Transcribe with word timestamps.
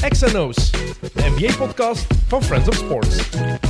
XNO's, 0.00 0.70
de 1.14 1.30
NBA-podcast 1.36 2.06
van 2.28 2.42
Friends 2.42 2.68
of 2.68 2.74
Sports. 2.76 3.67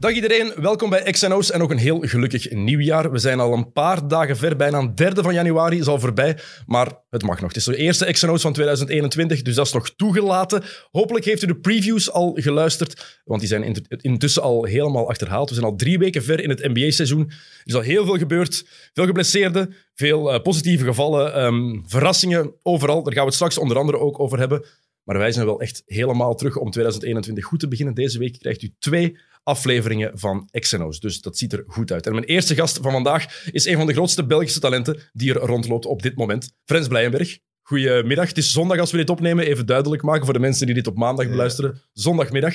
Dag 0.00 0.12
iedereen, 0.12 0.52
welkom 0.56 0.90
bij 0.90 1.02
XNO's 1.02 1.50
en 1.50 1.58
nog 1.58 1.70
een 1.70 1.78
heel 1.78 2.00
gelukkig 2.00 2.50
nieuwjaar. 2.50 3.10
We 3.10 3.18
zijn 3.18 3.40
al 3.40 3.52
een 3.52 3.72
paar 3.72 4.08
dagen 4.08 4.36
ver, 4.36 4.56
bijna 4.56 4.78
een 4.78 4.94
derde 4.94 5.22
van 5.22 5.34
januari 5.34 5.78
is 5.78 5.86
al 5.86 6.00
voorbij, 6.00 6.38
maar 6.66 6.92
het 7.10 7.22
mag 7.22 7.40
nog. 7.40 7.48
Het 7.48 7.56
is 7.56 7.64
de 7.64 7.76
eerste 7.76 8.12
XNO's 8.12 8.42
van 8.42 8.52
2021, 8.52 9.42
dus 9.42 9.54
dat 9.54 9.66
is 9.66 9.72
nog 9.72 9.90
toegelaten. 9.90 10.62
Hopelijk 10.90 11.24
heeft 11.24 11.42
u 11.42 11.46
de 11.46 11.56
previews 11.56 12.10
al 12.10 12.32
geluisterd, 12.34 13.20
want 13.24 13.40
die 13.40 13.48
zijn 13.48 13.84
intussen 14.00 14.42
al 14.42 14.64
helemaal 14.64 15.08
achterhaald. 15.08 15.48
We 15.48 15.54
zijn 15.54 15.66
al 15.66 15.76
drie 15.76 15.98
weken 15.98 16.22
ver 16.22 16.40
in 16.40 16.50
het 16.50 16.68
NBA-seizoen. 16.68 17.26
Er 17.28 17.62
is 17.64 17.74
al 17.74 17.80
heel 17.80 18.04
veel 18.04 18.18
gebeurd, 18.18 18.66
veel 18.92 19.06
geblesseerden, 19.06 19.74
veel 19.94 20.34
uh, 20.34 20.42
positieve 20.42 20.84
gevallen, 20.84 21.44
um, 21.44 21.82
verrassingen 21.86 22.54
overal. 22.62 23.02
Daar 23.02 23.12
gaan 23.12 23.22
we 23.22 23.28
het 23.28 23.34
straks 23.34 23.58
onder 23.58 23.78
andere 23.78 23.98
ook 23.98 24.20
over 24.20 24.38
hebben. 24.38 24.64
Maar 25.04 25.18
wij 25.18 25.32
zijn 25.32 25.46
wel 25.46 25.60
echt 25.60 25.82
helemaal 25.86 26.34
terug 26.34 26.56
om 26.56 26.70
2021 26.70 27.44
goed 27.44 27.60
te 27.60 27.68
beginnen. 27.68 27.94
Deze 27.94 28.18
week 28.18 28.38
krijgt 28.38 28.62
u 28.62 28.74
twee 28.78 29.16
afleveringen 29.42 30.18
van 30.18 30.48
XNO's. 30.50 31.00
Dus 31.00 31.20
dat 31.20 31.38
ziet 31.38 31.52
er 31.52 31.64
goed 31.66 31.92
uit. 31.92 32.06
En 32.06 32.12
mijn 32.12 32.24
eerste 32.24 32.54
gast 32.54 32.78
van 32.82 32.92
vandaag 32.92 33.50
is 33.50 33.66
een 33.66 33.76
van 33.76 33.86
de 33.86 33.92
grootste 33.92 34.26
Belgische 34.26 34.60
talenten 34.60 34.98
die 35.12 35.34
er 35.34 35.40
rondloopt 35.40 35.86
op 35.86 36.02
dit 36.02 36.16
moment. 36.16 36.52
Frans 36.64 36.88
Blijenberg. 36.88 37.38
Goedemiddag. 37.62 38.28
Het 38.28 38.38
is 38.38 38.50
zondag 38.50 38.78
als 38.78 38.90
we 38.90 38.96
dit 38.96 39.10
opnemen. 39.10 39.46
Even 39.46 39.66
duidelijk 39.66 40.02
maken 40.02 40.24
voor 40.24 40.34
de 40.34 40.40
mensen 40.40 40.66
die 40.66 40.74
dit 40.74 40.86
op 40.86 40.96
maandag 40.96 41.28
beluisteren. 41.28 41.82
Zondagmiddag. 41.92 42.54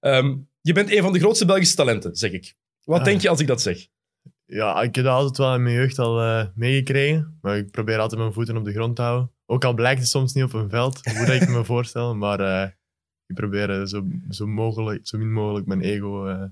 Um, 0.00 0.48
je 0.60 0.72
bent 0.72 0.90
een 0.90 1.02
van 1.02 1.12
de 1.12 1.18
grootste 1.18 1.44
Belgische 1.44 1.76
talenten, 1.76 2.16
zeg 2.16 2.32
ik. 2.32 2.54
Wat 2.84 3.04
denk 3.04 3.20
je 3.20 3.28
als 3.28 3.40
ik 3.40 3.46
dat 3.46 3.62
zeg? 3.62 3.86
Ja, 4.44 4.82
ik 4.82 4.94
heb 4.94 5.04
dat 5.04 5.14
altijd 5.14 5.36
wel 5.36 5.54
in 5.54 5.62
mijn 5.62 5.74
jeugd 5.74 5.98
al 5.98 6.22
uh, 6.22 6.46
meegekregen. 6.54 7.38
Maar 7.40 7.56
ik 7.56 7.70
probeer 7.70 7.98
altijd 7.98 8.20
mijn 8.20 8.32
voeten 8.32 8.56
op 8.56 8.64
de 8.64 8.72
grond 8.72 8.96
te 8.96 9.02
houden. 9.02 9.30
Ook 9.46 9.64
al 9.64 9.74
blijkt 9.74 10.00
het 10.00 10.08
soms 10.08 10.32
niet 10.32 10.44
op 10.44 10.52
een 10.52 10.70
veld, 10.70 11.00
hoe 11.04 11.26
dat 11.26 11.42
ik 11.42 11.48
me 11.48 11.64
voorstel. 11.74 12.14
Maar 12.14 12.40
uh, 12.40 12.68
ik 13.26 13.34
probeer 13.34 13.86
zo, 13.86 14.06
zo, 14.28 14.46
mogelijk, 14.46 15.06
zo 15.06 15.18
min 15.18 15.32
mogelijk 15.32 15.66
mijn 15.66 15.80
ego 15.80 16.28
uh, 16.28 16.42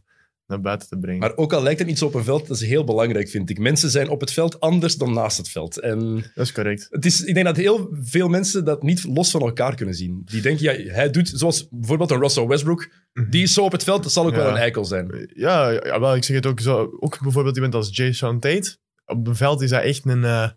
naar 0.46 0.60
buiten 0.60 0.88
te 0.88 0.98
brengen. 0.98 1.20
Maar 1.20 1.36
ook 1.36 1.52
al 1.52 1.62
lijkt 1.62 1.78
het 1.78 1.88
niet 1.88 1.98
zo 1.98 2.06
op 2.06 2.14
een 2.14 2.24
veld, 2.24 2.46
dat 2.46 2.56
is 2.56 2.66
heel 2.66 2.84
belangrijk, 2.84 3.28
vind 3.28 3.50
ik. 3.50 3.58
Mensen 3.58 3.90
zijn 3.90 4.08
op 4.08 4.20
het 4.20 4.32
veld 4.32 4.60
anders 4.60 4.96
dan 4.96 5.12
naast 5.12 5.36
het 5.36 5.48
veld. 5.48 5.80
En 5.80 6.14
dat 6.34 6.44
is 6.44 6.52
correct. 6.52 6.86
Het 6.90 7.04
is, 7.04 7.24
ik 7.24 7.34
denk 7.34 7.46
dat 7.46 7.56
heel 7.56 7.88
veel 8.00 8.28
mensen 8.28 8.64
dat 8.64 8.82
niet 8.82 9.04
los 9.04 9.30
van 9.30 9.40
elkaar 9.40 9.74
kunnen 9.74 9.94
zien. 9.94 10.22
Die 10.24 10.42
denken, 10.42 10.64
ja, 10.64 10.92
hij 10.92 11.10
doet 11.10 11.28
zoals 11.28 11.68
bijvoorbeeld 11.70 12.10
een 12.10 12.20
Russell 12.20 12.46
Westbrook. 12.46 12.88
Mhm. 13.12 13.30
Die 13.30 13.42
is 13.42 13.52
zo 13.52 13.64
op 13.64 13.72
het 13.72 13.84
veld, 13.84 14.02
dat 14.02 14.12
zal 14.12 14.26
ook 14.26 14.34
wel 14.34 14.48
een 14.48 14.56
eikel 14.56 14.84
zijn. 14.84 15.30
Ja, 15.34 15.70
ja 15.70 16.00
wel, 16.00 16.14
ik 16.14 16.24
zeg 16.24 16.36
het 16.36 16.46
ook 16.46 16.60
zo. 16.60 16.96
Ook 17.00 17.20
bijvoorbeeld 17.20 17.56
iemand 17.56 17.74
als 17.74 17.96
Jason 17.96 18.40
Tate. 18.40 18.76
Op 19.04 19.26
het 19.26 19.36
veld 19.36 19.62
is 19.62 19.70
hij 19.70 19.82
echt 19.82 20.06
een... 20.06 20.22
Uh, 20.22 20.48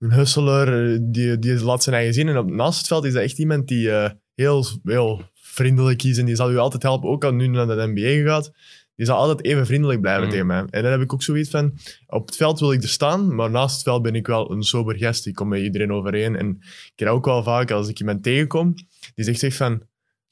een 0.00 0.12
hustler, 0.12 0.98
die, 1.12 1.38
die 1.38 1.64
laat 1.64 1.82
zijn 1.82 1.96
eigen 1.96 2.14
zien. 2.14 2.28
En 2.28 2.38
op, 2.38 2.50
naast 2.50 2.78
het 2.78 2.86
veld 2.86 3.04
is 3.04 3.12
dat 3.12 3.22
echt 3.22 3.38
iemand 3.38 3.68
die 3.68 3.86
uh, 3.86 4.10
heel, 4.34 4.66
heel 4.82 5.29
vriendelijk 5.50 6.02
is 6.02 6.18
en 6.18 6.24
die 6.24 6.36
zal 6.36 6.52
u 6.52 6.56
altijd 6.56 6.82
helpen, 6.82 7.08
ook 7.08 7.24
al 7.24 7.32
nu 7.32 7.46
naar 7.46 7.66
de 7.66 7.92
NBA 7.94 8.30
gaat. 8.30 8.52
Die 8.96 9.06
zal 9.08 9.18
altijd 9.18 9.44
even 9.44 9.66
vriendelijk 9.66 10.00
blijven 10.00 10.24
mm. 10.24 10.30
tegen 10.30 10.46
mij. 10.46 10.64
En 10.70 10.82
dan 10.82 10.90
heb 10.90 11.00
ik 11.00 11.12
ook 11.12 11.22
zoiets 11.22 11.50
van, 11.50 11.78
op 12.06 12.26
het 12.26 12.36
veld 12.36 12.60
wil 12.60 12.72
ik 12.72 12.82
er 12.82 12.88
staan, 12.88 13.34
maar 13.34 13.50
naast 13.50 13.74
het 13.74 13.84
veld 13.84 14.02
ben 14.02 14.14
ik 14.14 14.26
wel 14.26 14.50
een 14.50 14.62
sober 14.62 14.96
gast. 14.96 15.26
Ik 15.26 15.34
kom 15.34 15.48
met 15.48 15.60
iedereen 15.60 15.92
overeen. 15.92 16.36
En 16.36 16.48
ik 16.60 16.92
krijg 16.94 17.12
ook 17.12 17.24
wel 17.24 17.42
vaak, 17.42 17.70
als 17.70 17.88
ik 17.88 17.98
iemand 17.98 18.22
tegenkom, 18.22 18.74
die 19.14 19.24
zegt 19.24 19.42
echt 19.42 19.56
van, 19.56 19.82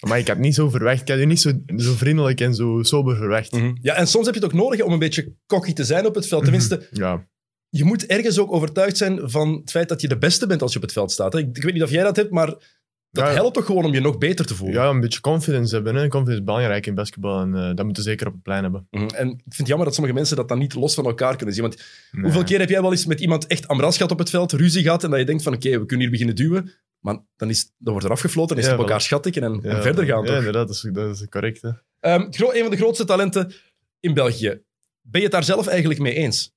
maar 0.06 0.18
ik 0.18 0.28
had 0.28 0.38
niet 0.38 0.54
zo 0.54 0.68
verwacht. 0.68 1.00
Ik 1.00 1.08
had 1.08 1.18
je 1.18 1.26
niet 1.26 1.40
zo, 1.40 1.52
zo 1.76 1.92
vriendelijk 1.92 2.40
en 2.40 2.54
zo 2.54 2.82
sober 2.82 3.16
verwacht. 3.16 3.52
Mhm. 3.52 3.76
Ja, 3.80 3.94
en 3.94 4.06
soms 4.06 4.26
heb 4.26 4.34
je 4.34 4.40
het 4.40 4.52
ook 4.52 4.58
nodig 4.58 4.80
om 4.80 4.92
een 4.92 4.98
beetje 4.98 5.32
cocky 5.46 5.72
te 5.72 5.84
zijn 5.84 6.06
op 6.06 6.14
het 6.14 6.26
veld. 6.26 6.42
Tenminste, 6.42 6.88
mhm. 6.90 7.00
ja. 7.00 7.26
je 7.68 7.84
moet 7.84 8.06
ergens 8.06 8.38
ook 8.38 8.52
overtuigd 8.52 8.96
zijn 8.96 9.30
van 9.30 9.52
het 9.52 9.70
feit 9.70 9.88
dat 9.88 10.00
je 10.00 10.08
de 10.08 10.18
beste 10.18 10.46
bent 10.46 10.62
als 10.62 10.70
je 10.72 10.76
op 10.76 10.84
het 10.84 10.92
veld 10.92 11.12
staat. 11.12 11.34
Ik, 11.34 11.56
ik 11.56 11.62
weet 11.62 11.74
niet 11.74 11.82
of 11.82 11.90
jij 11.90 12.02
dat 12.02 12.16
hebt, 12.16 12.30
maar 12.30 12.54
dat 13.10 13.28
helpt 13.28 13.54
toch 13.54 13.64
gewoon 13.64 13.84
om 13.84 13.92
je 13.92 14.00
nog 14.00 14.18
beter 14.18 14.46
te 14.46 14.54
voelen? 14.54 14.82
Ja, 14.82 14.88
een 14.88 15.00
beetje 15.00 15.20
confidence 15.20 15.74
hebben. 15.74 15.94
Hè. 15.94 16.08
Confidence 16.08 16.40
is 16.40 16.44
belangrijk 16.44 16.86
in 16.86 16.94
basketbal 16.94 17.40
en 17.40 17.48
uh, 17.54 17.74
dat 17.74 17.84
moeten 17.84 18.02
ze 18.02 18.08
zeker 18.08 18.26
op 18.26 18.32
het 18.32 18.42
plein 18.42 18.62
hebben. 18.62 18.86
Mhm. 18.90 19.02
En 19.02 19.28
ik 19.28 19.42
vind 19.42 19.56
het 19.56 19.66
jammer 19.66 19.86
dat 19.86 19.94
sommige 19.94 20.16
mensen 20.16 20.36
dat 20.36 20.48
dan 20.48 20.58
niet 20.58 20.74
los 20.74 20.94
van 20.94 21.04
elkaar 21.04 21.36
kunnen 21.36 21.54
zien. 21.54 21.64
Want 21.64 21.82
hoeveel 22.22 22.44
keer 22.44 22.58
heb 22.58 22.68
jij 22.68 22.80
wel 22.80 22.90
eens 22.90 23.06
met 23.06 23.20
iemand 23.20 23.46
echt 23.46 23.68
amras 23.68 23.96
gehad 23.96 24.12
op 24.12 24.18
het 24.18 24.30
veld, 24.30 24.52
ruzie 24.52 24.82
gehad, 24.82 25.04
en 25.04 25.10
dat 25.10 25.18
je 25.18 25.24
denkt 25.24 25.42
van 25.42 25.54
oké, 25.54 25.70
we 25.70 25.86
kunnen 25.86 26.00
hier 26.00 26.10
beginnen 26.10 26.36
duwen, 26.36 26.72
maar 27.00 27.18
dan, 27.36 27.48
is, 27.48 27.72
dan 27.78 27.92
wordt 27.92 28.06
er 28.06 28.12
afgefloten, 28.12 28.56
dan 28.56 28.64
is 28.64 28.70
het 28.70 28.78
op 28.80 28.84
elkaar 28.84 29.00
schattikken 29.00 29.42
en, 29.42 29.60
en, 29.62 29.82
verder 29.82 30.04
gaan. 30.04 30.24
Ja, 30.24 30.36
inderdaad, 30.36 30.66
dat 30.66 30.76
is, 30.76 30.88
dat 30.92 31.14
is 31.14 31.28
correct. 31.28 31.62
Hè. 31.62 31.68
Um, 32.14 32.22
een 32.30 32.62
van 32.62 32.70
de 32.70 32.76
grootste 32.76 33.04
talenten 33.04 33.52
in 34.00 34.14
België. 34.14 34.60
Ben 35.00 35.20
je 35.20 35.26
het 35.26 35.30
daar 35.30 35.44
zelf 35.44 35.66
eigenlijk 35.66 36.00
mee 36.00 36.14
eens? 36.14 36.56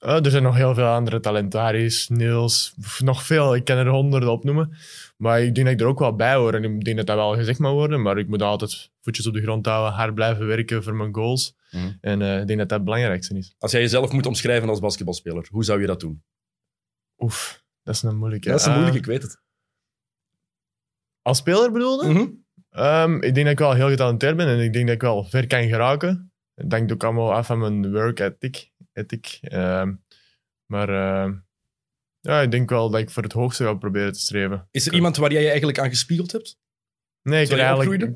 Uh, 0.00 0.24
er 0.24 0.30
zijn 0.30 0.42
nog 0.42 0.56
heel 0.56 0.74
veel 0.74 0.86
andere 0.86 1.20
talenten. 1.20 1.60
Haris, 1.60 2.08
Niels, 2.08 2.74
nog 2.98 3.22
veel. 3.22 3.54
Ik 3.54 3.64
kan 3.64 3.76
er 3.76 3.88
honderden 3.88 4.30
opnoemen. 4.30 4.76
Maar 5.16 5.42
ik 5.42 5.54
denk 5.54 5.66
dat 5.66 5.74
ik 5.74 5.80
er 5.80 5.86
ook 5.86 5.98
wel 5.98 6.16
bij 6.16 6.34
hoor. 6.34 6.54
En 6.54 6.64
ik 6.64 6.84
denk 6.84 6.96
dat 6.96 7.06
dat 7.06 7.16
wel 7.16 7.34
gezegd 7.34 7.58
mag 7.58 7.72
worden. 7.72 8.02
Maar 8.02 8.18
ik 8.18 8.28
moet 8.28 8.42
altijd 8.42 8.90
voetjes 9.00 9.26
op 9.26 9.34
de 9.34 9.42
grond 9.42 9.66
houden, 9.66 9.92
hard 9.92 10.14
blijven 10.14 10.46
werken 10.46 10.82
voor 10.82 10.94
mijn 10.94 11.14
goals. 11.14 11.56
Mhm. 11.70 11.92
En 12.00 12.20
uh, 12.20 12.40
ik 12.40 12.46
denk 12.46 12.58
dat 12.58 12.68
dat 12.68 12.78
het 12.78 12.84
belangrijkste 12.84 13.36
is. 13.36 13.54
Als 13.58 13.72
jij 13.72 13.80
jezelf 13.80 14.12
moet 14.12 14.26
omschrijven 14.26 14.68
als 14.68 14.80
basketbalspeler, 14.80 15.48
hoe 15.50 15.64
zou 15.64 15.80
je 15.80 15.86
dat 15.86 16.00
doen? 16.00 16.22
Oef, 17.18 17.64
dat 17.82 17.94
is 17.94 18.02
een 18.02 18.16
moeilijke. 18.16 18.48
Dat 18.48 18.60
is 18.60 18.66
een 18.66 18.72
moeilijke, 18.72 18.98
ik 18.98 19.06
weet 19.06 19.22
het. 19.22 19.40
Als 21.22 21.38
speler 21.38 21.72
bedoelde? 21.72 22.06
Mm 22.08 22.40
um, 22.70 23.22
ik 23.22 23.34
denk 23.34 23.46
dat 23.46 23.52
ik 23.52 23.58
wel 23.58 23.74
heel 23.74 23.88
getalenteerd 23.88 24.36
ben 24.36 24.46
en 24.46 24.60
ik 24.60 24.72
denk 24.72 24.86
dat 24.86 24.94
ik 24.94 25.02
wel 25.02 25.24
ver 25.24 25.46
kan 25.46 25.68
geraken. 25.68 26.32
Het 26.54 26.72
hangt 26.72 26.92
ook 26.92 27.04
allemaal 27.04 27.34
af 27.34 27.46
van 27.46 27.58
mijn 27.58 27.92
work 27.92 28.18
ethic. 28.18 28.69
Ethic. 28.92 29.38
Um, 29.52 30.04
maar... 30.66 30.88
Uh, 30.88 31.32
ja, 32.20 32.40
ik 32.40 32.50
denk 32.50 32.70
wel 32.70 32.90
dat 32.90 33.00
ik 33.00 33.10
voor 33.10 33.22
het 33.22 33.32
hoogste 33.32 33.64
ga 33.64 33.74
proberen 33.74 34.12
te 34.12 34.20
streven. 34.20 34.68
Is 34.70 34.86
er 34.86 34.94
iemand 34.94 35.16
waar 35.16 35.32
jij 35.32 35.42
je 35.42 35.48
eigenlijk 35.48 35.78
aan 35.78 35.88
gespiegeld 35.88 36.32
hebt? 36.32 36.58
Nee, 37.22 37.42
ik 37.42 37.48
heb 37.48 37.58
eigenlijk, 37.58 38.12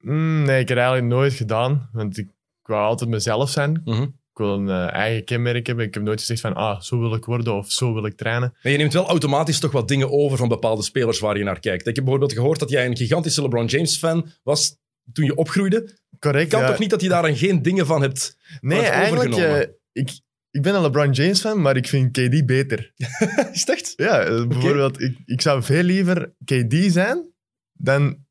mm, 0.00 0.42
nee, 0.42 0.60
ik 0.60 0.68
heb 0.68 0.78
eigenlijk 0.78 1.08
nooit 1.08 1.32
gedaan. 1.32 1.88
Want 1.92 2.18
ik, 2.18 2.28
wou 2.62 2.82
altijd 2.82 3.10
mezelf 3.10 3.50
zijn. 3.50 3.80
Mhm. 3.84 4.02
Ik 4.02 4.46
wil 4.46 4.54
een 4.54 4.66
uh, 4.66 4.92
eigen 4.92 5.24
kenmerk 5.24 5.66
hebben. 5.66 5.84
Ik 5.84 5.94
heb 5.94 6.02
nooit 6.02 6.20
gezegd 6.20 6.40
van, 6.40 6.54
ah, 6.54 6.80
zo 6.80 6.98
wil 6.98 7.14
ik 7.14 7.24
worden 7.24 7.54
of 7.54 7.70
zo 7.70 7.94
wil 7.94 8.06
ik 8.06 8.16
trainen. 8.16 8.56
Maar 8.62 8.72
je 8.72 8.78
neemt 8.78 8.92
wel 8.92 9.08
automatisch 9.08 9.58
toch 9.58 9.72
wat 9.72 9.88
dingen 9.88 10.10
over 10.10 10.38
van 10.38 10.48
bepaalde 10.48 10.82
spelers 10.82 11.18
waar 11.18 11.38
je 11.38 11.44
naar 11.44 11.60
kijkt. 11.60 11.86
Ik 11.86 11.94
heb 11.94 12.04
bijvoorbeeld 12.04 12.32
gehoord 12.32 12.58
dat 12.58 12.70
jij 12.70 12.86
een 12.86 12.96
gigantische 12.96 13.42
LeBron 13.42 13.66
James-fan 13.66 14.26
was 14.42 14.76
toen 15.12 15.24
je 15.24 15.34
opgroeide. 15.34 15.98
Correct, 16.18 16.50
kan 16.50 16.66
toch 16.66 16.78
niet 16.78 16.90
dat 16.90 17.00
je 17.00 17.08
daar 17.08 17.36
geen 17.36 17.62
dingen 17.62 17.86
van 17.86 18.02
hebt 18.02 18.36
Nee, 18.60 18.80
eigenlijk... 18.80 19.78
Ik, 19.92 20.20
ik 20.50 20.62
ben 20.62 20.74
een 20.74 20.82
LeBron 20.82 21.10
James 21.10 21.40
fan, 21.40 21.60
maar 21.60 21.76
ik 21.76 21.88
vind 21.88 22.10
KD 22.10 22.46
beter. 22.46 22.92
is 23.52 23.60
het 23.60 23.68
echt? 23.68 23.92
Ja, 23.96 24.20
eh, 24.20 24.46
bijvoorbeeld, 24.46 25.00
ik, 25.00 25.18
ik 25.24 25.40
zou 25.40 25.62
veel 25.62 25.82
liever 25.82 26.34
KD 26.44 26.74
zijn 26.92 27.32
dan... 27.72 28.28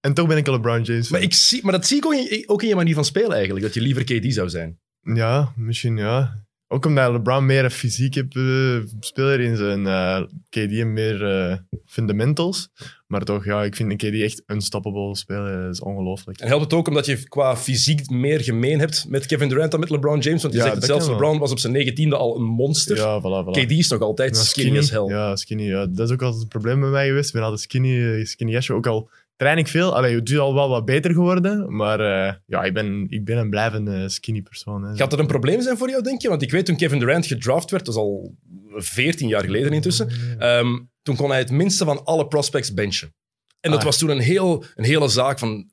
En 0.00 0.14
toch 0.14 0.28
ben 0.28 0.36
ik 0.36 0.46
een 0.46 0.52
LeBron 0.52 0.82
James 0.82 1.08
fan. 1.08 1.18
Maar, 1.18 1.26
ik 1.26 1.34
zie, 1.34 1.62
maar 1.62 1.72
dat 1.72 1.86
zie 1.86 1.96
ik 1.96 2.06
ook 2.06 2.14
in, 2.14 2.48
ook 2.48 2.62
in 2.62 2.68
je 2.68 2.74
manier 2.74 2.94
van 2.94 3.04
spelen 3.04 3.32
eigenlijk, 3.32 3.64
dat 3.64 3.74
je 3.74 3.80
liever 3.80 4.04
KD 4.04 4.32
zou 4.32 4.48
zijn. 4.48 4.80
Ja, 5.00 5.52
misschien 5.56 5.96
ja. 5.96 6.47
Ook 6.70 6.86
omdat 6.86 7.12
LeBron 7.12 7.46
meer 7.46 7.64
een 7.64 7.70
fysiek 7.70 8.14
heeft, 8.14 8.34
uh, 8.34 8.82
speler 9.00 9.40
in 9.40 9.56
zijn 9.56 9.80
uh, 9.80 10.22
KD 10.48 10.84
meer 10.84 11.48
uh, 11.48 11.56
fundamentals. 11.86 12.68
Maar 13.06 13.24
toch, 13.24 13.44
ja, 13.44 13.64
ik 13.64 13.76
vind 13.76 13.90
een 13.90 13.96
KD 13.96 14.20
echt 14.22 14.42
unstoppable 14.46 15.16
spelen. 15.16 15.62
Dat 15.62 15.72
is 15.72 15.80
ongelooflijk. 15.80 16.40
En 16.40 16.48
helpt 16.48 16.64
het 16.64 16.72
ook 16.72 16.88
omdat 16.88 17.06
je 17.06 17.28
qua 17.28 17.56
fysiek 17.56 18.10
meer 18.10 18.40
gemeen 18.40 18.78
hebt 18.78 19.06
met 19.08 19.26
Kevin 19.26 19.48
Durant 19.48 19.70
dan 19.70 19.80
met 19.80 19.90
LeBron 19.90 20.18
James? 20.18 20.42
Want 20.42 20.54
je 20.54 20.60
zegt 20.60 20.84
zelfs, 20.84 21.08
LeBron 21.08 21.38
was 21.38 21.50
op 21.50 21.58
zijn 21.58 21.72
negentiende 21.72 22.16
al 22.16 22.36
een 22.36 22.44
monster. 22.44 22.96
Ja, 22.96 23.20
voilà, 23.20 23.46
voilà. 23.46 23.64
KD 23.64 23.70
is 23.70 23.88
nog 23.88 24.00
altijd 24.00 24.36
skinny, 24.36 24.70
skinny, 24.70 24.78
as 24.78 24.90
hell. 24.90 25.16
Ja, 25.16 25.36
skinny. 25.36 25.64
Ja. 25.64 25.86
Dat 25.86 26.06
is 26.08 26.12
ook 26.12 26.22
altijd 26.22 26.42
een 26.42 26.48
probleem 26.48 26.80
bij 26.80 26.90
mij 26.90 27.06
geweest. 27.06 27.26
Ik 27.26 27.34
ben 27.34 27.42
altijd 27.42 27.60
skinny, 27.60 28.24
skinny 28.24 28.52
jasje. 28.52 28.72
Ook 28.72 28.86
al 28.86 29.10
train 29.38 29.58
ik 29.58 29.68
veel. 29.68 29.96
Allee, 29.96 30.14
het 30.14 30.30
is 30.30 30.38
al 30.38 30.54
wel 30.54 30.68
wat 30.68 30.84
beter 30.84 31.12
geworden. 31.12 31.76
Maar 31.76 32.00
uh, 32.00 32.32
ja, 32.46 32.62
ik 32.62 32.74
ben, 32.74 33.06
ik 33.08 33.24
ben 33.24 33.36
een 33.36 33.50
blijvende 33.50 34.08
skinny 34.08 34.42
persoon. 34.42 34.82
Hè. 34.82 34.96
Gaat 34.96 35.10
dat 35.10 35.18
een 35.18 35.26
probleem 35.26 35.60
zijn 35.60 35.76
voor 35.76 35.90
jou, 35.90 36.02
denk 36.02 36.22
je? 36.22 36.28
Want 36.28 36.42
ik 36.42 36.50
weet 36.50 36.66
toen 36.66 36.76
Kevin 36.76 36.98
Durant 36.98 37.26
gedraft 37.26 37.70
werd, 37.70 37.84
dat 37.84 37.94
is 37.94 38.00
al 38.00 38.34
14 38.74 39.28
jaar 39.28 39.44
geleden 39.44 39.72
intussen. 39.72 40.10
Um, 40.40 40.90
toen 41.02 41.16
kon 41.16 41.30
hij 41.30 41.38
het 41.38 41.50
minste 41.50 41.84
van 41.84 42.04
alle 42.04 42.26
prospects 42.26 42.74
benchen. 42.74 43.14
En 43.60 43.70
dat 43.70 43.80
ah. 43.80 43.84
was 43.84 43.98
toen 43.98 44.08
een, 44.08 44.18
heel, 44.18 44.64
een 44.74 44.84
hele 44.84 45.08
zaak 45.08 45.38
van... 45.38 45.70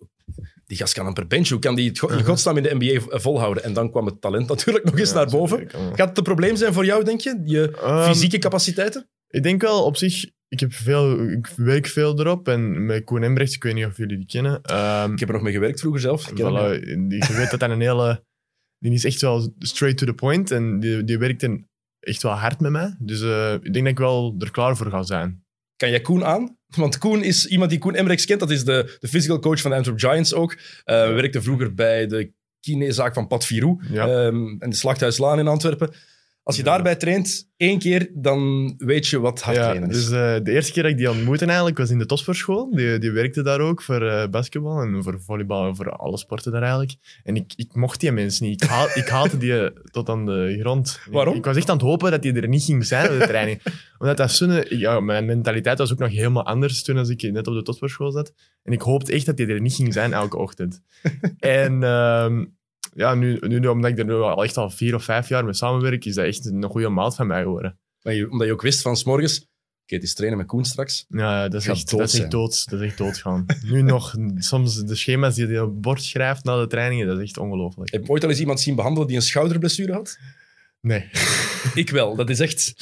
Die 0.66 0.78
gast 0.78 0.94
kan 0.94 1.14
per 1.14 1.28
bench. 1.28 1.50
Hoe 1.50 1.60
kan 1.60 1.76
die 1.76 1.88
het 1.90 2.02
in 2.02 2.10
uh-huh. 2.10 2.26
godsnaam 2.26 2.58
in 2.58 2.64
de 2.64 2.76
NBA 2.80 3.18
volhouden? 3.20 3.64
En 3.64 3.74
dan 3.74 3.92
kwam 3.92 4.06
het 4.06 4.22
talent 4.22 4.48
natuurlijk 4.48 4.86
nog 4.86 5.00
eens 5.00 5.14
naar 5.14 5.30
boven. 5.30 5.70
Gaat 5.94 6.10
het 6.10 6.18
een 6.18 6.24
probleem 6.24 6.56
zijn 6.56 6.74
voor 6.74 6.86
jou, 6.86 7.04
denk 7.04 7.22
je? 7.22 7.42
Je 7.44 7.78
um, 7.84 8.04
fysieke 8.04 8.38
capaciteiten? 8.38 9.10
Ik 9.28 9.44
denk 9.44 9.62
wel 9.62 9.84
op 9.84 9.98
zich 9.98 10.26
ik, 10.48 10.60
heb 10.60 10.74
veel, 10.74 11.30
ik 11.30 11.48
werk 11.56 11.88
veel 11.88 12.20
erop. 12.20 12.48
En 12.48 12.86
met 12.86 13.04
Koen 13.04 13.24
Embrechts, 13.24 13.56
ik 13.56 13.64
weet 13.64 13.74
niet 13.74 13.86
of 13.86 13.98
jullie 13.98 14.18
die 14.18 14.26
kennen. 14.26 14.54
Um, 14.54 15.14
ik 15.14 15.20
heb 15.20 15.28
er 15.28 15.34
nog 15.34 15.44
mee 15.44 15.54
gewerkt 15.54 15.80
vroeger 15.80 16.02
zelf. 16.02 16.32
Voilà, 16.32 16.36
je 16.36 17.34
weet 17.38 17.52
dat 17.52 17.60
dat 17.60 17.70
een 17.70 17.82
hele... 17.82 18.24
Die 18.80 18.94
is 18.94 19.06
echt 19.06 19.22
wel 19.22 19.54
straight 19.60 19.98
to 19.98 20.06
the 20.06 20.14
point. 20.14 20.52
En 20.52 20.80
die, 20.80 21.04
die 21.04 21.18
werkt 21.18 21.48
echt 22.00 22.24
wel 22.24 22.32
hard 22.32 22.60
met 22.60 22.72
mij. 22.72 22.96
Dus 23.00 23.22
uh, 23.22 23.54
ik 23.54 23.74
denk 23.74 23.86
dat 23.86 23.88
ik 23.88 23.98
wel 23.98 24.36
er 24.40 24.52
klaar 24.52 24.78
voor 24.78 24.90
ga 24.90 25.04
zijn. 25.04 25.44
Kan 25.76 25.90
jij 25.90 26.02
Koen 26.02 26.26
aan? 26.26 26.58
Want 26.76 26.98
Koen 26.98 27.24
is 27.24 27.46
iemand 27.48 27.70
die 27.70 27.80
Koen 27.80 27.96
Embrechts 27.96 28.26
kent. 28.26 28.40
Dat 28.40 28.52
is 28.52 28.64
de, 28.64 28.98
de 29.00 29.08
physical 29.08 29.40
coach 29.40 29.62
van 29.62 29.72
de 29.72 29.78
Antwerp 29.78 30.00
Giants 30.00 30.34
ook. 30.34 30.54
Uh, 30.54 30.60
werkte 30.86 31.42
vroeger 31.42 31.74
bij 31.74 32.08
de 32.08 32.34
kinezaak 32.60 33.14
van 33.14 33.28
Pat 33.28 33.46
Virou. 33.46 33.84
Ja. 33.92 34.26
Um, 34.26 34.56
en 34.60 34.70
de 34.70 34.76
Slachthuislaan 34.76 35.40
in 35.40 35.48
Antwerpen. 35.48 35.94
Als 36.46 36.56
je 36.56 36.64
Ja. 36.64 36.70
daarbij 36.70 36.96
traint 36.96 37.50
één 37.58 37.80
keer, 37.80 38.10
dan 38.14 38.74
weet 38.78 39.08
je 39.08 39.20
wat 39.20 39.42
hard 39.42 39.58
Ja, 39.58 39.64
trainen 39.64 39.90
is. 39.90 39.96
dus 39.96 40.06
eh, 40.06 40.44
de 40.44 40.52
eerste 40.52 40.72
keer 40.72 40.84
dat 40.84 40.92
ik 40.92 40.98
die 40.98 41.10
ontmoette 41.10 41.46
eigenlijk 41.46 41.78
was 41.78 41.90
in 41.90 41.98
de 41.98 42.06
topsportschool. 42.06 42.72
Die, 42.76 42.98
die 43.00 43.12
werkte 43.12 43.42
daar 43.44 43.60
ook 43.60 43.82
voor 43.82 44.02
eh, 44.08 44.28
basketbal 44.30 44.82
en 44.82 45.04
voor 45.04 45.22
volleybal 45.22 45.68
en 45.68 45.76
voor 45.76 45.90
alle 45.90 46.18
sporten 46.18 46.52
daar 46.52 46.62
eigenlijk. 46.62 46.94
En 47.24 47.36
ik, 47.36 47.54
ik 47.56 47.76
mocht 47.76 48.00
die 48.00 48.12
mensen 48.12 48.46
niet. 48.46 48.64
Ik, 48.64 48.70
haal, 48.70 48.88
ik 49.04 49.08
haatte 49.08 49.38
die 49.38 49.60
eh, 49.60 49.72
tot 49.92 50.10
aan 50.10 50.26
de 50.26 50.58
grond. 50.60 51.00
Waarom? 51.12 51.36
Ik 51.36 51.46
was 51.46 51.58
echt 51.58 51.70
aan 51.70 51.78
het 51.78 51.86
hopen 51.86 52.12
dat 52.12 52.22
die 52.22 52.34
er 52.34 52.48
niet 52.48 52.64
ging 52.64 52.86
zijn 52.86 53.12
op 53.14 53.20
de 53.20 53.28
training. 53.28 53.62
Omdat 54.00 54.18
dat 54.18 54.32
zo'n... 54.32 54.64
Ja, 54.70 55.00
mijn 55.00 55.26
mentaliteit 55.26 55.78
was 55.78 55.92
ook 55.92 56.00
nog 56.00 56.10
helemaal 56.12 56.46
anders 56.46 56.84
toen 56.84 56.98
als 56.98 57.10
ik 57.10 57.22
net 57.32 57.48
op 57.48 57.54
de 57.54 57.62
topsportschool 57.64 58.12
zat. 58.12 58.34
En 58.64 58.74
ik 58.74 58.82
hoopte 58.82 59.12
echt 59.12 59.26
dat 59.26 59.38
die 59.38 59.48
er 59.48 59.62
niet 59.62 59.74
ging 59.74 59.94
zijn 59.94 60.14
elke 60.14 60.38
ochtend. 60.38 60.82
en 61.40 61.84
ehm, 61.84 62.46
ja, 62.96 63.14
nu, 63.16 63.38
nu, 63.42 63.68
omdat 63.68 63.92
ik 63.92 63.98
er 64.00 64.06
nu 64.06 64.14
al 64.14 64.44
echt 64.44 64.58
al 64.58 64.70
vier 64.70 64.96
of 64.96 65.04
vijf 65.04 65.30
jaar 65.30 65.44
mee 65.44 65.54
samenwerk, 65.54 66.06
is 66.06 66.16
dat 66.16 66.26
echt 66.26 66.46
een 66.46 66.64
goede 66.64 66.90
maat 66.90 67.16
van 67.16 67.28
mij 67.28 67.42
geworden. 67.42 67.80
Je- 68.00 68.32
omdat 68.32 68.48
je 68.48 68.54
ook 68.54 68.62
wist 68.62 68.82
van 68.82 68.98
's 68.98 69.04
morgens, 69.04 69.40
oké, 69.84 69.96
het 69.96 70.04
is 70.04 70.14
trainen 70.14 70.38
met 70.38 70.48
Koen 70.48 70.66
straks. 70.66 71.06
Ja, 71.10 71.48
dat 71.48 71.62
is, 71.62 71.68
echt, 71.68 71.90
dood 71.90 72.00
dat, 72.00 72.14
is 72.14 72.20
echt 72.20 72.32
dood, 72.32 72.70
dat 72.70 72.80
is 72.80 72.86
echt 72.88 72.98
doodgaan. 72.98 73.46
nu 73.72 73.82
nog, 73.82 74.16
soms 74.38 74.84
de 74.84 74.96
schema's 74.96 75.36
die 75.36 75.48
je 75.48 75.62
op 75.64 75.70
het 75.70 75.82
bord 75.82 76.04
schrijft 76.04 76.44
na 76.44 76.60
de 76.60 76.68
trainingen, 76.68 77.08
dat 77.08 77.18
is 77.18 77.24
echt 77.24 77.38
ongelooflijk. 77.38 77.92
Heb 77.92 78.04
je 78.04 78.10
ooit 78.10 78.24
al 78.24 78.30
eens 78.30 78.40
iemand 78.40 78.60
zien 78.60 78.76
behandelen 78.76 79.08
die 79.08 79.16
een 79.16 79.22
schouderblessure 79.22 79.94
had? 79.94 80.18
Nee. 80.82 81.10
Ik 81.74 81.90
wel. 81.90 82.16
Dat 82.16 82.30
is 82.30 82.40
echt 82.40 82.74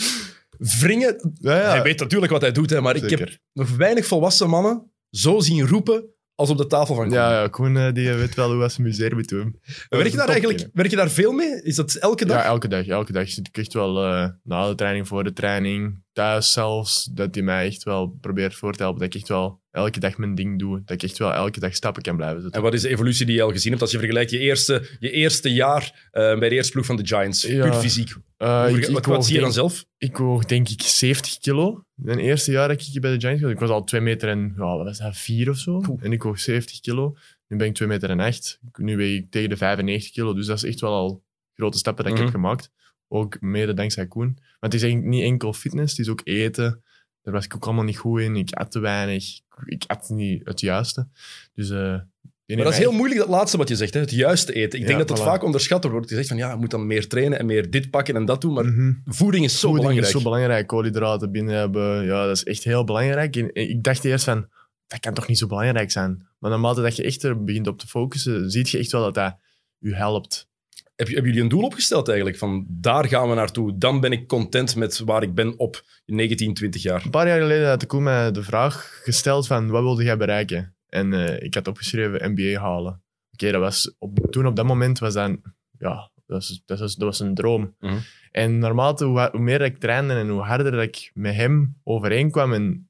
wringen. 0.79 1.33
Ja, 1.39 1.57
ja. 1.57 1.69
Hij 1.69 1.81
weet 1.83 1.99
natuurlijk 1.99 2.31
wat 2.31 2.41
hij 2.41 2.51
doet, 2.51 2.69
hè, 2.69 2.81
maar 2.81 2.95
ik 2.95 3.09
heb 3.09 3.37
nog 3.53 3.69
weinig 3.75 4.05
volwassen 4.05 4.49
mannen 4.49 4.91
zo 5.09 5.39
zien 5.39 5.67
roepen 5.67 6.05
als 6.35 6.49
op 6.49 6.57
de 6.57 6.67
tafel 6.67 6.95
van 6.95 7.03
Koen. 7.03 7.13
Ja, 7.13 7.41
ja, 7.41 7.47
Koen 7.47 7.77
eh, 7.77 7.93
die 7.93 8.13
weet 8.13 8.35
wel 8.35 8.53
hoe 8.53 8.69
zijn 8.69 8.87
museum 8.87 9.13
moet 9.13 9.29
doen. 9.29 9.59
Werk 9.89 10.07
je 10.07 10.17
daar 10.17 10.27
eigenlijk 10.27 10.69
werk 10.73 10.89
je 10.89 10.95
daar 10.95 11.09
veel 11.09 11.31
mee? 11.31 11.61
Is 11.61 11.75
dat 11.75 11.93
elke 11.93 12.25
dag? 12.25 12.37
Ja, 12.37 12.43
elke 12.43 12.67
dag. 12.67 12.87
Elke 12.87 13.11
dag 13.11 13.29
zit 13.29 13.47
ik 13.47 13.57
echt 13.57 13.73
wel 13.73 14.03
eh, 14.05 14.29
na 14.43 14.67
de 14.67 14.75
training, 14.75 15.07
voor 15.07 15.23
de 15.23 15.33
training, 15.33 16.02
thuis 16.13 16.51
zelfs, 16.51 17.03
dat 17.03 17.35
hij 17.35 17.43
mij 17.43 17.65
echt 17.65 17.83
wel 17.83 18.17
probeert 18.21 18.55
voor 18.55 18.73
te 18.73 18.83
helpen. 18.83 18.99
Dat 19.01 19.13
ik 19.13 19.19
echt 19.19 19.29
wel 19.29 19.61
elke 19.71 19.99
dag 19.99 20.17
mijn 20.17 20.35
ding 20.35 20.59
doe. 20.59 20.81
Dat 20.85 20.95
ik 20.95 21.09
echt 21.09 21.17
wel 21.17 21.33
elke 21.33 21.59
dag 21.59 21.75
stappen 21.75 22.01
kan 22.03 22.15
blijven 22.15 22.41
zetten. 22.41 22.57
En 22.57 22.65
wat 22.65 22.73
is 22.73 22.81
de 22.81 22.89
evolutie 22.89 23.25
die 23.25 23.35
je 23.35 23.41
al 23.41 23.51
gezien 23.51 23.69
hebt 23.69 23.81
als 23.81 23.91
je 23.91 23.97
vergelijkt 23.97 24.31
je 24.31 24.37
eerste, 24.39 24.87
je 24.99 25.11
eerste 25.11 25.53
jaar 25.53 26.09
eh, 26.11 26.39
bij 26.39 26.49
de 26.49 26.55
eerste 26.55 26.71
ploeg 26.71 26.85
van 26.85 26.95
de 26.95 27.05
Giants? 27.07 27.41
Ja. 27.41 27.63
Puur 27.63 27.73
fysiek. 27.73 28.15
Eh, 28.37 28.65
ik, 28.75 29.05
wat, 29.05 29.25
zie 29.25 29.35
je 29.35 29.41
dan 29.41 29.53
zelf? 29.53 29.85
Ik 29.97 30.17
woog 30.17 30.45
denk 30.45 30.69
ik 30.69 30.81
70 30.81 31.37
kilo. 31.37 31.83
Mijn 31.93 32.19
eerste 32.19 32.51
jaar 32.51 32.67
dat 32.67 32.81
ik 32.93 33.01
bij 33.01 33.11
de 33.11 33.19
Giants 33.19 33.41
was. 33.41 33.51
Ik 33.51 33.59
was 33.59 33.69
al 33.69 33.83
2 33.83 34.01
meter 34.01 34.29
en 34.29 34.53
ja, 34.57 34.77
wat 34.77 34.85
was 34.85 34.97
dat, 34.97 35.17
4 35.17 35.49
of 35.49 35.57
zo. 35.57 35.71
Oeh. 35.87 36.03
En 36.03 36.11
ik 36.11 36.23
woog 36.23 36.39
70 36.39 36.79
kilo. 36.79 37.15
Nu 37.47 37.57
ben 37.57 37.67
ik 37.67 37.73
2 37.73 37.87
meter 37.87 38.09
en 38.09 38.19
8. 38.19 38.59
Nu 38.77 38.97
weeg 38.97 39.19
ik 39.19 39.31
tegen 39.31 39.49
de 39.49 39.57
95 39.57 40.11
kilo. 40.11 40.33
Dus 40.33 40.45
dat 40.45 40.57
is 40.57 40.63
echt 40.63 40.79
wel 40.79 40.93
al 40.93 41.23
grote 41.53 41.77
stappen 41.77 42.03
dat 42.03 42.13
ik 42.13 42.19
Mhm. 42.19 42.27
heb 42.29 42.35
gemaakt. 42.41 42.71
Ook 43.13 43.41
mede 43.41 43.73
dankzij 43.73 44.07
Koen. 44.07 44.31
Maar 44.35 44.57
het 44.69 44.73
is 44.73 44.81
eigenlijk 44.81 45.13
niet 45.13 45.23
enkel 45.23 45.53
fitness, 45.53 45.97
het 45.97 46.05
is 46.05 46.11
ook 46.11 46.21
eten. 46.23 46.83
Daar 47.21 47.33
was 47.33 47.45
ik 47.45 47.55
ook 47.55 47.65
allemaal 47.65 47.83
niet 47.83 47.97
goed 47.97 48.19
in. 48.19 48.35
Ik 48.35 48.51
at 48.53 48.71
te 48.71 48.79
weinig. 48.79 49.25
Ik 49.65 49.83
at 49.87 50.09
niet 50.09 50.41
het 50.47 50.59
juiste. 50.59 51.07
Dus, 51.53 51.69
eh, 51.69 51.77
Maar 51.77 52.63
dat 52.63 52.71
is 52.73 52.77
heel 52.77 52.91
moeilijk, 52.91 53.19
dat 53.19 53.29
laatste 53.29 53.57
wat 53.57 53.69
je 53.69 53.75
zegt, 53.75 53.93
hè? 53.93 53.99
het 53.99 54.11
juiste 54.11 54.53
eten. 54.53 54.79
Ik 54.79 54.85
denk 54.85 54.99
Ja, 54.99 55.05
dat 55.05 55.07
dat 55.07 55.19
voilà. 55.19 55.29
vaak 55.29 55.43
onderschat 55.43 55.83
wordt. 55.83 56.09
Je 56.09 56.15
zegt 56.15 56.27
van 56.27 56.37
ja, 56.37 56.51
je 56.51 56.57
moet 56.57 56.71
dan 56.71 56.87
meer 56.87 57.07
trainen 57.07 57.39
en 57.39 57.45
meer 57.45 57.69
dit 57.69 57.89
pakken 57.89 58.15
en 58.15 58.25
dat 58.25 58.41
doen. 58.41 58.53
Maar 58.53 58.65
Mhm. 58.65 58.93
voeding 59.05 59.45
is 59.45 59.51
zo 59.53 59.59
Voeding 59.59 59.77
belangrijk. 59.79 60.15
is 60.15 60.21
zo 60.21 60.29
belangrijk. 60.29 60.67
Koolhydraten 60.67 61.31
binnen 61.31 61.55
hebben, 61.55 62.03
ja, 62.05 62.25
dat 62.25 62.35
is 62.35 62.43
echt 62.43 62.63
heel 62.63 62.83
belangrijk. 62.83 63.35
En 63.35 63.49
ik 63.55 63.83
dacht 63.83 64.03
eerst 64.05 64.23
van, 64.25 64.47
dat 64.87 64.99
kan 64.99 65.13
toch 65.13 65.27
niet 65.27 65.37
zo 65.37 65.47
belangrijk 65.47 65.91
zijn. 65.91 66.27
Maar 66.39 66.51
naarmate 66.51 66.81
dat 66.81 66.95
je 66.95 67.03
echt 67.03 67.23
er 67.23 67.43
begint 67.43 67.67
op 67.67 67.79
te 67.79 67.87
focussen, 67.87 68.51
zie 68.51 68.67
je 68.69 68.77
echt 68.77 68.91
wel 68.91 69.01
dat 69.03 69.13
dat 69.13 69.35
je 69.77 69.95
helpt. 69.95 70.47
Heb, 70.95 71.07
hebben 71.07 71.25
jullie 71.25 71.41
een 71.41 71.49
doel 71.49 71.63
opgesteld 71.63 72.07
eigenlijk? 72.07 72.37
Van 72.37 72.65
daar 72.69 73.07
gaan 73.07 73.29
we 73.29 73.35
naartoe. 73.35 73.77
Dan 73.77 73.99
ben 73.99 74.11
ik 74.11 74.27
content 74.27 74.75
met 74.75 74.99
waar 74.99 75.23
ik 75.23 75.33
ben 75.33 75.59
op 75.59 75.83
19, 76.05 76.53
20 76.53 76.81
jaar. 76.81 77.05
Een 77.05 77.11
paar 77.11 77.27
jaar 77.27 77.41
geleden 77.41 77.67
had 77.67 77.85
Koen 77.85 78.03
mij 78.03 78.31
de 78.31 78.43
vraag 78.43 79.01
gesteld 79.03 79.47
van, 79.47 79.69
wat 79.69 79.83
wilde 79.83 80.03
jij 80.03 80.17
bereiken? 80.17 80.75
En 80.89 81.13
eh, 81.13 81.43
ik 81.45 81.53
had 81.53 81.67
opgeschreven 81.67 82.31
MBA 82.31 82.61
halen. 82.61 83.01
Oké, 83.31 83.51
dat 83.51 83.61
was 83.61 83.95
op, 83.99 84.17
toen 84.29 84.45
op 84.45 84.55
dat 84.55 84.65
moment 84.65 84.99
was 84.99 85.13
dat, 85.13 85.37
ja, 85.77 86.11
dat 86.25 86.37
was, 86.37 86.61
dat 86.65 86.79
was, 86.79 86.95
dat 86.95 87.07
was 87.07 87.19
een 87.19 87.33
droom. 87.33 87.75
Mhm. 87.79 87.97
En 88.31 88.57
naarmate 88.57 89.05
hoe, 89.05 89.29
hoe 89.31 89.39
meer 89.39 89.61
ik 89.61 89.77
trainde 89.77 90.13
en 90.13 90.29
hoe 90.29 90.41
harder 90.41 90.81
ik 90.81 91.11
met 91.13 91.35
hem 91.35 91.75
overeenkwam, 91.83 92.53
en 92.53 92.89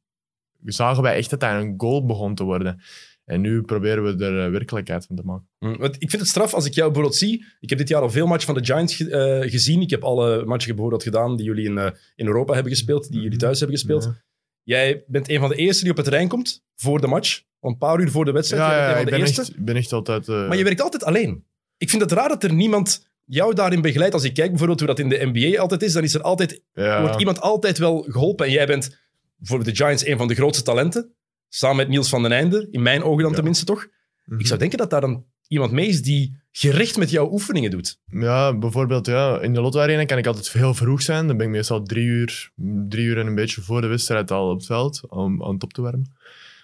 zagen 0.65 1.03
wij 1.03 1.15
echt 1.15 1.29
dat 1.29 1.39
dat 1.39 1.51
een 1.51 1.73
goal 1.77 2.05
begon 2.05 2.35
te 2.35 2.43
worden. 2.43 2.81
En 3.25 3.41
nu 3.41 3.61
proberen 3.61 4.03
we 4.17 4.25
er 4.25 4.45
eh, 4.45 4.51
werkelijkheid 4.51 5.05
van 5.05 5.15
te 5.15 5.21
maken. 5.25 5.47
Hm, 5.59 5.77
Want 5.77 5.95
ik 5.99 6.09
vind 6.09 6.21
het 6.21 6.27
straf 6.31 6.53
als 6.53 6.65
ik 6.65 6.73
jou 6.73 6.87
bijvoorbeeld 6.87 7.19
zie. 7.19 7.45
Ik 7.59 7.69
heb 7.69 7.77
dit 7.77 7.87
jaar 7.89 8.01
al 8.01 8.09
veel 8.09 8.27
matchen 8.27 8.45
van 8.53 8.55
de 8.55 8.65
Giants 8.65 8.95
ge- 8.95 9.09
eh, 9.09 9.51
gezien. 9.51 9.81
Ik 9.81 9.89
heb 9.89 10.03
alle 10.03 10.45
matchen 10.45 10.69
bijvoorbeeld 10.71 11.03
gedaan 11.03 11.35
die 11.35 11.45
jullie 11.45 11.65
in, 11.65 11.77
eh, 11.77 11.89
in 12.15 12.25
Europa 12.27 12.53
hebben 12.53 12.71
gespeeld, 12.71 13.11
die 13.11 13.21
jullie 13.21 13.37
thuis 13.37 13.59
hebben 13.59 13.77
gespeeld. 13.77 14.03
Ja. 14.03 14.21
Jij 14.63 15.03
bent 15.07 15.29
een 15.29 15.39
van 15.39 15.49
de 15.49 15.55
eerste 15.55 15.81
die 15.81 15.91
op 15.91 15.97
het 15.97 16.05
terrein 16.05 16.27
komt 16.27 16.63
voor 16.75 17.01
de 17.01 17.07
match. 17.07 17.41
Een 17.61 17.77
paar 17.77 17.99
uur 17.99 18.11
voor 18.11 18.25
de 18.25 18.31
wedstrijd. 18.31 18.61
Ja, 18.63 18.69
Jij 18.69 18.77
ja, 18.79 18.93
bent 18.93 19.07
ik 19.07 19.13
een 19.13 19.19
van 19.19 19.19
ben 19.19 19.19
de 19.19 19.25
eerste. 19.27 19.41
echt, 19.51 19.59
ik 19.59 19.65
ben 19.65 19.75
echt 19.75 19.93
altijd... 19.93 20.27
eh, 20.27 20.47
Maar 20.47 20.57
je 20.57 20.63
werkt 20.63 20.81
altijd 20.81 21.03
alleen. 21.03 21.45
Ik 21.77 21.89
vind 21.89 22.01
het 22.01 22.11
raar 22.11 22.29
dat 22.29 22.43
er 22.43 22.53
niemand 22.53 23.07
jou 23.25 23.53
daarin 23.53 23.81
begeleidt. 23.81 24.13
Als 24.13 24.23
ik 24.23 24.33
kijk 24.33 24.49
bijvoorbeeld 24.49 24.79
hoe 24.79 24.87
dat 24.87 24.99
in 24.99 25.09
de 25.09 25.29
NBA 25.33 25.59
altijd 25.61 25.83
is, 25.83 25.93
dan 25.93 26.03
is 26.03 26.13
er 26.13 26.21
altijd, 26.21 26.61
ja. 26.73 27.01
wordt 27.01 27.19
iemand 27.19 27.41
altijd 27.41 27.77
wel 27.77 28.01
geholpen. 28.09 28.45
En 28.45 28.51
jij 28.51 28.65
bent 28.67 28.97
voor 29.41 29.63
de 29.63 29.75
Giants 29.75 30.05
een 30.05 30.17
van 30.17 30.27
de 30.27 30.35
grootste 30.35 30.63
talenten. 30.63 31.13
Samen 31.55 31.77
met 31.77 31.87
Niels 31.87 32.09
van 32.09 32.21
den 32.21 32.31
Einde. 32.31 32.67
In 32.71 32.81
mijn 32.81 33.03
ogen 33.03 33.21
dan 33.21 33.29
Ja. 33.29 33.35
tenminste 33.35 33.65
toch. 33.65 33.87
Mhm. 34.25 34.39
Ik 34.39 34.47
zou 34.47 34.59
denken 34.59 34.77
dat 34.77 34.89
daar 34.89 35.01
dan 35.01 35.25
iemand 35.47 35.71
mee 35.71 35.87
is 35.87 36.01
die 36.01 36.35
gericht 36.51 36.97
met 36.97 37.09
jouw 37.09 37.31
oefeningen 37.31 37.71
doet. 37.71 37.99
Ja, 38.05 38.57
bijvoorbeeld 38.57 39.05
ja, 39.05 39.39
in 39.41 39.53
de 39.53 39.61
Lotto 39.61 39.79
Arena 39.79 40.05
kan 40.05 40.17
ik 40.17 40.27
altijd 40.27 40.51
heel 40.51 40.73
vroeg 40.73 41.01
zijn. 41.01 41.27
Dan 41.27 41.37
ben 41.37 41.45
ik 41.45 41.51
meestal 41.51 41.83
drie 41.83 42.05
uur, 42.05 42.51
drie 42.89 43.05
uur 43.05 43.17
en 43.19 43.27
een 43.27 43.35
beetje 43.35 43.61
voor 43.61 43.81
de 43.81 43.87
wedstrijd 43.87 44.31
al 44.31 44.49
op 44.49 44.57
het 44.57 44.65
veld, 44.65 45.09
om 45.09 45.43
aan 45.43 45.53
het 45.53 45.63
op 45.63 45.73
te 45.73 45.81
warmen. 45.81 46.11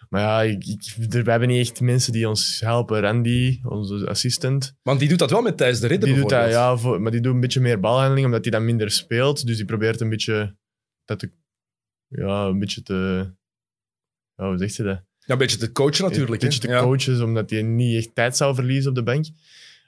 Maar 0.10 0.22
ja, 0.22 0.42
ik, 0.42 0.66
ik, 0.66 1.14
er- 1.14 1.24
we 1.24 1.32
hebben 1.32 1.48
niet 1.50 1.68
echt 1.70 1.82
mensen 1.82 2.12
die 2.14 2.28
ons 2.30 2.60
helpen. 2.60 3.00
Randy, 3.02 3.60
onze 3.64 4.08
assistent, 4.08 4.76
Want 4.82 5.00
die 5.00 5.10
doet 5.10 5.20
dat 5.20 5.30
wel 5.32 5.42
met 5.42 5.58
Thijs 5.58 5.80
de 5.80 5.88
Ridder 5.88 6.10
die 6.10 6.18
doet 6.18 6.30
dat, 6.30 6.50
ja, 6.52 6.78
voor, 6.78 7.02
maar 7.02 7.12
die 7.12 7.22
doet 7.22 7.34
een 7.34 7.40
beetje 7.40 7.60
meer 7.60 7.80
balhandeling, 7.80 8.26
omdat 8.26 8.42
hij 8.44 8.52
dan 8.52 8.66
minder 8.66 8.92
speelt. 8.92 9.46
Dus 9.46 9.56
die 9.58 9.66
probeert 9.66 10.02
een 10.02 10.10
beetje 10.10 10.56
dat 11.06 11.20
te, 11.20 11.32
ja, 12.08 12.46
een 12.46 12.60
beetje 12.60 12.82
te, 12.84 13.32
ja, 14.40 14.48
hoe 14.48 14.58
zegt 14.58 14.74
ze 14.74 14.84
dat? 14.84 15.02
Ja, 15.20 15.34
een 15.34 15.38
beetje 15.38 15.58
te 15.58 15.72
coachen 15.72 16.04
natuurlijk. 16.04 16.42
Een 16.42 16.50
beetje 16.50 16.68
te 16.68 16.78
coachen, 16.82 17.24
omdat 17.24 17.50
hij 17.50 17.62
niet 17.62 17.98
echt 17.98 18.16
tijd 18.16 18.38
zou 18.38 18.56
verliezen 18.56 18.90
op 18.90 18.96
de 18.96 19.04
bank. 19.04 19.26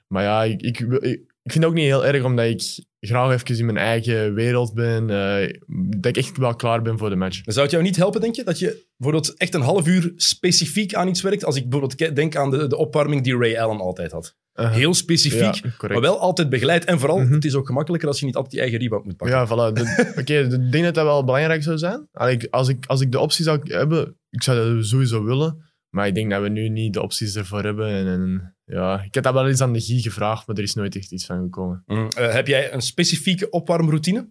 Maar 0.08 0.22
ja, 0.22 0.44
ik, 0.44 0.62
ik, 0.62 0.80
ik, 0.80 1.20
vind 1.42 1.54
het 1.54 1.64
ook 1.64 1.74
niet 1.74 1.84
heel 1.84 2.06
erg, 2.06 2.24
omdat 2.24 2.44
ik 2.44 2.84
graag 3.00 3.32
even 3.32 3.58
in 3.58 3.64
mijn 3.64 3.76
eigen 3.86 4.34
wereld 4.34 4.74
ben. 4.74 5.10
eh, 5.10 5.58
dat 6.00 6.16
ik 6.16 6.16
echt 6.16 6.36
wel 6.36 6.56
klaar 6.56 6.82
ben 6.82 6.98
voor 6.98 7.10
de 7.10 7.16
match. 7.16 7.40
Zou 7.44 7.60
het 7.60 7.70
jou 7.70 7.82
niet 7.82 7.96
helpen, 7.96 8.20
denk 8.20 8.34
je, 8.36 8.44
dat 8.44 8.58
je 8.58 8.86
bijvoorbeeld 8.96 9.36
echt 9.36 9.54
een 9.54 9.60
half 9.60 9.86
uur 9.86 10.12
specifiek 10.16 10.94
aan 10.94 11.08
iets 11.08 11.22
werkt? 11.22 11.44
Als 11.44 11.56
ik 11.56 11.68
bijvoorbeeld 11.68 12.16
denk 12.16 12.36
aan 12.36 12.50
de, 12.50 12.66
de 12.66 12.76
opwarming 12.76 13.22
die 13.22 13.36
Ray 13.36 13.56
Allen 13.56 13.80
altijd 13.80 14.12
had. 14.12 14.36
Uh, 14.54 14.72
Heel 14.72 14.94
specifiek, 14.94 15.54
ja, 15.54 15.70
maar 15.88 16.00
wel 16.00 16.18
altijd 16.20 16.48
begeleid. 16.48 16.84
En 16.84 16.98
vooral, 16.98 17.18
Mhm. 17.18 17.32
het 17.32 17.44
is 17.44 17.54
ook 17.54 17.66
gemakkelijker 17.66 18.08
als 18.08 18.20
je 18.20 18.26
niet 18.26 18.34
altijd 18.34 18.54
je 18.54 18.60
eigen 18.60 18.78
rebound 18.78 19.04
moet 19.04 19.16
pakken. 19.16 19.36
Ja, 19.36 19.46
voilà. 19.46 19.72
Oké, 20.20 20.38
ik 20.38 20.72
denk 20.72 20.84
dat 20.84 20.94
dat 20.94 21.04
wel 21.04 21.24
belangrijk 21.24 21.62
zou 21.62 21.78
zijn. 21.78 22.08
Allee, 22.12 22.50
Als 22.50 22.68
ik, 22.68 22.86
als 22.86 23.00
ik 23.00 23.12
de 23.12 23.18
optie 23.18 23.44
zou 23.44 23.60
hebben, 23.64 24.16
ik 24.30 24.42
zou 24.42 24.74
dat 24.76 24.86
sowieso 24.86 25.24
willen. 25.24 25.70
Maar 25.88 26.06
ik 26.06 26.14
denk 26.14 26.30
dat 26.30 26.42
we 26.42 26.48
nu 26.48 26.68
niet 26.68 26.92
de 26.92 27.02
opties 27.02 27.36
ervoor 27.36 27.62
hebben. 27.62 27.88
En, 27.88 28.06
en 28.06 28.56
ja, 28.64 29.02
ik 29.02 29.14
heb 29.14 29.24
dat 29.24 29.32
wel 29.34 29.48
eens 29.48 29.60
aan 29.60 29.72
de 29.72 29.80
Guy 29.80 30.00
gevraagd, 30.00 30.46
maar 30.46 30.56
er 30.56 30.62
is 30.62 30.74
nooit 30.74 30.96
echt 30.96 31.12
iets 31.12 31.26
van 31.26 31.42
gekomen. 31.42 31.82
Mhm. 31.86 32.06
Eh, 32.08 32.32
heb 32.32 32.46
jij 32.46 32.72
een 32.72 32.82
specifieke 32.82 33.50
opwarmroutine? 33.50 34.28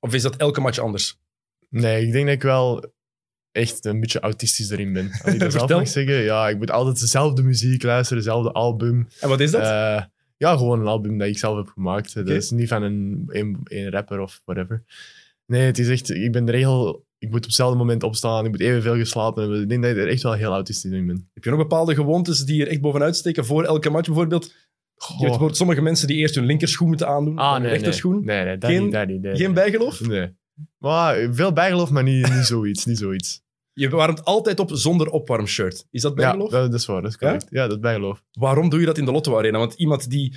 Of 0.00 0.14
is 0.14 0.22
dat 0.22 0.36
elke 0.36 0.60
match 0.60 0.78
anders? 0.78 1.18
Nee, 1.68 2.06
ik 2.06 2.12
denk 2.12 2.26
dat 2.26 2.34
ik 2.34 2.42
wel 2.42 2.94
echt 3.56 3.84
een 3.84 4.00
beetje 4.00 4.20
autistisch 4.20 4.70
erin 4.70 4.92
ben. 4.92 5.10
Als 5.22 5.34
ik 5.34 5.40
dat 5.50 5.52
zelf 5.52 5.70
mag 5.70 5.88
zeggen. 5.88 6.22
Ja, 6.22 6.48
ik 6.48 6.58
moet 6.58 6.70
altijd 6.70 7.00
dezelfde 7.00 7.42
muziek 7.42 7.82
luisteren, 7.82 8.22
dezelfde 8.22 8.52
album. 8.52 9.08
En 9.20 9.28
wat 9.28 9.40
is 9.40 9.50
dat? 9.50 9.62
Eh, 9.62 10.02
ja, 10.36 10.56
gewoon 10.56 10.80
een 10.80 10.86
album 10.86 11.18
dat 11.18 11.28
ik 11.28 11.38
zelf 11.38 11.56
heb 11.56 11.68
gemaakt. 11.68 12.14
Dat 12.14 12.28
is 12.28 12.50
niet 12.50 12.68
van 12.68 12.82
een, 12.82 13.24
een, 13.26 13.60
een 13.64 13.90
rapper 13.90 14.20
of 14.20 14.42
whatever. 14.44 14.84
Nee, 15.46 15.62
het 15.62 15.78
is 15.78 15.88
echt... 15.88 16.10
Ik 16.10 16.32
ben 16.32 16.44
de 16.44 16.52
regel... 16.52 17.04
Ik 17.18 17.28
moet 17.28 17.38
op 17.38 17.44
hetzelfde 17.44 17.78
moment 17.78 18.02
opstaan. 18.02 18.44
Ik 18.44 18.50
moet 18.50 18.60
evenveel 18.60 18.96
geslapen 18.96 19.42
hebben. 19.42 19.62
Ik 19.62 19.68
denk 19.68 19.82
dat 19.82 19.90
ik 19.90 19.96
er 19.96 20.08
echt 20.08 20.22
wel 20.22 20.32
heel 20.32 20.52
autistisch 20.52 20.92
in 20.92 21.06
ben. 21.06 21.30
Heb 21.34 21.44
je 21.44 21.50
nog 21.50 21.58
bepaalde 21.58 21.94
gewoontes 21.94 22.44
die 22.44 22.62
er 22.62 22.68
echt 22.68 22.80
bovenuit 22.80 23.16
steken 23.16 23.44
voor 23.44 23.64
elke 23.64 23.90
match 23.90 24.06
bijvoorbeeld? 24.06 24.44
Je 24.44 25.04
hebt 25.06 25.20
bijvoorbeeld 25.20 25.56
sommige 25.56 25.82
mensen 25.82 26.06
die 26.06 26.16
eerst 26.16 26.34
hun 26.34 26.46
linkerschoen 26.46 26.88
moeten 26.88 27.06
aandoen, 27.08 27.38
ah, 27.38 27.44
dan 27.44 27.52
hun 27.52 27.60
nee, 27.60 27.70
nee. 27.70 27.78
rechterschoen. 27.78 28.24
Nee, 28.24 28.44
nee, 28.44 28.58
dat 28.58 28.70
Geen- 28.70 28.82
niet, 28.82 28.92
dat 28.92 29.06
niet. 29.06 29.22
nee, 29.22 29.36
Geen 29.36 29.44
nee. 29.44 29.52
bijgeloof? 29.52 30.00
Nee. 30.00 30.34
Maar 30.78 31.28
veel 31.34 31.52
bijgeloof, 31.52 31.90
maar 31.90 32.02
niet, 32.02 32.34
niet 32.34 32.44
zoiets. 32.44 32.84
Niet 32.84 32.98
zoiets. 32.98 33.42
Je 33.78 33.88
warmt 33.88 34.24
altijd 34.24 34.60
op 34.60 34.70
zonder 34.72 35.08
opwarmshirt. 35.10 35.86
Is 35.90 36.02
dat 36.02 36.12
Ja, 36.16 36.16
bijgeloof? 36.22 36.50
dat, 36.50 36.70
dat 36.70 36.80
is 36.80 36.86
waar. 36.86 37.02
Dat 37.02 37.10
is 37.10 37.16
correct. 37.16 37.46
Ja, 37.50 37.62
dat 37.66 37.76
is 37.76 37.80
bijgeloof. 37.82 38.22
Waarom 38.32 38.68
doe 38.68 38.80
je 38.80 38.86
dat 38.86 38.98
in 38.98 39.04
de 39.04 39.12
Lotto 39.12 39.38
Arena? 39.38 39.58
Want 39.58 39.74
iemand 39.74 40.10
die... 40.10 40.36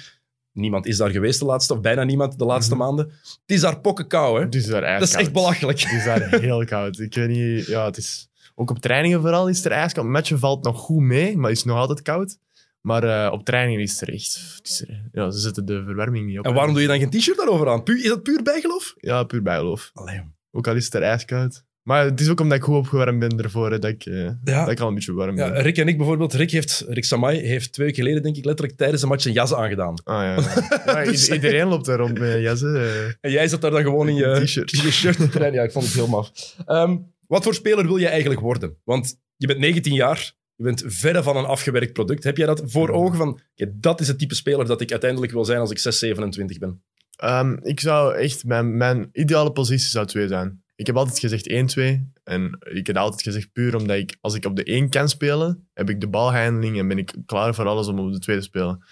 Niemand 0.51 0.85
is 0.85 0.97
daar 0.97 1.09
geweest 1.09 1.39
de 1.39 1.45
laatste, 1.45 1.73
of 1.73 1.79
bijna 1.81 2.03
niemand 2.03 2.39
de 2.39 2.45
laatste 2.45 2.75
Mhm. 2.75 2.83
maanden. 2.83 3.05
Het 3.21 3.39
is 3.45 3.61
daar 3.61 3.79
pokken 3.79 4.07
kou, 4.07 4.37
hè? 4.39 4.45
Het 4.45 4.55
is 4.55 4.65
daar 4.65 4.99
Dat 4.99 5.07
is 5.07 5.13
echt 5.15 5.33
belachelijk. 5.33 5.79
Het 5.79 5.91
is 5.91 6.03
daar 6.03 6.39
heel 6.39 6.65
koud. 6.65 6.99
Ik 6.99 7.13
weet 7.15 7.29
niet, 7.29 7.65
ja, 7.65 7.85
het 7.85 7.97
is, 7.97 8.27
ook 8.55 8.69
op 8.69 8.79
trainingen 8.79 9.21
vooral 9.21 9.47
is 9.49 9.65
er 9.65 9.71
ijskoud. 9.71 10.05
Matchen 10.05 10.39
valt 10.39 10.63
nog 10.63 10.77
goed 10.79 11.01
mee, 11.01 11.37
maar 11.37 11.49
het 11.49 11.57
is 11.59 11.63
nog 11.65 11.77
altijd 11.77 12.01
koud. 12.01 12.37
Maar 12.81 13.03
eh, 13.03 13.31
op 13.31 13.45
training 13.45 13.81
is 13.81 13.91
het 13.91 14.01
er 14.01 14.13
echt... 14.13 14.59
Is 14.63 14.81
er, 14.87 15.09
ja, 15.11 15.29
ze 15.31 15.39
zetten 15.39 15.65
de 15.65 15.83
verwarming 15.85 16.25
niet 16.27 16.39
op. 16.39 16.45
En 16.45 16.53
waarom 16.53 16.73
doe 16.73 16.81
je 16.81 16.87
dan 16.87 16.99
geen 16.99 17.09
t-shirt 17.09 17.37
daarover 17.37 17.69
aan? 17.69 17.83
Puur, 17.83 17.97
is 17.97 18.07
dat 18.07 18.23
puur 18.23 18.43
bijgeloof? 18.43 18.93
Ja, 18.97 19.23
puur 19.23 19.41
bijgeloof. 19.41 19.91
Allee. 19.93 20.21
Ook 20.51 20.67
al 20.67 20.75
is 20.75 20.85
het 20.85 20.93
er 20.93 21.01
ijskoud. 21.03 21.63
Maar 21.83 22.05
het 22.05 22.19
is 22.19 22.29
ook 22.29 22.39
omdat 22.39 22.57
ik 22.57 22.63
goed 22.63 22.75
opgewarmd 22.75 23.19
ben 23.19 23.37
ervoor, 23.43 23.71
hè, 23.71 23.79
dat, 23.79 23.89
ik, 23.91 24.05
eh, 24.05 24.23
Ja. 24.23 24.33
dat 24.43 24.69
ik 24.69 24.79
al 24.79 24.87
een 24.87 24.93
beetje 24.93 25.13
warm 25.13 25.37
Ja, 25.37 25.51
ben. 25.51 25.61
Rick 25.61 25.77
en 25.77 25.87
ik 25.87 25.97
bijvoorbeeld. 25.97 26.33
Rick, 26.33 26.51
heeft, 26.51 26.85
Rick 26.87 27.03
Samai 27.05 27.39
heeft 27.39 27.73
twee 27.73 27.85
weken 27.87 28.03
geleden, 28.03 28.23
denk 28.23 28.35
ik, 28.37 28.45
letterlijk 28.45 28.77
tijdens 28.77 29.01
een 29.01 29.07
match 29.07 29.25
een 29.25 29.31
jas 29.31 29.53
aangedaan. 29.53 30.01
Ah, 30.03 30.15
ja. 30.21 30.35
ja 30.85 31.03
i- 31.03 31.05
Dus- 31.11 31.29
iedereen 31.29 31.67
loopt 31.67 31.85
daar 31.85 31.97
rond 31.97 32.19
met 32.19 32.41
jassen. 32.41 32.75
eh. 32.75 33.05
En 33.21 33.31
jij 33.31 33.47
zat 33.47 33.61
daar 33.61 33.71
dan 33.71 33.81
gewoon 33.83 34.07
in 34.07 34.15
je 34.15 34.41
t-shirt. 34.43 34.73
in 34.73 34.81
je 34.81 34.91
shirt 34.91 35.17
te 35.17 35.29
trainen. 35.29 35.59
Ja, 35.59 35.65
ik 35.65 35.71
vond 35.71 35.85
het 35.85 35.93
heel 35.93 36.07
maf. 36.07 36.31
Ehm, 36.65 36.97
wat 37.27 37.43
voor 37.43 37.53
speler 37.53 37.85
wil 37.87 37.97
je 37.97 38.07
eigenlijk 38.07 38.41
worden? 38.41 38.77
Want 38.83 39.15
je 39.35 39.47
bent 39.47 39.59
19 39.59 39.93
jaar, 39.93 40.33
je 40.55 40.63
bent 40.63 40.83
verre 40.87 41.23
van 41.23 41.37
een 41.37 41.45
afgewerkt 41.45 41.93
product. 41.93 42.23
Heb 42.23 42.37
jij 42.37 42.45
dat 42.45 42.61
voor 42.65 42.89
ogen 42.89 43.17
van, 43.17 43.29
oké, 43.29 43.71
dat 43.75 43.99
is 43.99 44.07
het 44.07 44.19
type 44.19 44.35
speler 44.35 44.65
dat 44.65 44.81
ik 44.81 44.91
uiteindelijk 44.91 45.31
wil 45.31 45.45
zijn 45.45 45.59
als 45.59 45.71
ik 45.71 45.79
6, 45.79 45.99
27 45.99 46.57
ben? 46.57 46.81
Ehm, 47.15 47.57
ik 47.61 47.79
zou 47.79 48.15
echt... 48.15 48.43
Mijn, 48.45 48.77
mijn 48.77 49.09
ideale 49.11 49.51
positie 49.51 49.89
zou 49.89 50.05
2 50.05 50.27
zijn. 50.27 50.63
Ik 50.79 50.85
heb 50.85 50.97
altijd 50.97 51.19
gezegd 51.19 51.77
1-2. 51.77 51.81
En 52.23 52.57
ik 52.59 52.87
heb 52.87 52.95
altijd 52.95 53.21
gezegd 53.21 53.51
puur 53.53 53.75
omdat 53.75 53.97
ik... 53.97 54.17
Als 54.21 54.35
ik 54.35 54.45
op 54.45 54.55
de 54.55 54.63
1 54.63 54.89
kan 54.89 55.09
spelen, 55.09 55.67
heb 55.73 55.89
ik 55.89 56.01
de 56.01 56.07
balhandeling 56.07 56.79
en 56.79 56.87
ben 56.87 56.97
ik 56.97 57.13
klaar 57.25 57.55
voor 57.55 57.67
alles 57.67 57.87
om 57.87 57.99
op 57.99 58.13
de 58.13 58.19
2 58.19 58.37
te 58.37 58.43
spelen. 58.43 58.85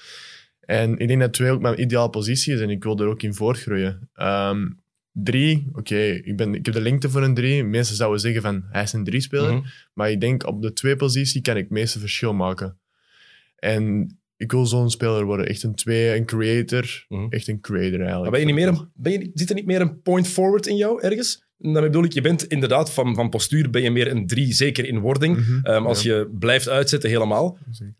En 0.60 0.98
ik 0.98 1.08
denk 1.08 1.20
dat 1.20 1.34
2 1.34 1.52
ook 1.52 1.62
mijn 1.62 1.82
ideale 1.82 2.10
positie 2.10 2.54
is 2.54 2.60
en 2.60 2.70
ik 2.70 2.84
wil 2.84 3.00
er 3.00 3.08
ook 3.08 3.24
in 3.24 3.34
voortgroeien. 3.34 4.10
Ehm 4.14 4.68
3, 5.12 5.68
oké, 5.74 5.96
ik 6.24 6.38
ben 6.38 6.56
ik 6.56 6.66
heb 6.66 6.74
de 6.74 6.82
lengte 6.82 7.10
voor 7.10 7.24
een 7.24 7.34
3. 7.34 7.64
Mensen 7.64 7.96
zouden 7.96 8.20
zeggen 8.20 8.42
van, 8.42 8.64
hij 8.72 8.84
is 8.84 8.94
een 8.94 9.10
3-speler. 9.12 9.54
Mhm. 9.54 9.66
Maar 9.94 10.12
ik 10.12 10.22
denk 10.22 10.48
op 10.48 10.62
de 10.62 10.74
2-positie 10.88 11.42
kan 11.42 11.56
ik 11.56 11.64
het 11.64 11.72
meeste 11.72 12.00
verschil 12.00 12.34
maken. 12.34 12.78
En 13.56 14.18
ik 14.38 14.52
wil 14.52 14.66
zo'n 14.66 14.90
speler 14.90 15.26
worden. 15.26 15.48
Echt 15.48 15.64
een 15.64 15.76
2, 15.76 16.16
een 16.16 16.26
creator. 16.26 17.06
Mhm. 17.08 17.28
Echt 17.30 17.48
een 17.48 17.62
creator 17.62 18.00
eigenlijk. 18.00 18.22
Maar 18.22 18.32
ben 18.32 18.40
je 18.40 18.46
niet 18.46 18.56
meer 18.56 18.68
een, 18.68 18.90
ben 18.94 19.12
je, 19.12 19.32
zit 19.34 19.50
er 19.50 19.56
niet 19.56 19.66
meer 19.66 19.82
een 19.82 20.02
point 20.02 20.28
forward 20.28 20.68
in 20.68 20.76
jou 20.76 21.02
ergens? 21.02 21.47
Daarmee 21.58 21.82
bedoel 21.82 22.04
ik, 22.04 22.14
je 22.14 22.22
bent 22.22 22.44
inderdaad 22.44 22.94
van, 22.94 23.16
van 23.16 23.30
postuur 23.30 23.70
ben 23.70 23.82
je 23.82 23.92
meer 23.92 24.12
een 24.12 24.28
3, 24.28 24.54
zeker 24.54 24.86
in 24.86 25.00
wording. 25.00 25.38
Mhm. 25.38 25.66
Ehm, 25.66 25.86
als 25.86 26.02
Ja, 26.04 26.16
je 26.16 26.30
blijft 26.40 26.70
uitzetten, 26.70 27.10
helemaal. 27.10 27.58
zeker. 27.72 27.96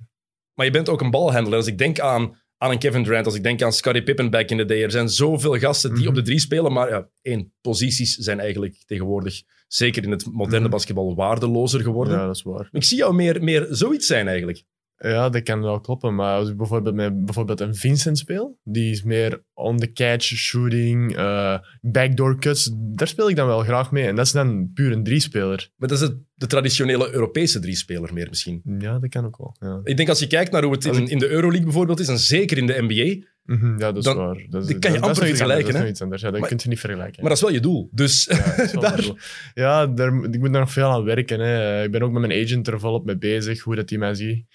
Maar 0.54 0.66
je 0.66 0.72
bent 0.72 0.90
ook 0.90 1.02
een 1.02 1.12
balhandler. 1.12 1.56
Als 1.58 1.68
ik 1.68 1.78
denk 1.78 2.00
aan, 2.00 2.36
aan 2.58 2.72
een 2.72 2.80
Kevin 2.80 3.04
Durant, 3.04 3.26
als 3.26 3.36
ik 3.36 3.44
denk 3.44 3.62
aan 3.62 3.74
Scottie 3.74 4.04
Pippen 4.04 4.30
back 4.30 4.50
in 4.50 4.58
the 4.58 4.66
day, 4.66 4.84
er 4.84 4.92
zijn 4.92 5.10
zoveel 5.10 5.58
gasten 5.58 5.90
die 5.90 6.00
Mhm. 6.00 6.10
op 6.10 6.16
de 6.16 6.22
drie 6.22 6.40
spelen, 6.40 6.74
maar 6.74 6.90
ja, 6.90 7.10
één, 7.22 7.54
posities 7.62 8.16
zijn 8.16 8.40
eigenlijk 8.40 8.84
tegenwoordig, 8.86 9.42
zeker 9.68 10.04
in 10.04 10.12
het 10.12 10.26
moderne 10.32 10.60
Mhm. 10.60 10.70
basketbal, 10.70 11.16
waardelozer 11.16 11.82
geworden. 11.82 12.14
Ja, 12.14 12.26
dat 12.26 12.36
is 12.36 12.42
waar. 12.42 12.70
Ik 12.72 12.84
zie 12.84 12.98
jou 12.98 13.14
meer, 13.14 13.44
meer 13.44 13.68
zoiets 13.70 14.08
zijn 14.08 14.28
eigenlijk. 14.28 14.64
Ja, 15.00 15.30
dat 15.30 15.44
kan 15.44 15.62
wel 15.62 15.80
kloppen. 15.80 16.16
Maar 16.16 16.38
als 16.38 16.50
ik 16.50 16.58
bijvoorbeeld 16.58 16.96
met 16.96 17.26
bijvoorbeeld 17.26 17.60
een 17.60 17.76
Vincent 17.76 18.18
speel, 18.18 18.60
die 18.64 18.92
is 18.92 19.04
meer 19.04 19.44
on 19.54 19.78
the 19.78 19.92
catch, 19.92 20.24
shooting, 20.26 21.16
eh, 21.16 21.58
backdoor 21.82 22.40
cuts, 22.40 22.72
daar 22.78 23.08
speel 23.08 23.30
ik 23.30 23.36
dan 23.36 23.48
wel 23.48 23.60
graag 23.60 23.92
mee. 23.92 24.08
En 24.08 24.16
dat 24.16 24.26
is 24.26 24.32
dan 24.32 24.72
puur 24.74 24.92
een 24.92 25.04
drie-speler. 25.04 25.70
Maar 25.76 25.90
dat 25.90 26.02
is 26.02 26.08
het, 26.08 26.16
de 26.34 26.48
traditionele 26.48 27.14
Europese 27.14 27.60
drie-speler 27.60 28.14
meer 28.14 28.28
misschien. 28.30 28.62
Ja, 28.80 29.00
dat 29.00 29.10
kan 29.10 29.26
ook 29.26 29.38
wel. 29.38 29.56
Ja, 29.60 29.80
Ik 29.84 29.98
denk 29.98 30.10
als 30.10 30.20
je 30.20 30.28
kijkt 30.28 30.52
naar 30.52 30.64
hoe 30.64 30.72
het 30.74 30.86
in, 30.86 30.94
ik- 31.02 31.10
in 31.10 31.20
de 31.20 31.30
Euroleague 31.30 31.64
bijvoorbeeld 31.66 32.00
is, 32.00 32.08
en 32.08 32.20
zeker 32.20 32.58
in 32.58 32.66
de 32.68 32.76
NBA, 32.88 33.26
Mhm, 33.44 33.66
ja 33.72 33.78
dat 33.78 33.98
is 33.98 34.04
Dan- 34.04 34.16
waar. 34.18 34.46
Dat 34.50 34.62
is, 34.62 34.68
die 34.68 34.80
kan 34.80 34.92
je 34.92 35.00
dat- 35.00 35.08
amper 35.08 35.24
is 35.24 35.30
vergelijken, 35.30 35.66
anders, 35.66 35.74
Dat 35.78 35.84
is 35.84 35.90
iets 35.90 36.02
anders. 36.02 36.22
Ja, 36.22 36.32
dat 36.32 36.40
Maar- 36.40 36.50
kun 36.50 36.60
je 36.64 36.70
niet 36.70 36.80
vergelijken. 36.80 37.20
maar 37.22 37.30
dat 37.30 37.38
is 37.38 37.44
wel 37.44 37.54
je 37.54 37.60
doel. 37.60 37.90
Dus 37.92 38.26
Ja, 38.72 38.80
daar- 38.82 39.02
doel. 39.02 39.18
Ja, 39.54 39.88
daar, 39.88 40.14
ik 40.14 40.40
moet 40.40 40.52
daar 40.52 40.62
nog 40.62 40.72
veel 40.72 40.90
aan 40.90 41.04
werken. 41.04 41.40
Hè. 41.40 41.84
Ik 41.84 41.92
ben 41.92 42.02
ook 42.02 42.12
met 42.12 42.28
mijn 42.28 42.44
agent 42.44 42.68
er 42.68 42.80
volop 42.80 43.06
mee 43.06 43.18
bezig, 43.18 43.62
hoe 43.62 43.76
dat 43.76 43.90
hij 43.90 44.00
mij 44.00 44.14
ziet. 44.14 44.46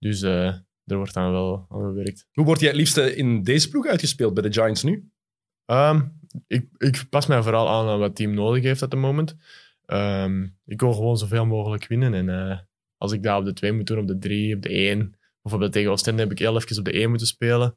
Dus 0.00 0.22
eh 0.22 0.54
er 0.84 0.96
wordt 0.96 1.14
dan 1.14 1.30
wel 1.30 1.66
aan 1.68 1.80
gewerkt. 1.80 2.26
hoe 2.32 2.44
word 2.44 2.60
jij 2.60 2.68
het 2.68 2.78
liefste 2.78 3.16
in 3.16 3.42
deze 3.42 3.68
ploeg 3.68 3.86
uitgespeeld 3.86 4.34
bij 4.34 4.42
de 4.42 4.52
Giants 4.52 4.82
nu? 4.82 5.10
Ehm, 5.64 6.00
ik, 6.46 6.66
ik 6.78 7.04
pas 7.10 7.26
mij 7.26 7.42
vooral 7.42 7.68
aan 7.68 7.88
aan 7.88 7.98
wat 7.98 8.06
het 8.06 8.16
team 8.16 8.34
nodig 8.34 8.62
heeft 8.62 8.82
op 8.82 8.90
het 8.90 9.00
moment. 9.00 9.36
Ehm, 9.86 10.42
ik 10.64 10.80
wil 10.80 10.92
gewoon 10.92 11.16
zoveel 11.18 11.46
mogelijk 11.46 11.86
winnen. 11.86 12.14
En 12.14 12.28
eh, 12.28 12.58
als 12.96 13.12
ik 13.12 13.22
daar 13.22 13.36
op 13.38 13.44
de 13.44 13.52
2 13.52 13.72
moet 13.72 13.86
doen, 13.86 13.98
op 13.98 14.06
de 14.06 14.18
3, 14.18 14.54
op 14.56 14.62
de 14.62 14.68
1. 14.68 15.14
Bijvoorbeeld 15.42 15.72
tegen 15.72 15.90
Oostende 15.90 16.22
heb 16.22 16.30
ik 16.30 16.38
heel 16.38 16.56
even 16.56 16.78
op 16.78 16.84
de 16.84 16.92
1 16.92 17.08
moeten 17.08 17.26
spelen. 17.26 17.76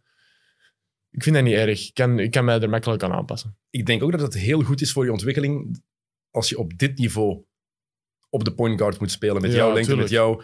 Ik 1.12 1.24
vind 1.24 1.36
dat 1.36 1.44
niet 1.44 1.54
erg. 1.54 1.88
Ik 1.88 1.94
kan, 1.94 2.20
ik 2.20 2.32
kan 2.32 2.46
mij 2.46 2.60
er 2.60 2.70
makkelijk 2.70 3.04
aan 3.04 3.12
aanpassen. 3.12 3.58
ik 3.70 3.86
denk 3.86 4.04
ook 4.04 4.12
dat 4.12 4.22
het 4.22 4.34
heel 4.34 4.62
goed 4.62 4.82
is 4.82 4.92
voor 4.92 5.06
je 5.06 5.12
ontwikkeling 5.12 5.84
als 6.32 6.50
je 6.50 6.58
op 6.58 6.78
dit 6.78 6.98
niveau 6.98 7.44
op 8.30 8.44
de 8.44 8.54
point 8.54 8.80
guard 8.80 9.00
moet 9.00 9.12
spelen 9.12 9.42
met 9.42 9.52
Ja, 9.52 9.58
jouw 9.58 9.74
lengte, 9.74 9.84
tuurlijk. 9.84 10.10
met 10.10 10.18
jouw 10.20 10.42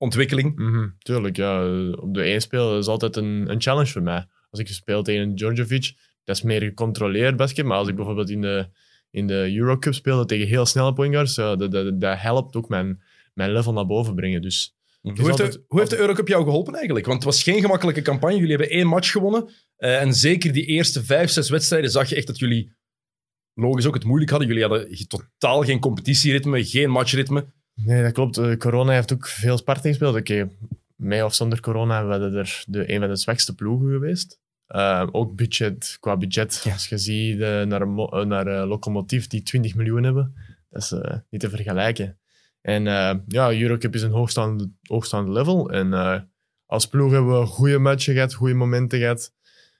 ontwikkeling. 0.00 0.56
Mhm, 0.56 0.88
tuurlijk, 0.98 1.36
ja. 1.36 1.64
Op 1.90 2.14
de 2.14 2.22
1 2.22 2.40
spelen 2.40 2.78
is 2.78 2.86
altijd 2.86 3.16
een, 3.16 3.50
een 3.50 3.60
challenge 3.60 3.90
voor 3.90 4.02
mij. 4.02 4.26
Als 4.50 4.60
ik 4.60 4.68
speel 4.68 5.02
tegen 5.02 5.22
een 5.22 5.34
Djordjevic, 5.34 5.94
dat 6.24 6.36
is 6.36 6.42
meer 6.42 6.62
gecontroleerd 6.62 7.36
basket. 7.36 7.64
Maar 7.64 7.76
als 7.76 7.88
ik 7.88 7.94
bijvoorbeeld 7.96 8.30
in 8.30 8.40
de, 8.40 8.68
in 9.10 9.26
de 9.26 9.54
Eurocup 9.56 9.94
speelde 9.94 10.24
tegen 10.24 10.46
heel 10.46 10.66
snelle 10.66 10.92
point 10.92 11.12
guards, 11.14 11.34
ja, 11.34 11.56
dat, 11.56 11.72
dat, 11.72 12.00
dat 12.00 12.18
helpt 12.18 12.56
ook 12.56 12.68
mijn, 12.68 13.02
mijn 13.34 13.52
level 13.52 13.72
naar 13.72 13.86
boven 13.86 14.14
brengen. 14.14 14.42
Dus 14.42 14.76
Hoe 15.00 15.12
heeft, 15.12 15.24
de, 15.24 15.30
altijd- 15.30 15.60
hoe 15.66 15.78
heeft 15.78 15.90
de 15.90 15.98
Eurocup 15.98 16.28
jou 16.28 16.44
geholpen 16.44 16.74
eigenlijk? 16.74 17.06
Want 17.06 17.24
het 17.24 17.32
was 17.32 17.42
geen 17.42 17.60
gemakkelijke 17.60 18.02
campagne. 18.02 18.36
Jullie 18.38 18.56
hebben 18.56 18.70
één 18.76 18.86
match 18.86 19.10
gewonnen. 19.10 19.50
Eh, 19.76 20.00
en 20.00 20.14
zeker 20.14 20.52
die 20.52 20.64
eerste 20.64 21.04
vijf, 21.04 21.30
zes 21.30 21.50
wedstrijden 21.50 21.90
zag 21.90 22.08
je 22.08 22.14
echt 22.16 22.26
dat 22.26 22.38
jullie 22.38 22.72
logisch 23.54 23.86
ook 23.86 23.94
het 23.94 24.04
moeilijk 24.04 24.30
hadden. 24.30 24.48
Jullie 24.48 24.62
hadden 24.62 25.06
totaal 25.08 25.62
geen 25.62 25.80
competitieritme, 25.80 26.64
geen 26.64 26.90
matchritme. 26.90 27.46
Nee, 27.84 28.02
dat 28.02 28.12
klopt. 28.12 28.38
Eh, 28.38 28.56
corona 28.56 28.92
heeft 28.92 29.12
ook 29.12 29.26
veel 29.26 29.58
Sparta 29.58 29.88
gespeeld. 29.88 30.16
Oké, 30.16 30.48
met 30.96 31.22
of 31.22 31.34
zonder 31.34 31.60
corona 31.60 32.04
waren 32.04 32.32
we 32.32 32.38
er 32.38 32.64
de, 32.66 32.92
een 32.92 33.00
van 33.00 33.08
de 33.08 33.16
zwakste 33.16 33.54
ploegen 33.54 33.90
geweest. 33.90 34.40
Eh, 34.70 35.06
ook 35.10 35.36
budget, 35.36 35.96
qua 36.00 36.16
budget. 36.16 36.60
Ja. 36.64 36.72
Als 36.72 36.88
je 36.88 36.98
ziet 36.98 37.40
eh, 37.40 37.62
naar, 37.62 38.46
eh, 38.46 38.68
Lokomotief 38.68 39.26
die 39.26 39.42
20 39.42 39.74
miljoen 39.74 40.02
hebben, 40.02 40.34
dat 40.68 40.82
is 40.82 40.94
niet 41.30 41.40
te 41.40 41.50
vergelijken. 41.50 42.18
En 42.60 42.82
ja, 43.26 43.52
Eurocup 43.52 43.94
is 43.94 44.02
een 44.02 44.10
hoogstaande, 44.10 44.70
hoogstaande 44.82 45.30
level. 45.30 45.70
En 45.70 45.92
als 46.66 46.86
ploeg 46.86 47.12
hebben 47.12 47.40
we 47.40 47.46
goede 47.46 47.78
matchen 47.78 48.14
gehad, 48.14 48.34
goede 48.34 48.54
momenten 48.54 48.98
gehad. 48.98 49.32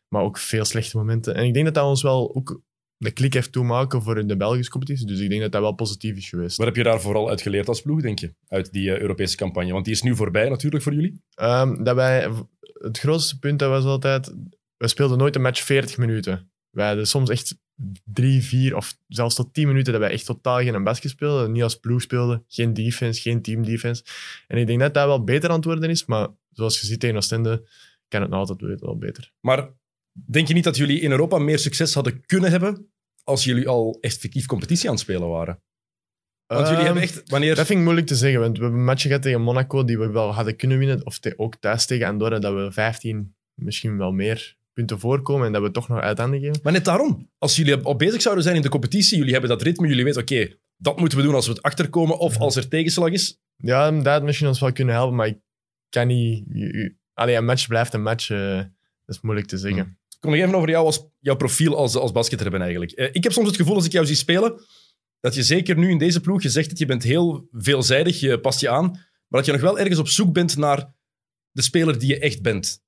Maar 0.09 0.23
ook 0.23 0.39
veel 0.39 0.65
slechte 0.65 0.97
momenten. 0.97 1.35
En 1.35 1.45
ik 1.45 1.53
denk 1.53 1.65
dat 1.65 1.75
dat 1.75 1.85
ons 1.85 2.03
wel 2.03 2.35
ook 2.35 2.63
de 3.01 3.11
klik 3.11 3.35
heeft 3.35 3.53
toemaken 3.53 4.03
voor 4.03 4.27
de 4.27 4.37
Belgische 4.37 4.71
competitie. 4.71 5.07
Dus 5.07 5.19
ik 5.21 5.29
denk 5.29 5.41
dat 5.41 5.53
dat 5.53 5.61
wel 5.61 5.73
positief 5.73 6.17
is 6.17 6.29
geweest. 6.29 6.57
Wat 6.57 6.67
heb 6.67 6.77
je 6.77 6.83
daar 6.83 7.01
vooral 7.01 7.29
uit 7.29 7.41
geleerd 7.43 7.69
als 7.69 7.83
ploeg, 7.83 8.01
denk 8.01 8.19
je? 8.19 8.35
Uit 8.49 8.73
die 8.73 8.93
eh, 8.93 9.01
Europese 9.01 9.37
campagne. 9.37 9.73
Want 9.73 9.85
die 9.85 9.95
is 9.95 10.03
nu 10.03 10.17
voorbij 10.17 10.49
natuurlijk 10.49 10.83
voor 10.83 10.95
jullie. 10.95 11.23
Ehm, 11.35 11.83
dat 11.83 11.95
wij, 11.95 12.31
het 12.73 12.99
grootste 12.99 13.39
punt 13.39 13.59
dat 13.59 13.71
was 13.71 13.85
altijd, 13.85 14.35
we 14.77 14.89
speelden 14.89 15.19
nooit 15.19 15.35
een 15.35 15.43
match 15.43 15.63
40 15.63 15.99
minuten. 15.99 16.51
Wij 16.71 16.87
hadden 16.87 17.07
soms 17.07 17.31
echt 17.31 17.59
drie, 18.05 18.43
vier 18.43 18.77
of 18.77 18.97
zelfs 19.09 19.35
tot 19.35 19.55
tien 19.55 19.67
minuten 19.67 19.93
dat 19.93 20.03
wij 20.03 20.11
echt 20.11 20.25
totaal 20.25 20.59
geen 20.59 20.85
basket 20.85 21.11
speelden. 21.11 21.53
Niet 21.53 21.63
als 21.63 21.79
ploeg 21.79 22.03
speelden, 22.03 22.45
geen 22.49 22.75
defense, 22.75 23.21
geen 23.21 23.43
team 23.43 23.65
defense. 23.65 24.05
En 24.47 24.59
ik 24.59 24.67
denk 24.67 24.81
dat 24.81 24.95
dat 24.95 25.07
wel 25.07 25.25
beter 25.25 25.49
aan 25.51 25.57
het 25.57 25.65
worden 25.65 25.91
is, 25.91 26.05
maar 26.05 26.29
zoals 26.51 26.81
je 26.81 26.87
ziet 26.87 27.01
tegen 27.01 27.17
Oostende 27.17 27.69
kan 28.09 28.21
het 28.21 28.31
nog 28.31 28.49
altijd 28.49 28.81
wel 28.81 28.99
beter. 28.99 29.33
Maar 29.41 29.71
denk 30.27 30.49
je 30.49 30.55
niet 30.55 30.65
dat 30.65 30.77
jullie 30.77 31.01
in 31.01 31.11
Europa 31.11 31.39
meer 31.39 31.59
succes 31.59 31.95
hadden 31.95 32.27
kunnen 32.27 32.51
hebben 32.51 32.91
als 33.25 33.45
jullie 33.45 33.69
al 33.69 33.99
effectief 34.01 34.47
competitie 34.47 34.89
aan 34.89 34.95
het 34.95 35.03
spelen 35.05 35.29
waren? 35.29 35.63
Want 36.47 36.61
jullie 36.69 36.77
Ehm, 36.77 36.85
hebben 36.85 37.03
echt, 37.03 37.23
wanneer... 37.31 37.55
Dat 37.55 37.67
vind 37.67 37.79
ik 37.79 37.85
moeilijk 37.85 38.07
te 38.07 38.15
zeggen, 38.15 38.41
want 38.41 38.57
we 38.57 38.63
hebben 38.63 38.81
een 38.81 38.87
match 38.87 39.03
gehad 39.03 39.23
tegen 39.23 39.41
Monaco 39.43 39.85
die 39.85 39.99
we 39.99 40.11
wel 40.11 40.33
hadden 40.35 40.57
kunnen 40.57 40.79
winnen. 40.79 41.07
Of 41.07 41.19
te- 41.19 41.35
ook 41.37 41.57
thuis 41.57 41.87
tegen 41.87 42.07
Andorra, 42.07 42.39
dat 42.39 42.55
we 42.55 42.73
15, 42.73 43.35
misschien 43.55 43.97
wel 43.97 44.13
meer 44.13 44.57
punten 44.73 44.99
voorkomen 45.01 45.47
en 45.47 45.53
dat 45.53 45.63
we 45.63 45.71
toch 45.71 45.89
nog 45.89 46.01
uit 46.01 46.19
handen 46.19 46.41
geven. 46.41 46.61
Maar 46.63 46.73
net 46.73 46.85
daarom. 46.85 47.31
Als 47.39 47.57
jullie 47.57 47.77
al 47.77 47.97
bezig 47.97 48.23
zouden 48.23 48.45
zijn 48.45 48.57
in 48.57 48.63
de 48.63 48.69
competitie, 48.69 49.17
jullie 49.19 49.33
hebben 49.33 49.51
dat 49.51 49.63
ritme, 49.63 49.89
jullie 49.89 50.05
weten, 50.05 50.21
oké, 50.23 50.55
dat 50.77 50.99
moeten 50.99 51.19
we 51.19 51.25
doen 51.25 51.35
als 51.35 51.47
we 51.47 51.53
het 51.53 51.63
achterkomen 51.63 52.19
of 52.19 52.37
als 52.39 52.57
er 52.57 52.69
tegenslag 52.69 53.11
is. 53.11 53.39
Ja, 53.57 53.91
dat 53.91 54.07
had 54.07 54.23
misschien 54.23 54.47
ons 54.49 54.61
wel 54.61 54.73
kunnen 54.73 54.95
helpen, 54.95 55.17
maar 55.17 55.27
ik 55.27 55.39
kan 55.89 56.07
niet... 56.07 56.45
Allee, 57.15 57.37
een 57.37 57.45
match 57.45 57.67
blijft 57.67 57.95
een 57.95 58.03
match. 58.03 58.31
eh, 58.31 58.57
dat 59.05 59.17
is 59.17 59.21
moeilijk 59.21 59.47
te 59.49 59.59
zeggen. 59.59 59.81
Ik 59.83 60.00
kom 60.21 60.31
nog 60.31 60.41
even 60.41 60.55
over 60.55 60.69
jou 60.69 60.87
als, 60.87 61.07
jouw 61.19 61.37
profiel 61.37 61.77
als, 61.77 61.97
als 61.97 62.13
basketter 62.13 62.47
hebben 62.47 62.67
eigenlijk. 62.67 62.93
Eh, 62.93 63.09
ik 63.13 63.23
heb 63.23 63.33
soms 63.33 63.47
het 63.47 63.57
gevoel 63.57 63.75
als 63.75 63.85
ik 63.85 63.93
jou 63.93 64.07
zie 64.07 64.17
spelen, 64.17 64.61
dat 65.21 65.35
je 65.35 65.43
zeker 65.43 65.79
nu 65.79 65.91
in 65.91 65.99
deze 65.99 66.21
ploeg, 66.21 66.43
je 66.43 66.49
zegt 66.49 66.69
dat 66.69 66.79
je 66.79 66.87
bent 66.87 67.03
heel 67.03 67.49
veelzijdig, 67.51 68.21
je 68.21 68.41
past 68.41 68.61
je 68.61 68.69
aan, 68.69 68.91
maar 68.91 69.41
dat 69.41 69.47
je 69.47 69.53
nog 69.53 69.61
wel 69.61 69.79
ergens 69.79 69.99
op 69.99 70.09
zoek 70.09 70.33
bent 70.33 70.57
naar 70.57 70.95
de 71.51 71.63
speler 71.63 71.99
die 71.99 72.09
je 72.09 72.19
echt 72.19 72.43
bent. 72.43 72.83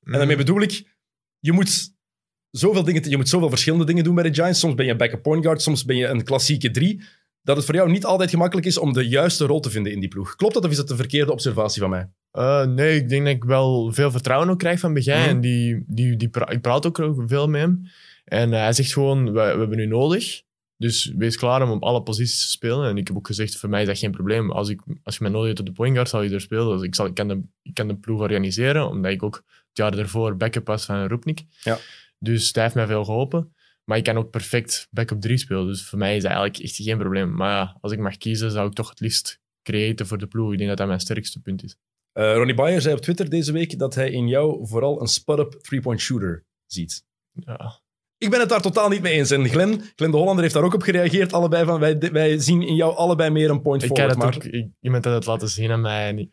En 0.00 0.12
daarmee 0.12 0.36
bedoel 0.36 0.60
ik, 0.60 0.96
je 1.38 1.52
moet 1.52 1.94
zoveel 2.50 2.84
dingen, 2.84 3.10
je 3.10 3.16
moet 3.16 3.28
zoveel 3.28 3.48
verschillende 3.48 3.84
dingen 3.84 4.04
doen 4.04 4.14
bij 4.14 4.24
de 4.24 4.34
Giants. 4.34 4.60
Soms 4.60 4.74
ben 4.74 4.86
je 4.86 4.96
backup 4.96 5.22
point 5.22 5.44
guard, 5.44 5.62
soms 5.62 5.84
ben 5.84 5.96
je 5.96 6.06
een 6.06 6.24
klassieke 6.24 6.70
drie. 6.70 7.02
Dat 7.42 7.56
het 7.56 7.64
voor 7.64 7.74
jou 7.74 7.90
niet 7.90 8.04
altijd 8.04 8.30
gemakkelijk 8.30 8.66
is 8.66 8.78
om 8.78 8.92
de 8.92 9.08
juiste 9.08 9.46
rol 9.46 9.60
te 9.60 9.70
vinden 9.70 9.92
in 9.92 10.00
die 10.00 10.08
ploeg. 10.08 10.36
Klopt 10.36 10.54
dat 10.54 10.64
of 10.64 10.70
is 10.70 10.76
dat 10.76 10.90
een 10.90 10.96
verkeerde 10.96 11.32
observatie 11.32 11.80
van 11.80 11.90
mij? 11.90 12.10
Eh, 12.34 12.64
nee, 12.66 12.96
ik 12.96 13.08
denk 13.08 13.24
dat 13.24 13.34
ik 13.34 13.44
wel 13.44 13.92
veel 13.92 14.10
vertrouwen 14.10 14.48
ook 14.50 14.58
krijg 14.58 14.80
van 14.80 14.94
Begij. 14.94 15.20
Mhm. 15.20 15.28
En 15.28 15.40
die, 15.40 15.84
die, 15.86 16.16
die 16.16 16.28
pra- 16.28 16.48
ik 16.50 16.60
praat 16.60 16.86
ook 16.86 17.08
veel 17.26 17.48
met 17.48 17.60
hem. 17.60 17.86
En 18.24 18.52
eh, 18.52 18.60
hij 18.60 18.72
zegt 18.72 18.92
gewoon, 18.92 19.24
we, 19.24 19.30
we 19.32 19.38
hebben 19.40 19.78
u 19.78 19.86
nodig. 19.86 20.42
Dus 20.76 21.12
wees 21.16 21.36
klaar 21.36 21.62
om 21.62 21.70
op 21.70 21.82
alle 21.82 22.02
posities 22.02 22.42
te 22.44 22.50
spelen. 22.50 22.88
En 22.88 22.96
ik 22.96 23.06
heb 23.06 23.16
ook 23.16 23.26
gezegd, 23.26 23.56
voor 23.56 23.68
mij 23.68 23.80
is 23.80 23.86
dat 23.86 23.98
geen 23.98 24.10
probleem. 24.10 24.50
Als, 24.50 24.68
ik, 24.68 24.80
als 25.02 25.16
je 25.16 25.22
mij 25.22 25.32
nodig 25.32 25.46
hebt 25.46 25.60
op 25.60 25.66
de 25.66 25.72
point 25.72 25.94
guard, 25.94 26.08
zal 26.08 26.22
je 26.22 26.30
er 26.34 26.40
spelen. 26.40 26.76
Dus 26.76 26.86
ik, 26.86 26.94
zal, 26.94 27.06
ik, 27.06 27.14
kan 27.14 27.28
de, 27.28 27.40
ik 27.62 27.74
kan 27.74 27.88
de 27.88 27.96
ploeg 27.96 28.20
organiseren, 28.20 28.88
omdat 28.88 29.12
ik 29.12 29.22
ook 29.22 29.34
het 29.68 29.76
jaar 29.76 29.98
ervoor 29.98 30.36
backup 30.36 30.66
was 30.66 30.84
van 30.84 31.06
Roepnik. 31.08 31.42
Ja. 31.62 31.78
Dus 32.18 32.52
dat 32.52 32.62
heeft 32.62 32.74
mij 32.74 32.86
veel 32.86 33.04
geholpen. 33.04 33.54
Maar 33.84 33.96
ik 33.98 34.04
kan 34.04 34.16
ook 34.16 34.30
perfect 34.30 34.88
backup 34.90 35.20
3 35.20 35.36
spelen. 35.36 35.66
Dus 35.66 35.84
voor 35.84 35.98
mij 35.98 36.16
is 36.16 36.22
dat 36.22 36.32
eigenlijk 36.32 36.62
echt 36.64 36.76
geen 36.76 36.98
probleem. 36.98 37.34
Maar 37.34 37.50
ja, 37.50 37.76
als 37.80 37.92
ik 37.92 37.98
mag 37.98 38.16
kiezen, 38.16 38.50
zou 38.50 38.68
ik 38.68 38.74
toch 38.74 38.88
het 38.88 39.00
liefst 39.00 39.40
creëren 39.62 40.06
voor 40.06 40.18
de 40.18 40.26
ploeg. 40.26 40.52
Ik 40.52 40.56
denk 40.58 40.68
dat 40.68 40.78
dat 40.78 40.86
mijn 40.86 41.00
sterkste 41.00 41.40
punt 41.40 41.62
is. 41.64 41.76
Eh, 42.14 42.34
Ronnie 42.34 42.54
Bayer 42.54 42.80
zei 42.80 42.94
op 42.94 43.00
Twitter 43.00 43.30
deze 43.30 43.52
week 43.52 43.78
dat 43.78 43.94
hij 43.94 44.10
in 44.10 44.28
jou 44.28 44.66
vooral 44.66 45.00
een 45.00 45.06
spot-up 45.06 45.52
three-point 45.52 46.00
shooter 46.00 46.44
ziet. 46.66 47.04
Ja, 47.32 47.80
Ik 48.18 48.30
ben 48.30 48.40
het 48.40 48.48
daar 48.48 48.60
totaal 48.60 48.88
niet 48.88 49.02
mee 49.02 49.12
eens. 49.12 49.30
En 49.30 49.48
Glenn, 49.48 49.82
Glenn 49.96 50.10
de 50.12 50.16
Hollander 50.16 50.42
heeft 50.42 50.54
daar 50.54 50.64
ook 50.64 50.74
op 50.74 50.82
gereageerd. 50.82 51.32
Allebei 51.32 51.64
van, 51.64 51.80
wij, 51.80 51.98
wij 51.98 52.38
zien 52.38 52.62
in 52.62 52.74
jou 52.74 52.96
allebei 52.96 53.30
meer 53.30 53.50
een 53.50 53.62
point 53.62 53.82
Ik 53.82 53.88
forward. 53.88 54.10
het 54.10 54.18
Maar 54.18 54.34
ook, 54.34 54.44
ik, 54.44 54.68
iemand 54.80 55.04
had 55.04 55.14
het 55.14 55.26
laten 55.26 55.48
zien 55.48 55.70
aan 55.70 55.80
mij. 55.80 56.08
En 56.08 56.18
ik, 56.18 56.30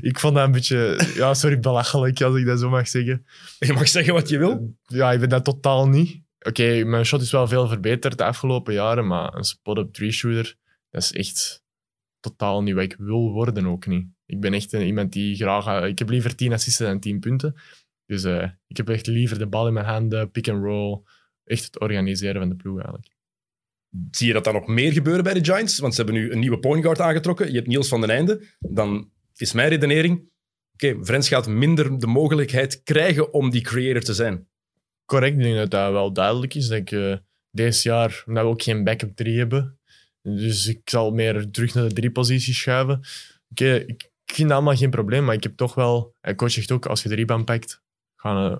ik 0.00 0.18
vond 0.18 0.34
dat 0.34 0.44
een 0.44 0.52
beetje, 0.52 1.00
ja, 1.14 1.34
sorry, 1.34 1.58
belachelijk 1.58 2.22
als 2.22 2.36
ik 2.36 2.46
dat 2.46 2.60
zo 2.60 2.70
mag 2.70 2.88
zeggen. 2.88 3.26
je 3.58 3.72
mag 3.72 3.88
zeggen 3.88 4.14
wat 4.14 4.28
je 4.28 4.38
wil. 4.38 4.74
Ja, 4.86 5.12
ik 5.12 5.20
ben 5.20 5.28
dat 5.28 5.44
totaal 5.44 5.88
niet. 5.88 6.22
Oké, 6.38 6.84
mijn 6.84 7.04
shot 7.04 7.20
is 7.20 7.30
wel 7.32 7.48
veel 7.48 7.68
verbeterd 7.68 8.18
de 8.18 8.24
afgelopen 8.24 8.74
jaren, 8.74 9.06
maar 9.06 9.34
een 9.34 9.44
spot-up 9.44 9.92
three-shooter, 9.92 10.56
dat 10.90 11.02
is 11.02 11.12
echt 11.12 11.62
totaal 12.20 12.62
niet 12.62 12.74
wat 12.74 12.82
ik 12.84 12.96
wil 12.98 13.30
worden 13.32 13.66
ook 13.66 13.86
niet. 13.86 14.06
Ik 14.26 14.40
ben 14.40 14.54
echt 14.54 14.72
een, 14.72 14.86
iemand 14.86 15.12
die 15.12 15.36
graag... 15.36 15.66
eh, 15.82 15.88
Ik 15.88 15.98
heb 15.98 16.08
liever 16.08 16.34
10 16.36 16.52
assists 16.52 16.78
dan 16.78 17.00
10 17.00 17.20
punten. 17.20 17.54
Dus 18.06 18.24
eh, 18.24 18.48
ik 18.66 18.76
heb 18.76 18.88
echt 18.88 19.06
liever 19.06 19.38
de 19.38 19.46
bal 19.46 19.66
in 19.66 19.72
mijn 19.72 19.86
handen, 19.86 20.30
pick 20.30 20.48
and 20.48 20.62
roll. 20.64 21.00
Echt 21.44 21.64
het 21.64 21.80
organiseren 21.80 22.40
van 22.40 22.48
de 22.48 22.56
ploeg 22.56 22.76
eigenlijk. 22.76 23.12
Zie 24.10 24.26
je 24.26 24.32
dat 24.32 24.44
dan 24.44 24.54
nog 24.54 24.66
meer 24.66 24.92
gebeuren 24.92 25.24
bij 25.24 25.34
de 25.34 25.44
Giants? 25.44 25.78
Want 25.78 25.94
ze 25.94 26.02
hebben 26.02 26.20
nu 26.20 26.32
een 26.32 26.38
nieuwe 26.38 26.58
point 26.58 26.82
guard 26.82 27.00
aangetrokken. 27.00 27.46
Je 27.48 27.54
hebt 27.54 27.66
Niels 27.66 27.88
van 27.88 28.00
den 28.00 28.10
Einde. 28.10 28.42
Dan 28.58 29.10
is 29.36 29.52
mijn 29.52 29.68
redenering... 29.68 30.32
Oké, 30.72 31.04
Frens 31.04 31.28
gaat 31.28 31.46
minder 31.46 31.98
de 31.98 32.06
mogelijkheid 32.06 32.82
krijgen 32.82 33.32
om 33.32 33.50
die 33.50 33.60
creator 33.62 34.02
te 34.02 34.14
zijn. 34.14 34.48
Correct, 35.04 35.36
ik 35.36 35.42
denk 35.42 35.56
dat 35.56 35.70
dat 35.70 35.92
wel 35.92 36.12
duidelijk 36.12 36.54
is. 36.54 36.66
Dat 36.68 36.78
ik 36.78 36.92
eh 36.92 37.16
deze 37.50 37.88
jaar, 37.88 38.24
omdat 38.26 38.42
we 38.44 38.48
ook 38.50 38.62
geen 38.62 38.84
backup 38.84 39.16
3 39.16 39.38
hebben, 39.38 39.78
dus 40.22 40.66
ik 40.66 40.80
zal 40.90 41.10
meer 41.10 41.50
terug 41.50 41.74
naar 41.74 41.88
de 41.88 41.94
drie 41.94 42.10
posities 42.10 42.58
schuiven. 42.58 43.00
Oké, 43.50 43.74
ik, 43.74 44.10
ik 44.24 44.34
vind 44.34 44.48
dat 44.48 44.56
allemaal 44.56 44.76
geen 44.76 44.90
probleem, 44.90 45.24
maar 45.24 45.34
ik 45.34 45.42
heb 45.42 45.56
toch 45.56 45.74
wel... 45.74 46.14
En 46.20 46.36
coach 46.36 46.50
zegt 46.50 46.72
ook, 46.72 46.86
als 46.86 47.02
je 47.02 47.08
de 47.08 47.14
rebound 47.14 47.44
pakt, 47.44 47.82
ga 48.16 48.50
eh, 48.50 48.56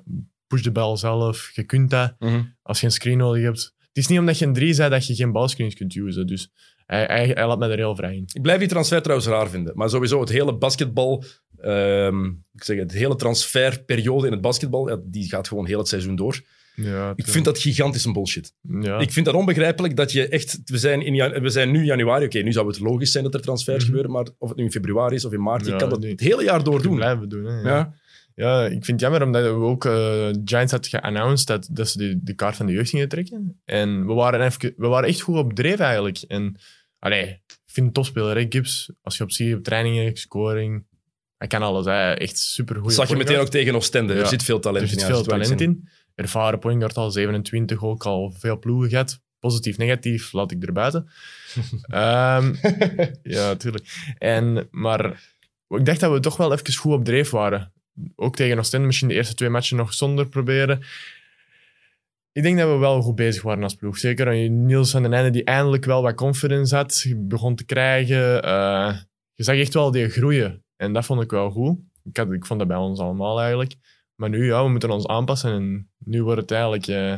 push 0.46 0.62
de 0.62 0.72
bal 0.72 0.96
zelf. 0.96 1.50
Je 1.52 1.62
kunt 1.62 1.90
dat. 1.90 2.14
Als 2.62 2.80
je 2.80 2.86
een 2.86 2.92
screen 2.92 3.18
nodig 3.18 3.42
hebt. 3.42 3.74
Het 3.78 4.02
is 4.02 4.06
niet 4.06 4.18
omdat 4.18 4.38
je 4.38 4.46
een 4.46 4.52
3 4.52 4.72
zei 4.74 4.90
dat 4.90 5.06
je 5.06 5.14
geen 5.14 5.32
balscreens 5.32 5.74
kunt 5.74 5.94
usen. 5.94 6.26
Dus 6.26 6.52
hij, 6.86 7.04
hij, 7.04 7.26
hij 7.26 7.46
laat 7.46 7.58
mij 7.58 7.70
er 7.70 7.76
heel 7.76 7.96
vrij 7.96 8.16
in. 8.16 8.24
Ik 8.32 8.42
blijf 8.42 8.58
die 8.58 8.68
transfer 8.68 9.02
trouwens 9.02 9.28
raar 9.28 9.48
vinden. 9.48 9.72
Maar 9.76 9.90
sowieso 9.90 10.20
het 10.20 10.28
hele 10.28 10.56
basketbal... 10.56 11.24
ehm, 11.56 12.24
ik 12.26 12.64
zeg 12.64 12.78
het, 12.78 12.90
de 12.90 12.98
hele 12.98 13.16
transferperiode 13.16 14.26
in 14.26 14.32
het 14.32 14.40
basketbal, 14.40 14.88
ja, 14.88 14.98
die 15.04 15.28
gaat 15.28 15.48
gewoon 15.48 15.66
heel 15.66 15.78
het 15.78 15.88
seizoen 15.88 16.16
door. 16.16 16.40
Ja, 16.74 17.12
Ik 17.16 17.26
vind 17.28 17.44
dat 17.44 17.58
gigantisch 17.58 18.04
een 18.04 18.12
bullshit. 18.12 18.52
Ja. 18.80 18.98
Ik 18.98 19.12
vind 19.12 19.26
dat 19.26 19.34
onbegrijpelijk 19.34 19.96
dat 19.96 20.12
je 20.12 20.28
echt... 20.28 20.60
We 20.64 20.78
zijn, 20.78 21.02
in, 21.02 21.42
we 21.42 21.48
zijn 21.48 21.70
nu 21.70 21.84
januari. 21.84 22.24
Oké, 22.24 22.38
nu 22.38 22.52
zou 22.52 22.66
het 22.66 22.80
logisch 22.80 23.12
zijn 23.12 23.24
dat 23.24 23.34
er 23.34 23.40
transfers 23.40 23.76
Mhm. 23.76 23.86
gebeuren, 23.86 24.10
maar 24.10 24.26
of 24.38 24.48
het 24.48 24.58
nu 24.58 24.64
in 24.64 24.70
februari 24.70 25.14
is 25.14 25.24
of 25.24 25.32
in 25.32 25.42
maart, 25.42 25.64
je 25.64 25.70
Ja, 25.70 25.76
kan 25.76 25.88
dat 25.90 26.00
nee. 26.00 26.10
het 26.10 26.20
hele 26.20 26.42
jaar 26.44 26.64
door 26.64 26.82
doen. 26.82 26.94
blijven 26.96 27.28
doen. 27.28 27.44
Hè, 27.44 27.60
ja. 27.60 27.94
Ja. 28.34 28.64
Ik 28.64 28.70
vind 28.70 28.86
het 28.86 29.00
jammer 29.00 29.22
omdat 29.22 29.42
we 29.42 29.48
ook 29.48 29.84
eh, 29.84 30.28
Giants 30.44 30.72
had 30.72 30.86
geannounced 30.86 31.46
dat, 31.46 31.68
dat 31.70 31.88
ze 31.88 31.98
de, 31.98 32.20
de 32.22 32.34
kaart 32.34 32.56
van 32.56 32.66
de 32.66 32.72
jeugd 32.72 32.90
gingen 32.90 33.08
trekken. 33.08 33.60
En 33.64 34.06
we 34.06 34.12
waren, 34.12 34.40
even, 34.46 34.74
we 34.76 34.86
waren 34.86 35.08
echt 35.08 35.20
goed 35.20 35.36
op 35.36 35.52
dreef 35.54 35.78
eigenlijk. 35.78 36.18
En 36.28 36.56
allee, 36.98 37.22
ik 37.24 37.56
vind 37.66 37.86
het 37.86 37.94
topspeler, 37.94 38.36
hè, 38.36 38.46
Gibbs. 38.48 38.90
Als 39.02 39.16
je 39.16 39.22
op 39.24 39.30
ziet, 39.32 39.54
op 39.54 39.62
trainingen, 39.64 40.16
scoring, 40.16 40.84
hij 41.36 41.48
kan 41.48 41.62
alles. 41.62 41.84
Hè. 41.84 42.12
Echt 42.12 42.38
super 42.38 42.76
goed. 42.76 42.92
Zag 42.92 43.08
je 43.08 43.16
meteen 43.16 43.38
ook 43.38 43.48
tegen 43.48 43.74
Oostende. 43.74 44.14
Er 44.14 44.26
zit 44.26 44.42
veel 44.42 44.60
talent 44.60 44.82
Er 44.84 44.88
zit 44.90 45.00
in. 45.00 45.06
veel 45.06 45.22
talent 45.22 45.60
in. 45.60 45.88
Ervaren 46.14 46.58
point 46.58 46.78
guard 46.78 46.96
al 46.96 47.10
27, 47.10 47.82
ook 47.82 48.04
al 48.04 48.30
veel 48.30 48.58
ploegen 48.58 48.90
gehad. 48.90 49.22
Positief, 49.38 49.76
negatief, 49.76 50.32
laat 50.32 50.50
ik 50.50 50.62
er 50.62 50.72
buiten. 50.72 51.08
Ehm, 51.82 52.54
ja, 53.36 53.46
natuurlijk. 53.46 54.14
En, 54.18 54.68
maar 54.70 55.22
ik 55.68 55.84
dacht 55.84 56.00
dat 56.00 56.12
we 56.12 56.20
toch 56.20 56.36
wel 56.36 56.52
even 56.52 56.74
goed 56.74 56.92
op 56.92 57.04
dreef 57.04 57.30
waren. 57.30 57.72
Ook 58.16 58.36
tegen 58.36 58.58
Oostende, 58.58 58.86
misschien 58.86 59.08
de 59.08 59.14
eerste 59.14 59.34
twee 59.34 59.48
matchen 59.48 59.76
nog 59.76 59.94
zonder 59.94 60.28
proberen. 60.28 60.82
Ik 62.32 62.42
denk 62.42 62.58
dat 62.58 62.68
we 62.68 62.76
wel 62.76 63.02
goed 63.02 63.14
bezig 63.14 63.42
waren 63.42 63.62
als 63.62 63.74
ploeg. 63.74 63.98
Zeker 63.98 64.26
aan 64.26 64.66
Niels 64.66 64.90
van 64.90 65.02
den 65.02 65.12
Einde, 65.12 65.30
die 65.30 65.44
eindelijk 65.44 65.84
wel 65.84 66.02
wat 66.02 66.14
confidence 66.14 66.76
had, 66.76 67.06
begon 67.16 67.54
te 67.54 67.64
krijgen. 67.64 68.42
Eh, 68.42 68.96
je 69.34 69.42
zag 69.42 69.56
echt 69.56 69.74
wel 69.74 69.90
die 69.90 70.08
groeien. 70.08 70.64
En 70.76 70.92
dat 70.92 71.04
vond 71.04 71.22
ik 71.22 71.30
wel 71.30 71.50
goed. 71.50 71.78
Ik, 72.04 72.16
had, 72.16 72.32
ik 72.32 72.46
vond 72.46 72.58
dat 72.58 72.68
bij 72.68 72.76
ons 72.76 72.98
allemaal 72.98 73.40
eigenlijk. 73.40 73.74
Maar 74.14 74.28
nu, 74.28 74.46
ja, 74.46 74.64
we 74.64 74.70
moeten 74.70 74.90
ons 74.90 75.06
aanpassen. 75.06 75.52
En 75.52 75.90
nu 75.98 76.22
wordt 76.22 76.40
het 76.40 76.50
eigenlijk... 76.50 76.86
eh, 76.86 77.14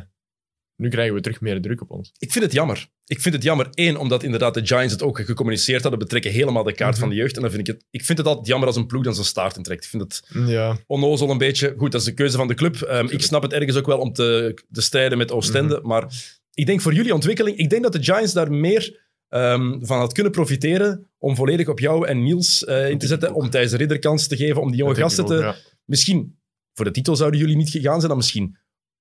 nu 0.76 0.88
krijgen 0.88 1.14
we 1.14 1.20
terug 1.20 1.40
meer 1.40 1.60
druk 1.60 1.80
op 1.80 1.90
ons. 1.90 2.12
Ik 2.18 2.32
vind 2.32 2.44
het 2.44 2.52
jammer. 2.52 2.86
Ik 3.06 3.20
vind 3.20 3.34
het 3.34 3.42
jammer, 3.42 3.68
één, 3.74 3.96
omdat 3.96 4.22
inderdaad 4.22 4.54
de 4.54 4.66
Giants 4.66 4.92
het 4.92 5.02
ook 5.02 5.20
gecommuniceerd 5.24 5.80
hadden, 5.82 5.98
betrekken 6.00 6.30
helemaal 6.30 6.62
de 6.62 6.72
kaart 6.72 6.90
Mhm. 6.90 7.00
van 7.00 7.08
de 7.08 7.14
jeugd. 7.14 7.36
En 7.36 7.42
dan 7.42 7.50
vind 7.50 7.68
ik 7.68 7.74
het, 7.74 7.84
ik 7.90 8.04
vind 8.04 8.18
het 8.18 8.26
altijd 8.26 8.46
jammer 8.46 8.66
als 8.68 8.76
een 8.76 8.86
ploeg 8.86 9.04
dan 9.04 9.14
zijn 9.14 9.26
staart 9.26 9.56
intrekt. 9.56 9.84
Ik 9.84 9.90
vind 9.90 10.02
het 10.02 10.28
Ja, 10.48 10.78
onnozel 10.86 11.30
een 11.30 11.38
beetje. 11.38 11.74
Goed, 11.78 11.92
dat 11.92 12.00
is 12.00 12.06
de 12.06 12.14
keuze 12.14 12.36
van 12.36 12.48
de 12.48 12.54
club. 12.54 12.76
Ehm, 12.82 13.06
ik 13.10 13.22
snap 13.22 13.42
het 13.42 13.52
ergens 13.52 13.76
ook 13.76 13.86
wel 13.86 13.98
om 13.98 14.12
te, 14.12 14.58
te 14.72 14.80
strijden 14.80 15.18
met 15.18 15.32
Oostende. 15.32 15.76
Mhm. 15.78 15.86
Maar 15.86 16.14
ik 16.54 16.66
denk 16.66 16.80
voor 16.80 16.94
jullie 16.94 17.14
ontwikkeling, 17.14 17.56
ik 17.56 17.70
denk 17.70 17.82
dat 17.82 17.92
de 17.92 18.02
Giants 18.02 18.32
daar 18.32 18.52
meer 18.52 19.04
ehm, 19.28 19.78
van 19.84 19.98
had 19.98 20.12
kunnen 20.12 20.32
profiteren 20.32 21.10
om 21.18 21.36
volledig 21.36 21.68
op 21.68 21.78
jou 21.78 22.06
en 22.06 22.22
Niels 22.22 22.64
eh, 22.64 22.90
in 22.90 22.98
te 22.98 23.06
zetten, 23.06 23.34
om 23.34 23.50
Thijs 23.50 23.70
de 23.70 23.76
Ridder 23.76 23.98
kans 23.98 24.26
te 24.26 24.36
geven, 24.36 24.60
om 24.62 24.68
die 24.70 24.76
jonge 24.80 24.94
gasten 24.94 25.26
te... 25.26 25.34
ja. 25.34 25.54
Misschien, 25.84 26.35
voor 26.76 26.84
de 26.84 26.90
titel 26.90 27.16
zouden 27.16 27.40
jullie 27.40 27.56
niet 27.56 27.70
gegaan 27.70 27.96
zijn 27.96 28.08
dan 28.08 28.16
misschien. 28.16 28.56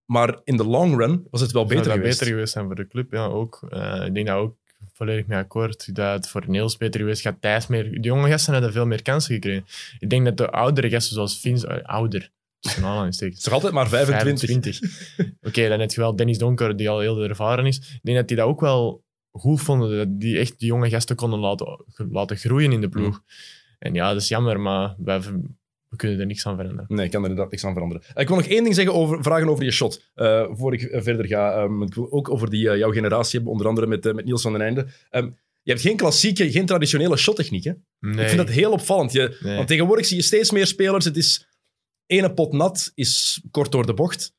Maar 0.05 0.39
in 0.43 0.57
de 0.57 0.65
long 0.65 0.97
run 0.97 1.27
was 1.31 1.41
het 1.41 1.51
wel 1.51 1.65
beter 1.65 1.91
geweest. 1.91 2.19
beter 2.19 2.33
geweest 2.33 2.53
zijn 2.53 2.65
voor 2.65 2.75
de 2.75 2.87
club, 2.87 3.11
ja, 3.11 3.25
ook. 3.25 3.65
Eh, 3.69 4.05
ik 4.05 4.13
denk 4.13 4.27
dat 4.27 4.35
ook 4.35 4.55
volledig 4.93 5.25
mee 5.25 5.39
akkoord. 5.39 5.95
Dat 5.95 6.13
het 6.13 6.27
voor 6.27 6.43
Niels 6.47 6.77
beter 6.77 6.99
geweest 6.99 7.21
gaat. 7.21 7.41
Thijs 7.41 7.67
meer... 7.67 7.91
De 7.91 7.99
jonge 7.99 8.29
gasten 8.29 8.53
hadden 8.53 8.71
veel 8.71 8.85
meer 8.85 9.01
kansen 9.01 9.33
gekregen. 9.33 9.65
Ik 9.99 10.09
denk 10.09 10.25
dat 10.25 10.37
de 10.37 10.49
oudere 10.49 10.89
gasten, 10.89 11.13
zoals 11.13 11.39
Vince... 11.39 11.67
eh, 11.67 11.83
ouder. 11.83 12.31
Het 12.65 13.21
is 13.21 13.41
toch 13.41 13.53
altijd 13.53 13.73
maar 13.73 13.87
25. 13.87 14.79
25. 14.79 15.37
Oké, 15.47 15.69
dan 15.69 15.79
heb 15.79 15.91
je 15.91 16.01
wel 16.01 16.15
Dennis 16.15 16.37
Donker, 16.37 16.77
die 16.77 16.89
al 16.89 16.99
heel 16.99 17.23
ervaren 17.23 17.65
is. 17.65 17.77
Ik 17.77 17.99
denk 18.01 18.17
dat 18.17 18.27
die 18.27 18.37
dat 18.37 18.47
ook 18.47 18.59
wel 18.59 19.03
goed 19.31 19.61
vonden, 19.61 19.97
dat 19.97 20.19
die 20.19 20.37
echt 20.37 20.59
die 20.59 20.67
jonge 20.67 20.89
gasten 20.89 21.15
konden 21.15 21.39
laten, 21.39 21.85
laten 22.09 22.37
groeien 22.37 22.71
in 22.71 22.81
de 22.81 22.89
ploeg. 22.89 23.21
En 23.79 23.93
ja, 23.93 24.13
dat 24.13 24.21
is 24.21 24.27
jammer, 24.27 24.59
maar 24.59 24.95
wij, 24.97 25.21
we 25.95 26.01
kunnen 26.01 26.19
er 26.19 26.25
niks 26.25 26.45
aan 26.45 26.55
veranderen. 26.55 26.85
Nee, 26.87 27.05
ik 27.05 27.11
kan 27.11 27.23
er 27.23 27.29
inderdaad 27.29 27.51
niks 27.51 27.65
aan 27.65 27.73
veranderen. 27.73 28.03
Eh, 28.13 28.21
Ik 28.21 28.27
wil 28.27 28.37
nog 28.37 28.45
één 28.45 28.63
ding 28.63 28.75
zeggen 28.75 28.93
over, 28.93 29.23
vragen 29.23 29.49
over 29.49 29.63
je 29.63 29.71
shot. 29.71 30.09
Eh 30.13 30.45
voor 30.51 30.73
ik 30.73 30.81
eh, 30.81 31.01
verder 31.01 31.27
ga. 31.27 31.53
Ehm, 31.53 31.81
ik 31.81 31.93
wil 31.93 32.11
ook 32.11 32.29
over 32.29 32.49
die, 32.49 32.59
jouw 32.59 32.91
generatie 32.91 33.31
hebben, 33.31 33.51
onder 33.51 33.67
andere 33.67 33.87
met, 33.87 34.13
met 34.13 34.25
Niels 34.25 34.41
van 34.41 34.51
den 34.51 34.61
Einde. 34.61 34.87
Ehm, 35.09 35.29
je 35.61 35.71
hebt 35.71 35.81
geen 35.83 35.95
klassieke, 35.95 36.51
geen 36.51 36.65
traditionele 36.65 37.17
shottechniek. 37.17 37.63
Hè? 37.63 37.71
Nee. 37.99 38.21
Ik 38.23 38.27
vind 38.29 38.37
dat 38.37 38.49
heel 38.55 38.71
opvallend. 38.71 39.11
Je, 39.11 39.37
Nee. 39.39 39.55
Want 39.55 39.67
tegenwoordig 39.67 40.05
zie 40.05 40.17
je 40.17 40.23
steeds 40.23 40.51
meer 40.51 40.67
spelers. 40.67 41.05
Het 41.05 41.17
is 41.17 41.47
ene 42.05 42.33
pot 42.33 42.53
nat, 42.53 42.91
is 42.95 43.41
kort 43.51 43.71
door 43.71 43.85
de 43.85 43.93
bocht. 43.93 44.33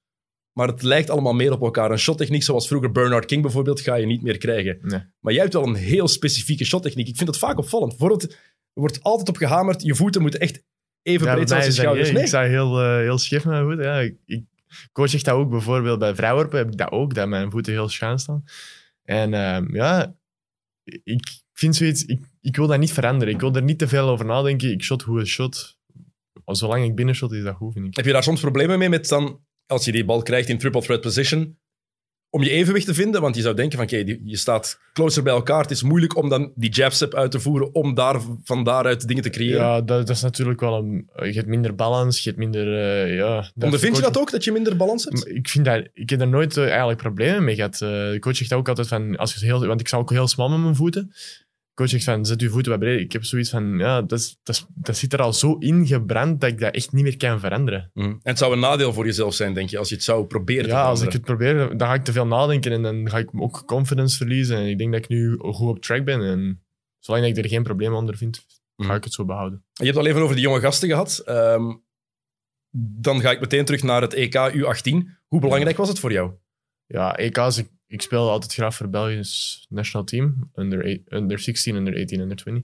Maar 0.52 0.68
het 0.68 0.82
lijkt 0.82 1.10
allemaal 1.10 1.32
meer 1.34 1.52
op 1.52 1.62
elkaar. 1.62 1.90
Een 1.90 1.98
shottechniek 1.98 2.42
zoals 2.42 2.66
vroeger 2.68 2.92
Bernard 2.92 3.24
King 3.24 3.42
bijvoorbeeld, 3.42 3.80
ga 3.80 3.94
je 3.94 4.06
niet 4.06 4.22
meer 4.22 4.38
krijgen. 4.38 4.78
Nee. 4.82 5.00
Maar 5.20 5.32
jij 5.32 5.42
hebt 5.42 5.54
wel 5.54 5.66
een 5.66 5.74
heel 5.74 6.08
specifieke 6.08 6.64
shottechniek. 6.64 7.08
Ik 7.08 7.16
vind 7.16 7.28
dat 7.28 7.38
vaak 7.38 7.58
opvallend. 7.58 7.90
Bijvoorbeeld, 7.90 8.22
er 8.32 8.38
wordt 8.72 9.02
altijd 9.02 9.28
op 9.28 9.36
gehamerd, 9.36 9.82
je 9.82 9.94
voeten 9.94 10.22
moeten 10.22 10.40
echt 10.40 10.62
even 11.06 11.26
Ja, 11.26 11.34
breed 11.34 11.52
als 11.52 11.64
je 11.64 11.72
schouders. 11.72 12.10
Nee, 12.10 12.22
Ik 12.22 12.28
sta 12.28 12.42
heel, 12.42 12.80
eh, 12.80 12.96
heel 12.96 13.18
scheef 13.18 13.44
met 13.44 13.52
mijn 13.52 13.64
voeten. 13.64 13.84
Ja, 13.84 13.98
ik, 14.00 14.14
ik, 14.26 14.44
coach 14.92 15.10
zegt 15.10 15.24
dat 15.24 15.34
ook 15.34 15.50
bijvoorbeeld 15.50 15.98
bij 15.98 16.14
vrouwenwerpen. 16.14 16.58
Heb 16.58 16.70
ik 16.70 16.76
dat 16.76 16.90
ook, 16.90 17.14
dat 17.14 17.28
mijn 17.28 17.50
voeten 17.50 17.72
heel 17.72 17.88
schuin 17.88 18.18
staan. 18.18 18.44
En 19.02 19.34
ehm, 19.34 19.74
ja, 19.74 20.16
ik 21.04 21.42
vind 21.52 21.76
zoiets... 21.76 22.04
Ik, 22.04 22.20
ik 22.40 22.56
wil 22.56 22.66
dat 22.66 22.78
niet 22.78 22.92
veranderen. 22.92 23.34
Ik 23.34 23.40
wil 23.40 23.54
er 23.54 23.62
niet 23.62 23.78
te 23.78 23.88
veel 23.88 24.08
over 24.08 24.26
nadenken. 24.26 24.70
Ik 24.70 24.82
shot 24.82 25.02
hoe 25.02 25.20
een 25.20 25.26
shot. 25.26 25.78
Zolang 26.44 26.84
ik 26.84 26.94
binnen 26.94 27.14
shot, 27.14 27.32
is 27.32 27.42
dat 27.42 27.54
goed, 27.54 27.72
vind 27.72 27.86
ik. 27.86 27.96
Heb 27.96 28.04
je 28.04 28.12
daar 28.12 28.22
soms 28.22 28.40
problemen 28.40 28.78
mee 28.78 28.88
met 28.88 29.08
dan, 29.08 29.40
als 29.66 29.84
je 29.84 29.92
die 29.92 30.04
bal 30.04 30.22
krijgt 30.22 30.48
in 30.48 30.58
triple 30.58 30.80
threat 30.80 31.00
position, 31.00 31.58
om 32.30 32.42
je 32.42 32.50
evenwicht 32.50 32.86
te 32.86 32.94
vinden? 32.94 33.20
Want 33.20 33.36
je 33.36 33.42
zou 33.42 33.54
denken 33.54 33.78
van, 33.78 33.86
oké, 33.86 34.16
je 34.24 34.36
staat 34.36 34.80
closer 34.92 35.22
bij 35.22 35.32
elkaar. 35.32 35.60
Het 35.60 35.70
is 35.70 35.82
moeilijk 35.82 36.16
om 36.16 36.28
dan 36.28 36.52
die 36.54 36.70
jab 36.70 36.92
step 36.92 37.14
uit 37.14 37.30
te 37.30 37.40
voeren, 37.40 37.74
om 37.74 37.94
daar, 37.94 38.20
van 38.44 38.64
daaruit 38.64 39.08
dingen 39.08 39.22
te 39.22 39.30
creëren. 39.30 39.60
Ja, 39.60 39.80
dat, 39.80 40.06
dat 40.06 40.16
is 40.16 40.22
natuurlijk 40.22 40.60
wel 40.60 40.74
een... 40.74 41.10
Je 41.14 41.32
hebt 41.32 41.46
minder 41.46 41.74
balans, 41.74 42.22
je 42.22 42.28
hebt 42.28 42.40
minder... 42.40 42.78
eh, 42.78 43.16
ja, 43.16 43.50
Ondervind 43.60 43.96
je 43.96 44.02
dat 44.02 44.18
ook, 44.18 44.30
dat 44.30 44.44
je 44.44 44.52
minder 44.52 44.76
balans 44.76 45.04
hebt? 45.04 45.28
Ik, 45.28 45.48
vind 45.48 45.64
dat, 45.64 45.88
ik 45.94 46.10
heb 46.10 46.18
daar 46.18 46.28
nooit 46.28 46.56
eh, 46.56 46.68
eigenlijk 46.68 47.00
problemen 47.00 47.44
mee 47.44 47.54
gehad. 47.54 47.74
Eh, 47.74 47.88
de 47.88 48.16
coach 48.20 48.36
zegt 48.36 48.52
ook 48.52 48.68
altijd 48.68 48.88
van, 48.88 49.16
als 49.16 49.34
je 49.34 49.44
heel, 49.44 49.66
want 49.66 49.80
ik 49.80 49.88
sta 49.88 49.96
ook 49.96 50.10
heel 50.10 50.28
smal 50.28 50.48
met 50.48 50.60
mijn 50.60 50.76
voeten. 50.76 51.12
Coach 51.76 51.88
zegt 51.88 52.04
van, 52.04 52.26
zet 52.26 52.40
je 52.40 52.48
voeten 52.48 52.78
bij 52.78 52.88
brede. 52.88 53.02
Ik 53.02 53.12
heb 53.12 53.24
zoiets 53.24 53.50
van, 53.50 53.78
ja, 53.78 54.02
dat, 54.02 54.18
is, 54.18 54.38
dat, 54.42 54.54
is- 54.54 54.66
dat 54.74 54.96
zit 54.96 55.12
er 55.12 55.22
al 55.22 55.32
zo 55.32 55.54
ingebrand 55.58 56.40
dat 56.40 56.50
ik 56.50 56.58
dat 56.60 56.74
echt 56.74 56.92
niet 56.92 57.02
meer 57.02 57.16
kan 57.16 57.40
veranderen. 57.40 57.90
Mhm. 57.94 58.06
En 58.08 58.18
het 58.22 58.38
zou 58.38 58.52
een 58.52 58.58
nadeel 58.60 58.92
voor 58.92 59.04
jezelf 59.04 59.34
zijn, 59.34 59.54
denk 59.54 59.70
je, 59.70 59.78
als 59.78 59.88
je 59.88 59.94
het 59.94 60.04
zou 60.04 60.26
proberen 60.26 60.62
te 60.64 60.68
Ja, 60.70 60.84
als 60.84 61.02
ik 61.02 61.12
het 61.12 61.22
probeer, 61.24 61.54
dan 61.76 61.88
ga 61.88 61.94
ik 61.94 62.04
te 62.04 62.12
veel 62.12 62.26
nadenken 62.26 62.72
en 62.72 62.82
dan 62.82 63.10
ga 63.10 63.18
ik 63.18 63.28
ook 63.36 63.62
confidence 63.66 64.16
verliezen. 64.16 64.56
En 64.56 64.66
ik 64.66 64.78
denk 64.78 64.92
dat 64.92 65.02
ik 65.02 65.08
nu 65.08 65.36
goed 65.38 65.68
op 65.68 65.82
track 65.82 66.04
ben. 66.04 66.20
En 66.22 66.62
zolang 66.98 67.24
ik 67.26 67.36
er 67.36 67.48
geen 67.48 67.62
problemen 67.62 67.98
onder 67.98 68.16
vind, 68.16 68.36
ga 68.76 68.84
Mhm. 68.86 68.94
ik 68.96 69.04
het 69.04 69.12
zo 69.12 69.24
behouden. 69.24 69.64
Je 69.72 69.84
hebt 69.84 69.96
al 69.96 70.06
even 70.06 70.20
over 70.22 70.34
die 70.34 70.44
jonge 70.44 70.60
gasten 70.60 70.88
gehad. 70.88 71.22
Ehm, 71.24 71.74
dan 73.00 73.20
ga 73.20 73.30
ik 73.30 73.40
meteen 73.40 73.64
terug 73.64 73.82
naar 73.82 74.00
het 74.02 74.14
EK 74.14 74.34
U18. 74.54 75.08
Hoe 75.26 75.40
belangrijk 75.40 75.76
was 75.76 75.88
het 75.88 75.98
voor 75.98 76.12
jou? 76.12 76.32
Ja, 76.86 77.16
EK's, 77.16 77.58
ik, 77.58 77.68
ik 77.88 78.02
speel 78.02 78.30
altijd 78.30 78.52
graag 78.54 78.74
voor 78.74 78.88
Belgisch 78.88 79.66
national 79.68 80.06
team. 80.06 80.50
Under, 80.54 80.84
eight- 80.84 81.12
under 81.12 81.38
16, 81.38 81.74
under 81.76 81.94
18, 82.00 82.20
under 82.20 82.36
20. 82.36 82.62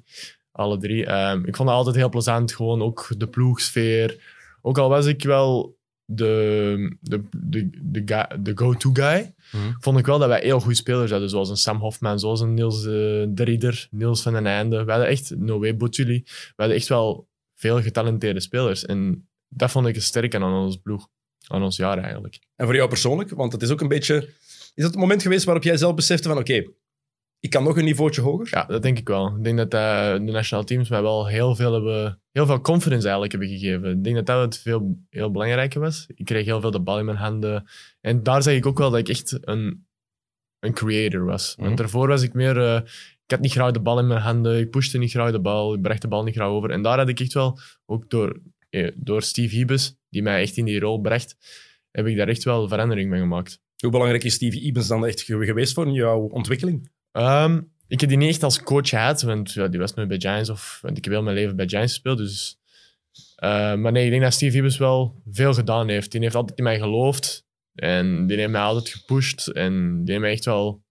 Alle 0.53 0.79
drie. 0.79 1.07
Ehm, 1.07 1.39
ik 1.45 1.57
vond 1.57 1.69
het 1.69 1.79
altijd 1.79 1.97
heel 1.97 2.09
plezant. 2.09 2.55
Gewoon 2.55 2.83
ook 2.83 3.09
de 3.17 3.27
ploegsfeer. 3.29 4.17
Ook 4.63 4.79
al 4.79 4.89
was 4.89 5.07
ik 5.07 5.23
wel 5.23 5.77
de, 6.05 6.97
de, 7.01 7.23
de, 7.37 7.71
de, 8.41 8.53
go-to 8.55 8.91
guy, 8.93 9.35
Mhm. 9.53 9.73
vond 9.81 9.99
ik 9.99 10.07
wel 10.07 10.19
dat 10.19 10.29
wij 10.29 10.41
heel 10.41 10.61
goede 10.61 10.75
spelers 10.77 11.11
hadden. 11.11 11.31
Zoals 11.31 11.51
een 11.51 11.57
Sam 11.57 11.79
Hofman, 11.79 12.19
zoals 12.21 12.41
een 12.41 12.55
Niels 12.55 12.79
eh, 12.85 12.91
de 13.29 13.43
Ridder, 13.45 13.87
Niels 13.91 14.23
van 14.23 14.33
den 14.33 14.47
Einde. 14.47 14.85
We 14.85 14.91
hadden 14.91 15.09
echt, 15.09 15.37
Noé 15.37 15.75
Botuli, 15.75 16.23
we 16.25 16.53
hadden 16.57 16.77
echt 16.77 16.89
wel 16.89 17.29
veel 17.55 17.83
getalenteerde 17.83 18.41
spelers. 18.41 18.85
En 18.85 19.29
dat 19.49 19.71
vond 19.71 19.87
ik 19.87 19.95
een 19.97 20.03
sterk 20.03 20.35
aan 20.35 20.43
onze 20.43 20.81
ploeg. 20.81 21.09
Aan 21.47 21.63
ons 21.63 21.77
jaar 21.77 21.99
eigenlijk. 21.99 22.39
En 22.57 22.67
voor 22.67 22.75
jou 22.77 22.89
persoonlijk? 22.89 23.31
Want 23.31 23.53
het 23.53 23.63
is 23.63 23.71
ook 23.71 23.81
een 23.81 23.89
beetje... 23.89 24.29
Is 24.75 24.83
dat 24.83 24.91
het 24.93 25.01
moment 25.01 25.23
geweest 25.23 25.45
waarop 25.45 25.65
jij 25.65 25.77
zelf 25.77 25.95
besefte 25.95 26.29
van 26.29 26.39
oké, 26.39 26.65
ik 27.41 27.51
kan 27.51 27.65
nog 27.65 27.77
een 27.77 27.85
niveautje 27.85 28.21
hoger? 28.21 28.49
Ja, 28.51 28.65
dat 28.65 28.83
denk 28.83 28.99
ik 28.99 29.09
wel. 29.09 29.37
Ik 29.37 29.45
denk 29.45 29.57
dat 29.57 29.75
eh, 29.75 30.13
de 30.13 30.33
nationale 30.33 30.67
teams 30.67 30.89
mij 30.89 31.03
wel 31.03 31.27
heel 31.27 31.55
veel, 31.55 31.73
hebben, 31.73 32.21
heel 32.31 32.47
veel 32.47 32.61
confidence 32.61 33.03
eigenlijk 33.03 33.33
hebben 33.33 33.51
gegeven. 33.51 33.91
Ik 33.91 34.05
denk 34.05 34.17
dat 34.17 34.27
dat 34.27 34.41
het 34.41 34.59
veel, 34.59 34.99
heel 35.11 35.31
belangrijker 35.31 35.81
was. 35.81 36.07
Ik 36.15 36.25
kreeg 36.25 36.45
heel 36.45 36.61
veel 36.61 36.71
de 36.71 36.81
bal 36.81 36.99
in 36.99 37.05
mijn 37.05 37.17
handen. 37.17 37.69
En 38.01 38.23
daar 38.23 38.43
zeg 38.43 38.57
ik 38.57 38.67
ook 38.67 38.79
wel 38.79 38.91
dat 38.91 38.99
ik 38.99 39.09
echt 39.09 39.39
een, 39.41 39.87
een 40.59 40.73
creator 40.73 41.25
was. 41.25 41.57
Mhm. 41.57 41.67
Want 41.67 41.79
daarvoor 41.79 42.09
was 42.09 42.23
ik 42.23 42.35
meer... 42.35 42.59
eh, 42.59 42.81
ik 43.25 43.31
had 43.31 43.41
niet 43.41 43.53
graag 43.53 43.73
de 43.73 43.81
bal 43.81 43.99
in 43.99 44.07
mijn 44.07 44.21
handen. 44.21 44.59
Ik 44.59 44.71
pushte 44.71 44.99
niet 44.99 45.11
graag 45.11 45.31
de 45.31 45.41
bal. 45.41 45.75
Ik 45.75 45.83
bracht 45.83 46.03
de 46.03 46.09
bal 46.09 46.23
niet 46.23 46.35
graag 46.35 46.49
over. 46.49 46.71
En 46.71 46.83
daar 46.83 46.99
had 46.99 47.09
ik 47.09 47.21
echt 47.21 47.33
wel, 47.33 47.59
ook 47.87 48.11
door, 48.11 48.41
eh, 48.69 48.91
door 48.95 49.23
Steve 49.23 49.55
Hiebes, 49.55 49.97
die 50.09 50.23
mij 50.23 50.41
echt 50.43 50.57
in 50.57 50.65
die 50.65 50.81
rol 50.81 51.01
bracht, 51.01 51.37
heb 51.91 52.07
ik 52.07 52.17
daar 52.17 52.29
echt 52.29 52.45
wel 52.45 52.69
verandering 52.69 53.11
mee 53.11 53.21
gemaakt. 53.21 53.62
Hoe 53.83 53.91
belangrijk 53.91 54.25
is 54.25 54.35
Stevie 54.35 54.61
Ibens 54.61 54.89
dan 54.89 55.07
echt 55.07 55.23
ge- 55.23 55.45
geweest 55.45 55.73
voor 55.75 55.89
jouw 55.89 56.21
ontwikkeling? 56.21 56.91
Ehm, 57.13 57.61
ik 57.89 58.01
heb 58.01 58.09
die 58.09 58.19
niet 58.19 58.29
echt 58.29 58.43
als 58.43 58.63
coach 58.63 58.89
gehad, 58.89 59.23
want 59.23 59.53
ja, 59.53 59.69
die 59.69 59.81
was 59.81 59.95
nooit 59.95 60.09
bij 60.09 60.21
Giants. 60.21 60.51
Of, 60.51 60.79
want 60.83 60.97
ik 60.97 61.05
heb 61.05 61.13
heel 61.13 61.23
mijn 61.23 61.37
leven 61.37 61.57
bij 61.57 61.69
Giants 61.69 61.93
gespeeld. 61.93 62.19
Dus, 62.19 62.59
eh, 63.37 63.75
maar 63.75 63.93
nee, 63.93 64.05
ik 64.05 64.11
denk 64.11 64.23
dat 64.23 64.33
Steve 64.33 64.57
Hibbs 64.57 64.77
wel 64.79 65.23
veel 65.31 65.55
gedaan 65.55 65.89
heeft. 65.89 66.13
Die 66.13 66.21
heeft 66.21 66.35
altijd 66.35 66.59
in 66.59 66.65
mij 66.65 66.79
geloofd. 66.79 67.47
En 67.75 68.27
die 68.27 68.37
heeft 68.37 68.51
mij 68.51 68.61
altijd 68.61 68.89
gepusht. 68.89 69.47
En 69.49 69.97
die 70.05 70.11
heeft 70.11 70.21
mij 70.21 70.31
echt 70.33 70.45
wel 70.45 70.85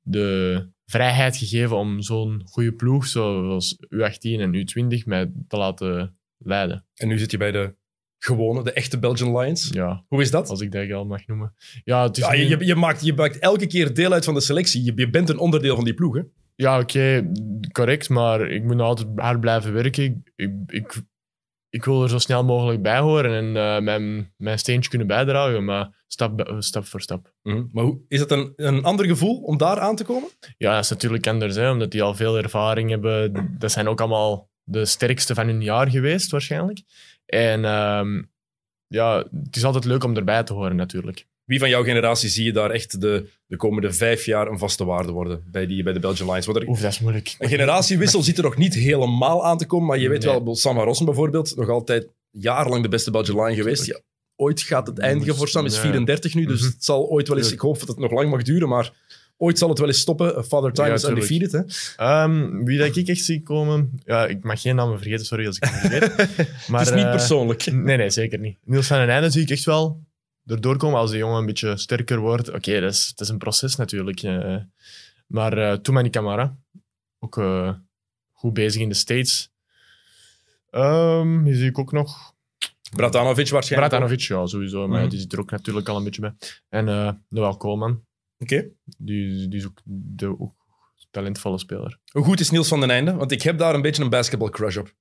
de 0.00 0.68
vrijheid 0.84 1.36
gegeven 1.36 1.76
om 1.76 2.00
zo'n 2.02 2.42
goede 2.44 2.72
ploeg, 2.72 3.06
zoals 3.06 3.76
U18 3.94 4.40
en 4.40 4.54
U20, 4.54 5.04
mij 5.04 5.32
te 5.48 5.56
laten 5.56 6.18
leiden. 6.38 6.86
En 6.94 7.08
nu 7.08 7.18
zit 7.18 7.30
je 7.30 7.36
bij 7.36 7.50
de 7.50 7.74
gewone, 8.18 8.62
de 8.62 8.72
echte 8.72 8.98
Belgian 8.98 9.38
Lions. 9.38 9.68
Ja, 9.72 10.04
Hoe 10.08 10.20
is 10.20 10.30
dat? 10.30 10.48
als 10.48 10.60
ik 10.60 10.72
dat 10.72 10.92
al 10.92 11.04
mag 11.04 11.26
noemen. 11.26 11.54
Ja, 11.84 12.02
het 12.02 12.16
is 12.16 12.24
Ja, 12.24 12.32
je, 12.32 12.64
je, 12.64 12.74
maakt, 12.74 13.04
je 13.04 13.14
maakt 13.14 13.38
elke 13.38 13.66
keer 13.66 13.94
deel 13.94 14.12
uit 14.12 14.24
van 14.24 14.34
de 14.34 14.40
selectie. 14.40 14.84
Je, 14.84 14.92
je 14.94 15.10
bent 15.10 15.28
een 15.28 15.38
onderdeel 15.38 15.74
van 15.74 15.84
die 15.84 15.94
ploeg, 15.94 16.14
hè? 16.14 16.22
Ja, 16.54 16.80
oké, 16.80 17.32
correct, 17.72 18.08
maar 18.08 18.50
ik 18.50 18.62
moet 18.64 18.76
nog 18.76 18.86
altijd 18.86 19.08
hard 19.14 19.40
blijven 19.40 19.72
werken. 19.72 20.04
Ik, 20.04 20.32
ik, 20.36 20.52
ik, 20.66 21.02
ik 21.70 21.84
wil 21.84 22.02
er 22.02 22.08
zo 22.08 22.18
snel 22.18 22.44
mogelijk 22.44 22.82
bij 22.82 22.98
horen 22.98 23.32
en 23.32 23.56
eh, 23.56 23.82
mijn, 23.82 24.32
mijn 24.36 24.58
steentje 24.58 24.88
kunnen 24.90 25.06
bijdragen, 25.08 25.64
maar 25.64 26.04
stap, 26.06 26.54
stap 26.58 26.86
voor 26.86 27.00
stap. 27.00 27.32
Mhm. 27.42 27.64
Maar 27.72 27.84
hoe, 27.84 28.00
is 28.08 28.20
het 28.20 28.30
een, 28.30 28.52
een 28.56 28.84
ander 28.84 29.06
gevoel 29.06 29.40
om 29.42 29.56
daar 29.56 29.78
aan 29.78 29.96
te 29.96 30.04
komen? 30.04 30.28
Ja, 30.58 30.74
dat 30.74 30.84
is 30.84 30.90
natuurlijk 30.90 31.26
anders, 31.26 31.56
hè, 31.56 31.70
omdat 31.70 31.90
die 31.90 32.02
al 32.02 32.14
veel 32.14 32.36
ervaring 32.36 32.90
hebben. 32.90 33.54
Dat 33.58 33.72
zijn 33.72 33.88
ook 33.88 34.00
allemaal 34.00 34.50
de 34.62 34.84
sterkste 34.84 35.34
van 35.34 35.46
hun 35.46 35.62
jaar 35.62 35.90
geweest, 35.90 36.30
waarschijnlijk. 36.30 36.82
En 37.26 37.64
ehm, 37.64 38.22
ja, 38.86 39.24
het 39.44 39.56
is 39.56 39.64
altijd 39.64 39.84
leuk 39.84 40.04
om 40.04 40.16
erbij 40.16 40.42
te 40.42 40.52
horen, 40.52 40.76
natuurlijk. 40.76 41.26
Wie 41.44 41.58
van 41.58 41.68
jouw 41.68 41.82
generatie 41.84 42.28
zie 42.28 42.44
je 42.44 42.52
daar 42.52 42.70
echt 42.70 43.00
de, 43.00 43.28
de 43.46 43.56
komende 43.56 43.92
vijf 43.92 44.24
jaar 44.24 44.46
een 44.48 44.58
vaste 44.58 44.84
waarde 44.84 45.12
worden 45.12 45.44
bij, 45.50 45.66
die, 45.66 45.82
bij 45.82 45.92
de 45.92 46.00
Belgian 46.00 46.28
Lions? 46.30 46.46
Er, 46.46 46.68
Oef, 46.68 46.80
dat 46.80 46.92
is 46.92 47.00
moeilijk. 47.00 47.34
een 47.38 47.48
generatiewissel 47.48 48.22
zit 48.22 48.36
er 48.38 48.42
nog 48.44 48.56
niet 48.56 48.74
helemaal 48.74 49.44
aan 49.44 49.58
te 49.58 49.66
komen, 49.66 49.86
maar 49.86 49.98
je 49.98 50.08
weet 50.08 50.24
Nee. 50.24 50.42
wel, 50.42 50.56
Sam 50.56 50.74
van 50.74 50.84
Rossen 50.84 51.06
bijvoorbeeld, 51.06 51.56
nog 51.56 51.68
altijd 51.68 52.08
jarenlang 52.30 52.82
de 52.82 52.88
beste 52.88 53.10
Belgian 53.10 53.36
Lion 53.44 53.56
geweest. 53.56 53.86
Ja, 53.86 54.00
ooit 54.36 54.60
gaat 54.60 54.86
het 54.86 54.98
eindigen 54.98 55.36
voor 55.36 55.48
Sam, 55.48 55.64
is 55.64 55.74
Ja. 55.74 55.80
34 55.80 56.34
nu, 56.34 56.46
dus 56.46 56.60
het 56.60 56.84
zal 56.84 57.08
ooit 57.08 57.28
wel 57.28 57.36
eens, 57.38 57.52
ik 57.52 57.60
hoop 57.60 57.78
dat 57.78 57.88
het 57.88 57.98
nog 57.98 58.10
lang 58.10 58.30
mag 58.30 58.42
duren, 58.42 58.68
maar 58.68 58.92
ooit 59.36 59.58
zal 59.58 59.68
het 59.68 59.78
wel 59.78 59.88
eens 59.88 60.00
stoppen. 60.00 60.44
Father 60.44 60.72
Time 60.72 60.88
Ja, 60.88 60.94
is 60.94 61.00
tuurlijk. 61.02 61.30
undefeated, 61.30 61.76
hè? 61.96 62.04
Ehm, 62.04 62.64
wie 62.64 62.78
dat 62.78 62.96
ik 62.96 63.08
echt 63.08 63.24
zie 63.24 63.42
komen... 63.42 63.92
Ja, 64.04 64.26
ik 64.26 64.44
mag 64.44 64.60
geen 64.60 64.76
namen 64.76 64.98
vergeten, 64.98 65.26
sorry 65.26 65.46
als 65.46 65.56
ik 65.56 65.64
het 65.64 65.72
vergeet. 65.74 66.14
Maar, 66.68 66.80
het 66.80 66.88
is 66.88 66.94
niet 66.94 67.04
eh, 67.04 67.10
persoonlijk. 67.10 67.72
Nee, 67.72 67.96
nee, 67.96 68.10
zeker 68.10 68.38
niet. 68.38 68.58
Niels 68.64 68.86
van 68.86 68.98
den 68.98 69.08
Einde 69.08 69.30
zie 69.30 69.42
ik 69.42 69.50
echt 69.50 69.64
wel 69.64 70.04
erdoor 70.46 70.76
komen 70.76 70.98
als 70.98 71.10
de 71.10 71.16
jongen 71.16 71.38
een 71.38 71.46
beetje 71.46 71.76
sterker 71.76 72.18
wordt. 72.18 72.48
Oké, 72.52 72.80
dat, 72.80 72.92
is, 72.92 73.08
dat 73.14 73.20
is 73.26 73.28
een 73.32 73.38
proces 73.38 73.76
natuurlijk. 73.76 74.22
eh. 74.22 74.56
maar 75.26 75.58
eh 75.58 75.72
Toumani 75.78 76.10
Camara, 76.10 76.56
ook 77.18 77.38
eh, 77.38 77.72
goed 78.32 78.52
bezig 78.52 78.80
in 78.82 78.88
de 78.88 78.94
States. 78.94 79.50
Ehm 80.70 81.44
die 81.44 81.54
zie 81.54 81.68
ik 81.68 81.78
ook 81.78 81.92
nog. 81.92 82.34
Bratanovic 82.94 83.48
waarschijnlijk. 83.48 83.90
Bratanovic, 83.90 84.20
ja, 84.20 84.46
sowieso. 84.46 84.88
Maar 84.88 85.00
Mhm. 85.00 85.08
die 85.10 85.18
zit 85.20 85.32
er 85.32 85.40
ook 85.40 85.50
natuurlijk 85.50 85.88
al 85.88 85.96
een 85.96 86.04
beetje 86.04 86.20
bij. 86.20 86.34
En 86.68 86.88
eh 86.88 87.10
Noël 87.28 87.56
Koolman, 87.56 88.04
Oké. 88.38 88.66
die, 88.98 89.48
die 89.48 89.58
is 89.58 89.66
ook, 89.66 89.80
de, 89.84 90.40
ook 90.40 90.54
talentvolle 91.10 91.58
speler. 91.58 91.98
Hoe 92.12 92.24
goed 92.24 92.40
is 92.40 92.50
Niels 92.50 92.68
van 92.68 92.80
den 92.80 92.90
Einde? 92.90 93.12
Want 93.14 93.32
ik 93.32 93.42
heb 93.42 93.58
daar 93.58 93.74
een 93.74 93.82
beetje 93.82 94.02
een 94.02 94.10
basketball 94.10 94.50
crush 94.50 94.76
op. 94.76 94.92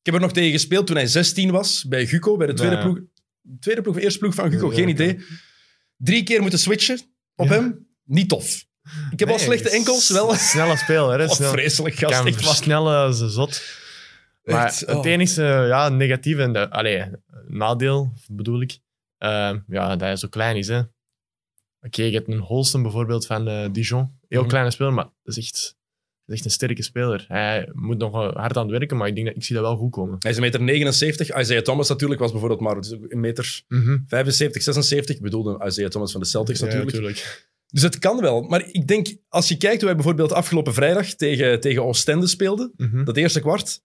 Ik 0.00 0.10
heb 0.12 0.14
er 0.14 0.20
nog 0.20 0.32
tegen 0.32 0.50
gespeeld 0.52 0.86
toen 0.86 0.96
hij 0.96 1.06
16 1.06 1.50
was, 1.50 1.84
bij 1.88 2.06
Guco, 2.06 2.36
bij 2.36 2.46
de 2.46 2.52
tweede 2.52 2.76
Ja. 2.76 2.82
ploeg. 2.82 2.98
Tweede 3.60 3.80
ploeg, 3.82 3.98
eerste 3.98 4.18
ploeg 4.18 4.34
van 4.34 4.50
Guco, 4.50 4.68
Ja, 4.68 4.74
geen 4.74 4.88
idee. 4.88 5.18
Drie 5.96 6.22
keer 6.22 6.40
moeten 6.40 6.58
switchen 6.58 7.00
op 7.34 7.46
Ja. 7.48 7.52
hem. 7.54 7.86
Niet 8.04 8.28
tof. 8.28 8.64
Ik 9.10 9.18
heb 9.18 9.28
al 9.28 9.38
slechte 9.38 9.70
enkels, 9.70 10.08
wel. 10.10 10.34
Snelle 10.34 10.76
speler, 10.76 11.18
hè. 11.18 11.24
Oh, 11.30 11.32
vreselijk 11.50 11.94
gast, 11.94 12.14
kan 12.14 12.26
echt 12.26 12.36
waar. 12.36 12.44
versnellen 12.44 12.96
als 12.96 13.20
een 13.20 13.30
zot. 13.30 13.62
Maar 14.42 14.66
Echt, 14.66 14.80
het 14.80 14.90
oh. 14.96 15.06
enige 15.06 15.42
ja, 15.42 15.88
negatieve, 15.88 16.42
en 16.42 16.52
de, 16.52 16.70
allee, 16.70 17.04
nadeel 17.48 18.12
bedoel 18.28 18.60
ik, 18.60 18.78
eh, 19.18 19.54
ja, 19.66 19.88
dat 19.88 20.00
hij 20.00 20.16
zo 20.16 20.28
klein 20.28 20.56
is. 20.56 20.68
hè. 20.68 20.82
Oké, 21.86 22.02
je 22.02 22.12
hebt 22.12 22.28
een 22.28 22.38
Holsten 22.38 22.82
bijvoorbeeld 22.82 23.26
van 23.26 23.48
eh, 23.48 23.68
Dijon. 23.72 24.10
Heel 24.28 24.40
Mhm. 24.40 24.48
kleine 24.48 24.70
speler, 24.70 24.92
maar 24.92 25.04
dat 25.22 25.36
is, 25.36 25.44
echt, 25.44 25.76
dat 26.24 26.28
is 26.28 26.34
echt 26.34 26.44
een 26.44 26.50
sterke 26.50 26.82
speler. 26.82 27.24
Hij 27.28 27.68
moet 27.72 27.98
nog 27.98 28.12
hard 28.12 28.56
aan 28.56 28.62
het 28.68 28.78
werken, 28.78 28.96
maar 28.96 29.08
ik 29.08 29.14
denk 29.14 29.26
dat 29.26 29.36
ik 29.36 29.44
zie 29.44 29.54
dat 29.54 29.64
wel 29.64 29.76
goed 29.76 29.90
komen. 29.90 30.16
Hij 30.18 30.30
is 30.30 30.36
een 30.36 30.42
meter 30.42 30.62
79. 30.62 31.36
Isaiah 31.38 31.62
Thomas 31.62 31.88
natuurlijk 31.88 32.20
was 32.20 32.30
bijvoorbeeld 32.30 32.60
maar 32.60 32.76
een 33.08 33.20
meter 33.20 33.62
75, 34.06 34.62
76. 34.62 35.16
Ik 35.16 35.22
bedoelde 35.22 35.64
Isaiah 35.66 35.90
Thomas 35.90 36.12
van 36.12 36.20
de 36.20 36.26
Celtics 36.26 36.58
Ja, 36.58 36.64
natuurlijk. 36.64 36.92
natuurlijk. 36.92 37.48
Dus 37.66 37.82
het 37.82 37.98
kan 37.98 38.20
wel. 38.20 38.42
Maar 38.42 38.68
ik 38.72 38.86
denk, 38.86 39.16
als 39.28 39.48
je 39.48 39.56
kijkt 39.56 39.76
hoe 39.76 39.86
hij 39.86 39.94
bijvoorbeeld 39.94 40.32
afgelopen 40.32 40.74
vrijdag 40.74 41.06
tegen, 41.14 41.60
tegen 41.60 41.84
Oostende 41.84 42.26
speelde, 42.26 42.72
Mhm. 42.76 43.04
dat 43.04 43.16
eerste 43.16 43.40
kwart, 43.40 43.82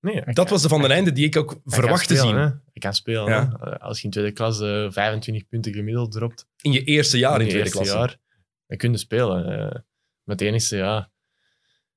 Nee, 0.00 0.14
dat 0.24 0.34
kan- 0.34 0.46
was 0.48 0.62
de 0.62 0.68
van 0.68 0.80
den 0.80 0.90
einde 0.90 1.12
die 1.12 1.24
ik 1.24 1.36
ook 1.36 1.60
verwacht 1.64 2.08
te 2.08 2.16
zien. 2.16 2.34
hè. 2.34 2.40
Hij 2.42 2.58
kan 2.78 2.94
spelen. 2.94 3.24
Ja. 3.28 3.56
hè. 3.60 3.78
Als 3.80 3.98
je 3.98 4.04
in 4.04 4.10
tweede 4.10 4.32
klas 4.32 4.60
eh, 4.60 4.86
25 4.90 5.48
punten 5.48 5.72
gemiddeld 5.74 6.12
dropt, 6.12 6.46
In 6.60 6.72
je 6.72 6.84
eerste 6.84 7.18
jaar 7.18 7.40
in, 7.40 7.48
tweede 7.48 7.70
klasse. 7.70 7.92
jaar, 7.94 8.16
dan 8.66 8.76
kun 8.78 8.90
je 8.92 8.98
spelen. 8.98 9.44
eh. 9.46 9.58
maar 10.22 10.36
het 10.36 10.40
enige, 10.40 10.76
ja, 10.76 11.10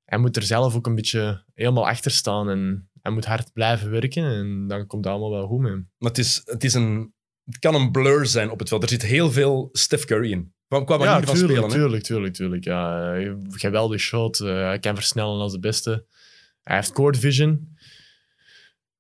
hij 0.06 0.18
moet 0.18 0.36
er 0.36 0.44
zelf 0.44 0.76
ook 0.76 0.86
een 0.88 0.96
beetje 0.96 1.44
helemaal 1.54 1.88
achter 1.88 2.12
staan 2.12 2.50
en 2.50 2.90
hij 3.02 3.12
moet 3.12 3.26
hard 3.26 3.54
blijven 3.54 3.92
werken 3.92 4.24
en 4.24 4.68
dan 4.68 4.88
komt 4.88 5.04
het 5.04 5.14
allemaal 5.14 5.32
wel 5.32 5.48
goed 5.48 5.60
mee. 5.60 5.72
hem. 5.72 5.90
Maar 5.98 6.10
het, 6.10 6.18
is, 6.20 6.42
het, 6.46 6.64
is 6.64 6.74
een, 6.74 7.14
het 7.46 7.60
kan 7.60 7.76
een 7.76 7.92
blur 7.92 8.26
zijn 8.26 8.50
op 8.50 8.60
het 8.60 8.68
veld. 8.70 8.84
Er 8.84 8.90
zit 8.90 9.02
heel 9.02 9.32
veel 9.32 9.70
Steph 9.72 10.06
Curry 10.06 10.32
in. 10.32 10.54
Qua, 10.68 10.84
qua 10.84 10.98
manier 10.98 11.14
ja, 11.14 11.22
van 11.22 11.36
tuurlijk, 11.36 11.58
spelen. 11.60 11.76
tuurlijk, 11.76 12.04
tuurlijk, 12.04 12.34
tuurlijk. 12.34 12.64
Ja, 12.64 13.14
eh, 13.16 13.34
geweldig 13.50 14.00
shot, 14.02 14.40
eh, 14.40 14.48
hij 14.48 14.80
kan 14.80 14.96
versnellen 14.96 15.40
als 15.40 15.52
de 15.52 15.60
beste. 15.60 16.06
Hij 16.64 16.76
heeft 16.76 16.92
court 16.92 17.18
vision. 17.18 17.78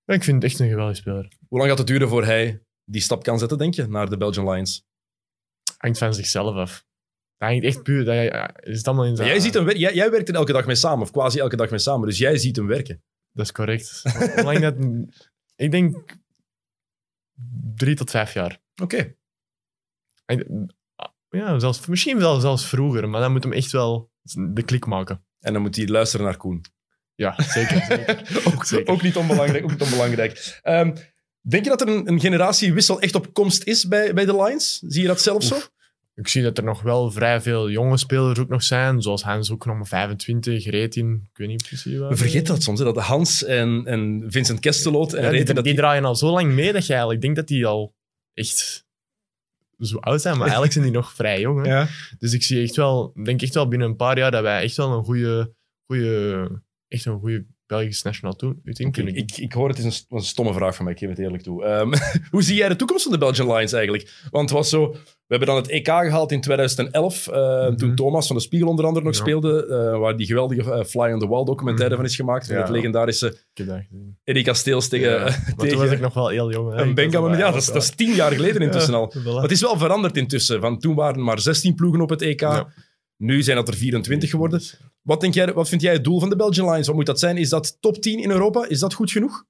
Ja, 0.10 0.16
ik 0.16 0.24
vind 0.24 0.42
het 0.44 0.52
echt 0.52 0.60
een 0.60 0.70
geweldig 0.70 0.96
speler. 0.96 1.32
Hoe 1.48 1.58
lang 1.58 1.70
gaat 1.70 1.78
het 1.78 1.88
duren 1.88 2.10
voor 2.10 2.26
hij 2.26 2.64
die 2.84 3.02
stap 3.02 3.24
kan 3.24 3.40
zetten, 3.40 3.58
denk 3.58 3.74
je, 3.74 3.88
naar 3.88 4.10
de 4.10 4.18
Belgian 4.18 4.50
Lions? 4.50 4.86
Hangt 5.78 5.98
van 5.98 6.14
zichzelf 6.14 6.56
af. 6.56 6.86
Dat 7.38 7.50
hangt 7.50 7.64
echt 7.64 7.84
puur. 7.84 8.06
Dat, 8.06 8.16
ja, 8.16 8.58
is 8.60 8.84
allemaal 8.84 9.06
in 9.06 9.16
zijn, 9.16 9.28
Jij, 9.28 9.40
ziet 9.40 9.54
hem, 9.54 9.66
wer- 9.66 9.78
jij, 9.78 9.94
jij 9.94 10.12
werkt 10.12 10.30
er 10.30 10.36
elke 10.36 10.52
dag 10.52 10.66
mee 10.66 10.76
samen, 10.76 11.02
of 11.02 11.12
quasi 11.12 11.40
elke 11.40 11.56
dag 11.56 11.70
mee 11.70 11.80
samen. 11.80 12.08
Dus 12.08 12.18
jij 12.18 12.38
ziet 12.38 12.56
hem 12.56 12.68
werken. 12.68 13.04
Dat 13.32 13.46
is 13.46 13.52
correct. 13.52 14.02
Hoe 14.36 14.44
lang 14.44 14.60
dat... 14.60 14.76
Ik 15.56 15.72
denk 15.72 16.18
drie 17.76 17.96
tot 17.96 18.10
vijf 18.10 18.34
jaar. 18.34 18.62
Oké. 18.82 19.16
En 20.26 20.68
ja, 21.30 21.60
zelfs, 21.60 21.86
misschien 21.88 22.18
wel 22.18 22.40
zelfs 22.40 22.66
vroeger, 22.68 23.10
maar 23.10 23.22
dan 23.22 23.32
moet 23.32 23.44
hem 23.44 23.54
echt 23.54 23.72
wel 23.72 24.12
de 24.54 24.64
klik 24.64 24.86
maken. 24.86 25.26
En 25.40 25.54
dan 25.54 25.62
moet 25.62 25.76
hij 25.76 25.88
luisteren 25.88 26.26
naar 26.26 26.38
Koen. 26.38 26.62
Ja, 27.20 27.36
zeker. 27.38 27.82
zeker. 27.88 28.20
ook, 28.54 28.66
Zeker. 28.66 28.94
ook 28.94 29.02
niet 29.02 29.16
onbelangrijk. 29.16 29.64
Ook 29.64 29.70
niet 29.72 29.82
onbelangrijk. 29.82 30.60
Ehm, 30.64 30.96
denk 31.42 31.64
je 31.64 31.70
dat 31.70 31.82
er 31.82 31.88
een, 31.88 32.08
een 32.08 32.20
generatiewissel 32.20 33.02
echt 33.02 33.16
op 33.16 33.34
komst 33.34 33.64
is 33.64 33.88
bij, 33.88 34.14
bij 34.14 34.26
de 34.26 34.36
Lions? 34.36 34.80
Zie 34.88 35.02
je 35.02 35.08
dat 35.08 35.22
zelf 35.22 35.44
zo? 35.44 35.56
Oef. 35.56 35.72
Ik 36.16 36.28
zie 36.28 36.44
dat 36.44 36.58
er 36.58 36.64
nog 36.64 36.82
wel 36.82 37.12
vrij 37.12 37.42
veel 37.42 37.70
jonge 37.70 37.98
spelers 37.98 38.40
ook 38.40 38.50
nog 38.50 38.64
zijn, 38.64 39.02
zoals 39.02 39.24
Hans 39.24 39.52
ook 39.52 39.66
nog 39.66 39.76
maar 39.76 39.88
25, 39.88 40.66
Retin, 40.66 41.28
ik 41.32 41.38
weet 41.38 41.48
niet 41.48 41.64
precies 41.68 41.98
waar. 41.98 42.10
We 42.10 42.16
vergeten 42.16 42.54
dat 42.54 42.64
soms, 42.64 42.80
hè, 42.80 42.86
dat 42.86 42.98
Hans 42.98 43.44
en, 43.44 43.82
en 43.86 44.24
Vincent 44.28 44.60
Kesteloot 44.60 45.14
en 45.14 45.36
Ja, 45.36 45.62
die- 45.62 45.74
draaien 45.76 46.06
al 46.06 46.16
zo 46.16 46.32
lang 46.32 46.54
mee 46.54 46.74
dat 46.74 46.86
je 46.86 46.92
eigenlijk 46.92 47.22
denkt 47.22 47.36
dat 47.38 47.48
die 47.48 47.66
al 47.66 47.94
echt 48.34 48.86
zo 49.80 49.98
oud 49.98 50.22
zijn, 50.22 50.34
maar 50.34 50.44
eigenlijk 50.54 50.74
zijn 50.74 50.86
die 50.86 50.94
nog 50.94 51.14
vrij 51.14 51.40
jong. 51.40 51.66
Hè? 51.66 51.72
Ja. 51.72 51.88
Dus 52.20 52.34
ik 52.34 52.44
zie 52.44 52.64
echt 52.64 52.76
wel, 52.76 53.12
denk 53.24 53.42
echt 53.42 53.54
wel 53.54 53.68
binnen 53.68 53.88
een 53.88 53.96
paar 53.96 54.18
jaar 54.18 54.32
dat 54.32 54.42
wij 54.42 54.64
echt 54.64 54.78
wel 54.78 54.92
een 54.98 55.04
goede, 55.04 55.54
goede 55.86 56.62
echt 56.90 57.06
een 57.06 57.20
goede 57.20 57.46
Belgisch 57.66 58.02
national 58.02 58.36
team 58.36 58.60
Oké, 58.66 58.90
kunnen 58.92 59.16
ik, 59.16 59.38
ik 59.38 59.54
hoor 59.54 59.70
het 59.70 59.78
is 59.78 59.84
een, 60.10 60.18
een 60.18 60.24
stomme 60.24 60.54
vraag 60.54 60.76
van 60.76 60.84
mij, 60.86 60.94
ik 60.94 61.00
geef 61.00 61.10
het 61.10 61.20
eerlijk 61.20 61.44
toe. 61.44 61.64
Ehm, 61.66 61.94
hoe 62.32 62.44
zie 62.44 62.56
jij 62.56 62.70
de 62.70 62.76
toekomst 62.76 63.04
van 63.04 63.12
de 63.12 63.18
Belgian 63.18 63.48
Lions 63.54 63.74
eigenlijk? 63.74 64.12
Want 64.30 64.50
het 64.50 64.58
was 64.60 64.70
zo, 64.70 64.92
we 64.92 64.98
hebben 65.28 65.48
dan 65.48 65.58
het 65.58 65.68
EK 65.68 65.86
gehaald 65.88 66.32
in 66.32 66.42
2011, 66.42 67.28
eh, 67.28 67.66
toen 67.68 67.88
Mhm. 67.88 67.96
Thomas 67.96 68.28
van 68.28 68.36
de 68.36 68.42
Spiegel 68.42 68.68
onder 68.70 68.86
andere 68.86 69.06
nog 69.06 69.14
Ja. 69.16 69.20
speelde, 69.22 69.66
eh, 69.66 70.00
waar 70.00 70.18
die 70.18 70.26
geweldige 70.26 70.72
eh, 70.72 70.84
Fly 70.84 71.12
on 71.12 71.20
the 71.20 71.28
Wall 71.28 71.44
documentaire 71.46 71.94
Mhm. 71.94 72.02
van 72.02 72.10
is 72.12 72.16
gemaakt, 72.16 72.50
met 72.50 72.58
het 72.58 72.70
legendarische. 72.70 73.38
Eddie 74.24 74.44
Kasteels 74.44 74.88
tegen, 74.88 75.10
Ja, 75.12 75.26
tegen 75.26 75.68
toen 75.70 75.78
was 75.78 75.92
ik 75.92 76.00
nog 76.00 76.14
wel 76.14 76.28
heel 76.28 76.52
jong. 76.52 76.76
hè. 76.76 76.82
een 76.82 77.38
ja, 77.38 77.52
dat 77.52 77.56
is, 77.62 77.66
dat 77.66 77.82
is 77.84 77.90
tien 77.90 78.14
jaar 78.14 78.32
geleden 78.32 78.62
intussen 78.62 78.94
al. 78.94 79.14
Maar 79.26 79.42
het 79.42 79.52
is 79.52 79.62
wel 79.62 79.78
veranderd 79.78 80.18
intussen. 80.18 80.62
Van 80.62 80.80
toen 80.80 80.96
waren 80.96 81.16
er 81.16 81.22
maar 81.24 81.40
16 81.40 81.76
ploegen 81.76 82.02
op 82.02 82.10
het 82.10 82.22
EK. 82.22 82.66
Nu 83.22 83.44
zijn 83.44 83.58
dat 83.58 83.68
er 83.68 83.74
24 83.74 84.30
geworden. 84.30 84.62
Wat, 85.02 85.22
denk 85.22 85.34
jij, 85.34 85.54
wat 85.54 85.70
vind 85.70 85.82
jij 85.82 85.94
het 85.94 86.04
doel 86.04 86.20
van 86.20 86.30
de 86.30 86.36
Belgian 86.36 86.72
Lions? 86.72 86.88
Wat 86.88 86.96
moet 86.96 87.06
dat 87.06 87.20
zijn? 87.20 87.38
Is 87.38 87.50
dat 87.50 87.78
top 87.80 88.02
10 88.02 88.20
in 88.20 88.32
Europa? 88.32 88.68
Is 88.68 88.80
dat 88.80 88.94
goed 88.94 89.12
genoeg? 89.12 89.46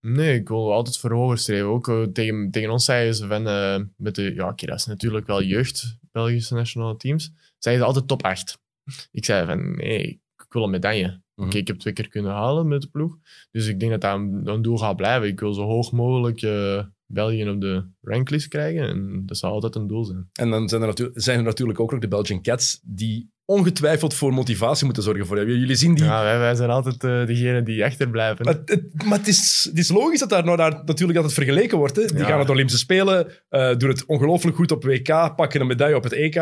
Nee, 0.00 0.38
ik 0.38 0.48
wil 0.48 0.72
altijd 0.72 0.98
voor 0.98 1.12
hoger 1.12 1.38
streven. 1.38 1.66
Ook 1.66 1.88
eh, 1.88 2.02
tegen, 2.02 2.50
tegen 2.50 2.70
ons 2.70 2.84
zeiden 2.84 3.14
ze 3.14 3.26
van, 3.26 3.48
eh, 3.48 3.80
met 3.96 4.14
de, 4.14 4.34
ja, 4.34 4.48
oké, 4.48 4.66
dat 4.66 4.78
is 4.78 4.86
natuurlijk 4.86 5.26
wel 5.26 5.42
jeugd, 5.42 5.98
Belgische 6.12 6.54
nationale 6.54 6.96
teams, 6.96 7.32
zeiden 7.58 7.82
ze 7.84 7.88
altijd 7.88 8.08
top 8.08 8.22
8. 8.22 8.58
Ik 9.10 9.24
zei 9.24 9.46
van, 9.46 9.76
nee, 9.76 10.20
ik 10.36 10.52
wil 10.52 10.62
een 10.62 10.70
medaille. 10.70 11.22
Mhm. 11.34 11.46
Oké, 11.46 11.56
ik 11.56 11.66
heb 11.66 11.78
twee 11.78 11.92
keer 11.92 12.08
kunnen 12.08 12.32
halen 12.32 12.68
met 12.68 12.80
de 12.80 12.88
ploeg. 12.88 13.18
Dus 13.50 13.66
ik 13.66 13.80
denk 13.80 13.90
dat 13.90 14.00
dat 14.00 14.14
een, 14.14 14.46
een 14.46 14.62
doel 14.62 14.78
gaat 14.78 14.96
blijven. 14.96 15.28
Ik 15.28 15.40
wil 15.40 15.52
zo 15.52 15.62
hoog 15.62 15.92
mogelijk 15.92 16.42
eh, 16.42 16.84
België 17.12 17.48
op 17.48 17.60
de 17.60 17.84
ranklist 18.00 18.48
krijgen. 18.48 18.88
En 18.88 19.22
dat 19.26 19.36
zal 19.36 19.52
altijd 19.52 19.74
een 19.74 19.86
doel 19.86 20.04
zijn. 20.04 20.28
En 20.32 20.50
dan 20.50 20.68
zijn 20.68 20.80
er, 20.80 20.86
natu- 20.86 21.10
zijn 21.14 21.38
er 21.38 21.44
natuurlijk 21.44 21.80
ook 21.80 21.90
nog 21.90 22.00
de 22.00 22.08
Belgian 22.08 22.42
Cats, 22.42 22.80
die 22.84 23.30
ongetwijfeld 23.44 24.14
voor 24.14 24.32
motivatie 24.32 24.84
moeten 24.84 25.02
zorgen 25.02 25.26
voor. 25.26 25.46
Jullie 25.50 25.74
zien 25.76 25.94
die... 25.94 26.04
Ja, 26.04 26.22
wij, 26.22 26.38
wij 26.38 26.54
zijn 26.54 26.70
altijd 26.70 27.04
eh 27.04 27.26
degene 27.26 27.62
die 27.62 27.84
achterblijven. 27.84 28.44
Maar, 28.44 28.60
het, 28.64 29.04
maar 29.04 29.18
het, 29.18 29.28
is, 29.28 29.66
het 29.68 29.78
is 29.78 29.88
logisch 29.88 30.18
dat 30.20 30.28
daar 30.28 30.44
nou 30.44 30.56
naar, 30.56 30.82
natuurlijk 30.84 31.18
altijd 31.18 31.34
vergeleken 31.34 31.78
wordt. 31.78 31.96
Hè. 31.96 32.04
Die 32.06 32.16
Ja. 32.18 32.24
gaan 32.24 32.36
naar 32.36 32.46
de 32.46 32.52
Olympische 32.52 32.80
Spelen, 32.80 33.32
eh, 33.48 33.76
doen 33.76 33.88
het 33.88 34.06
ongelooflijk 34.06 34.56
goed 34.56 34.70
op 34.72 34.84
WK, 34.84 35.34
pakken 35.36 35.60
een 35.60 35.66
medaille 35.66 35.96
op 35.96 36.02
het 36.04 36.12
EK. 36.12 36.34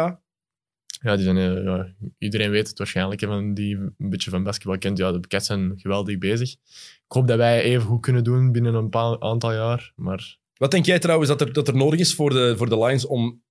Ja, 1.02 1.14
die 1.16 1.24
zijn, 1.24 1.36
eh, 1.36 1.64
ja, 1.64 1.94
iedereen 2.18 2.50
weet 2.50 2.68
het 2.68 2.78
waarschijnlijk, 2.78 3.20
hè, 3.20 3.26
van 3.26 3.54
die 3.54 3.76
een 3.76 3.94
beetje 3.96 4.30
van 4.30 4.42
basketbal 4.42 4.78
kent. 4.78 4.98
Ja, 4.98 5.12
de 5.12 5.20
Cats 5.20 5.46
zijn 5.46 5.72
geweldig 5.76 6.18
bezig. 6.18 6.50
Ik 6.52 7.16
hoop 7.16 7.28
dat 7.28 7.36
wij 7.36 7.62
even 7.62 7.86
goed 7.86 8.00
kunnen 8.00 8.24
doen 8.24 8.52
binnen 8.52 8.74
een 8.74 8.88
paar 8.88 9.20
aantal 9.20 9.52
jaar. 9.52 9.92
Maar 9.96 10.38
Wat 10.60 10.70
denk 10.70 10.86
jij 10.86 10.98
trouwens 10.98 11.28
dat 11.28 11.40
er, 11.40 11.52
dat 11.52 11.68
er 11.68 11.76
nodig 11.76 12.00
is 12.00 12.14
voor 12.14 12.30
de, 12.30 12.54
voor 12.56 12.68
de 12.68 12.78
Lions 12.78 13.06
om 13.06 13.42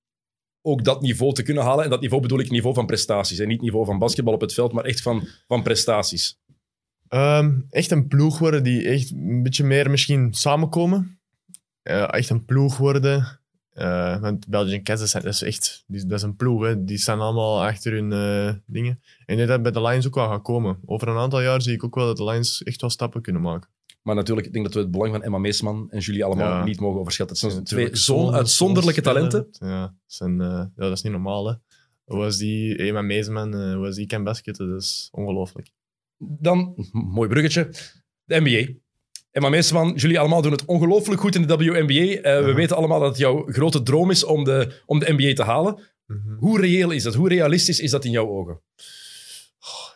ook 0.62 0.84
dat 0.84 1.02
niveau 1.02 1.34
te 1.34 1.44
kunnen 1.44 1.64
halen? 1.64 1.84
En 1.84 1.90
dat 1.90 2.02
niveau 2.02 2.22
bedoel 2.22 2.40
ik 2.40 2.50
niveau 2.50 2.76
van 2.76 2.86
prestaties. 2.86 3.40
En 3.40 3.48
niet 3.48 3.62
niveau 3.62 3.86
van 3.86 4.00
basketbal 4.00 4.34
op 4.34 4.42
het 4.42 4.54
veld, 4.54 4.72
maar 4.72 4.84
echt 4.84 5.02
van, 5.02 5.28
van 5.48 5.64
prestaties. 5.64 6.40
Ehm, 7.08 7.60
echt 7.70 7.92
een 7.92 8.08
ploeg 8.08 8.40
worden 8.40 8.64
die 8.64 8.88
echt 8.88 9.12
een 9.12 9.44
beetje 9.44 9.64
meer 9.64 9.90
misschien 9.90 10.34
samenkomen. 10.34 11.20
Eh, 11.82 12.14
echt 12.14 12.30
een 12.30 12.46
ploeg 12.46 12.78
worden. 12.78 13.40
Eh, 13.70 14.22
want 14.22 14.48
Belgian 14.48 14.84
Cats, 14.84 15.12
dat, 15.12 15.26
is 15.26 15.42
echt 15.42 15.84
dat 15.88 16.12
is 16.12 16.22
een 16.22 16.36
ploeg. 16.36 16.64
Hè. 16.64 16.84
Die 16.84 16.98
staan 16.98 17.20
allemaal 17.20 17.66
achter 17.66 17.92
hun 17.92 18.12
eh, 18.12 18.54
dingen. 18.66 19.02
En 19.26 19.34
ik 19.34 19.38
denk 19.38 19.48
dat 19.48 19.62
bij 19.62 19.72
de 19.72 19.82
Lions 19.82 20.08
ook 20.08 20.16
wel 20.16 20.28
gaat 20.28 20.42
komen. 20.42 20.80
Over 20.86 21.08
een 21.08 21.18
aantal 21.18 21.42
jaar 21.42 21.62
zie 21.62 21.74
ik 21.74 21.84
ook 21.84 21.96
wel 21.96 22.06
dat 22.06 22.18
de 22.18 22.24
Lions 22.24 22.64
echt 22.64 22.82
wel 22.82 22.90
stappen 22.90 23.22
kunnen 23.22 23.42
maken. 23.42 23.70
Maar 24.02 24.16
natuurlijk, 24.16 24.48
ik 24.48 24.54
denk 24.54 24.66
dat 24.66 24.74
we 24.74 24.80
het 24.80 24.92
belang 24.92 25.12
van 25.12 25.24
Emma 25.24 25.38
Meesman 25.38 25.88
en 25.92 26.00
Julie 26.00 26.24
allemaal 26.26 26.48
Ja. 26.50 26.64
niet 26.64 26.80
mogen 26.80 27.00
overschatten. 27.00 27.38
Het 27.40 27.52
zijn 27.54 27.64
twee 27.66 27.86
zo'n 27.96 27.96
zo'n- 28.26 28.34
uitzonderlijke 28.36 29.02
zo'n 29.04 29.14
talenten. 29.14 29.48
Ja, 29.52 29.96
zijn, 30.06 30.42
eh, 30.42 30.48
ja, 30.48 30.70
dat 30.76 30.92
is 30.92 31.02
niet 31.02 31.12
normaal. 31.12 31.48
Hè. 31.48 31.54
Hoe 32.04 32.18
was 32.18 32.38
die 32.38 32.76
Emma 32.78 33.02
Meesman, 33.02 33.54
hoe 33.54 33.76
was 33.86 33.96
die 33.96 34.06
kan 34.08 34.24
basketten? 34.24 34.70
Dat 34.70 34.82
is 34.82 35.10
ongelooflijk. 35.12 35.70
Dan, 36.18 36.76
mooi 36.92 37.30
bruggetje, 37.30 37.70
de 38.24 38.40
NBA. 38.42 38.72
Emma 39.32 39.50
Meesman, 39.50 39.94
jullie 39.96 40.20
allemaal 40.20 40.42
doen 40.42 40.52
het 40.52 40.66
ongelooflijk 40.66 41.22
goed 41.22 41.36
in 41.36 41.48
de 41.48 41.56
WNBA. 41.58 42.22
Eh, 42.22 42.46
We 42.46 42.54
weten 42.54 42.76
allemaal 42.76 43.00
dat 43.00 43.10
het 43.10 43.18
jouw 43.18 43.46
grote 43.48 43.82
droom 43.84 44.12
is 44.12 44.24
om 44.24 44.44
de, 44.44 44.82
om 44.86 45.00
de 45.00 45.14
NBA 45.18 45.34
te 45.34 45.44
halen. 45.44 45.80
Mhm. 46.06 46.36
Hoe 46.38 46.60
reëel 46.60 46.92
is 46.92 47.04
dat? 47.04 47.14
Hoe 47.14 47.30
realistisch 47.30 47.80
is 47.80 47.92
dat 47.92 48.06
in 48.06 48.12
jouw 48.12 48.28
ogen? 48.28 48.62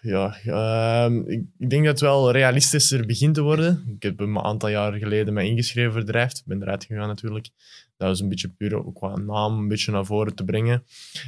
Ja, 0.02 0.38
ehm, 0.46 1.18
ik, 1.18 1.46
ik 1.58 1.70
denk 1.70 1.84
dat 1.84 1.92
het 1.92 2.02
wel 2.02 2.32
realistischer 2.32 3.06
begint 3.06 3.36
te 3.36 3.42
worden. 3.42 3.94
Ik 3.96 4.04
heb 4.04 4.20
een 4.20 4.40
aantal 4.40 4.70
jaar 4.70 4.94
geleden 4.94 5.34
mij 5.34 5.48
ingeschreven 5.48 5.92
voor 5.92 6.04
Drijft. 6.04 6.38
Ik 6.38 6.46
ben 6.46 6.62
eruit 6.62 6.84
gegaan 6.84 7.08
natuurlijk. 7.08 7.50
Dat 7.98 8.08
was 8.08 8.20
een 8.20 8.30
beetje 8.30 8.50
puur 8.50 8.86
ook 8.86 8.96
qua 8.96 9.18
naam 9.18 9.58
een 9.58 9.68
beetje 9.68 9.92
naar 9.92 10.06
voren 10.06 10.36
te 10.36 10.44
brengen. 10.44 10.84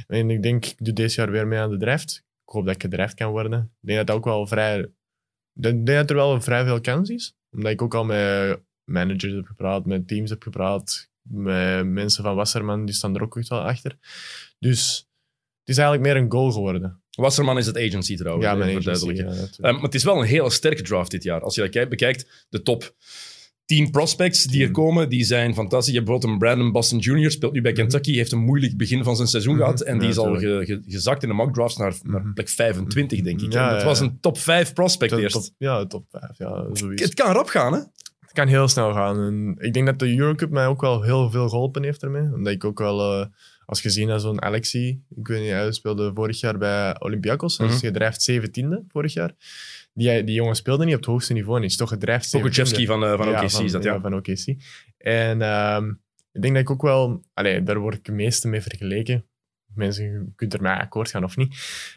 En 0.06 0.30
ik 0.30 0.42
denk, 0.42 0.66
ik 0.66 0.84
doe 0.84 0.94
deze 0.94 1.20
jaar 1.20 1.30
weer 1.30 1.46
mee 1.46 1.58
aan 1.58 1.70
de 1.70 1.76
Drijft. 1.76 2.24
Ik 2.46 2.52
hoop 2.52 2.64
dat 2.64 2.74
ik 2.74 2.82
gedrijft 2.82 3.14
kan 3.14 3.30
worden. 3.30 3.60
Ik 3.60 3.86
denk 3.86 3.98
dat 3.98 4.06
dat 4.06 4.16
ook 4.16 4.24
wel 4.24 4.46
vrij... 4.46 4.78
Ik 4.78 5.62
denk 5.62 5.86
dat 5.86 6.10
er 6.10 6.16
wel 6.16 6.40
vrij 6.40 6.64
veel 6.64 6.80
kans 6.80 7.08
is. 7.08 7.36
Omdat 7.50 7.72
ik 7.72 7.82
ook 7.82 7.94
al 7.94 8.04
met 8.04 8.60
managers 8.84 9.32
heb 9.32 9.46
gepraat, 9.46 9.86
met 9.86 10.08
teams 10.08 10.30
heb 10.30 10.42
gepraat, 10.42 11.10
met 11.22 11.86
mensen 11.86 12.22
van 12.22 12.34
Wasserman, 12.34 12.84
die 12.84 12.94
staan 12.94 13.14
er 13.14 13.22
ook 13.22 13.36
echt 13.36 13.48
wel 13.48 13.60
achter. 13.60 13.98
Dus 14.58 15.08
het 15.60 15.68
is 15.68 15.78
eigenlijk 15.78 16.08
meer 16.08 16.22
een 16.22 16.30
goal 16.30 16.52
geworden. 16.52 17.02
Wasserman 17.16 17.58
is 17.58 17.66
het 17.66 17.76
agency 17.76 18.16
trouwens. 18.16 18.46
ja, 18.46 18.54
mijn 18.54 18.76
agency, 18.76 19.12
ja, 19.12 19.72
maar 19.72 19.82
het 19.82 19.94
is 19.94 20.04
wel 20.04 20.20
een 20.20 20.26
hele 20.26 20.50
sterke 20.50 20.82
draft 20.82 21.10
dit 21.10 21.22
jaar. 21.22 21.40
Als 21.40 21.54
je 21.54 21.60
dat 21.60 21.70
kijkt, 21.70 21.90
bekijkt, 21.90 22.46
de 22.48 22.62
top 22.62 22.94
10 23.64 23.90
prospects 23.90 24.44
die 24.44 24.58
er 24.60 24.64
Tien. 24.64 24.72
komen, 24.74 25.08
die 25.08 25.24
zijn 25.24 25.54
fantastisch. 25.54 25.92
Je 25.92 25.98
hebt 26.00 26.04
bijvoorbeeld 26.10 26.32
een 26.32 26.38
Brandon 26.48 26.72
Boston 26.72 26.98
Jr., 26.98 27.30
speelt 27.30 27.52
nu 27.52 27.60
bij 27.60 27.72
Mhm. 27.72 27.80
Kentucky, 27.80 28.12
heeft 28.14 28.32
een 28.32 28.38
moeilijk 28.44 28.76
begin 28.76 29.04
van 29.04 29.16
zijn 29.16 29.28
seizoen 29.28 29.54
Mhm. 29.54 29.62
gehad. 29.62 29.80
En 29.80 29.98
die 29.98 30.08
is 30.08 30.16
al 30.18 30.24
tuurlijk. 30.36 30.66
ge- 30.68 30.74
ge- 30.74 30.90
gezakt 30.90 31.22
in 31.22 31.28
de 31.28 31.34
mock 31.34 31.54
drafts 31.54 31.76
naar, 31.76 31.94
naar 32.02 32.20
Mhm. 32.20 32.32
plek 32.32 32.48
25, 32.48 33.22
denk 33.22 33.40
ik. 33.42 33.52
Ja, 33.52 33.70
dat 33.74 33.82
was 33.82 34.00
een 34.00 34.20
top 34.20 34.38
5 34.38 34.72
prospect 34.72 35.12
Top- 35.12 35.20
eerst. 35.20 35.34
top- 35.34 35.54
ja, 35.58 35.86
top 35.86 36.04
5. 36.10 36.38
Ja, 36.38 36.66
zoiets. 36.72 37.02
Het 37.02 37.14
kan 37.14 37.32
rap 37.32 37.48
gaan, 37.48 37.72
hè? 37.72 37.78
Het 38.20 38.32
kan 38.32 38.46
heel 38.48 38.68
snel 38.68 38.92
gaan. 38.92 39.18
En 39.20 39.54
ik 39.66 39.72
denk 39.74 39.86
dat 39.86 39.98
de 39.98 40.16
Eurocup 40.16 40.50
mij 40.50 40.66
ook 40.66 40.80
wel 40.80 41.02
heel 41.02 41.30
veel 41.30 41.48
geholpen 41.48 41.82
heeft 41.82 42.02
ermee. 42.02 42.22
Omdat 42.34 42.52
ik 42.52 42.64
ook 42.64 42.78
wel, 42.78 43.20
eh, 43.20 43.26
als 43.66 43.80
gezien 43.80 44.08
naar 44.08 44.20
zo'n 44.20 44.42
Alexi, 44.42 45.02
ik 45.16 45.26
weet 45.26 45.40
niet, 45.40 45.50
hij 45.50 45.72
speelde 45.72 46.10
vorig 46.14 46.40
jaar 46.40 46.58
bij 46.58 47.00
Olympiakos. 47.00 47.58
Hij 47.58 47.66
is 47.66 47.72
Mhm. 47.72 47.84
gedrijft 47.86 48.22
17e 48.22 48.84
vorig 48.88 49.12
jaar. 49.12 49.32
Die, 49.94 50.24
die 50.24 50.34
jongen 50.34 50.56
speelde 50.56 50.84
niet 50.84 50.94
op 50.94 51.00
het 51.00 51.08
hoogste 51.10 51.32
niveau. 51.32 51.56
Hij 51.58 51.66
is 51.66 51.76
toch 51.76 51.88
gedrijft 51.88 52.24
17e. 52.24 52.38
Pokuchevski 52.42 52.86
van, 52.86 53.04
eh, 53.04 53.16
van 53.16 53.28
Ja, 53.28 53.42
OKC 53.42 53.52
is 53.64 53.72
dat, 53.72 53.82
ja. 53.82 54.00
van 54.00 54.14
OKC. 54.14 54.54
En 54.98 55.42
ehm, 55.42 55.88
ik 56.32 56.42
denk 56.42 56.54
dat 56.54 56.62
ik 56.62 56.70
ook 56.70 56.82
wel... 56.82 57.24
Allee, 57.34 57.62
daar 57.62 57.78
word 57.78 57.94
ik 57.94 58.06
het 58.06 58.14
meeste 58.14 58.48
mee 58.48 58.60
vergeleken. 58.60 59.26
Mensen, 59.74 60.04
je 60.04 60.24
kunt 60.36 60.54
er 60.54 60.62
mee 60.62 60.72
akkoord 60.72 61.10
gaan 61.10 61.24
of 61.24 61.36
niet. 61.36 61.56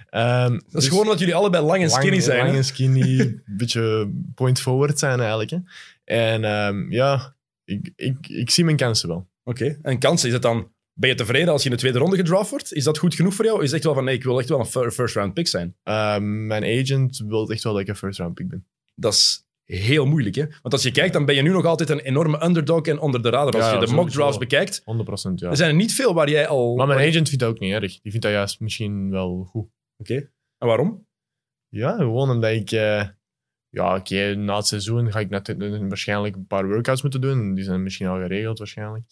Ehm, 0.10 0.52
Dat 0.52 0.64
is 0.66 0.72
dus- 0.72 0.88
gewoon 0.88 1.04
omdat 1.04 1.20
jullie 1.20 1.36
allebei 1.36 1.66
lang 1.66 1.84
en 1.84 1.90
skinny 1.90 2.10
lang, 2.12 2.24
zijn. 2.24 2.46
Lang 2.46 2.58
en 2.58 2.66
skinny, 2.66 3.20
een 3.20 3.42
beetje 3.46 4.12
point 4.36 4.60
forward 4.62 5.00
zijn 5.00 5.20
eigenlijk. 5.20 5.50
Hè. 5.50 5.58
En 6.04 6.44
ehm, 6.44 6.92
ja, 6.92 7.36
ik, 7.64 7.92
ik, 7.96 8.28
ik 8.28 8.50
zie 8.50 8.64
mijn 8.64 8.78
kansen 8.78 9.08
wel. 9.10 9.30
Oké. 9.44 9.80
En 9.82 10.00
kansen, 10.00 10.28
is 10.28 10.34
het 10.34 10.42
dan... 10.42 10.72
Ben 11.00 11.10
je 11.10 11.16
tevreden 11.16 11.48
als 11.54 11.64
je 11.64 11.70
in 11.70 11.76
de 11.76 11.82
tweede 11.82 11.98
ronde 12.00 12.16
gedraft 12.16 12.50
wordt? 12.50 12.74
Is 12.74 12.84
dat 12.84 12.98
goed 12.98 13.16
genoeg 13.16 13.34
voor 13.34 13.46
jou? 13.46 13.58
Is 13.60 13.66
het 13.66 13.74
echt 13.74 13.84
wel 13.84 13.94
van, 13.94 14.04
nee, 14.04 14.16
ik 14.16 14.24
wil 14.24 14.40
echt 14.40 14.50
wel 14.50 14.60
een 14.60 14.66
fir- 14.66 14.92
first 14.92 15.16
round 15.16 15.34
pick 15.34 15.48
zijn? 15.48 15.76
Ehm, 15.84 16.46
mijn 16.48 16.64
agent 16.64 17.24
wil 17.28 17.50
echt 17.50 17.64
wel 17.64 17.74
dat 17.74 17.82
ik 17.82 17.88
een 17.88 17.96
first 17.96 18.20
round 18.20 18.34
pick 18.34 18.48
ben. 18.50 18.66
dat 18.96 19.14
is 19.14 19.48
heel 19.66 20.06
moeilijk. 20.06 20.36
Hè? 20.36 20.46
Want 20.62 20.74
als 20.74 20.84
je 20.84 20.92
kijkt, 20.92 21.14
dan 21.14 21.26
ben 21.26 21.36
je 21.36 21.42
nu 21.42 21.50
nog 21.50 21.66
altijd 21.66 21.90
een 21.90 22.00
enorme 22.00 22.44
underdog 22.46 22.82
en 22.86 23.00
onder 23.00 23.22
de 23.24 23.30
radar. 23.30 23.54
Als 23.54 23.64
Ja, 23.66 23.74
je 23.74 23.80
de 23.80 23.88
sowieso. 23.88 23.96
mock 24.04 24.10
drafts 24.10 24.38
bekijkt, 24.38 24.82
100% 24.82 24.84
ja. 25.36 25.50
er 25.50 25.58
zijn 25.58 25.70
er 25.70 25.76
niet 25.76 25.94
veel 25.94 26.14
waar 26.14 26.30
jij 26.30 26.48
al... 26.48 26.76
Maar 26.76 26.88
mijn 26.88 27.08
agent 27.10 27.28
vindt 27.28 27.44
dat 27.44 27.50
ook 27.54 27.60
niet 27.60 27.74
erg. 27.74 28.02
Die 28.02 28.12
vindt 28.12 28.22
dat 28.22 28.32
juist 28.32 28.60
misschien 28.60 29.10
wel 29.12 29.44
goed. 29.50 29.68
Oké. 29.98 30.16
En 30.58 30.68
waarom? 30.68 31.08
Ja, 31.68 31.96
gewoon 31.96 32.30
omdat 32.30 32.52
ik... 32.52 32.72
eh, 32.72 33.08
ja, 33.70 33.96
oké, 33.96 34.36
na 34.36 34.56
het 34.56 34.68
seizoen 34.68 35.12
ga 35.12 35.20
ik 35.20 35.30
net, 35.30 35.56
waarschijnlijk 35.88 36.36
een 36.36 36.48
paar 36.48 36.68
workouts 36.68 37.02
moeten 37.02 37.22
doen. 37.22 37.54
Die 37.54 37.64
zijn 37.64 37.84
misschien 37.84 38.08
al 38.08 38.18
geregeld 38.18 38.58
waarschijnlijk. 38.58 39.04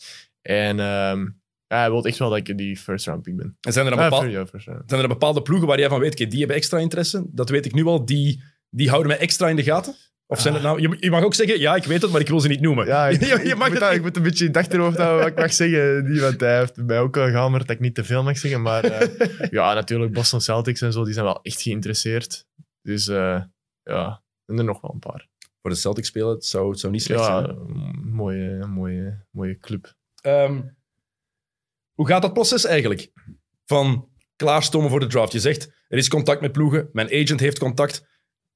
En 0.42 0.80
ehm, 0.80 1.28
ja, 1.68 1.78
hij 1.80 1.90
wil 1.92 2.06
echt 2.06 2.18
wel 2.18 2.30
dat 2.30 2.38
ik 2.48 2.58
die 2.58 2.78
first 2.78 3.06
round 3.06 3.22
pick 3.22 3.36
ben. 3.36 3.58
En 3.62 3.74
zijn 3.74 3.86
er, 3.86 3.92
dan 3.92 4.00
Ja, 4.04 4.06
bepaal- 4.10 4.22
first- 4.24 4.36
ja, 4.36 4.46
first 4.48 4.68
round. 4.68 4.84
zijn 4.90 5.02
er 5.02 5.08
bepaalde 5.08 5.42
ploegen 5.42 5.68
waar 5.68 5.80
jij 5.80 5.90
van 5.90 6.00
weet, 6.00 6.18
die 6.18 6.40
hebben 6.40 6.56
extra 6.56 6.78
interesse? 6.80 7.26
Dat 7.32 7.50
weet 7.50 7.66
ik 7.66 7.74
nu 7.74 7.86
al, 7.86 8.06
die, 8.06 8.44
die 8.70 8.90
houden 8.90 9.08
mij 9.12 9.20
extra 9.20 9.50
in 9.50 9.56
de 9.56 9.64
gaten? 9.64 9.96
Of 10.30 10.40
zijn 10.42 10.54
het 10.54 10.64
nou... 10.64 10.82
Je, 10.82 10.98
je 11.00 11.10
mag 11.10 11.24
ook 11.24 11.34
zeggen, 11.34 11.60
ja, 11.60 11.76
ik 11.76 11.84
weet 11.84 12.02
het, 12.02 12.12
maar 12.12 12.22
ik 12.22 12.28
wil 12.28 12.40
ze 12.40 12.48
niet 12.48 12.62
noemen. 12.62 12.86
Ja, 12.86 13.08
ik, 13.08 13.20
je, 13.26 13.26
je 13.28 13.34
ik 13.34 13.56
mag 13.58 13.58
moet 13.58 13.70
het 13.70 13.80
dat- 13.80 13.94
ik 13.94 14.02
moet 14.02 14.16
een 14.18 14.24
beetje 14.24 14.44
in 14.46 14.52
het 14.52 14.60
achterhoofd 14.60 14.98
houden 14.98 15.20
wat 15.20 15.28
ik 15.28 15.38
mag 15.38 15.54
zeggen. 15.54 16.12
Niet, 16.12 16.22
want 16.22 16.40
hij 16.40 16.58
heeft 16.60 16.76
mij 16.78 17.00
ook 17.00 17.16
wel 17.16 17.28
gehamerd 17.30 17.68
dat 17.68 17.76
ik 17.76 17.82
niet 17.82 17.96
te 17.96 18.04
veel 18.04 18.24
mag 18.24 18.38
zeggen. 18.38 18.62
Maar 18.62 18.84
eh, 18.84 19.50
ja, 19.52 19.74
natuurlijk, 19.74 20.14
Boston 20.14 20.42
Celtics 20.42 20.82
en 20.82 20.92
zo, 20.94 21.04
die 21.04 21.14
zijn 21.14 21.26
wel 21.26 21.40
echt 21.42 21.62
geïnteresseerd. 21.62 22.46
Dus 22.82 23.08
eh, 23.08 23.42
ja, 23.84 24.24
en 24.46 24.58
er 24.58 24.64
nog 24.64 24.82
wel 24.82 24.92
een 24.94 25.00
paar. 25.00 25.28
Voor 25.62 25.72
de 25.72 25.76
Celtics 25.76 26.08
spelen, 26.08 26.30
het 26.30 26.46
zou, 26.46 26.70
het 26.70 26.80
zou 26.80 26.92
niet 26.94 27.04
slecht 27.04 27.20
Ja, 27.20 27.26
zijn. 27.46 27.50
een 27.58 28.10
mooie, 28.12 28.66
mooie, 28.66 29.26
mooie 29.32 29.58
club. 29.58 29.94
Ehm, 30.22 30.62
hoe 31.98 32.08
gaat 32.08 32.22
dat 32.22 32.34
proces 32.34 32.66
eigenlijk? 32.66 33.12
Van 33.66 34.10
klaarstomen 34.36 34.90
voor 34.90 35.00
de 35.00 35.08
draft. 35.08 35.32
Je 35.32 35.40
zegt, 35.40 35.72
er 35.88 35.98
is 35.98 36.08
contact 36.08 36.42
met 36.42 36.52
ploegen, 36.52 36.90
mijn 36.92 37.08
agent 37.12 37.40
heeft 37.40 37.60
contact. 37.60 38.06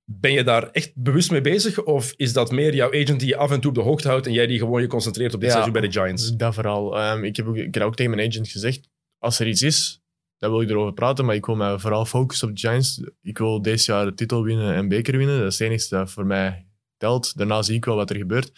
Ben 0.06 0.32
je 0.32 0.44
daar 0.44 0.70
echt 0.70 0.92
bewust 0.96 1.32
mee 1.32 1.42
bezig? 1.42 1.84
Of 1.84 2.14
is 2.16 2.34
dat 2.34 2.52
meer 2.52 2.76
jouw 2.76 2.94
agent 2.94 3.20
die 3.20 3.28
je 3.28 3.36
af 3.36 3.52
en 3.52 3.60
toe 3.60 3.70
op 3.70 3.76
de 3.76 3.84
hoogte 3.84 4.08
houdt 4.08 4.26
en 4.28 4.34
jij 4.34 4.48
die 4.48 4.60
gewoon 4.60 4.82
je 4.82 4.88
concentreert 4.88 5.34
op 5.34 5.40
dit 5.40 5.50
Ja. 5.50 5.56
seizoen 5.56 5.74
bij 5.74 5.90
de 5.90 5.92
Giants? 5.92 6.36
Dat 6.36 6.54
vooral. 6.54 6.98
Ehm, 7.00 7.24
ik, 7.24 7.36
heb 7.36 7.48
ook, 7.48 7.58
ik 7.58 7.74
heb 7.74 7.84
ook 7.84 7.96
tegen 7.96 8.16
mijn 8.16 8.28
agent 8.30 8.48
gezegd, 8.48 8.90
als 9.18 9.40
er 9.40 9.48
iets 9.48 9.62
is, 9.62 10.02
dan 10.38 10.52
wil 10.52 10.62
ik 10.62 10.70
erover 10.70 10.94
praten, 10.94 11.26
maar 11.26 11.36
ik 11.36 11.46
wil 11.46 11.56
mij 11.56 11.80
vooral 11.80 12.06
focussen 12.06 12.48
op 12.50 12.54
de 12.56 12.60
Giants. 12.60 13.02
Ik 13.22 13.38
wil 13.38 13.62
deze 13.62 13.92
jaar 13.92 14.06
de 14.06 14.14
titel 14.14 14.44
winnen 14.44 14.74
en 14.76 14.88
beker 14.88 15.18
winnen. 15.18 15.40
Dat 15.40 15.52
is 15.52 15.60
het 15.60 15.68
enige 15.68 15.90
dat 15.90 16.12
voor 16.12 16.26
mij 16.26 16.66
telt. 16.98 17.38
Daarna 17.38 17.62
zie 17.62 17.76
ik 17.76 17.86
wel 17.86 17.96
wat 17.96 18.10
er 18.10 18.16
gebeurt. 18.16 18.52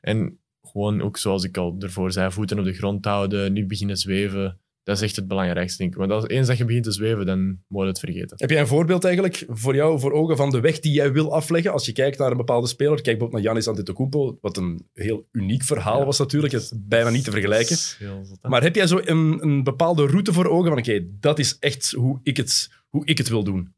En 0.00 0.40
gewoon 0.70 1.02
ook 1.02 1.16
zoals 1.16 1.44
ik 1.44 1.56
al 1.56 1.76
ervoor 1.78 2.12
zei, 2.12 2.30
voeten 2.32 2.58
op 2.58 2.64
de 2.64 2.72
grond 2.72 3.04
houden, 3.04 3.52
niet 3.52 3.68
beginnen 3.68 3.96
zweven. 3.96 4.58
Dat 4.82 4.96
is 4.96 5.02
echt 5.02 5.16
het 5.16 5.28
belangrijkste, 5.28 5.78
denk 5.78 5.92
ik. 5.92 5.98
Want 5.98 6.10
als, 6.10 6.28
eens 6.28 6.46
dat 6.46 6.58
je 6.58 6.64
begint 6.64 6.84
te 6.84 6.92
zweven, 6.92 7.26
dan 7.26 7.58
moet 7.66 7.82
je 7.82 7.88
het 7.88 7.98
vergeten. 7.98 8.36
Heb 8.36 8.50
jij 8.50 8.60
een 8.60 8.66
voorbeeld 8.66 9.04
eigenlijk 9.04 9.44
voor 9.48 9.74
jou 9.74 10.00
voor 10.00 10.12
ogen 10.12 10.36
van 10.36 10.50
de 10.50 10.60
weg 10.60 10.80
die 10.80 10.92
jij 10.92 11.12
wil 11.12 11.34
afleggen? 11.34 11.72
Als 11.72 11.86
je 11.86 11.92
kijkt 11.92 12.18
naar 12.18 12.30
een 12.30 12.36
bepaalde 12.36 12.66
speler, 12.66 12.94
kijk 12.94 13.04
bijvoorbeeld 13.04 13.32
naar 13.32 13.42
Giannis 13.42 13.68
Antetokounmpo, 13.68 14.38
wat 14.40 14.56
een 14.56 14.86
heel 14.94 15.26
uniek 15.32 15.62
verhaal 15.62 15.98
Ja. 15.98 16.04
was 16.04 16.18
natuurlijk, 16.18 16.52
het 16.52 16.62
is 16.62 16.72
bijna 16.76 17.10
niet 17.10 17.24
te 17.24 17.30
vergelijken. 17.30 17.76
Heel 17.98 18.24
zot? 18.24 18.38
Maar 18.42 18.62
heb 18.62 18.74
jij 18.74 18.86
zo 18.86 19.00
een, 19.04 19.38
een 19.42 19.62
bepaalde 19.62 20.06
route 20.06 20.32
voor 20.32 20.46
ogen 20.46 20.68
van 20.68 20.78
oké, 20.78 21.06
dat 21.20 21.38
is 21.38 21.56
echt 21.58 21.90
hoe 21.90 22.20
ik, 22.22 22.36
het, 22.36 22.70
hoe 22.88 23.06
ik 23.06 23.18
het 23.18 23.28
wil 23.28 23.44
doen? 23.44 23.74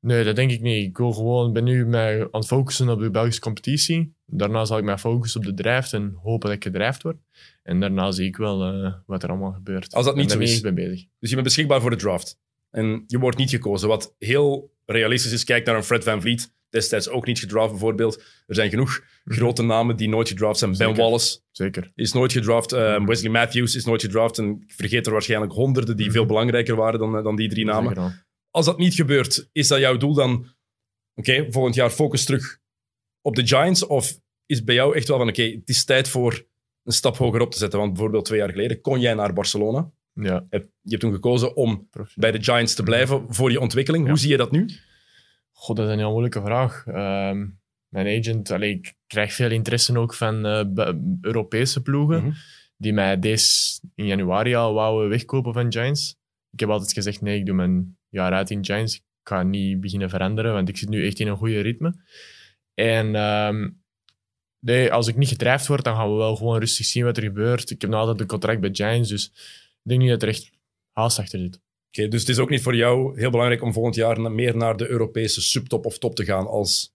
Nee, 0.00 0.24
dat 0.24 0.36
denk 0.36 0.50
ik 0.50 0.60
niet. 0.60 0.86
Ik 0.86 0.96
wil 0.96 1.12
gewoon, 1.12 1.52
ben 1.52 1.64
nu 1.64 1.86
mij 1.86 2.20
aan 2.20 2.28
het 2.30 2.46
focussen 2.46 2.88
op 2.88 3.00
de 3.00 3.10
Belgische 3.10 3.40
competitie. 3.40 4.13
Daarna 4.26 4.64
zal 4.64 4.78
ik 4.78 4.84
mij 4.84 4.98
focussen 4.98 5.40
op 5.40 5.46
de 5.46 5.54
draft 5.62 5.92
en 5.92 6.18
hopen 6.22 6.48
dat 6.48 6.56
ik 6.56 6.62
gedrijfd 6.62 7.02
word. 7.02 7.16
En 7.62 7.80
daarna 7.80 8.10
zie 8.10 8.26
ik 8.26 8.36
wel 8.36 8.64
eh, 8.64 8.94
wat 9.06 9.22
er 9.22 9.28
allemaal 9.28 9.52
gebeurt. 9.52 9.94
Als 9.94 10.04
dat 10.04 10.16
niet 10.16 10.30
zo 10.30 10.38
ben 10.38 10.46
is. 10.46 10.56
ik 10.56 10.62
mee 10.62 10.72
bezig. 10.72 11.06
Dus 11.18 11.28
je 11.28 11.34
bent 11.34 11.46
beschikbaar 11.46 11.80
voor 11.80 11.90
de 11.90 11.96
draft. 11.96 12.38
En 12.70 13.04
je 13.06 13.18
wordt 13.18 13.38
niet 13.38 13.50
gekozen. 13.50 13.88
Wat 13.88 14.14
heel 14.18 14.72
realistisch 14.84 15.32
is, 15.32 15.44
kijk 15.44 15.66
naar 15.66 15.76
een 15.76 15.84
Fred 15.84 16.04
Van 16.04 16.20
Vliet. 16.20 16.52
Destijds 16.68 17.08
ook 17.08 17.26
niet 17.26 17.38
gedraft 17.38 17.70
bijvoorbeeld. 17.70 18.22
Er 18.46 18.54
zijn 18.54 18.70
genoeg 18.70 19.04
grote 19.24 19.62
namen 19.62 19.96
die 19.96 20.08
nooit 20.08 20.28
gedraft 20.28 20.58
zijn. 20.58 20.76
Ben. 20.76 20.94
Wallace 20.94 21.40
Zeker. 21.50 21.92
is 21.94 22.12
nooit 22.12 22.32
gedraft. 22.32 22.72
Eh, 22.72 23.04
Wesley 23.04 23.30
Matthews 23.30 23.74
is 23.74 23.84
nooit 23.84 24.02
gedraft. 24.02 24.38
En 24.38 24.62
ik 24.66 24.72
vergeet 24.72 25.06
er 25.06 25.12
waarschijnlijk 25.12 25.52
honderden 25.52 25.96
die 25.96 26.10
veel 26.10 26.26
belangrijker 26.26 26.76
waren 26.76 26.98
dan, 26.98 27.16
eh, 27.16 27.24
dan 27.24 27.36
die 27.36 27.48
drie 27.48 27.64
namen. 27.64 28.24
Als 28.50 28.66
dat 28.66 28.78
niet 28.78 28.94
gebeurt, 28.94 29.48
is 29.52 29.68
dat 29.68 29.78
jouw 29.78 29.96
doel 29.96 30.14
dan... 30.14 30.46
Oké, 31.14 31.46
volgend 31.50 31.74
jaar 31.74 31.90
focus 31.90 32.24
terug 32.24 32.58
op 33.24 33.36
de 33.36 33.46
Giants? 33.46 33.86
Of 33.86 34.18
is 34.46 34.64
bij 34.64 34.74
jou 34.74 34.96
echt 34.96 35.08
wel 35.08 35.18
van... 35.18 35.28
Oké, 35.28 35.42
het 35.42 35.68
is 35.68 35.84
tijd 35.84 36.08
voor 36.08 36.46
een 36.82 36.92
stap 36.92 37.16
hoger 37.16 37.40
op 37.40 37.50
te 37.50 37.58
zetten. 37.58 37.78
Want 37.78 37.92
bijvoorbeeld 37.92 38.24
twee 38.24 38.38
jaar 38.38 38.50
geleden 38.50 38.80
kon 38.80 39.00
jij 39.00 39.14
naar 39.14 39.32
Barcelona. 39.32 39.90
Ja, 40.12 40.46
Je 40.50 40.68
hebt 40.82 41.00
toen 41.00 41.12
gekozen 41.12 41.56
om 41.56 41.88
bij 42.14 42.32
de 42.32 42.42
Giants 42.42 42.74
te 42.74 42.82
blijven 42.82 43.34
voor 43.34 43.50
je 43.50 43.60
ontwikkeling. 43.60 44.04
Ja. 44.04 44.10
Hoe 44.10 44.18
zie 44.18 44.30
je 44.30 44.36
dat 44.36 44.50
nu? 44.50 44.68
God, 45.52 45.76
dat 45.76 45.86
is 45.86 45.92
een 45.92 45.98
heel 45.98 46.10
moeilijke 46.10 46.40
vraag. 46.40 46.86
Ehm, 46.86 47.46
mijn 47.88 48.18
agent, 48.18 48.50
allee, 48.50 48.70
ik 48.70 48.94
krijg 49.06 49.32
veel 49.32 49.50
interesse 49.50 49.98
ook 49.98 50.14
van 50.14 50.46
eh, 50.46 50.92
Europese 51.20 51.82
ploegen. 51.82 52.22
Mhm. 52.22 52.32
Die 52.76 52.92
mij 52.92 53.18
deze 53.18 53.80
in 53.94 54.06
januari 54.06 54.54
al 54.54 54.74
wouden 54.74 55.08
wegkopen 55.08 55.52
van 55.52 55.72
Giants. 55.72 56.16
Ik 56.50 56.60
heb 56.60 56.68
altijd 56.68 56.92
gezegd, 56.92 57.20
nee, 57.20 57.38
ik 57.38 57.46
doe 57.46 57.54
mijn 57.54 57.98
jaar 58.08 58.32
uit 58.32 58.50
in 58.50 58.64
Giants. 58.64 58.94
Ik 58.94 59.02
ga 59.28 59.42
niet 59.42 59.80
beginnen 59.80 60.10
veranderen, 60.10 60.52
want 60.52 60.68
ik 60.68 60.76
zit 60.76 60.88
nu 60.88 61.06
echt 61.06 61.20
in 61.20 61.26
een 61.26 61.36
goede 61.36 61.60
ritme. 61.60 61.94
En 62.74 63.14
ehm, 63.14 63.70
nee, 64.58 64.92
als 64.92 65.08
ik 65.08 65.16
niet 65.16 65.28
gedrijfd 65.28 65.66
word, 65.66 65.84
dan 65.84 65.96
gaan 65.96 66.10
we 66.10 66.16
wel 66.16 66.36
gewoon 66.36 66.58
rustig 66.58 66.86
zien 66.86 67.04
wat 67.04 67.16
er 67.16 67.22
gebeurt. 67.22 67.70
Ik 67.70 67.80
heb 67.80 67.90
nog 67.90 68.00
altijd 68.00 68.20
een 68.20 68.26
contract 68.26 68.60
bij 68.60 68.70
Giants, 68.72 69.08
dus 69.08 69.26
ik 69.82 69.90
denk 69.90 70.00
niet 70.00 70.10
dat 70.10 70.22
er 70.22 70.28
echt 70.28 70.50
haast 70.92 71.18
achter 71.18 71.38
zit. 71.38 71.60
Oké, 71.88 72.08
dus 72.08 72.20
het 72.20 72.28
is 72.28 72.38
ook 72.38 72.50
niet 72.50 72.62
voor 72.62 72.76
jou 72.76 73.20
heel 73.20 73.30
belangrijk 73.30 73.62
om 73.62 73.72
volgend 73.72 73.94
jaar 73.94 74.20
meer 74.20 74.56
naar 74.56 74.76
de 74.76 74.88
Europese 74.88 75.40
subtop 75.40 75.86
of 75.86 75.98
top 75.98 76.16
te 76.16 76.24
gaan 76.24 76.46
als... 76.46 76.92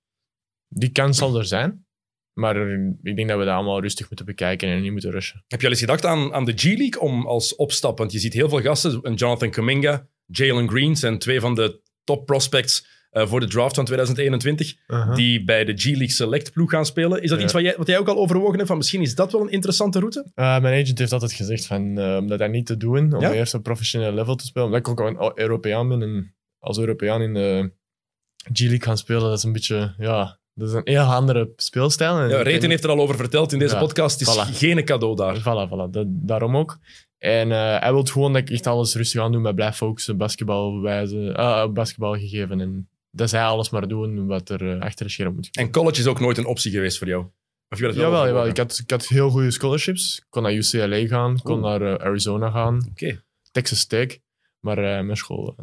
Die 0.67 0.91
kans 0.91 1.17
zal 1.17 1.37
er 1.37 1.45
zijn. 1.45 1.85
Maar 2.33 2.69
ik 3.03 3.15
denk 3.15 3.27
dat 3.27 3.37
we 3.37 3.45
dat 3.45 3.53
allemaal 3.53 3.81
rustig 3.81 4.07
moeten 4.07 4.25
bekijken 4.25 4.69
en 4.69 4.81
niet 4.81 4.91
moeten 4.91 5.11
rushen. 5.11 5.43
Heb 5.47 5.59
je 5.59 5.65
al 5.65 5.71
eens 5.71 5.81
gedacht 5.81 6.05
aan, 6.05 6.33
aan 6.33 6.45
de 6.45 6.53
G-League 6.55 7.01
om 7.01 7.27
als 7.27 7.55
opstap? 7.55 7.97
Want 7.97 8.11
je 8.11 8.19
ziet 8.19 8.33
heel 8.33 8.49
veel 8.49 8.61
gasten, 8.61 9.13
Jonathan 9.13 9.49
Kuminga, 9.49 10.07
Jalen 10.25 10.69
Green, 10.69 10.95
zijn 10.95 11.19
twee 11.19 11.39
van 11.39 11.55
de 11.55 11.81
top 12.03 12.25
prospects 12.25 12.87
eh, 13.09 13.27
voor 13.27 13.39
de 13.39 13.47
draft 13.47 13.75
van 13.75 13.85
2021, 13.85 14.75
die 15.15 15.43
bij 15.43 15.65
de 15.65 15.73
G-League 15.77 16.09
Select 16.11 16.51
ploeg 16.51 16.69
gaan 16.69 16.85
spelen. 16.85 17.21
Is 17.21 17.29
dat 17.29 17.37
Ja. 17.37 17.43
iets 17.43 17.53
wat 17.53 17.61
jij, 17.61 17.73
wat 17.77 17.87
jij 17.87 17.97
ook 17.99 18.07
al 18.07 18.17
overwogen 18.17 18.55
hebt? 18.55 18.67
Van 18.67 18.77
misschien 18.77 19.01
is 19.01 19.15
dat 19.15 19.31
wel 19.31 19.41
een 19.41 19.49
interessante 19.51 19.99
route? 19.99 20.19
Uh, 20.35 20.59
mijn 20.59 20.81
agent 20.83 20.99
heeft 20.99 21.13
altijd 21.13 21.33
gezegd 21.33 21.65
van, 21.65 21.99
uh, 21.99 22.15
om 22.17 22.27
dat 22.27 22.49
niet 22.49 22.65
te 22.65 22.77
doen, 22.77 23.13
om 23.13 23.21
Ja? 23.21 23.33
eerst 23.33 23.53
op 23.53 23.63
professioneel 23.63 24.11
level 24.13 24.35
te 24.35 24.45
spelen. 24.45 24.67
Omdat 24.67 24.79
ik 24.79 24.87
ook 24.87 24.99
een 24.99 25.31
Europeaan 25.35 25.87
ben 25.87 26.01
en 26.01 26.35
als 26.59 26.77
Europeaan 26.79 27.21
in 27.21 27.33
de 27.33 27.71
G-League 28.53 28.81
gaan 28.83 28.97
spelen, 28.97 29.21
dat 29.21 29.37
is 29.37 29.43
een 29.43 29.51
beetje, 29.53 29.93
ja, 29.97 30.39
dat 30.53 30.67
is 30.67 30.73
een 30.73 30.81
heel 30.83 31.01
andere 31.03 31.53
speelstijl. 31.55 32.19
En 32.19 32.29
Ja, 32.29 32.41
Reten 32.41 32.69
heeft 32.69 32.83
er 32.83 32.89
al 32.89 32.99
over 32.99 33.15
verteld 33.15 33.53
in 33.53 33.59
deze 33.59 33.73
Ja, 33.73 33.79
podcast. 33.79 34.19
Het 34.19 34.29
is 34.29 34.35
voilà. 34.37 34.57
geen 34.57 34.85
cadeau 34.85 35.15
daar. 35.15 35.39
Voilà, 35.39 35.69
voilà. 35.69 35.89
Dat, 35.91 36.05
daarom 36.09 36.57
ook. 36.57 36.77
En 37.17 37.51
eh, 37.51 37.79
hij 37.79 37.91
wil 37.91 38.03
gewoon 38.03 38.33
dat 38.33 38.41
ik 38.41 38.49
echt 38.49 38.67
alles 38.67 38.95
rustig 38.95 39.21
aan 39.21 39.31
doe, 39.31 39.41
maar 39.41 39.53
blijf 39.53 39.75
focussen, 39.75 40.17
basketbal 40.17 40.73
bewijzen, 40.75 41.35
ah, 41.35 41.71
basketbal 41.71 42.13
gegeven. 42.13 42.61
En 42.61 42.89
dat 43.11 43.29
zij 43.29 43.43
alles 43.43 43.69
maar 43.69 43.87
doen 43.87 44.25
wat 44.27 44.49
er 44.49 44.71
eh, 44.75 44.81
achter 44.81 45.05
de 45.05 45.11
scherm 45.11 45.33
moet 45.35 45.45
gebeuren. 45.45 45.73
En 45.73 45.81
college 45.81 45.99
is 46.01 46.07
ook 46.07 46.19
nooit 46.19 46.37
een 46.37 46.45
optie 46.45 46.71
geweest 46.71 46.97
voor 46.97 47.07
jou? 47.07 47.25
Of 47.69 47.79
wel 47.79 47.93
Jawel, 47.93 48.25
jawel. 48.25 48.47
Ik 48.47 48.57
had, 48.57 48.79
ik 48.83 48.89
had 48.89 49.07
heel 49.07 49.29
goede 49.29 49.51
scholarships. 49.51 50.17
Ik 50.17 50.25
kon 50.29 50.43
naar 50.43 50.53
UCLA 50.53 51.07
gaan, 51.07 51.41
kon 51.41 51.59
naar 51.59 51.81
eh, 51.81 52.05
Arizona 52.05 52.49
gaan, 52.49 52.87
Oké. 52.89 53.23
Texas 53.51 53.85
Tech. 53.85 54.17
Maar 54.59 54.77
eh, 54.77 55.03
mijn 55.05 55.17
school, 55.17 55.55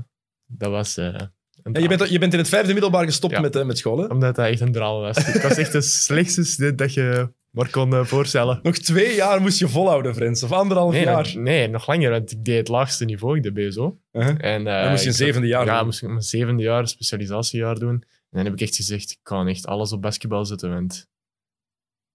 dat 0.46 0.70
was 0.70 0.94
Ja, 0.94 1.30
je, 1.72 1.88
bent, 1.88 2.08
je 2.08 2.18
bent 2.18 2.32
in 2.32 2.38
het 2.38 2.48
vijfde 2.48 2.72
middelbaar 2.72 3.04
gestopt 3.04 3.32
Ja. 3.34 3.40
met, 3.40 3.64
met 3.66 3.78
school, 3.78 3.98
hè? 3.98 4.06
Omdat 4.06 4.36
dat 4.36 4.46
echt 4.46 4.60
een 4.60 4.72
drama 4.72 4.98
was. 5.00 5.34
ik 5.34 5.42
was 5.42 5.56
echt 5.56 5.72
de 5.72 5.80
slechtste 6.06 6.44
student 6.44 6.78
dat 6.78 6.94
je 6.94 7.32
maar 7.56 7.70
kon 7.70 7.94
eh, 7.94 8.04
voorstellen. 8.04 8.60
Nog 8.62 8.78
twee 8.78 9.14
jaar 9.14 9.40
moest 9.40 9.58
je 9.58 9.68
volhouden, 9.68 10.14
Frans. 10.14 10.42
Of 10.42 10.52
anderhalf 10.52 10.92
Nee, 10.92 11.04
jaar. 11.04 11.16
nog, 11.22 11.34
nee, 11.34 11.68
nog 11.68 11.86
langer, 11.86 12.10
want 12.10 12.32
ik 12.32 12.44
deed 12.44 12.56
het 12.58 12.68
laagste 12.68 13.04
niveau, 13.04 13.36
ik 13.36 13.42
deed 13.42 13.54
BSO. 13.68 14.00
Uh-huh. 14.12 14.36
En, 14.44 14.66
eh, 14.66 14.80
Dan 14.82 14.90
moest 14.90 15.02
je 15.02 15.08
een 15.08 15.14
zevende 15.14 15.46
jaar 15.46 15.66
Ja, 15.66 15.76
doen. 15.76 15.84
moest 15.84 16.02
ik 16.02 16.08
mijn 16.08 16.22
zevende 16.22 16.62
jaar 16.62 16.88
specialisatiejaar 16.88 17.78
doen. 17.78 17.94
En 18.30 18.42
dan 18.42 18.44
heb 18.44 18.52
ik 18.52 18.60
echt 18.60 18.76
gezegd, 18.76 19.10
ik 19.10 19.18
kan 19.22 19.48
echt 19.48 19.66
alles 19.66 19.92
op 19.92 20.02
basketbal 20.02 20.44
zetten, 20.44 20.70
want 20.70 21.06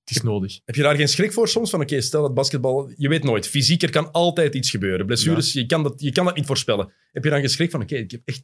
het 0.04 0.16
is 0.16 0.22
nodig. 0.22 0.60
Heb 0.66 0.76
je 0.76 0.82
daar 0.82 0.96
geen 0.96 1.08
schrik 1.08 1.34
voor 1.34 1.48
soms? 1.48 1.70
Van 1.70 1.82
oké, 1.82 2.02
stel 2.02 2.22
dat 2.22 2.34
basketbal... 2.34 2.92
Je 2.96 3.10
weet 3.10 3.24
nooit. 3.24 3.48
Fysiek, 3.48 3.82
er 3.84 3.90
kan 3.92 4.12
altijd 4.12 4.56
iets 4.56 4.70
gebeuren. 4.70 5.06
Blessures, 5.06 5.54
je, 5.54 5.66
kan 5.66 5.84
dat, 5.84 6.02
je 6.02 6.12
kan 6.12 6.26
dat 6.26 6.36
niet 6.36 6.46
voorspellen. 6.46 6.94
Heb 7.12 7.24
je 7.24 7.30
dan 7.30 7.40
geen 7.40 7.50
schrik 7.50 7.72
van 7.72 7.82
oké, 7.82 7.96
ik 7.96 8.12
heb 8.12 8.22
echt 8.26 8.44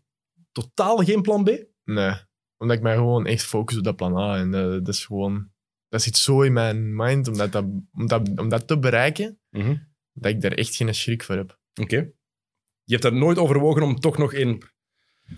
totaal 0.51 0.97
geen 0.97 1.21
plan 1.21 1.43
B? 1.43 1.47
Nee, 1.83 2.13
omdat 2.57 2.77
ik 2.77 2.83
mij 2.83 2.95
gewoon 2.95 3.25
echt 3.25 3.43
focus 3.43 3.77
op 3.77 3.83
dat 3.83 3.95
plan 3.95 4.17
A. 4.17 4.38
En 4.38 4.53
eh, 4.53 4.62
dat 4.69 4.88
is 4.88 5.05
gewoon... 5.05 5.55
Dat 5.89 6.02
zit 6.02 6.17
zo 6.17 6.41
in 6.41 6.54
mijn 6.54 6.95
mind, 6.95 7.28
om 7.28 7.38
dat, 7.38 7.52
dat- 7.52 7.65
om 7.93 8.08
dat, 8.08 8.30
om 8.36 8.50
dat 8.50 8.67
te 8.67 8.80
bereiken, 8.80 9.39
dat 10.13 10.32
ik 10.32 10.41
daar 10.41 10.52
echt 10.52 10.76
geen 10.76 10.95
schrik 10.95 11.23
voor 11.23 11.36
heb. 11.36 11.60
Oké. 11.82 11.95
Je 12.84 12.93
hebt 12.93 13.02
daar 13.02 13.13
nooit 13.15 13.38
overwogen 13.38 13.82
om 13.82 14.00
toch 14.00 14.17
nog 14.17 14.34
in 14.34 14.62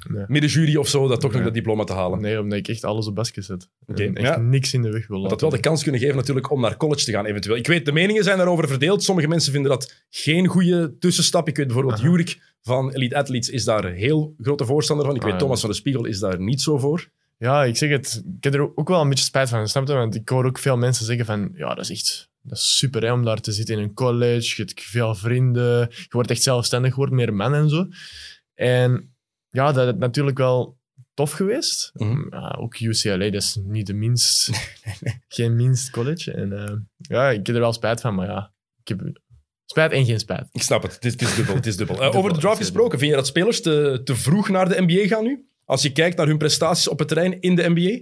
Nee. 0.09 0.23
middenjury 0.27 0.75
of 0.75 0.87
zo 0.87 1.07
dat 1.07 1.21
toch 1.21 1.31
nog 1.33 1.43
dat 1.43 1.53
diploma 1.53 1.83
te 1.83 1.93
halen? 1.93 2.21
Nee, 2.21 2.39
omdat 2.39 2.57
ik 2.59 2.67
echt 2.67 2.83
alles 2.83 3.07
op 3.07 3.15
basket 3.15 3.45
zet. 3.45 3.69
En 3.85 4.15
echt 4.15 4.27
ja. 4.27 4.37
niks 4.37 4.73
in 4.73 4.81
de 4.81 4.91
weg 4.91 5.07
wil 5.07 5.21
Dat 5.21 5.29
laten. 5.31 5.47
wel 5.49 5.55
de 5.55 5.63
kans 5.67 5.83
kunnen 5.83 6.01
geven 6.01 6.15
natuurlijk 6.15 6.51
om 6.51 6.61
naar 6.61 6.77
college 6.77 7.03
te 7.05 7.11
gaan 7.11 7.25
eventueel. 7.25 7.55
Ik 7.55 7.67
weet, 7.67 7.85
de 7.85 7.91
meningen 7.91 8.23
zijn 8.23 8.37
daarover 8.37 8.67
verdeeld. 8.67 9.03
Sommige 9.03 9.27
mensen 9.27 9.51
vinden 9.51 9.71
dat 9.71 10.03
geen 10.09 10.47
goede 10.47 10.97
tussenstap. 10.99 11.47
Ik 11.47 11.55
weet 11.57 11.65
bijvoorbeeld. 11.67 11.99
Jurik 11.99 12.41
van 12.61 12.91
Elite 12.93 13.15
Athletes 13.15 13.49
is 13.49 13.63
daar 13.63 13.85
heel 13.91 14.35
grote 14.41 14.65
voorstander 14.65 15.05
van. 15.05 15.15
Ik 15.15 15.21
weet, 15.21 15.33
Ah, 15.33 15.37
Thomas 15.39 15.59
van 15.61 15.69
de 15.69 15.75
Spiegel 15.75 16.05
is 16.05 16.19
daar 16.19 16.39
niet 16.41 16.61
zo 16.61 16.77
voor. 16.77 17.09
Ja, 17.39 17.63
ik 17.63 17.77
zeg 17.77 17.89
het. 17.89 18.23
Ik 18.37 18.43
heb 18.43 18.53
er 18.53 18.77
ook 18.77 18.87
wel 18.87 19.01
een 19.01 19.09
beetje 19.09 19.23
spijt 19.23 19.49
van, 19.49 19.67
snap 19.67 19.87
je? 19.87 19.93
Want 19.93 20.15
ik 20.15 20.29
hoor 20.29 20.45
ook 20.45 20.59
veel 20.59 20.77
mensen 20.77 21.05
zeggen 21.05 21.25
van, 21.25 21.51
ja, 21.53 21.73
dat 21.73 21.89
is 21.89 21.91
echt 21.91 22.29
dat 22.41 22.57
is 22.57 22.77
super 22.77 23.01
hè, 23.01 23.11
om 23.11 23.23
daar 23.23 23.41
te 23.41 23.51
zitten 23.51 23.75
in 23.75 23.81
een 23.81 23.93
college. 23.93 24.53
Je 24.55 24.63
hebt 24.63 24.81
veel 24.81 25.15
vrienden. 25.15 25.87
Je 25.89 26.07
wordt 26.09 26.29
echt 26.29 26.43
zelfstandig, 26.43 26.89
je 26.89 26.95
wordt 26.95 27.13
meer 27.13 27.33
man 27.33 27.53
en 27.53 27.69
zo. 27.69 27.87
En 28.53 29.15
ja, 29.49 29.71
dat 29.71 29.87
is 29.87 29.99
natuurlijk 29.99 30.37
wel 30.37 30.77
tof 31.13 31.31
geweest. 31.31 31.91
Mhm. 31.93 32.27
Ja, 32.29 32.55
ook 32.59 32.79
UCLA, 32.79 33.17
dat 33.17 33.33
is 33.33 33.59
niet 33.63 33.87
de 33.87 33.93
minst, 33.93 34.49
geen 35.27 35.55
minst 35.55 35.89
college. 35.89 36.31
En 36.31 36.67
eh, 36.67 36.75
ja, 36.97 37.29
ik 37.29 37.45
heb 37.45 37.55
er 37.55 37.61
wel 37.61 37.73
spijt 37.73 38.01
van, 38.01 38.15
maar 38.15 38.27
ja, 38.27 38.53
ik 38.81 38.87
heb 38.87 39.19
spijt 39.65 39.91
en 39.91 40.05
geen 40.05 40.19
spijt. 40.19 40.47
Ik 40.51 40.61
snap 40.61 40.81
het. 40.81 40.93
Het 40.93 41.05
is, 41.05 41.11
het 41.11 41.21
is 41.21 41.35
dubbel. 41.35 41.55
Het 41.55 41.65
is 41.65 41.77
dubbel. 41.77 41.95
Eh, 41.95 42.01
Dubbel, 42.01 42.19
over 42.19 42.33
de 42.33 42.39
draft 42.39 42.57
gesproken, 42.57 42.99
vind 42.99 43.11
je 43.11 43.17
dat 43.17 43.27
spelers 43.27 43.61
te, 43.61 44.01
te 44.03 44.15
vroeg 44.15 44.49
naar 44.49 44.69
de 44.69 44.81
NBA 44.81 45.07
gaan 45.07 45.23
nu? 45.23 45.47
Als 45.69 45.81
je 45.81 45.91
kijkt 45.91 46.17
naar 46.17 46.27
hun 46.27 46.37
prestaties 46.37 46.87
op 46.87 46.99
het 46.99 47.07
terrein 47.07 47.41
in 47.41 47.55
de 47.55 47.69
NBA? 47.69 47.99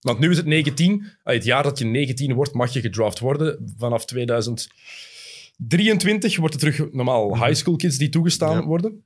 Want 0.00 0.18
nu 0.18 0.30
is 0.30 0.36
het 0.36 0.46
19. 0.46 1.04
Ah, 1.22 1.34
Het 1.34 1.44
jaar 1.44 1.62
dat 1.62 1.78
je 1.78 1.84
19 1.84 2.34
wordt, 2.34 2.54
mag 2.54 2.72
je 2.72 2.80
gedraft 2.80 3.18
worden. 3.18 3.72
Vanaf 3.76 4.04
2023 4.06 6.36
wordt 6.36 6.54
het 6.54 6.62
terug 6.62 6.92
normaal 6.92 7.44
high 7.44 7.54
school 7.54 7.76
kids 7.76 7.96
die 7.98 8.08
toegestaan 8.08 8.56
Ja. 8.60 8.64
worden. 8.64 9.04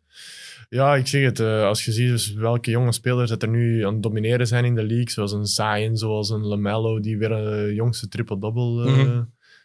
Ja, 0.68 0.96
ik 0.96 1.06
zeg 1.06 1.22
het. 1.24 1.40
eh, 1.40 1.62
als 1.64 1.84
je 1.84 1.92
ziet 1.92 2.08
dus 2.08 2.32
welke 2.32 2.70
jonge 2.70 2.92
spelers 2.92 3.30
dat 3.30 3.42
er 3.42 3.48
nu 3.48 3.86
aan 3.86 3.92
het 3.92 4.02
domineren 4.02 4.46
zijn 4.46 4.64
in 4.64 4.74
de 4.74 4.82
league, 4.84 5.10
zoals 5.10 5.32
een 5.32 5.46
Zion, 5.46 5.96
zoals 5.96 6.30
een 6.30 6.46
LaMelo, 6.46 7.00
die 7.00 7.18
weer 7.18 7.30
een 7.30 7.74
jongste 7.74 8.08
triple-double... 8.08 8.86
eh, 8.86 8.96
Mhm. 8.96 9.22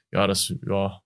Ja, 0.10 0.26
dat 0.26 0.36
is, 0.36 0.54
ja, 0.62 1.02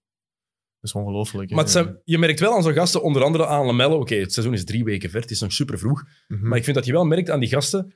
is 0.82 0.94
ongelooflijk. 0.94 1.50
Maar 1.50 1.60
het 1.64 1.72
zijn- 1.72 2.00
je 2.04 2.18
merkt 2.18 2.40
wel 2.40 2.54
aan 2.56 2.64
zo'n 2.64 2.74
gasten, 2.74 3.04
onder 3.04 3.24
andere 3.24 3.46
aan 3.48 3.66
Lamello. 3.66 4.00
Oké, 4.00 4.16
het 4.16 4.34
seizoen 4.34 4.54
is 4.56 4.66
drie 4.66 4.84
weken 4.84 5.10
ver, 5.10 5.22
het 5.22 5.32
is 5.32 5.40
nog 5.40 5.52
super 5.52 5.80
vroeg. 5.80 6.04
Mhm. 6.28 6.48
Maar 6.48 6.58
ik 6.58 6.64
vind 6.64 6.76
dat 6.76 6.86
je 6.86 6.92
wel 6.92 7.06
merkt 7.06 7.30
aan 7.30 7.40
die 7.40 7.50
gasten. 7.50 7.94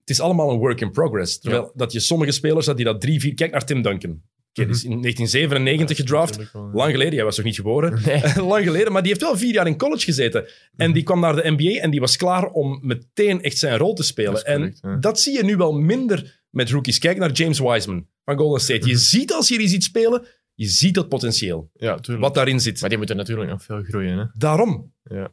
Het 0.00 0.10
is 0.10 0.20
allemaal 0.20 0.50
een 0.50 0.58
work 0.58 0.80
in 0.80 0.90
progress. 0.90 1.38
Terwijl 1.38 1.72
dat 1.74 1.92
je 1.92 2.00
sommige 2.00 2.30
spelers 2.32 2.66
dat 2.66 2.76
die 2.76 2.84
dat 2.84 3.00
drie, 3.00 3.20
vier. 3.20 3.34
Kijk 3.34 3.50
naar 3.52 3.64
Tim 3.64 3.82
Duncan. 3.82 4.22
Die 4.52 4.66
is 4.66 4.84
in 4.84 5.00
1997 5.00 5.96
Ja, 5.96 6.02
gedraft. 6.02 6.30
natuurlijk 6.30 6.52
wel, 6.52 6.66
ja. 6.66 6.72
Lang 6.76 6.90
geleden, 6.92 7.14
jij 7.14 7.24
was 7.24 7.36
nog 7.36 7.46
niet 7.46 7.54
geboren. 7.54 8.00
Nee. 8.04 8.22
Lang 8.52 8.64
geleden, 8.64 8.92
maar 8.92 9.02
die 9.02 9.10
heeft 9.10 9.22
wel 9.24 9.36
vier 9.36 9.52
jaar 9.54 9.66
in 9.66 9.76
college 9.78 10.04
gezeten. 10.04 10.44
En 10.46 10.84
Mhm. 10.84 10.92
die 10.92 11.02
kwam 11.02 11.20
naar 11.20 11.34
de 11.36 11.50
NBA 11.50 11.80
en 11.80 11.90
die 11.90 12.00
was 12.00 12.16
klaar 12.16 12.46
om 12.50 12.78
meteen 12.82 13.42
echt 13.42 13.58
zijn 13.58 13.76
rol 13.78 13.94
te 13.94 14.02
spelen. 14.02 14.32
Dat 14.32 14.46
is 14.46 14.52
correct, 14.54 14.80
en 14.82 15.00
dat 15.00 15.20
zie 15.20 15.36
je 15.36 15.44
nu 15.44 15.56
wel 15.56 15.72
minder 15.72 16.42
met 16.50 16.70
rookies. 16.70 16.98
Kijk 16.98 17.18
naar 17.18 17.32
James 17.32 17.58
Wiseman 17.58 18.06
van 18.24 18.36
Golden 18.36 18.60
State. 18.60 18.86
Je 18.86 18.92
Mhm. 18.92 19.02
ziet 19.02 19.32
als 19.32 19.48
je 19.48 19.58
die 19.58 19.68
ziet 19.68 19.84
spelen, 19.84 20.26
je 20.60 20.68
ziet 20.68 20.94
dat 20.94 21.08
potentieel. 21.08 21.70
Ja, 21.74 21.98
tuurlijk. 21.98 22.24
Wat 22.26 22.34
daarin 22.34 22.60
zit. 22.60 22.80
Maar 22.80 22.88
die 22.88 22.98
moeten 22.98 23.16
natuurlijk 23.16 23.50
nog 23.50 23.62
veel 23.62 23.82
groeien. 23.82 24.18
Hè? 24.18 24.24
Daarom. 24.34 24.94
Ja. 25.02 25.32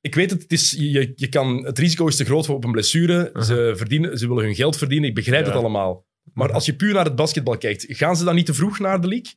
Ik 0.00 0.14
weet 0.14 0.30
het, 0.30 0.42
het, 0.42 0.52
is, 0.52 0.70
je, 0.70 1.12
je 1.14 1.28
kan, 1.28 1.64
het 1.64 1.78
risico 1.78 2.06
is 2.06 2.16
te 2.16 2.24
groot 2.24 2.46
voor 2.46 2.54
op 2.54 2.64
een 2.64 2.72
blessure. 2.72 3.30
Ze, 3.42 3.72
verdienen, 3.76 4.18
ze 4.18 4.28
willen 4.28 4.44
hun 4.44 4.54
geld 4.54 4.76
verdienen, 4.76 5.08
ik 5.08 5.14
begrijp 5.14 5.44
Ja. 5.44 5.50
het 5.50 5.58
allemaal. 5.58 6.06
Maar 6.32 6.52
als 6.52 6.66
je 6.66 6.74
puur 6.76 6.94
naar 6.94 7.04
het 7.04 7.16
basketbal 7.16 7.58
kijkt, 7.58 7.84
gaan 7.88 8.16
ze 8.16 8.24
dan 8.24 8.34
niet 8.34 8.46
te 8.46 8.54
vroeg 8.54 8.78
naar 8.78 9.00
de 9.00 9.08
league? 9.08 9.32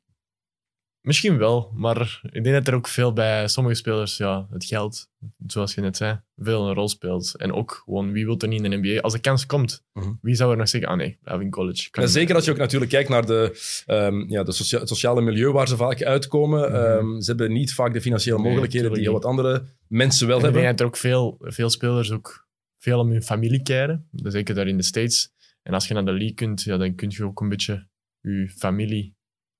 Misschien 1.07 1.37
wel, 1.37 1.71
maar 1.75 2.19
ik 2.31 2.43
denk 2.43 2.55
dat 2.55 2.67
er 2.67 2.73
ook 2.73 2.87
veel 2.87 3.13
bij 3.13 3.47
sommige 3.47 3.75
spelers, 3.75 4.17
ja, 4.17 4.47
het 4.51 4.65
geld, 4.65 5.09
zoals 5.47 5.73
je 5.73 5.81
net 5.81 5.97
zei, 5.97 6.19
veel 6.35 6.67
een 6.67 6.73
rol 6.73 6.87
speelt. 6.89 7.35
En 7.35 7.53
ook 7.53 7.81
gewoon, 7.85 8.11
wie 8.11 8.25
wil 8.25 8.37
er 8.39 8.47
niet 8.47 8.63
in 8.63 8.69
de 8.69 8.77
NBA? 8.77 8.99
Als 9.01 9.13
de 9.13 9.19
kans 9.19 9.45
komt, 9.45 9.83
Mhm. 9.93 10.11
wie 10.21 10.35
zou 10.35 10.51
er 10.51 10.57
nog 10.57 10.69
zeggen, 10.69 10.89
ah 10.89 10.97
nee, 10.97 11.17
blijf 11.23 11.41
in 11.41 11.49
college. 11.49 11.89
Kan 11.89 12.07
zeker 12.07 12.35
als 12.35 12.45
je 12.45 12.51
ook 12.51 12.57
natuurlijk 12.57 12.91
kijkt 12.91 13.09
naar 13.09 13.25
de, 13.25 13.59
ehm, 13.85 14.29
ja, 14.29 14.43
de 14.43 14.51
socia- 14.51 14.79
het 14.79 14.87
sociale 14.87 15.21
milieu 15.21 15.51
waar 15.51 15.67
ze 15.67 15.75
vaak 15.75 16.03
uitkomen. 16.03 16.71
Mhm. 16.71 16.75
Ehm, 16.81 17.19
ze 17.21 17.29
hebben 17.29 17.51
niet 17.51 17.73
vaak 17.73 17.93
de 17.93 18.01
financiële 18.01 18.37
Nee, 18.37 18.45
mogelijkheden 18.47 18.93
die 18.93 19.01
heel 19.01 19.13
wat 19.13 19.25
andere 19.25 19.63
mensen 19.87 20.27
wel 20.27 20.39
En 20.39 20.45
ik 20.45 20.53
denk 20.53 20.65
hebben. 20.65 20.71
dat 20.75 20.79
er 20.79 20.85
ook 20.85 20.97
veel, 20.97 21.35
veel 21.53 21.69
spelers 21.69 22.11
ook 22.11 22.47
veel 22.77 22.99
om 22.99 23.09
hun 23.11 23.23
familie 23.23 23.61
keren. 23.63 24.07
Zeker 24.11 24.55
daar 24.55 24.67
in 24.67 24.77
de 24.77 24.83
States. 24.83 25.31
En 25.63 25.73
als 25.73 25.87
je 25.87 25.93
naar 25.93 26.05
de 26.05 26.11
league 26.11 26.33
kunt, 26.33 26.61
ja, 26.63 26.77
dan 26.77 26.95
kun 26.95 27.09
je 27.11 27.23
ook 27.23 27.41
een 27.41 27.49
beetje 27.49 27.87
je 28.21 28.49
familie 28.57 29.15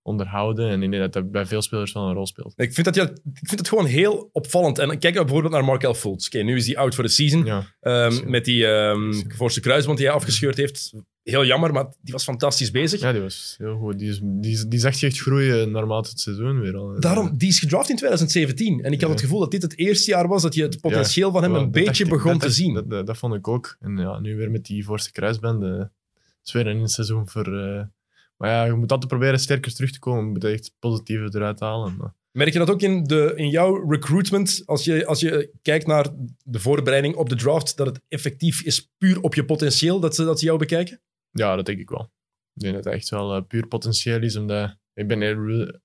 onderhouden. 0.08 0.70
En 0.70 0.80
denk 0.80 0.94
dat 0.94 1.14
dat 1.14 1.32
bij 1.32 1.46
veel 1.46 1.62
spelers 1.62 1.92
wel 1.94 2.08
een 2.08 2.14
rol 2.14 2.28
speelt. 2.28 2.54
Ik 2.56 2.74
vind, 2.74 2.86
dat, 2.86 2.96
ja, 2.96 3.04
ik 3.34 3.48
vind 3.48 3.60
het 3.60 3.70
gewoon 3.70 3.86
heel 3.86 4.30
opvallend. 4.32 4.80
En 4.80 5.00
kijk 5.00 5.14
bijvoorbeeld 5.16 5.54
naar 5.54 5.64
Markel 5.66 5.94
Fultz. 5.94 6.28
Oké, 6.28 6.38
nu 6.42 6.56
is 6.56 6.66
hij 6.66 6.78
out 6.78 6.96
voor 6.96 7.04
de 7.04 7.10
season. 7.10 7.46
Ja, 7.46 7.74
Ehm, 7.80 8.30
met 8.30 8.46
die 8.46 8.68
ehm 8.68 9.12
Zo. 9.12 9.22
voorste 9.28 9.60
kruisband 9.60 9.98
die 9.98 10.08
hij 10.08 10.16
afgescheurd 10.16 10.58
heeft. 10.58 10.94
Heel 11.24 11.46
jammer, 11.46 11.72
maar 11.74 11.86
die 12.02 12.14
was 12.14 12.24
fantastisch 12.24 12.72
bezig. 12.72 13.00
ja 13.02 13.12
die 13.12 13.22
was 13.22 13.56
heel 13.58 13.78
goed. 13.78 14.00
Die, 14.00 14.10
is, 14.10 14.20
die, 14.24 14.68
die 14.68 14.80
zag 14.80 15.00
je 15.00 15.06
echt 15.08 15.20
groeien 15.20 15.72
naarmate 15.72 16.10
het 16.10 16.20
seizoen 16.20 16.60
weer 16.60 16.76
al. 16.78 17.00
Daarom, 17.00 17.38
die 17.38 17.48
is 17.50 17.60
gedraft 17.60 17.90
in 17.90 17.96
2017. 17.96 18.84
En 18.84 18.92
ik 18.92 19.02
had 19.02 19.10
het 19.10 19.22
gevoel 19.22 19.40
dat 19.40 19.52
dit 19.52 19.62
het 19.62 19.78
eerste 19.78 20.12
jaar 20.12 20.28
was 20.28 20.42
dat 20.42 20.54
je 20.54 20.62
het 20.62 20.82
potentieel 20.82 21.32
van 21.32 21.44
hem 21.44 21.54
een 21.56 21.62
dat 21.62 21.72
beetje 21.72 22.04
ik- 22.04 22.10
begon 22.10 22.32
dat 22.32 22.42
te 22.42 22.50
zien. 22.52 22.74
Dat, 22.74 22.90
dat, 22.90 23.06
dat 23.08 23.18
vond 23.18 23.34
ik 23.34 23.48
ook. 23.48 23.78
En 23.80 23.98
ja, 23.98 24.20
nu 24.20 24.36
weer 24.36 24.52
met 24.52 24.66
die 24.66 24.86
voorste 24.86 25.12
kruisband. 25.12 25.62
Het 25.64 25.90
is 26.44 26.52
weer 26.52 26.68
een 26.68 26.88
seizoen 26.88 27.30
voor... 27.30 27.58
eh, 27.60 27.82
maar 28.38 28.50
ja, 28.50 28.64
je 28.66 28.74
moet 28.74 28.92
altijd 28.92 29.10
proberen 29.12 29.40
sterker 29.40 29.74
terug 29.74 29.92
te 29.92 30.00
komen. 30.00 30.24
Je 30.24 30.30
moet 30.30 30.44
echt 30.44 30.76
positieve 30.80 31.30
eruit 31.34 31.60
halen. 31.60 32.16
Merk 32.32 32.54
je 32.54 32.60
dat 32.60 32.70
ook 32.70 32.82
in, 32.82 33.04
de, 33.04 33.34
in 33.36 33.50
jouw 33.50 33.90
recruitment, 33.90 34.64
als 34.66 34.84
je, 34.84 35.06
als 35.06 35.20
je 35.20 35.52
kijkt 35.62 35.88
naar 35.88 36.08
de 36.44 36.60
voorbereiding 36.60 37.16
op 37.16 37.30
de 37.30 37.36
draft, 37.36 37.78
dat 37.78 37.88
het 37.88 38.02
effectief 38.08 38.62
is 38.64 38.92
puur 38.98 39.22
op 39.22 39.36
je 39.36 39.46
potentieel 39.46 40.00
dat 40.00 40.16
ze, 40.16 40.24
dat 40.24 40.40
ze 40.40 40.46
jou 40.46 40.58
bekijken? 40.58 41.02
ja, 41.32 41.56
dat 41.56 41.66
denk 41.66 41.80
ik 41.80 41.90
wel. 41.90 42.12
Ik 42.54 42.62
denk 42.62 42.76
dat 42.76 42.84
het 42.84 42.94
echt 42.94 43.10
wel 43.10 43.36
eh, 43.36 43.42
puur 43.48 43.68
potentieel 43.68 44.22
is. 44.22 44.36
Omdat 44.36 44.78
ik 44.94 45.08
ben 45.08 45.22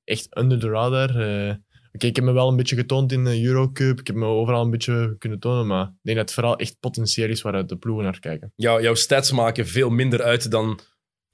echt 0.05 0.37
under 0.39 0.61
the 0.61 0.69
radar. 0.69 1.11
eh. 1.21 1.55
Oké, 1.93 2.07
ik 2.07 2.17
heb 2.17 2.25
me 2.25 2.33
wel 2.33 2.49
een 2.49 2.57
beetje 2.57 2.77
getoond 2.77 3.13
in 3.13 3.25
de 3.25 3.43
Eurocup. 3.45 4.01
Ik 4.01 4.07
heb 4.07 4.17
me 4.17 4.25
overal 4.27 4.65
een 4.65 4.71
beetje 4.71 5.17
kunnen 5.19 5.39
tonen. 5.39 5.67
Maar 5.67 5.87
ik 5.87 5.99
denk 6.03 6.17
dat 6.17 6.27
het 6.27 6.35
vooral 6.35 6.57
echt 6.57 6.77
potentieel 6.81 7.29
is 7.29 7.43
waaruit 7.43 7.69
de 7.69 7.77
ploegen 7.77 8.05
naar 8.05 8.19
kijken. 8.21 8.53
Jou, 8.57 8.83
jouw 8.83 8.95
stats 8.95 9.33
maken 9.33 9.67
veel 9.67 9.91
minder 9.91 10.23
uit 10.23 10.51
dan 10.51 10.81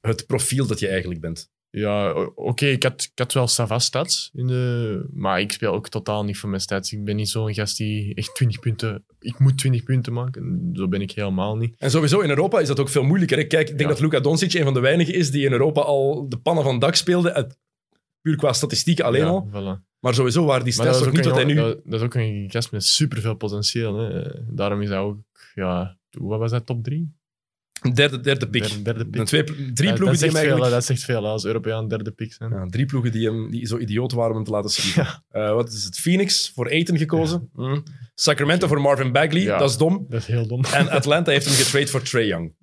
het 0.08 0.26
profiel 0.26 0.66
dat 0.66 0.78
je 0.78 0.88
eigenlijk 0.88 1.20
bent. 1.20 1.50
Ja, 1.70 2.12
oké, 2.34 2.66
ik, 2.66 2.82
had, 2.82 3.02
ik 3.12 3.18
had 3.18 3.32
wel 3.32 3.46
Savas 3.46 3.84
stats, 3.84 4.30
in 4.34 4.46
de, 4.46 5.06
maar 5.12 5.40
ik 5.40 5.52
speel 5.52 5.72
ook 5.72 5.88
totaal 5.88 6.24
niet 6.24 6.38
voor 6.38 6.48
mijn 6.48 6.60
stats. 6.62 6.92
Ik 6.92 7.04
ben 7.04 7.16
niet 7.16 7.28
zo'n 7.28 7.54
gast 7.54 7.76
die 7.76 8.14
echt 8.14 8.34
20 8.34 8.58
punten... 8.60 9.04
Ik 9.20 9.38
moet 9.38 9.58
20 9.58 9.82
punten 9.82 10.12
maken. 10.12 10.70
Zo 10.72 10.88
ben 10.88 11.00
ik 11.00 11.10
helemaal 11.10 11.56
niet. 11.56 11.74
En 11.78 11.90
sowieso 11.90 12.20
in 12.20 12.28
Europa 12.28 12.60
is 12.60 12.68
dat 12.68 12.80
ook 12.80 12.88
veel 12.88 13.02
moeilijker. 13.02 13.36
hè. 13.38 13.44
Kijk, 13.44 13.68
ik 13.68 13.78
denk 13.78 13.80
Ja. 13.90 13.94
dat 13.96 14.00
Luka 14.00 14.20
Doncic 14.20 14.52
een 14.54 14.64
van 14.64 14.74
de 14.74 14.80
weinigen 14.80 15.14
is 15.14 15.30
die 15.30 15.44
in 15.46 15.52
Europa 15.52 15.80
al 15.80 16.28
de 16.28 16.36
pannen 16.38 16.64
van 16.64 16.78
dak 16.78 16.94
speelde. 16.94 17.32
uit- 17.32 17.58
puur 18.20 18.36
qua 18.36 18.52
statistieken 18.52 19.04
alleen 19.04 19.20
Ja, 19.24 19.28
al. 19.28 19.48
voilà. 19.50 19.86
Maar 19.98 20.14
sowieso 20.14 20.44
waren 20.44 20.64
die 20.64 20.72
stats 20.72 21.00
is, 21.00 21.06
niet 21.06 21.18
ook 21.18 21.24
wat 21.24 21.34
hij 21.34 21.44
nu... 21.44 21.54
dat, 21.54 21.80
dat 21.84 22.00
is 22.00 22.06
ook 22.06 22.14
een 22.14 22.46
gast 22.50 22.72
met 22.72 22.84
superveel 22.84 23.34
potentieel. 23.34 23.96
Hè. 23.98 24.22
Daarom 24.54 24.80
is 24.82 24.88
hij 24.88 24.98
ook... 24.98 25.18
Ja, 25.54 25.98
wat 26.10 26.38
was 26.38 26.50
dat, 26.50 26.66
top 26.66 26.84
3? 26.84 27.16
Derde, 27.94 28.20
derde 28.20 28.48
pick. 28.48 28.62
Derde, 28.62 28.82
derde 28.82 29.04
De 29.04 29.10
pick. 29.10 29.26
twee, 29.26 29.44
drie 29.72 29.88
Ja, 29.88 29.94
ploegen 29.94 30.16
die 30.18 30.24
hem 30.24 30.30
veel, 30.30 30.30
eigenlijk... 30.40 30.64
hè. 30.64 30.70
dat 30.70 30.84
zegt 30.84 31.04
veel 31.04 31.26
als 31.26 31.44
Europeaan 31.44 31.88
derde 31.88 32.10
pick 32.10 32.32
zijn. 32.32 32.50
Ja, 32.50 32.66
drie 32.66 32.86
ploegen 32.86 33.12
die, 33.12 33.26
hem, 33.26 33.50
die 33.50 33.66
zo 33.66 33.78
idioot 33.78 34.12
waren 34.12 34.30
om 34.30 34.36
hem 34.36 34.44
te 34.44 34.50
laten 34.50 34.70
schieten. 34.70 35.02
Ja. 35.04 35.24
Eh, 35.48 35.54
wat 35.54 35.72
is 35.72 35.84
het? 35.84 35.98
Phoenix 35.98 36.50
voor 36.54 36.68
Aiton 36.70 36.98
gekozen. 36.98 37.50
Hm. 37.54 37.80
Sacramento 38.14 38.66
voor 38.66 38.80
Marvin 38.80 39.12
Bagley. 39.12 39.44
Dat 39.44 39.70
is 39.70 39.76
dom. 39.76 40.06
Dat 40.08 40.20
is 40.20 40.26
heel 40.26 40.46
dom. 40.46 40.64
En 40.64 40.88
Atlanta 40.88 41.30
heeft 41.30 41.46
hem 41.46 41.54
getrade 41.54 41.86
voor 41.86 42.02
Trae 42.02 42.26
Young. 42.26 42.54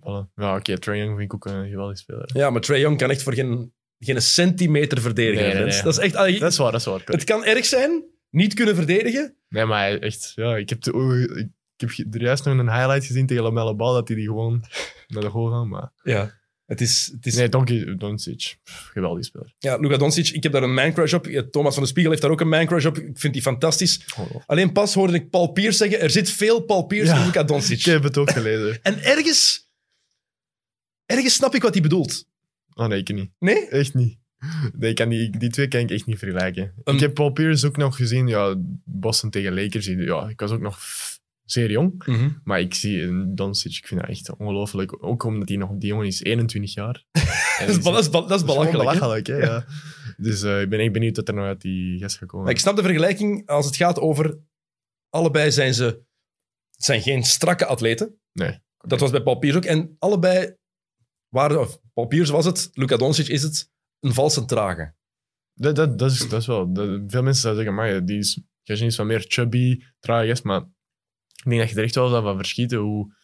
Voilà. 0.00 0.32
Ja, 0.34 0.56
oké, 0.56 0.78
Trae 0.78 0.96
Young 0.96 1.10
vind 1.18 1.32
ik 1.32 1.34
ook 1.34 1.46
een 1.46 1.68
geweldig 1.68 1.98
speler. 1.98 2.30
Ja, 2.34 2.50
maar 2.50 2.60
Trae 2.60 2.78
Young 2.80 2.98
kan 2.98 3.10
echt 3.10 3.22
voor 3.22 3.34
geen, 3.34 3.72
geen 3.98 4.22
centimeter 4.22 5.00
verdedigen. 5.00 5.44
Nee, 5.44 5.54
nee, 5.54 5.62
Vince. 5.62 5.74
nee. 5.76 5.84
Dat 5.84 5.92
is 5.92 5.98
echt... 6.12 6.40
Dat 6.40 6.52
is 6.52 6.58
waar, 6.58 6.72
dat 6.72 6.80
is 6.80 6.86
waar. 6.86 7.02
het 7.04 7.24
kan 7.24 7.44
erg 7.44 7.64
zijn, 7.64 8.04
niet 8.30 8.54
kunnen 8.54 8.74
verdedigen. 8.74 9.36
Nee, 9.48 9.64
maar 9.64 9.98
echt, 9.98 10.32
ja, 10.34 10.56
ik 10.56 10.68
heb, 10.68 10.82
de, 10.82 11.50
ik, 11.76 11.92
heb 11.96 12.14
er 12.14 12.20
juist 12.22 12.44
nog 12.44 12.58
een 12.58 12.72
highlight 12.72 13.04
gezien 13.06 13.26
tegen 13.26 13.42
Lamelle 13.42 13.74
Bal, 13.74 13.92
dat 13.94 14.08
hij 14.08 14.16
die 14.16 14.26
gewoon 14.26 14.64
naar 15.06 15.22
de 15.22 15.28
goal 15.28 15.50
gaan. 15.50 15.68
Maar 15.68 15.90
Ja. 16.02 16.42
Het 16.64 16.80
is, 16.80 17.10
het 17.14 17.26
is 17.26 17.34
nee, 17.34 17.48
Donkey 17.48 17.94
Doncic, 17.96 18.56
geweldig 18.64 19.24
speler. 19.24 19.54
Ja, 19.58 19.76
Luka 19.76 19.96
Doncic, 19.96 20.28
ik 20.28 20.42
heb 20.42 20.52
daar 20.52 20.62
een 20.62 20.74
man-crush 20.74 21.12
op. 21.12 21.26
Thomas 21.50 21.74
van 21.74 21.82
de 21.82 21.88
Spiegel 21.88 22.10
heeft 22.10 22.22
daar 22.22 22.30
ook 22.32 22.40
een 22.40 22.48
man-crush 22.48 22.84
op. 22.84 22.98
Ik 22.98 23.18
vind 23.18 23.32
die 23.32 23.42
fantastisch. 23.42 24.00
Alleen 24.46 24.72
pas 24.72 24.94
hoorde 24.94 25.12
ik 25.14 25.30
Paul 25.30 25.46
Pierce 25.52 25.76
zeggen, 25.76 26.00
er 26.00 26.10
zit 26.10 26.30
veel 26.30 26.60
Paul 26.60 26.82
Pierce 26.86 27.12
Ja. 27.12 27.18
in 27.18 27.24
Luka 27.24 27.42
Doncic. 27.42 27.78
Ik 27.78 27.84
heb 27.84 28.02
het 28.02 28.18
ook 28.18 28.30
gelezen. 28.30 28.78
En 28.82 29.02
ergens... 29.02 29.68
Ergens 31.06 31.34
snap 31.34 31.54
ik 31.54 31.62
wat 31.62 31.72
hij 31.72 31.82
bedoelt. 31.82 32.26
Oh 32.74 32.86
nee, 32.86 32.98
ik 32.98 33.14
niet. 33.14 33.30
Nee? 33.38 33.68
Echt 33.68 33.94
niet. 33.94 34.18
Nee, 34.76 34.90
ik 34.90 34.96
kan 34.96 35.08
die, 35.08 35.38
die 35.38 35.50
twee 35.50 35.68
kan 35.68 35.80
ik 35.80 35.90
echt 35.90 36.06
niet 36.06 36.18
vergelijken. 36.18 36.74
Ik 36.84 37.00
heb 37.00 37.14
Paul 37.14 37.30
Pierce 37.30 37.66
ook 37.66 37.76
nog 37.76 37.96
gezien, 37.96 38.26
ja, 38.26 38.54
Boston 38.84 39.30
tegen 39.30 39.54
Lakers. 39.54 39.86
Ja, 39.86 40.28
ik 40.28 40.40
was 40.40 40.50
ook 40.50 40.60
nog 40.60 40.78
zeer 41.44 41.70
jong. 41.70 42.04
Maar 42.44 42.60
ik 42.60 42.74
zie 42.74 43.02
een 43.02 43.34
Doncic, 43.34 43.76
ik 43.76 43.86
vind 43.86 44.00
dat 44.00 44.08
echt 44.10 44.36
ongelooflijk. 44.36 45.04
Ook 45.04 45.22
omdat 45.24 45.48
hij 45.48 45.58
nog, 45.58 45.70
die 45.76 45.88
jongen 45.88 46.06
is 46.06 46.22
21 46.22 46.74
jaar. 46.74 47.04
Dat 47.58 47.68
is, 47.68 47.82
dat 47.82 47.98
is, 47.98 48.10
dat 48.10 48.30
is 48.30 48.44
belachelijk. 48.44 48.78
belachelijk, 48.78 49.26
hè, 49.26 49.36
ja. 49.36 49.64
Dus 50.16 50.42
eh, 50.42 50.60
ik 50.60 50.68
ben 50.68 50.80
echt 50.80 50.92
benieuwd 50.92 51.16
wat 51.16 51.28
er 51.28 51.34
nog 51.34 51.44
uit 51.44 51.60
die 51.60 51.98
gast 51.98 52.16
gaat 52.18 52.28
komen. 52.28 52.50
Ik 52.50 52.58
snap 52.58 52.76
de 52.76 52.82
vergelijking 52.82 53.46
als 53.48 53.66
het 53.66 53.76
gaat 53.76 53.98
over... 54.00 54.38
Allebei 55.08 55.52
zijn 55.52 55.74
ze... 55.74 55.84
Het 56.70 56.84
zijn 56.84 57.02
geen 57.02 57.22
strakke 57.24 57.66
atleten. 57.66 58.18
Nee. 58.32 58.58
Dat 58.76 59.00
was 59.00 59.10
bij 59.10 59.22
Paul 59.22 59.38
Pierce 59.38 59.58
ook. 59.58 59.64
En 59.64 59.96
allebei 59.98 60.56
waren... 61.28 61.60
Of 61.60 61.80
Paul 61.92 62.06
Pierce 62.06 62.32
was 62.32 62.44
het, 62.44 62.70
Luka 62.72 62.96
Doncic 62.96 63.28
is 63.28 63.42
het, 63.42 63.70
een 64.00 64.14
valse 64.14 64.44
trage. 64.44 64.94
Dat, 65.54 65.76
dat, 65.76 65.98
dat, 65.98 66.10
is, 66.10 66.28
dat 66.28 66.40
is 66.40 66.46
wel... 66.46 66.72
dat- 66.72 67.00
veel 67.06 67.22
mensen 67.22 67.42
zouden 67.42 67.64
zeggen, 67.64 67.74
maar 67.74 68.04
die 68.04 68.18
is, 68.18 68.42
Gagin 68.62 68.86
is 68.86 68.96
wat 68.96 69.06
meer 69.06 69.24
chubby, 69.28 69.80
traag 70.00 70.26
is, 70.26 70.42
maar 70.42 70.68
ik 71.44 71.50
denk 71.50 71.60
dat 71.60 71.70
je 71.70 71.76
er 71.76 71.84
echt 71.84 71.94
wel 71.94 72.08
zou 72.08 72.22
van 72.22 72.36
verschieten 72.36 72.78
hoe, 72.78 73.14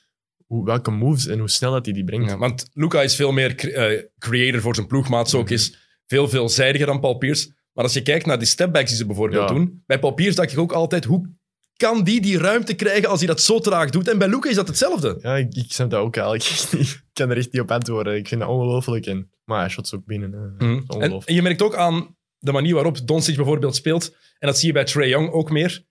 hoe, 0.47 0.65
welke 0.65 0.91
moves 0.91 1.27
en 1.27 1.39
hoe 1.39 1.51
snel 1.51 1.73
dat 1.73 1.85
hij 1.85 1.95
die 1.95 2.05
brengt. 2.05 2.31
Ja, 2.31 2.39
want 2.39 2.71
Luca 2.73 3.03
is 3.03 3.17
veel 3.17 3.33
meer 3.33 3.55
cre- 3.55 3.71
eh, 3.71 4.05
creator 4.19 4.61
voor 4.61 4.75
zijn 4.75 4.87
ploegmaats 4.87 5.35
ook. 5.35 5.45
Mhm. 5.45 5.53
Is 5.53 5.79
veel 6.07 6.29
veelzijdiger 6.29 6.87
dan 6.87 7.01
Paul 7.01 7.15
Pierce. 7.19 7.55
Maar 7.73 7.85
als 7.85 7.95
je 7.95 8.03
kijkt 8.03 8.27
naar 8.27 8.39
die 8.39 8.47
stepbacks 8.47 8.89
die 8.89 8.97
ze 8.99 9.07
bijvoorbeeld 9.07 9.49
Ja. 9.49 9.55
doen. 9.55 9.83
Bij 9.87 9.99
Paul 9.99 10.13
Pierce 10.13 10.37
dacht 10.37 10.53
ik 10.53 10.59
ook 10.59 10.73
altijd, 10.73 11.05
hoe 11.05 11.39
kan 11.77 12.05
die 12.05 12.21
die 12.21 12.39
ruimte 12.39 12.75
krijgen 12.75 13.09
als 13.09 13.19
hij 13.19 13.29
dat 13.29 13.41
zo 13.41 13.59
traag 13.59 13.91
doet? 13.91 14.09
En 14.09 14.19
bij 14.19 14.29
Luca 14.29 14.49
is 14.49 14.55
dat 14.55 14.69
hetzelfde. 14.69 15.19
Ja, 15.23 15.37
ik, 15.37 15.55
ik 15.55 15.73
snap 15.73 15.91
dat 15.91 16.01
ook 16.01 16.17
eigenlijk 16.17 16.73
niet. 16.73 16.91
Ik 16.91 17.03
kan 17.13 17.31
er 17.31 17.37
echt 17.37 17.53
niet 17.53 17.63
op 17.63 17.71
antwoorden. 17.71 18.17
Ik 18.17 18.29
vind 18.29 18.41
dat 18.41 18.51
ongelooflijk. 18.51 19.07
En, 19.07 19.31
maar 19.45 19.61
hij 19.61 19.69
shot 19.69 19.89
ze 19.89 19.97
ook 19.97 20.05
binnen. 20.05 20.55
Mhm. 20.59 20.81
En 21.25 21.35
je 21.35 21.43
merkt 21.43 21.63
ook 21.63 21.75
aan 21.75 22.17
de 22.39 22.53
manier 22.53 22.75
waarop 22.75 23.07
Doncic 23.07 23.37
bijvoorbeeld 23.37 23.77
speelt. 23.77 24.17
En 24.39 24.47
dat 24.49 24.59
zie 24.59 24.67
je 24.67 24.73
bij 24.73 24.85
Trae 24.85 25.09
Young 25.09 25.31
ook 25.31 25.51
meer. 25.51 25.85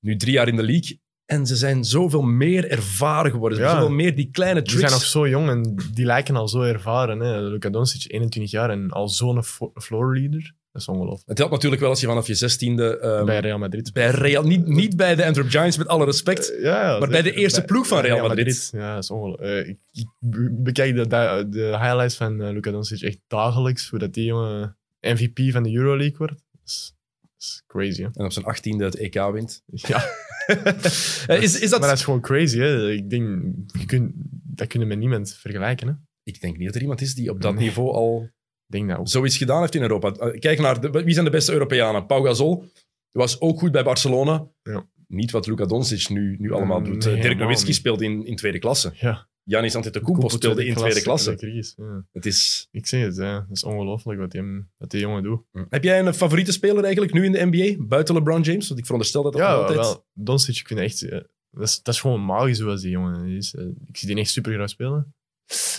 Nu 0.00 0.16
drie 0.16 0.32
jaar 0.32 0.48
in 0.48 0.56
de 0.56 0.62
league. 0.62 1.00
En 1.28 1.46
ze 1.46 1.56
zijn 1.56 1.84
zoveel 1.84 2.22
meer 2.22 2.70
ervaren 2.70 3.30
geworden. 3.30 3.58
Ja. 3.58 3.70
Zoveel 3.72 3.90
meer 3.90 4.14
die 4.14 4.28
kleine 4.32 4.62
Die 4.62 4.68
tricks. 4.72 4.88
zijn 4.88 5.00
nog 5.00 5.08
zo 5.08 5.28
jong 5.28 5.48
en 5.48 5.74
die 5.94 6.04
lijken 6.04 6.36
al 6.36 6.48
zo 6.48 6.60
ervaren. 6.62 7.20
Hè. 7.20 7.40
Luka 7.40 7.68
Doncic, 7.70 8.12
21 8.12 8.52
jaar 8.52 8.70
en 8.70 8.90
al 8.90 9.08
zo'n 9.08 9.44
fo- 9.44 9.72
floor 9.74 10.18
leader. 10.18 10.54
Dat 10.72 10.82
is 10.82 10.88
ongelooflijk. 10.88 11.28
Het 11.28 11.38
helpt 11.38 11.52
natuurlijk 11.52 11.80
wel 11.80 11.90
als 11.90 12.00
je 12.00 12.06
vanaf 12.06 12.26
je 12.26 12.34
zestiende... 12.34 12.98
ehm 12.98 13.24
bij 13.24 13.40
Real 13.40 13.58
Madrid. 13.58 13.92
bij 13.92 14.10
Real, 14.10 14.42
niet, 14.42 14.66
niet 14.66 14.96
bij 14.96 15.14
de 15.14 15.26
Antwerp 15.26 15.48
Giants, 15.50 15.76
met 15.76 15.88
alle 15.88 16.04
respect. 16.04 16.54
Eh, 16.56 16.62
ja, 16.62 16.92
ja, 16.92 16.98
Maar 16.98 17.08
bij 17.08 17.22
de 17.22 17.32
eerste 17.32 17.62
ploeg 17.64 17.86
van 17.86 18.00
Real 18.00 18.28
Madrid. 18.28 18.68
Ja, 18.72 18.94
dat 18.94 19.02
is 19.02 19.10
ongelooflijk. 19.10 19.50
Eh, 19.50 19.68
ik, 19.68 19.78
ik 19.92 20.06
be- 20.18 20.50
bekijk 20.58 20.94
de, 20.96 21.06
de, 21.06 21.46
de 21.50 21.60
highlights 21.80 22.14
van 22.16 22.42
eh, 22.42 22.50
Luka 22.52 22.70
Doncic 22.70 23.00
echt 23.02 23.18
dagelijks. 23.26 23.88
Hoe 23.90 23.98
dat 23.98 24.14
die 24.14 24.24
jongen 24.24 24.76
MVP 25.00 25.38
van 25.52 25.62
de 25.62 25.72
Euroleague 25.74 26.16
wordt. 26.18 26.32
Dat 26.52 26.60
is, 26.64 26.94
dat 27.20 27.30
is 27.38 27.62
crazy, 27.66 28.02
hè. 28.02 28.08
En 28.12 28.24
op 28.24 28.32
zijn 28.32 28.44
achttiende 28.44 28.84
het 28.84 28.96
EK 28.96 29.14
wint. 29.32 29.62
Ja. 29.66 30.04
Eh, 31.26 31.42
is, 31.42 31.60
is 31.60 31.70
dat... 31.70 31.80
Maar 31.80 31.88
dat 31.88 31.98
is 31.98 32.04
gewoon 32.04 32.20
crazy, 32.20 32.58
hè. 32.58 32.90
Ik 32.90 33.10
denk, 33.10 33.42
je 33.78 33.86
kunt, 33.86 34.12
dat 34.44 34.66
kunnen 34.66 34.88
met 34.88 34.98
niemand 34.98 35.32
vergelijken, 35.34 35.88
hè. 35.88 35.94
Ik 36.22 36.40
denk 36.40 36.56
niet 36.56 36.66
dat 36.66 36.74
er 36.74 36.80
iemand 36.82 37.00
is 37.00 37.14
die 37.14 37.30
op 37.30 37.40
dat 37.42 37.54
Nee. 37.54 37.62
niveau 37.64 37.92
al 37.92 38.28
denk 38.66 38.88
dat 38.88 38.98
ook. 38.98 39.08
zoiets 39.08 39.36
gedaan 39.36 39.60
heeft 39.60 39.74
in 39.74 39.82
Europa. 39.82 40.12
Eh, 40.12 40.38
Kijk 40.40 40.58
naar 40.60 40.80
de, 40.80 40.90
wie 40.90 41.12
zijn 41.12 41.24
de 41.24 41.30
beste 41.30 41.52
Europeanen. 41.52 42.06
Pau 42.06 42.24
Gasol 42.26 42.64
was 43.10 43.40
ook 43.40 43.58
goed 43.58 43.72
bij 43.72 43.84
Barcelona. 43.84 44.46
Ja. 44.62 44.86
Niet 45.06 45.30
wat 45.30 45.46
Luka 45.46 45.64
Doncic 45.66 46.08
nu, 46.08 46.36
nu 46.38 46.52
allemaal 46.52 46.78
Mm, 46.78 46.84
doet. 46.84 47.04
nee, 47.04 47.14
Eh, 47.16 47.22
Dirk 47.22 47.38
Nowitzki 47.38 47.72
speelde 47.72 48.04
in, 48.04 48.26
in 48.26 48.36
tweede 48.36 48.58
klasse. 48.58 48.92
Ja. 48.94 49.27
Janis 49.48 49.74
Antetokounmpo 49.74 50.28
speelde 50.28 50.66
in 50.66 50.74
tweede 50.74 51.02
klasse. 51.02 51.74
Ja. 51.76 52.04
Het 52.12 52.26
is... 52.26 52.68
Ik 52.70 52.86
zeg 52.86 53.02
het, 53.04 53.16
ja. 53.16 53.32
dat 53.40 53.56
is 53.56 53.64
ongelooflijk 53.64 54.20
wat 54.20 54.30
die, 54.30 54.64
wat 54.76 54.90
die 54.90 55.00
jongen 55.00 55.22
doet. 55.22 55.40
Heb 55.68 55.84
jij 55.84 56.00
een 56.00 56.14
favoriete 56.14 56.52
speler 56.52 56.82
eigenlijk 56.84 57.12
nu 57.12 57.24
in 57.24 57.32
de 57.32 57.44
NBA? 57.50 57.84
Buiten 57.84 58.14
LeBron 58.14 58.40
James? 58.40 58.66
Want 58.68 58.78
ik 58.80 58.84
veronderstel 58.84 59.22
dat 59.22 59.32
dat 59.32 59.40
Ja, 59.42 59.54
altijd... 59.54 59.78
wel. 59.78 60.06
Doncic, 60.12 60.56
ik 60.56 60.66
vind 60.66 60.80
echt... 60.80 61.02
eh, 61.02 61.20
dat, 61.50 61.62
is, 61.68 61.82
dat 61.82 61.94
is 61.94 62.00
gewoon 62.00 62.24
magisch 62.24 62.58
zoals 62.58 62.80
die 62.80 62.90
jongen 62.90 63.26
is. 63.26 63.54
Eh, 63.54 63.64
Ik 63.86 63.96
zie 63.96 64.08
die 64.08 64.16
echt 64.18 64.30
super 64.30 64.52
graag 64.52 64.68
spelen. 64.68 65.14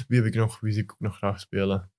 Wie 0.08 0.18
heb 0.18 0.28
ik 0.28 0.36
nog? 0.36 0.60
Wie 0.60 0.74
zie 0.74 0.84
ik 0.84 0.92
ook 0.92 1.00
nog 1.00 1.18
graag 1.18 1.40
spelen? 1.40 1.92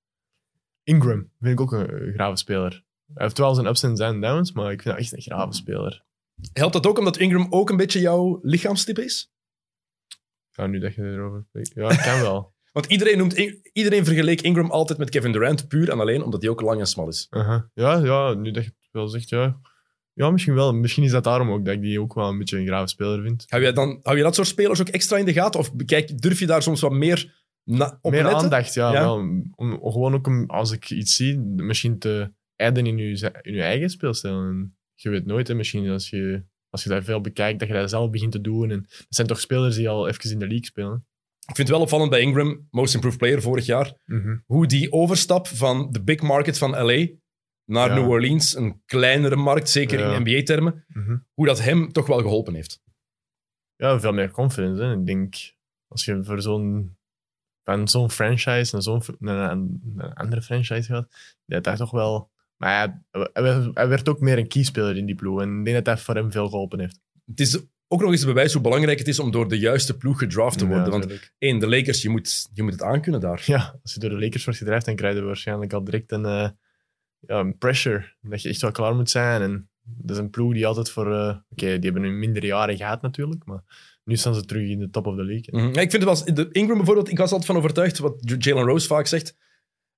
Ingram 0.83 1.31
vind 1.41 1.53
ik 1.53 1.61
ook 1.61 1.73
een, 1.73 2.03
een 2.07 2.13
grave 2.13 2.37
speler. 2.37 2.85
Hij 3.15 3.25
heeft 3.25 3.39
wel 3.39 3.55
zijn 3.55 3.67
ups 3.67 3.83
en 3.83 3.97
zijn 3.97 4.21
downs, 4.21 4.53
maar 4.53 4.73
ik 4.73 4.83
vind 4.83 4.95
dat 4.95 5.05
echt 5.05 5.13
een 5.13 5.23
grave 5.23 5.53
speler. 5.53 6.05
Helpt 6.53 6.73
dat 6.73 6.87
ook 6.87 6.99
omdat 6.99 7.17
Ingram 7.17 7.47
ook 7.51 7.71
een 7.71 7.77
beetje 7.77 8.01
jouw 8.01 8.39
lichaamstype 8.43 9.05
is? 9.05 9.31
Ja, 10.51 10.67
nu 10.67 10.79
dat 10.79 10.95
je 10.95 11.03
erover 11.03 11.43
spreekt. 11.49 11.73
Ja, 11.75 11.97
kan 11.97 12.21
wel. 12.21 12.53
Want 12.73 12.87
iedereen, 12.87 13.19
noemt, 13.19 13.35
iedereen 13.73 14.05
vergeleek 14.05 14.41
Ingram 14.41 14.71
altijd 14.71 14.99
met 14.99 15.11
Kevin 15.11 15.33
Durant, 15.33 15.69
puur 15.69 15.91
en 15.91 16.01
alleen 16.01 16.23
omdat 16.23 16.41
hij 16.43 16.51
ook 16.51 16.61
lang 16.61 16.81
en 16.81 16.87
smal 16.87 17.09
is. 17.09 17.27
Ja, 17.31 17.69
ja, 17.75 18.35
nu 18.35 18.51
dat 18.51 18.65
je 18.65 18.71
het 18.71 18.89
wel 18.91 19.09
zegt, 19.09 19.29
ja. 19.29 19.61
Ja, 20.13 20.31
misschien 20.31 20.55
wel. 20.55 20.75
Misschien 20.75 21.05
is 21.05 21.11
dat 21.11 21.25
daarom 21.25 21.51
ook 21.51 21.65
dat 21.65 21.75
ik 21.75 21.81
die 21.81 22.01
ook 22.01 22.15
wel 22.15 22.29
een 22.29 22.39
beetje 22.39 22.59
een 22.59 22.67
grave 22.67 22.87
speler 22.87 23.23
vind. 23.23 23.45
Hou 23.49 23.63
je, 23.63 23.73
dan, 23.73 24.01
hou 24.03 24.17
je 24.17 24.23
dat 24.23 24.35
soort 24.35 24.47
spelers 24.47 24.81
ook 24.81 24.89
extra 24.89 25.17
in 25.17 25.25
de 25.25 25.33
gaten? 25.33 25.61
Of 25.61 25.75
bekijk, 25.75 26.23
durf 26.23 26.39
je 26.39 26.47
daar 26.47 26.63
soms 26.63 26.81
wat 26.81 26.93
meer 26.93 27.39
op 28.01 28.11
Meer 28.11 28.23
letten? 28.23 28.41
aandacht, 28.41 28.75
ja. 28.75 28.93
Ja. 28.93 29.01
Wel, 29.01 29.15
om, 29.15 29.53
om 29.55 29.93
gewoon 29.93 30.15
ook 30.15 30.27
om, 30.27 30.45
als 30.47 30.73
ik 30.73 30.91
iets 30.91 31.17
zie, 31.17 31.39
misschien 31.39 31.99
te 31.99 32.33
eiden 32.57 32.87
in 32.87 32.99
je, 32.99 33.33
in 33.43 33.55
je 33.55 33.63
eigen 33.63 33.91
speelstijl. 33.91 34.41
En 34.41 34.77
je 34.95 35.11
weet 35.11 35.27
nooit, 35.27 35.49
hè, 35.49 35.55
misschien 35.55 35.89
als 35.89 36.11
je, 36.11 36.45
als 36.71 36.83
je 36.83 36.89
dat 36.89 37.05
veel 37.05 37.21
bekijkt, 37.21 37.59
dat 37.59 37.69
je 37.69 37.75
dat 37.75 37.91
zelf 37.91 38.11
begint 38.11 38.33
te 38.33 38.41
doen. 38.41 38.71
En 38.71 38.81
dat 38.83 39.07
zijn 39.09 39.27
toch 39.27 39.41
spelers 39.41 39.77
die 39.77 39.89
al 39.89 40.09
even 40.09 40.31
in 40.31 40.39
de 40.39 40.47
league 40.47 40.65
spelen. 40.67 41.05
Ik 41.41 41.57
vind 41.57 41.69
het 41.69 41.77
wel 41.77 41.81
opvallend 41.81 42.11
bij 42.11 42.21
Ingram, 42.21 42.67
Most 42.71 42.95
Improved 42.95 43.19
Player 43.19 43.43
vorig 43.43 43.67
jaar, 43.67 43.95
hoe 44.47 44.67
die 44.67 44.93
overstap 44.93 45.47
van 45.47 45.89
de 45.93 46.03
big 46.03 46.21
market 46.21 46.59
van 46.59 46.71
LA 46.71 47.07
naar 47.65 47.89
Ja. 47.89 47.95
New 47.95 48.09
Orleans, 48.09 48.57
een 48.57 48.83
kleinere 48.85 49.37
markt, 49.37 49.69
zeker 49.69 49.99
Ja. 49.99 50.15
in 50.15 50.21
NBA-termen, 50.21 50.85
Mhm. 50.89 51.17
hoe 51.35 51.47
dat 51.47 51.61
hem 51.63 51.93
toch 51.93 52.07
wel 52.07 52.19
geholpen 52.21 52.55
heeft. 52.55 52.81
Ja, 53.77 54.01
veel 54.01 54.13
meer 54.13 54.31
confidence. 54.31 54.83
Hè. 54.83 54.93
Ik 54.93 55.07
denk, 55.07 55.35
als 55.89 56.05
je 56.05 56.25
voor 56.25 56.43
zo'n 56.43 56.97
van 57.65 57.89
zo'n 57.89 58.11
franchise 58.11 58.69
naar 58.75 58.83
zo'n 58.83 59.03
naar 59.19 59.51
een, 59.51 59.81
naar 59.95 60.07
een 60.07 60.15
andere 60.15 60.43
franchise 60.43 60.83
gaat, 60.93 61.37
dat 61.47 61.65
dat 61.65 61.77
toch 61.77 61.91
wel... 61.91 62.30
Maar 62.61 62.73
ja, 62.73 63.03
hij, 63.75 63.89
werd- 63.89 64.09
ook 64.09 64.21
meer 64.21 64.39
een 64.39 64.49
keyspeler 64.49 64.97
in 64.97 65.07
die 65.07 65.15
ploeg. 65.15 65.41
En 65.41 65.59
ik 65.59 65.65
denk 65.65 65.77
dat 65.77 65.85
dat 65.85 66.01
voor 66.01 66.15
hem 66.15 66.33
veel 66.33 66.49
geholpen 66.49 66.81
heeft. 66.81 67.01
Het 67.27 67.41
is 67.41 67.59
ook 67.89 68.01
nog 68.01 68.11
eens 68.11 68.21
een 68.21 68.27
bewijs 68.27 68.53
hoe 68.53 68.63
belangrijk 68.63 68.99
het 68.99 69.09
is 69.09 69.19
om 69.19 69.31
door 69.31 69.49
de 69.49 69.59
juiste 69.59 69.97
ploeg 69.97 70.19
gedraft 70.19 70.59
te 70.59 70.67
worden. 70.67 70.85
Ja, 70.85 70.91
Want 70.91 71.31
één, 71.39 71.59
de 71.59 71.69
Lakers, 71.69 72.03
je 72.03 72.09
moet, 72.09 72.49
je 72.53 72.63
moet 72.63 72.73
het 72.73 72.83
aankunnen 72.83 73.21
daar. 73.21 73.43
Ja, 73.47 73.79
als 73.83 73.95
je 73.95 74.01
door 74.01 74.11
de 74.11 74.19
Lakers 74.19 74.45
wordt 74.45 74.59
gedreven, 74.59 74.85
dan 74.85 74.95
krijg 74.95 75.15
je 75.15 75.23
waarschijnlijk 75.23 75.73
al 75.73 75.85
direct 75.85 76.13
een, 76.13 76.25
eh, 76.25 76.49
ja, 77.19 77.39
een 77.39 77.59
pressure. 77.59 78.15
Dat 78.21 78.43
je 78.43 78.49
echt 78.49 78.61
wel 78.61 78.71
klaar 78.71 78.95
moet 78.95 79.11
zijn. 79.11 79.43
En 79.43 79.69
dat 79.83 80.11
is 80.17 80.23
een 80.23 80.31
ploeg 80.31 80.53
die 80.53 80.67
altijd 80.67 80.91
voor... 80.91 81.15
eh, 81.15 81.29
Oké, 81.51 81.79
die 81.79 81.91
hebben 81.91 82.03
nu 82.03 82.11
mindere 82.11 82.47
jaren 82.47 82.77
gehad 82.77 83.03
natuurlijk, 83.03 83.45
maar 83.45 83.63
nu 84.05 84.17
staan 84.17 84.35
ze 84.35 84.45
terug 84.45 84.69
in 84.69 84.79
de 84.79 84.91
top 84.91 85.07
of 85.07 85.17
the 85.17 85.25
league. 85.25 85.61
Mhm. 85.61 85.75
Ja, 85.75 85.81
ik 85.81 85.91
vind 85.91 86.05
het 86.05 86.35
wel... 86.37 86.47
Ingram 86.53 86.77
bijvoorbeeld, 86.77 87.11
ik 87.11 87.19
was 87.19 87.31
altijd 87.31 87.47
van 87.47 87.57
overtuigd, 87.57 87.99
wat 87.99 88.15
Jalen 88.39 88.65
Rose 88.65 88.87
vaak 88.87 89.07
zegt, 89.07 89.37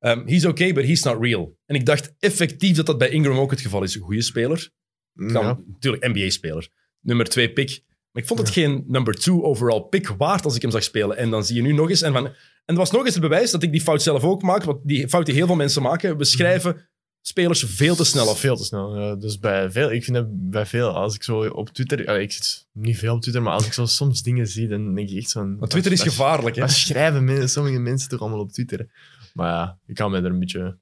um, 0.02 0.26
he's 0.26 0.44
okay, 0.44 0.72
but 0.72 0.84
he's 0.84 1.02
not 1.02 1.22
real. 1.22 1.56
En 1.66 1.74
ik 1.74 1.86
dacht 1.86 2.14
effectief 2.18 2.76
dat 2.76 2.86
dat 2.86 2.98
bij 2.98 3.08
Ingram 3.08 3.38
ook 3.38 3.50
het 3.50 3.60
geval 3.60 3.82
is. 3.82 3.94
Een 3.94 4.00
goede 4.00 4.22
speler. 4.22 4.70
Kan, 5.14 5.44
Ja. 5.44 5.60
Natuurlijk, 5.66 6.08
NBA-speler. 6.08 6.68
Nummer 7.00 7.28
twee 7.28 7.52
pick. 7.52 7.82
Maar 8.12 8.22
ik 8.22 8.28
vond 8.28 8.40
het 8.40 8.50
geen 8.50 8.84
number 8.86 9.14
two 9.14 9.42
overall 9.42 9.80
pick 9.80 10.08
waard 10.08 10.44
als 10.44 10.56
ik 10.56 10.62
hem 10.62 10.70
zag 10.70 10.82
spelen. 10.82 11.16
En 11.16 11.30
dan 11.30 11.44
zie 11.44 11.56
je 11.56 11.62
nu 11.62 11.72
nog 11.72 11.90
eens... 11.90 12.02
En, 12.02 12.12
van, 12.12 12.26
en 12.26 12.34
dat 12.64 12.76
was 12.76 12.90
nog 12.90 13.04
eens 13.04 13.14
het 13.14 13.22
bewijs 13.22 13.50
dat 13.50 13.62
ik 13.62 13.72
die 13.72 13.80
fout 13.80 14.02
zelf 14.02 14.24
ook 14.24 14.42
maak, 14.42 14.64
want 14.64 14.78
die 14.82 15.08
fout 15.08 15.26
die 15.26 15.34
heel 15.34 15.46
veel 15.46 15.56
mensen 15.56 15.82
maken. 15.82 16.16
We 16.16 16.24
schrijven 16.24 16.88
spelers 17.20 17.64
veel 17.66 17.94
te 17.94 18.04
snel 18.04 18.28
af. 18.28 18.38
Veel 18.40 18.56
te 18.56 18.64
snel. 18.64 19.00
Ja, 19.00 19.14
dus 19.14 19.38
bij 19.38 19.70
veel, 19.70 19.92
ik 19.92 20.04
vind 20.04 20.16
dat 20.16 20.26
bij 20.30 20.66
veel, 20.66 20.88
als 20.88 21.14
ik 21.14 21.22
zo 21.22 21.44
op 21.44 21.68
Twitter, 21.68 22.20
ik 22.20 22.32
zit 22.32 22.66
niet 22.72 22.98
veel 22.98 23.14
op 23.14 23.20
Twitter, 23.20 23.42
maar 23.42 23.52
als 23.52 23.66
ik 23.66 23.72
zo 23.72 23.86
soms 23.86 24.22
dingen 24.22 24.46
zie, 24.46 24.68
dan 24.68 24.94
denk 24.94 25.08
ik 25.08 25.16
echt. 25.16 25.32
Want 25.32 25.70
Twitter 25.70 25.92
is 25.92 26.02
gevaarlijk, 26.02 26.56
hè? 26.56 26.60
Wat 26.62 26.70
schrijven 26.70 27.48
sommige 27.48 27.78
mensen 27.78 28.08
toch 28.08 28.20
allemaal 28.20 28.40
op 28.40 28.52
Twitter? 28.52 28.86
Maar 29.32 29.48
ja, 29.50 29.78
ik 29.86 29.94
kan 29.94 30.10
me 30.10 30.16
er 30.18 30.24
een 30.24 30.38
beetje. 30.38 30.78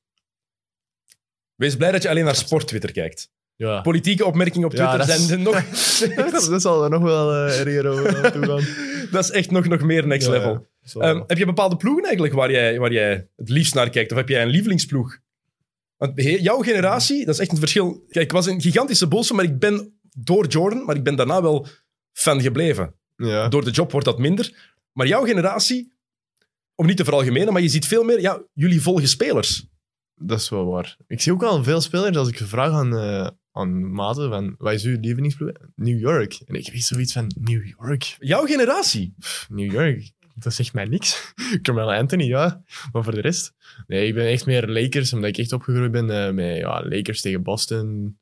Wees 1.55 1.77
blij 1.77 1.93
dat 1.93 2.03
je 2.03 2.09
alleen 2.09 2.25
naar 2.25 2.35
sport-Twitter 2.37 2.93
kijkt. 2.93 3.31
Ja, 3.57 3.81
Politieke 3.81 4.25
opmerkingen 4.25 4.67
op 4.69 4.73
Ja, 4.75 4.89
Twitter 4.95 5.15
is- 5.15 5.27
zijn 5.27 5.39
er 5.39 5.45
nog... 5.45 6.49
dat 6.51 6.63
zal 6.63 6.85
er 6.85 6.91
nog 6.91 7.03
wel 7.03 7.35
eh 7.35 7.61
erger 7.61 7.87
over 7.87 8.33
toe 8.33 8.47
gaan. 8.47 8.65
dat 9.13 9.25
is 9.25 9.31
echt 9.31 9.51
nog, 9.51 9.67
nog 9.67 9.81
meer 9.83 10.07
next 10.07 10.27
Ja, 10.27 10.33
level. 10.33 10.67
Ehm, 10.99 11.23
heb 11.27 11.39
je 11.39 11.45
bepaalde 11.47 11.77
ploegen 11.77 12.05
eigenlijk 12.05 12.35
waar 12.35 12.51
jij, 12.51 12.79
waar 12.79 12.93
jij 12.93 13.29
het 13.37 13.49
liefst 13.49 13.75
naar 13.75 13.91
kijkt? 13.91 14.11
Of 14.11 14.17
heb 14.17 14.29
jij 14.29 14.43
een 14.43 14.49
lievelingsploeg? 14.49 15.19
Want 15.97 16.13
jouw 16.23 16.59
generatie, 16.63 17.25
dat 17.25 17.35
is 17.35 17.41
echt 17.41 17.53
een 17.53 17.59
verschil. 17.59 18.05
Kijk, 18.09 18.25
ik 18.25 18.33
was 18.33 18.47
een 18.47 18.61
gigantische 18.61 19.09
Bulls, 19.09 19.33
maar 19.33 19.45
ik 19.45 19.59
ben 19.59 20.01
door 20.17 20.47
Jordan, 20.47 20.85
maar 20.85 20.97
ik 20.97 21.03
ben 21.05 21.17
daarna 21.17 21.43
wel 21.43 21.67
fan 22.13 22.41
gebleven. 22.41 22.95
ja. 23.17 23.49
Door 23.49 23.65
de 23.65 23.71
job 23.71 23.91
wordt 23.91 24.07
dat 24.07 24.19
minder. 24.19 24.73
Maar 24.93 25.07
jouw 25.07 25.25
generatie, 25.25 25.93
om 26.81 26.87
niet 26.87 26.97
te 26.97 27.05
veralgemenen, 27.05 27.53
maar 27.53 27.63
je 27.63 27.69
ziet 27.69 27.87
veel 27.87 28.03
meer, 28.05 28.21
ja, 28.21 28.43
jullie 28.53 28.81
volgen 28.83 29.09
spelers. 29.09 29.67
Dat 30.15 30.41
is 30.41 30.49
wel 30.49 30.65
waar. 30.65 30.97
Ik 31.07 31.21
zie 31.21 31.33
ook 31.33 31.43
al 31.43 31.65
veel 31.65 31.81
spelers, 31.81 32.17
als 32.17 32.29
ik 32.29 32.37
vraag 32.37 32.73
aan, 32.73 32.97
eh 32.97 33.29
aan 33.53 33.93
maten, 33.93 34.29
van, 34.31 34.55
wat 34.59 34.73
is 34.73 34.85
uw 34.85 34.99
lievelingsploeg? 35.01 35.51
New 35.75 35.99
York. 35.99 36.41
En 36.47 36.55
ik 36.55 36.73
weet 36.73 36.83
zoiets 36.85 37.13
van, 37.13 37.33
New 37.41 37.67
York? 37.79 38.17
Jouw 38.19 38.45
generatie. 38.47 39.15
Pff, 39.19 39.47
New 39.51 39.73
York? 39.73 40.11
Dat 40.35 40.55
zegt 40.55 40.73
mij 40.73 40.85
niks. 40.85 41.33
Carmelo 41.63 41.91
Anthony, 41.91 42.25
ja. 42.25 42.63
Maar 42.93 43.05
voor 43.05 43.15
de 43.15 43.21
rest? 43.21 43.53
Nee, 43.87 44.07
ik 44.07 44.15
ben 44.15 44.27
echt 44.27 44.47
meer 44.47 44.69
Lakers, 44.69 45.13
omdat 45.13 45.29
ik 45.29 45.39
echt 45.39 45.53
opgegroeid 45.53 45.91
ben 45.93 46.11
eh, 46.27 46.33
met 46.33 46.57
ja, 46.57 46.85
Lakers 46.89 47.21
tegen 47.21 47.43
Boston. 47.43 48.19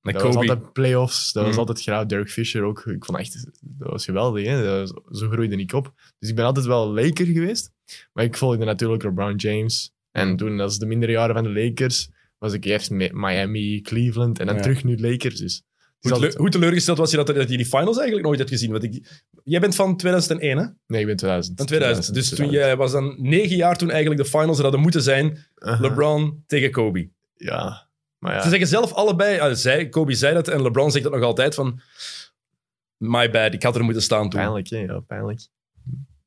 Met 0.00 0.14
dat 0.14 0.22
was 0.22 0.34
Kobe. 0.34 0.48
altijd 0.48 0.72
playoffs. 0.72 1.32
Dat 1.32 1.42
was 1.42 1.50
Mhm. 1.52 1.60
altijd 1.60 1.82
graag. 1.82 2.06
Dirk 2.06 2.30
Fisher 2.30 2.62
ook. 2.62 2.86
Ik 2.86 3.04
vond 3.04 3.18
echt... 3.18 3.50
Dat 3.60 3.90
was 3.90 4.04
geweldig, 4.04 4.46
hè. 4.46 4.62
Dat 4.64 4.90
was- 5.04 5.18
zo 5.18 5.28
groeide 5.28 5.56
ik 5.56 5.72
op. 5.72 5.92
Dus 6.18 6.28
ik 6.28 6.36
ben 6.36 6.44
altijd 6.44 6.66
wel 6.66 6.88
Laker 6.92 7.26
geweest. 7.26 7.72
Maar 8.12 8.24
ik 8.24 8.36
volgde 8.36 8.64
natuurlijk 8.64 9.02
LeBron 9.02 9.34
James. 9.36 9.92
En 10.10 10.36
toen, 10.36 10.60
als 10.60 10.78
de 10.78 10.86
mindere 10.86 11.12
jaren 11.12 11.34
van 11.34 11.44
de 11.44 11.50
Lakers, 11.62 12.08
was 12.38 12.52
ik 12.52 12.64
eerst 12.64 12.90
met 12.90 13.12
Miami, 13.12 13.80
Cleveland 13.80 14.38
en 14.38 14.46
dan 14.46 14.54
Ja. 14.54 14.60
terug 14.62 14.84
nu 14.84 14.96
Lakers. 14.98 15.38
Dus 15.38 15.54
is 15.54 15.62
Hoe, 16.00 16.12
altijd- 16.12 16.30
teleur- 16.32 16.40
hoe 16.42 16.50
teleurgesteld 16.50 16.98
was 16.98 17.10
je 17.10 17.16
dat, 17.16 17.26
dat 17.26 17.50
je 17.50 17.56
die 17.56 17.66
finals 17.66 17.96
eigenlijk 17.96 18.26
nooit 18.26 18.38
hebt 18.38 18.50
gezien? 18.50 18.70
Want 18.70 18.82
ik, 18.84 19.22
jij 19.44 19.60
bent 19.60 19.74
van 19.74 19.96
2001, 19.96 20.58
hè? 20.58 20.64
Nee, 20.86 21.00
ik 21.00 21.06
ben 21.06 21.16
2000. 21.16 21.56
Van 21.58 21.66
2000. 21.66 22.14
Dus 22.14 22.28
toen 22.28 22.36
2000. 22.36 22.66
jij 22.66 22.76
was 22.76 22.92
dan 22.92 23.16
negen 23.18 23.56
jaar 23.56 23.76
toen 23.76 23.90
eigenlijk 23.90 24.22
de 24.22 24.28
finals 24.28 24.56
er 24.56 24.62
hadden 24.62 24.80
moeten 24.80 25.02
zijn. 25.02 25.38
Aha. 25.58 25.80
LeBron 25.80 26.42
tegen 26.46 26.70
Kobe. 26.70 27.08
Ja. 27.36 27.88
Maar 28.18 28.34
ja. 28.34 28.42
Ze 28.42 28.48
zeggen 28.48 28.68
zelf 28.68 28.92
allebei, 28.92 29.38
ah, 29.38 29.54
zij, 29.54 29.88
Kobe 29.88 30.14
zei 30.14 30.34
dat 30.34 30.48
en 30.48 30.62
LeBron 30.62 30.90
zegt 30.90 31.04
dat 31.04 31.12
nog 31.12 31.22
altijd 31.22 31.54
van 31.54 31.80
my 32.96 33.30
bad, 33.30 33.54
ik 33.54 33.62
had 33.62 33.76
er 33.76 33.84
moeten 33.84 34.02
staan 34.02 34.28
toen. 34.30 34.40
Pijnlijk, 34.40 34.68
hè? 34.70 34.78
Ja, 34.78 35.00
pijnlijk. 35.00 35.40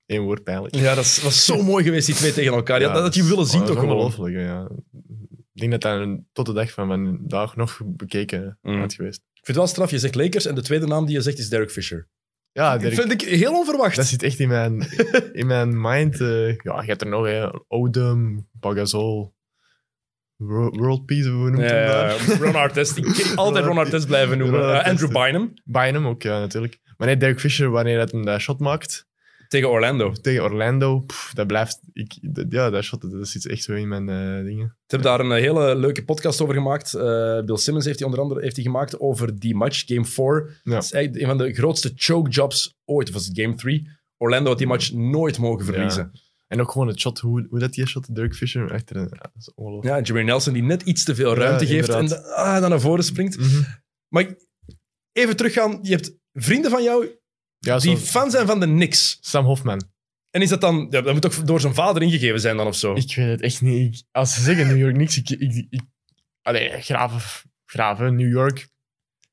Eén 0.09 0.21
woord 0.21 0.43
pijnlijk. 0.43 0.75
Ja, 0.75 0.95
dat 0.95 1.03
is- 1.03 1.21
was 1.21 1.45
zo 1.45 1.63
mooi 1.63 1.83
geweest, 1.83 2.05
die 2.05 2.15
twee 2.15 2.33
tegen 2.33 2.53
elkaar. 2.53 2.81
Ja, 2.81 2.93
dat 2.93 3.01
had 3.01 3.15
je 3.15 3.23
willen 3.23 3.45
zien 3.45 3.59
toch 3.59 3.67
dat 3.69 3.77
gewoon. 3.79 3.95
ongelooflijk, 3.95 4.35
ja. 4.35 4.69
Ik 5.53 5.59
denk 5.69 5.71
dat 5.71 5.81
dat 5.81 5.99
een- 6.01 6.27
tot 6.33 6.45
de 6.45 6.53
dag 6.53 6.71
van 6.71 6.87
vandaag 6.87 7.55
nog 7.55 7.81
bekeken 7.85 8.57
Mm. 8.61 8.79
had 8.79 8.93
geweest. 8.93 9.17
Ik 9.19 9.45
vind 9.45 9.47
het 9.47 9.55
wel 9.55 9.67
straf, 9.67 9.91
je 9.91 9.99
zegt 9.99 10.15
Lakers 10.15 10.45
en 10.45 10.55
de 10.55 10.61
tweede 10.61 10.87
naam 10.87 11.05
die 11.05 11.15
je 11.15 11.21
zegt 11.21 11.37
is 11.37 11.49
Derek 11.49 11.71
Fisher. 11.71 12.07
Ja, 12.51 12.71
Dat 12.71 12.81
Dirk, 12.81 12.93
vind 12.93 13.11
ik 13.11 13.21
heel 13.21 13.53
onverwacht. 13.57 13.95
dat 13.95 14.05
zit 14.05 14.23
echt 14.23 14.39
in 14.39 14.47
mijn, 14.47 14.87
in 15.33 15.47
mijn 15.47 15.81
mind. 15.81 16.21
eh, 16.21 16.47
ja, 16.55 16.81
je 16.81 16.87
hebt 16.87 17.01
er 17.01 17.07
nog, 17.07 17.25
hè. 17.25 17.47
Odom. 17.67 18.47
Wo- 20.35 20.69
World 20.71 21.05
Peace, 21.05 21.29
hoe 21.29 21.49
noemt 21.49 21.69
hem 21.69 21.79
Ja, 21.79 21.85
daar? 22.07 22.37
Ron 22.39 22.55
Artest. 22.55 22.97
Ik 22.97 23.03
kan 23.03 23.35
altijd 23.45 23.65
Ron 23.65 23.77
Artest 23.77 24.07
blijven 24.07 24.37
noemen. 24.37 24.73
Eh, 24.73 24.85
Andrew. 24.85 25.11
Bynum 25.11 25.53
Bynum 25.63 26.07
ook, 26.07 26.21
ja, 26.21 26.39
natuurlijk. 26.39 26.79
Maar 26.97 27.07
nee, 27.07 27.17
Derek 27.17 27.39
Fisher, 27.39 27.69
wanneer 27.69 27.97
hij 27.97 28.07
hem 28.11 28.25
dat 28.25 28.39
shot 28.41 28.59
maakt 28.59 29.07
tegen 29.49 29.69
Orlando. 29.69 30.11
tegen 30.11 30.43
Orlando, 30.43 30.99
pff, 30.99 31.33
dat 31.33 31.47
blijft... 31.47 31.79
Ik, 31.93 32.17
dat- 32.21 32.45
ja, 32.49 32.69
dat 32.69 32.83
shot, 32.83 33.01
dat 33.11 33.27
zit 33.27 33.45
echt 33.45 33.63
zo 33.63 33.73
in 33.73 33.87
mijn 33.87 34.09
eh, 34.09 34.43
dingen. 34.45 34.67
Ze 34.67 34.95
hebben 34.95 35.07
daar 35.07 35.19
een 35.19 35.31
eh, 35.31 35.41
hele 35.41 35.75
leuke 35.75 36.03
podcast 36.05 36.41
over 36.41 36.53
gemaakt. 36.53 36.93
Eh, 36.93 37.41
Bill 37.45 37.57
Simmons 37.57 37.85
heeft 37.85 37.97
die 37.97 38.05
onder 38.07 38.21
andere 38.21 38.41
heeft 38.41 38.55
die 38.55 38.63
gemaakt 38.63 38.99
over 38.99 39.39
die 39.39 39.55
match, 39.55 39.83
Game 39.85 40.05
4. 40.05 40.59
Ja. 40.63 40.73
Dat 40.73 40.83
is 40.83 40.91
eigenlijk 40.91 41.23
een 41.23 41.37
van 41.37 41.47
de 41.47 41.53
grootste 41.53 41.91
choke 41.95 42.29
jobs 42.29 42.75
ooit. 42.85 43.07
Of 43.07 43.13
was 43.13 43.25
het 43.25 43.39
Game 43.39 43.55
3? 43.55 43.89
Orlando 44.17 44.49
had 44.49 44.57
die 44.57 44.67
match 44.67 44.91
nooit 44.93 45.37
mogen 45.37 45.65
verliezen. 45.65 46.11
En 46.47 46.61
ook 46.61 46.71
gewoon 46.71 46.87
het 46.87 46.99
shot, 46.99 47.19
hoe, 47.19 47.45
hoe 47.49 47.59
dat 47.59 47.73
die 47.73 47.87
shot, 47.87 48.15
Dirk 48.15 48.35
Fisher, 48.35 48.71
achter 48.73 48.95
een... 48.95 49.01
Ja, 49.11 49.17
dat 49.21 49.31
is 49.37 49.51
ongelooflijk. 49.55 49.95
Ja, 49.95 50.01
Jameer 50.03 50.23
Nelson 50.23 50.53
die 50.53 50.63
net 50.63 50.81
iets 50.81 51.03
te 51.03 51.15
veel 51.15 51.35
ruimte 51.35 51.63
Ja, 51.63 51.69
geeft 51.69 51.89
en 51.89 52.23
ah, 52.35 52.59
dan 52.61 52.69
naar 52.69 52.79
voren 52.81 53.03
springt. 53.03 53.37
Mhm. 53.37 53.61
Maar 54.07 54.21
ik- 54.23 54.47
even 55.11 55.35
teruggaan. 55.35 55.79
Je 55.81 55.91
hebt 55.91 56.17
vrienden 56.33 56.71
van 56.71 56.83
jou 56.83 57.18
Ja, 57.59 57.77
die 57.79 57.97
zo, 57.97 58.03
fan 58.03 58.31
zijn 58.31 58.47
van 58.47 58.59
de 58.59 58.65
Knicks. 58.65 59.17
Sam 59.21 59.45
Hofman. 59.45 59.83
En 60.29 60.41
is 60.41 60.49
dat 60.49 60.61
dan... 60.61 60.87
Ja, 60.89 61.01
dat 61.01 61.13
moet 61.13 61.21
toch 61.21 61.43
door 61.43 61.61
zijn 61.61 61.73
vader 61.73 62.01
ingegeven 62.01 62.39
zijn 62.39 62.57
dan 62.57 62.67
of 62.67 62.75
zo? 62.75 62.93
Ik 62.93 63.15
weet 63.15 63.27
het 63.27 63.41
echt 63.41 63.61
niet. 63.61 63.95
Ik- 63.95 64.03
als 64.11 64.33
ze 64.33 64.41
zeggen 64.41 64.67
New 64.67 64.77
York 64.77 64.95
niks, 64.95 65.17
ik... 65.17 65.29
ik, 65.29 65.65
ik 65.69 65.81
allee, 66.41 66.81
graven, 66.81 67.21
graven, 67.65 68.15
New 68.15 68.31
York, 68.31 68.67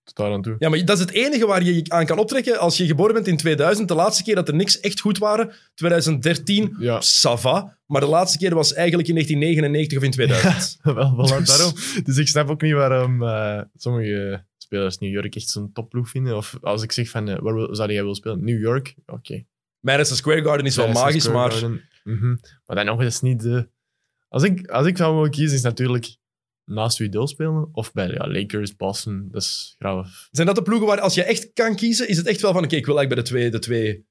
tot 0.04 0.16
daar 0.16 0.32
aan 0.32 0.42
toe. 0.42 0.56
Ja, 0.58 0.68
maar 0.68 0.84
dat 0.84 0.96
is 0.98 1.02
het 1.04 1.12
enige 1.12 1.46
waar 1.46 1.62
je 1.62 1.74
je 1.74 1.84
aan 1.90 2.06
kan 2.06 2.18
optrekken 2.18 2.58
als 2.58 2.76
je 2.76 2.86
geboren 2.86 3.14
bent 3.14 3.26
in 3.26 3.36
2000. 3.36 3.88
De 3.88 3.94
laatste 3.94 4.22
keer 4.22 4.34
dat 4.34 4.48
er 4.48 4.54
niks 4.54 4.80
echt 4.80 5.00
goed 5.00 5.18
waren, 5.18 5.52
2013, 5.74 6.76
Ja, 6.78 7.00
Sava. 7.00 7.76
Maar 7.86 8.00
de 8.00 8.06
laatste 8.06 8.38
keer 8.38 8.54
was 8.54 8.72
eigenlijk 8.74 9.08
in 9.08 9.14
1999 9.14 9.98
of 9.98 10.04
in 10.04 10.10
2000. 10.10 10.78
wel, 10.82 11.16
wel 11.16 11.44
daarom. 11.44 11.72
Dus 12.04 12.16
ik 12.16 12.28
snap 12.28 12.50
ook 12.50 12.62
niet 12.62 12.72
waarom 12.74 13.22
eh, 13.22 13.60
sommige 13.76 14.44
spelers 14.66 14.98
New 14.98 15.12
York 15.12 15.34
echt 15.34 15.48
zo'n 15.48 15.72
topploeg 15.72 16.08
vinden. 16.08 16.36
Of 16.36 16.58
als 16.60 16.82
ik 16.82 16.92
zeg 16.92 17.08
van, 17.08 17.28
eh, 17.28 17.38
waar 17.38 17.54
wil- 17.54 17.74
zou 17.74 17.92
jij 17.92 18.00
willen 18.00 18.16
spelen? 18.16 18.44
New 18.44 18.60
York? 18.60 18.94
Oké. 19.06 19.44
Madison 19.80 20.16
Square 20.16 20.42
Garden 20.42 20.66
is 20.66 20.76
wel 20.76 20.86
Madison 20.86 21.06
magisch, 21.06 21.24
Square 21.24 21.38
maar 21.38 21.52
Garden. 21.52 21.82
Mhm. 22.04 22.36
Maar 22.66 22.76
dan 22.76 22.84
nog 22.86 23.00
eens 23.00 23.20
niet 23.20 23.40
de... 23.40 23.68
Als 24.28 24.42
ik, 24.42 24.66
als 24.68 24.86
ik 24.86 24.96
zou 24.96 25.14
mogen 25.14 25.30
kiezen, 25.30 25.56
is 25.56 25.62
natuurlijk 25.62 26.16
naast 26.64 26.98
wie 26.98 27.08
deel 27.08 27.26
spelen. 27.26 27.68
Of 27.72 27.92
bij 27.92 28.08
ja, 28.08 28.28
Lakers, 28.28 28.76
Boston. 28.76 29.28
Dat 29.30 29.42
is 29.42 29.74
graaf. 29.78 30.28
zijn 30.30 30.46
dat 30.46 30.56
de 30.56 30.62
ploegen 30.62 30.86
waar 30.86 31.00
als 31.00 31.14
je 31.14 31.22
echt 31.22 31.52
kan 31.52 31.76
kiezen, 31.76 32.08
is 32.08 32.16
het 32.16 32.26
echt 32.26 32.40
wel 32.40 32.52
van, 32.52 32.64
oké, 32.64 32.76
ik 32.76 32.86
wil 32.86 32.98
eigenlijk 32.98 33.28
bij 33.28 33.38
de 33.40 33.40
twee, 33.40 33.60
de 33.60 33.66
twee 33.66 34.06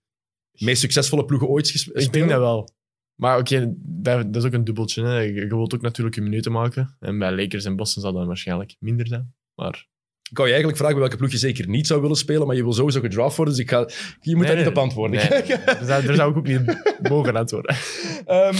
meest 0.65 0.81
succesvolle 0.81 1.25
ploegen 1.25 1.47
ooit 1.47 1.67
spelen? 1.67 2.01
Ik 2.03 2.13
denk 2.13 2.29
dat 2.29 2.39
wel. 2.39 2.73
Maar 3.15 3.37
oké, 3.39 3.73
dat, 3.77 4.33
dat 4.33 4.35
is 4.35 4.47
ook 4.47 4.53
een 4.53 4.63
dubbeltje. 4.63 5.03
Hè. 5.03 5.19
Je, 5.19 5.33
je 5.33 5.47
wilt 5.47 5.73
ook 5.73 5.81
natuurlijk 5.81 6.15
je 6.15 6.21
minuten 6.21 6.51
maken. 6.51 6.95
En 6.99 7.19
bij 7.19 7.35
Lakers 7.35 7.65
en 7.65 7.75
Boston 7.75 8.01
zal 8.01 8.13
dat 8.13 8.25
waarschijnlijk 8.25 8.75
minder 8.79 9.07
zijn. 9.07 9.33
Maar 9.53 9.87
Ik 10.29 10.37
wou 10.37 10.47
je 10.49 10.53
eigenlijk 10.53 10.77
vragen 10.77 10.95
bij 10.99 11.07
welke 11.07 11.17
ploeg 11.17 11.31
je 11.31 11.37
zeker 11.47 11.67
niet 11.67 11.87
zou 11.87 12.01
willen 12.01 12.15
spelen, 12.17 12.47
maar 12.47 12.55
je 12.55 12.63
wil 12.63 12.73
sowieso 12.73 12.99
gedraft 12.99 13.35
worden, 13.35 13.55
dus 13.55 13.63
ik 13.63 13.69
ga, 13.69 13.89
je 14.21 14.35
moet 14.35 14.47
daar 14.47 14.57
niet 14.57 14.67
op 14.67 14.77
antwoorden. 14.77 15.17
Nee, 15.17 15.29
nee, 15.41 15.57
daar, 15.65 15.85
zou, 15.85 16.05
daar 16.05 16.15
zou 16.15 16.31
ik 16.31 16.37
ook 16.37 16.47
niet 16.47 16.61
mogen 17.09 17.35
antwoorden. 17.35 17.75
Ehm, 18.25 18.55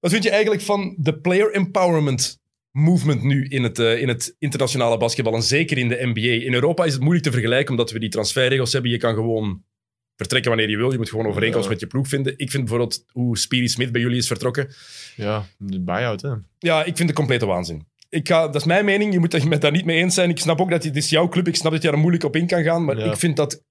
wat 0.00 0.10
vind 0.10 0.22
je 0.24 0.30
eigenlijk 0.30 0.62
van 0.62 0.94
de 0.98 1.18
player 1.20 1.52
empowerment 1.52 2.38
movement 2.70 3.22
nu 3.22 3.46
in 3.48 3.62
het, 3.62 3.78
eh, 3.78 4.00
in 4.00 4.08
het 4.08 4.34
internationale 4.38 4.96
basketbal 4.98 5.34
en 5.34 5.42
zeker 5.42 5.78
in 5.78 5.88
de 5.88 5.98
NBA? 6.14 6.44
In 6.44 6.54
Europa 6.54 6.84
is 6.84 6.92
het 6.92 7.00
moeilijk 7.02 7.24
te 7.26 7.32
vergelijken 7.32 7.70
omdat 7.70 7.90
we 7.90 7.98
die 7.98 8.08
transferregels 8.08 8.72
hebben. 8.72 8.90
Je 8.90 8.96
kan 8.98 9.14
gewoon 9.14 9.62
vertrekken 10.16 10.50
wanneer 10.50 10.70
je 10.70 10.76
wil. 10.76 10.90
Je 10.92 10.96
moet 10.98 11.08
gewoon 11.08 11.26
overeenkomst 11.26 11.64
Ja. 11.66 11.70
met 11.72 11.80
je 11.80 11.86
ploeg 11.86 12.08
vinden. 12.08 12.32
Ik 12.36 12.50
vind 12.50 12.62
bijvoorbeeld 12.64 13.04
hoe 13.12 13.38
Speedy 13.38 13.66
Smith 13.66 13.92
bij 13.92 14.00
jullie 14.00 14.18
is 14.18 14.26
vertrokken. 14.26 14.68
Ja, 15.16 15.46
de 15.58 15.80
buy-out, 15.80 16.22
hè. 16.22 16.32
Ja, 16.58 16.84
ik 16.84 16.96
vind 16.96 17.08
het 17.08 17.18
complete 17.18 17.46
waanzin. 17.46 17.86
Ik 18.10 18.28
ga, 18.28 18.46
dat 18.46 18.54
is 18.54 18.64
mijn 18.64 18.84
mening. 18.84 19.12
Je 19.12 19.18
moet 19.18 19.32
het 19.32 19.44
met 19.44 19.60
daar 19.60 19.70
niet 19.72 19.84
mee 19.84 19.96
eens 19.96 20.14
zijn. 20.14 20.30
Ik 20.30 20.38
snap 20.38 20.60
ook 20.60 20.70
dat 20.70 20.84
het 20.84 20.96
is 20.96 21.10
jouw 21.10 21.28
club. 21.28 21.48
Ik 21.48 21.56
snap 21.56 21.72
dat 21.72 21.82
je 21.82 21.88
daar 21.90 21.98
moeilijk 21.98 22.24
op 22.24 22.36
in 22.36 22.46
kan 22.46 22.62
gaan. 22.62 22.84
Maar 22.84 22.98
Ja. 22.98 23.04
ik 23.10 23.16
vind 23.16 23.36
dat 23.36 23.62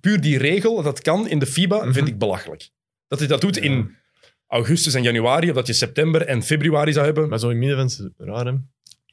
puur 0.00 0.20
die 0.20 0.38
regel, 0.38 0.82
dat 0.82 1.00
kan 1.00 1.28
in 1.28 1.38
de 1.38 1.46
FIBA, 1.46 1.82
Mhm. 1.84 1.92
vind 1.92 2.08
ik 2.08 2.18
belachelijk. 2.18 2.70
Dat 3.08 3.18
je 3.20 3.26
dat 3.26 3.40
doet 3.40 3.54
Ja. 3.54 3.62
in 3.62 3.96
augustus 4.46 4.94
en 4.94 5.02
januari, 5.02 5.48
of 5.48 5.54
dat 5.54 5.66
je 5.66 5.72
september 5.72 6.22
en 6.26 6.42
februari 6.42 6.92
zou 6.92 7.04
hebben. 7.04 7.28
Maar 7.28 7.38
zo 7.38 7.48
in 7.48 7.58
midden 7.58 7.84
is 7.84 8.02
raar, 8.16 8.46
hè. 8.46 8.52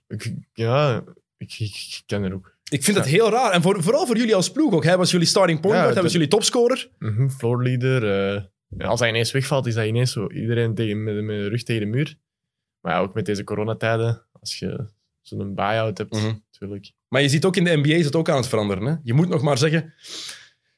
Ik, 0.08 0.34
ja, 0.54 1.04
ik, 1.38 1.54
ik, 1.60 1.76
ik 1.76 2.02
ken 2.06 2.24
er 2.24 2.34
ook. 2.34 2.58
Ik 2.72 2.84
vind 2.84 2.98
het 2.98 3.06
heel 3.06 3.30
raar. 3.30 3.52
En 3.52 3.62
voor, 3.62 3.84
vooral 3.84 4.06
voor 4.06 4.18
jullie 4.18 4.36
als 4.36 4.52
ploeg 4.52 4.74
ook. 4.74 4.84
Hij 4.84 4.98
was 4.98 5.12
jullie 5.12 5.28
starting 5.28 5.60
point 5.60 5.74
guard, 5.76 5.86
hij 5.86 5.94
dat- 5.96 6.04
was 6.04 6.14
jullie 6.14 6.28
topscorer. 6.28 6.90
Mhm, 7.00 7.30
floor 7.30 7.64
leader. 7.64 8.36
eh, 8.78 8.88
als 8.90 9.00
hij 9.00 9.10
ineens 9.10 9.32
wegvalt, 9.32 9.66
is 9.66 9.74
dat 9.74 9.86
ineens 9.86 10.12
zo 10.12 10.30
iedereen 10.30 10.76
tegen, 10.76 11.04
met, 11.04 11.16
met 11.24 11.36
de 11.36 11.48
rug 11.48 11.64
tegen 11.64 11.82
de 11.82 11.88
muur. 11.88 12.16
Maar 12.82 12.94
ja, 12.94 13.00
ook 13.00 13.14
met 13.14 13.26
deze 13.26 13.44
coronatijden, 13.44 14.26
als 14.40 14.60
je 14.60 14.86
zo'n 15.22 15.56
buy-out 15.56 15.98
hebt, 15.98 16.14
Mhm. 16.14 16.34
natuurlijk. 16.52 16.92
Maar 17.08 17.22
je 17.22 17.30
ziet 17.30 17.46
ook 17.46 17.56
in 17.56 17.64
de 17.64 17.76
NBA 17.78 17.94
is 17.94 18.06
het 18.06 18.16
ook 18.16 18.30
aan 18.30 18.38
het 18.38 18.48
veranderen. 18.48 18.86
Hè? 18.86 18.96
Je 19.04 19.14
moet 19.14 19.30
nog 19.30 19.42
maar 19.42 19.58
zeggen, 19.58 19.94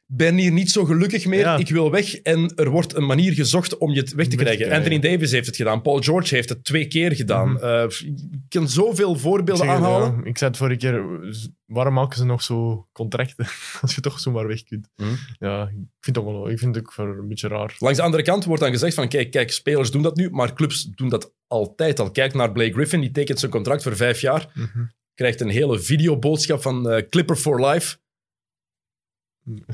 ben 0.06 0.36
hier 0.38 0.52
niet 0.52 0.72
zo 0.72 0.86
gelukkig 0.86 1.26
meer, 1.26 1.40
Ja. 1.40 1.58
ik 1.58 1.70
wil 1.70 1.92
weg. 1.92 2.16
En 2.16 2.52
er 2.56 2.70
wordt 2.70 2.96
een 2.96 3.06
manier 3.06 3.34
gezocht 3.34 3.78
om 3.78 3.92
je 3.94 4.00
het 4.00 4.14
weg 4.14 4.28
te 4.28 4.36
Weg 4.36 4.48
te 4.48 4.56
krijgen. 4.56 4.76
Anthony 4.78 5.00
Davis 5.00 5.32
heeft 5.32 5.46
het 5.46 5.56
gedaan. 5.56 5.82
Paul 5.82 6.02
George 6.02 6.36
heeft 6.36 6.50
het 6.50 6.64
twee 6.64 6.88
keer 6.88 7.16
gedaan. 7.16 7.52
Mhm. 7.52 7.64
Eh, 7.64 7.84
ik 8.08 8.40
kan 8.50 8.70
zoveel 8.70 9.16
voorbeelden 9.16 9.66
Ik 9.66 9.72
het, 9.72 9.80
aanhalen. 9.80 10.16
ja, 10.18 10.24
ik 10.30 10.38
zei 10.38 10.50
het 10.50 10.60
vorige 10.60 10.78
keer, 10.78 11.04
waarom 11.66 11.94
maken 11.94 12.18
ze 12.18 12.26
nog 12.26 12.42
zo 12.42 12.88
contracten 12.92 13.46
als 13.82 13.96
je 13.96 14.02
toch 14.02 14.20
zomaar 14.20 14.48
weg 14.48 14.64
kunt? 14.64 14.90
Mhm. 14.96 15.10
Ja, 15.40 15.62
ik 15.64 15.70
vind, 16.00 16.16
het 16.16 16.18
ook 16.18 16.26
wel, 16.32 16.50
ik 16.50 16.60
vind 16.60 16.76
het 16.76 16.86
ook 16.86 16.98
een 16.98 17.28
beetje 17.28 17.48
raar. 17.48 17.76
Langs 17.80 17.98
de 17.98 18.04
andere 18.04 18.24
kant 18.24 18.46
wordt 18.46 18.62
dan 18.62 18.72
gezegd 18.72 18.94
van, 18.96 19.08
kijk, 19.08 19.32
kijk, 19.32 19.52
spelers 19.52 19.92
doen 19.92 20.02
dat 20.02 20.16
nu, 20.16 20.30
maar 20.30 20.54
clubs 20.54 20.84
doen 20.84 21.10
dat 21.10 21.32
altijd 21.52 22.00
al. 22.00 22.12
Kijk 22.12 22.34
naar 22.34 22.52
Blake 22.52 22.74
Griffin, 22.74 23.02
die 23.02 23.12
tekent 23.12 23.40
zijn 23.40 23.52
contract 23.52 23.84
voor 23.84 23.96
vijf 23.96 24.22
jaar. 24.22 24.52
Mhm. 24.54 24.86
Krijgt 25.14 25.42
een 25.42 25.50
hele 25.50 25.80
videoboodschap 25.80 26.62
van 26.62 26.90
eh, 26.90 27.10
Clipper 27.10 27.36
for 27.36 27.66
Life. 27.66 27.98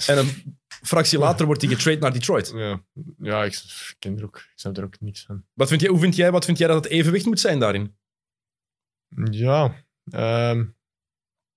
En 0.08 0.18
een 0.18 0.58
fractie 0.68 1.20
later 1.20 1.46
wordt 1.46 1.62
hij 1.62 1.72
getrade 1.72 2.00
naar 2.00 2.14
Detroit. 2.14 2.52
Ja, 2.56 2.84
ja 3.18 3.44
ik, 3.44 3.54
ik 3.54 3.96
ken 4.00 4.18
er 4.18 4.24
ook, 4.24 4.38
ik 4.38 4.52
snap 4.56 4.78
er 4.78 4.84
ook 4.84 5.00
niks 5.00 5.24
van. 5.26 5.44
Wat 5.54 5.68
vind 5.68 5.82
jij, 5.82 5.90
hoe 5.90 6.00
vind 6.00 6.16
jij, 6.16 6.32
wat 6.32 6.46
vind 6.46 6.58
jij 6.58 6.68
dat 6.68 6.84
het 6.84 6.94
evenwicht 6.94 7.26
moet 7.26 7.40
zijn 7.40 7.60
daarin? 7.60 7.96
Ja, 9.32 9.86
ehm, 10.10 10.66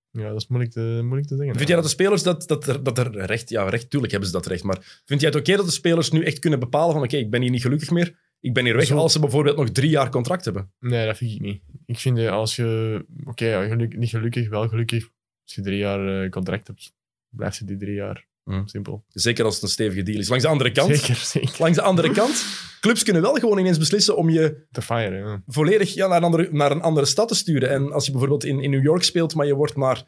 ja 0.09 0.27
dat 0.27 0.41
is 0.41 0.47
moeilijk 0.47 0.73
te, 0.73 0.99
moeilijk 1.01 1.27
te 1.27 1.35
zeggen. 1.35 1.55
Vind 1.55 1.67
jij 1.67 1.75
dat 1.75 1.85
de 1.85 1.91
spelers 1.91 2.23
dat, 2.23 2.47
dat, 2.47 2.67
er, 2.67 2.83
dat 2.83 2.97
er 2.97 3.25
recht... 3.25 3.49
Ja, 3.49 3.69
recht, 3.69 3.89
tuurlijk 3.89 4.11
hebben 4.11 4.29
ze 4.29 4.35
dat 4.35 4.45
recht. 4.45 4.63
Maar 4.63 5.01
vind 5.05 5.21
jij 5.21 5.29
het 5.29 5.39
oké 5.39 5.55
dat 5.55 5.65
de 5.65 5.71
spelers 5.71 6.11
nu 6.11 6.23
echt 6.23 6.39
kunnen 6.39 6.59
bepalen 6.59 6.93
van 6.93 7.03
oké, 7.03 7.17
ik 7.17 7.29
ben 7.29 7.41
hier 7.41 7.51
niet 7.51 7.61
gelukkig 7.61 7.89
meer. 7.89 8.30
Ik 8.41 8.53
ben 8.53 8.65
hier 8.65 8.75
weg 8.75 8.85
Zo. 8.85 8.95
als 8.97 9.11
ze 9.13 9.19
bijvoorbeeld 9.19 9.57
nog 9.57 9.69
drie 9.69 9.89
jaar 9.89 10.09
contract 10.09 10.45
hebben. 10.45 10.71
Nee, 10.79 11.05
dat 11.05 11.17
vind 11.17 11.31
ik 11.31 11.39
niet. 11.39 11.61
Ik 11.85 11.99
vind 11.99 12.17
dat 12.17 12.29
als 12.29 12.55
je, 12.55 13.05
oké, 13.25 13.45
ja, 13.45 13.67
geluk- 13.67 13.97
niet 13.97 14.09
gelukkig, 14.09 14.49
wel 14.49 14.67
gelukkig. 14.67 15.03
Als 15.43 15.55
je 15.55 15.61
drie 15.61 15.77
jaar 15.77 16.23
eh, 16.23 16.29
contract 16.29 16.67
hebt, 16.67 16.93
blijf 17.29 17.59
je 17.59 17.65
die 17.65 17.77
drie 17.77 17.93
jaar. 17.93 18.29
Mhm. 18.43 18.65
Simpel. 18.67 19.05
Zeker 19.07 19.45
als 19.45 19.53
het 19.53 19.63
een 19.63 19.69
stevige 19.69 20.03
deal 20.03 20.19
is. 20.19 20.27
Langs 20.27 20.43
de 20.43 20.49
andere 20.49 20.71
kant, 20.71 20.95
Zeker, 20.97 21.15
zeker. 21.15 21.55
langs 21.57 21.77
de 21.77 21.83
andere 21.83 22.11
kant 22.11 22.45
clubs 22.79 23.03
kunnen 23.03 23.21
wel 23.21 23.33
gewoon 23.33 23.57
ineens 23.59 23.77
beslissen 23.77 24.17
om 24.17 24.29
je 24.29 24.65
Te 24.71 24.81
firen, 24.81 25.19
ja. 25.27 25.43
volledig 25.47 25.93
ja, 25.93 26.07
naar, 26.07 26.17
een 26.17 26.23
andere, 26.23 26.49
naar 26.51 26.71
een 26.71 26.81
andere 26.81 27.05
stad 27.05 27.27
te 27.27 27.35
sturen. 27.35 27.69
En 27.69 27.91
als 27.91 28.05
je 28.05 28.11
bijvoorbeeld 28.11 28.43
in, 28.43 28.59
in 28.59 28.69
New 28.69 28.83
York 28.83 29.03
speelt, 29.03 29.35
maar 29.35 29.45
je 29.45 29.55
wordt 29.55 29.75
naar, 29.75 30.05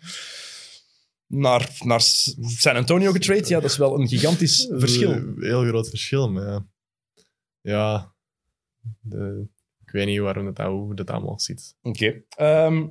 naar, 1.27 1.69
naar 1.79 2.01
San 2.01 2.75
Antonio 2.75 3.11
getrade, 3.11 3.47
ja, 3.47 3.59
dat 3.59 3.69
is 3.71 3.77
wel 3.77 3.99
een 3.99 4.07
gigantisch 4.07 4.67
verschil. 4.71 5.11
Een 5.11 5.35
heel 5.39 5.63
groot 5.65 5.89
verschil, 5.89 6.31
maar 6.31 6.45
ja. 6.45 6.65
Ja, 7.61 8.12
de, 8.99 9.47
ik 9.85 9.91
weet 9.91 10.05
niet 10.05 10.19
waarom 10.19 10.53
dat, 10.53 10.67
hoe 10.67 10.95
dat 10.95 11.09
allemaal 11.09 11.39
zit. 11.39 11.75
Oké. 11.81 12.23
Ehm, 12.29 12.87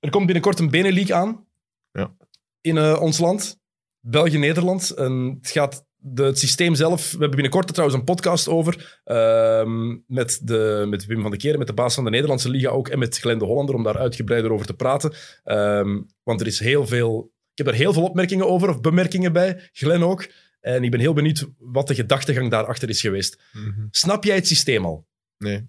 er 0.00 0.10
komt 0.10 0.24
binnenkort 0.24 0.58
een 0.58 0.70
Benelink 0.70 1.10
aan. 1.10 1.46
Ja. 1.92 2.16
In 2.60 2.76
eh, 2.76 3.00
ons 3.00 3.18
land. 3.18 3.60
België-Nederland. 4.00 4.90
En 4.90 5.38
het 5.40 5.50
gaat... 5.50 5.84
De, 6.08 6.22
het 6.22 6.38
systeem 6.38 6.74
zelf... 6.74 7.02
We 7.02 7.10
hebben 7.10 7.30
binnenkort 7.30 7.66
trouwens 7.66 7.98
een 7.98 8.04
podcast 8.04 8.48
over. 8.48 9.00
ehm, 9.04 9.96
met, 10.06 10.40
de, 10.42 10.86
met 10.88 11.06
Wim 11.06 11.22
van 11.22 11.30
de 11.30 11.36
Keren, 11.36 11.58
met 11.58 11.66
de 11.66 11.74
baas 11.74 11.94
van 11.94 12.04
de 12.04 12.10
Nederlandse 12.10 12.50
Liga 12.50 12.68
ook. 12.68 12.88
En 12.88 12.98
met 12.98 13.18
Glenn 13.18 13.38
de 13.38 13.44
Hollander, 13.44 13.74
om 13.74 13.82
daar 13.82 13.98
uitgebreider 13.98 14.52
over 14.52 14.66
te 14.66 14.74
praten. 14.74 15.14
Ehm, 15.44 16.02
want 16.22 16.40
er 16.40 16.46
is 16.46 16.58
heel 16.58 16.86
veel... 16.86 17.32
Ik 17.52 17.64
heb 17.64 17.74
er 17.74 17.80
heel 17.80 17.92
veel 17.92 18.02
opmerkingen 18.02 18.48
over, 18.48 18.68
of 18.68 18.80
bemerkingen 18.80 19.32
bij. 19.32 19.68
Glenn 19.72 20.02
ook. 20.02 20.28
En 20.66 20.84
ik 20.84 20.90
ben 20.90 21.00
heel 21.00 21.12
benieuwd 21.12 21.48
wat 21.58 21.88
de 21.88 21.94
gedachtegang 21.94 22.50
daarachter 22.50 22.88
is 22.88 23.00
geweest. 23.00 23.42
Snap 23.90 24.24
jij 24.24 24.34
het 24.34 24.46
systeem 24.46 24.84
al? 24.84 25.06
Nee. 25.38 25.56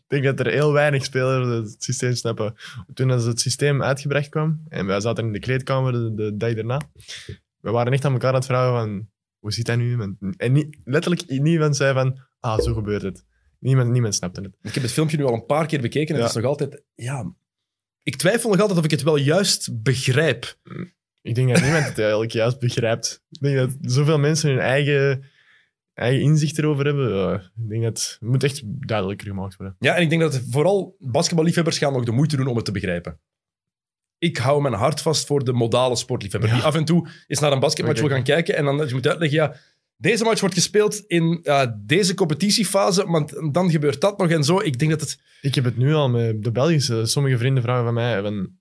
ik 0.00 0.04
denk 0.06 0.24
dat 0.24 0.40
er 0.40 0.52
heel 0.52 0.72
weinig 0.72 1.04
spelers 1.04 1.70
het 1.70 1.82
systeem 1.82 2.14
snappen. 2.14 2.54
Toen 2.94 3.10
als 3.10 3.24
het 3.24 3.40
systeem 3.40 3.82
uitgebracht 3.82 4.28
kwam, 4.28 4.62
en 4.68 4.86
wij 4.86 5.00
zaten 5.00 5.26
in 5.26 5.32
de 5.32 5.38
kleedkamer 5.38 5.92
de, 5.92 6.14
de 6.14 6.36
dag 6.36 6.54
daarna, 6.54 6.80
we 7.60 7.70
waren 7.70 7.92
echt 7.92 8.04
aan 8.04 8.12
elkaar 8.12 8.28
aan 8.28 8.34
het 8.34 8.46
vragen 8.46 8.72
van, 8.72 9.08
hoe 9.38 9.52
zit 9.52 9.66
dat 9.66 9.76
nu? 9.76 10.16
En 10.36 10.52
niet, 10.52 10.76
letterlijk 10.84 11.28
niemand 11.28 11.76
zei 11.76 11.94
van, 11.94 12.20
ah, 12.40 12.60
zo 12.60 12.74
gebeurt 12.74 13.02
het. 13.02 13.24
Niemand, 13.58 13.90
niemand 13.90 14.14
snapte 14.14 14.40
het. 14.40 14.56
Ik 14.62 14.74
heb 14.74 14.82
het 14.82 14.92
filmpje 14.92 15.16
nu 15.16 15.24
al 15.24 15.34
een 15.34 15.46
paar 15.46 15.66
keer 15.66 15.80
bekeken 15.80 16.14
en 16.14 16.20
het 16.20 16.30
is 16.30 16.36
nog 16.36 16.44
altijd... 16.44 16.82
Ja, 16.94 17.34
ik 18.02 18.16
twijfel 18.16 18.50
nog 18.50 18.60
altijd 18.60 18.78
of 18.78 18.84
ik 18.84 18.90
het 18.90 19.02
wel 19.02 19.16
juist 19.16 19.82
begrijp. 19.82 20.58
Ik 21.24 21.34
denk 21.34 21.48
dat 21.48 21.62
niemand 21.62 21.84
het 21.84 21.98
eigenlijk 21.98 22.32
juist 22.32 22.58
begrijpt. 22.58 23.24
Ik 23.30 23.40
denk 23.40 23.56
dat 23.56 23.76
zoveel 23.80 24.18
mensen 24.18 24.50
hun 24.50 24.58
eigen 24.58 25.24
eigen 25.94 26.22
inzicht 26.22 26.58
erover 26.58 26.84
hebben. 26.84 27.16
Ja, 27.16 27.34
ik 27.34 27.68
denk 27.68 27.82
dat 27.82 27.98
het 27.98 28.18
moet 28.20 28.44
echt 28.44 28.62
duidelijker 28.64 29.26
gemaakt 29.26 29.56
worden. 29.56 29.76
Ja, 29.78 29.94
en 29.94 30.02
ik 30.02 30.10
denk 30.10 30.22
dat 30.22 30.42
vooral 30.50 30.96
basketballiefhebbers 30.98 31.78
gaan 31.78 31.92
nog 31.92 32.04
de 32.04 32.12
moeite 32.12 32.36
doen 32.36 32.46
om 32.46 32.56
het 32.56 32.64
te 32.64 32.72
begrijpen. 32.72 33.20
Ik 34.18 34.36
hou 34.36 34.62
mijn 34.62 34.74
hart 34.74 35.00
vast 35.00 35.26
voor 35.26 35.44
de 35.44 35.52
modale 35.52 35.96
sportliefhebber. 35.96 36.50
Ja. 36.50 36.56
Die 36.56 36.64
af 36.64 36.74
en 36.74 36.84
toe 36.84 37.08
eens 37.26 37.40
naar 37.40 37.52
een 37.52 37.60
basketmatch 37.60 38.00
wil 38.00 38.08
gaan 38.08 38.22
kijken 38.22 38.56
en 38.56 38.64
dan 38.64 38.86
je 38.86 38.94
moet 38.94 39.06
uitleggen, 39.06 39.38
ja, 39.38 39.56
deze 39.96 40.24
match 40.24 40.40
wordt 40.40 40.54
gespeeld 40.54 41.04
in 41.06 41.46
deze 41.86 42.14
competitiefase, 42.14 43.06
want 43.06 43.52
dan 43.52 43.70
gebeurt 43.70 44.00
dat 44.00 44.18
nog 44.18 44.30
en 44.30 44.44
zo. 44.44 44.60
Ik 44.60 44.78
denk 44.78 44.90
dat 44.90 45.00
het... 45.00 45.18
Ik 45.40 45.54
heb 45.54 45.64
het 45.64 45.76
nu 45.76 45.94
al 45.94 46.08
met 46.08 46.42
de 46.42 46.50
Belgische. 46.50 47.06
Sommige 47.06 47.38
vrienden 47.38 47.62
vragen 47.62 47.84
van 47.84 47.94
mij: 47.94 48.22
van, 48.22 48.58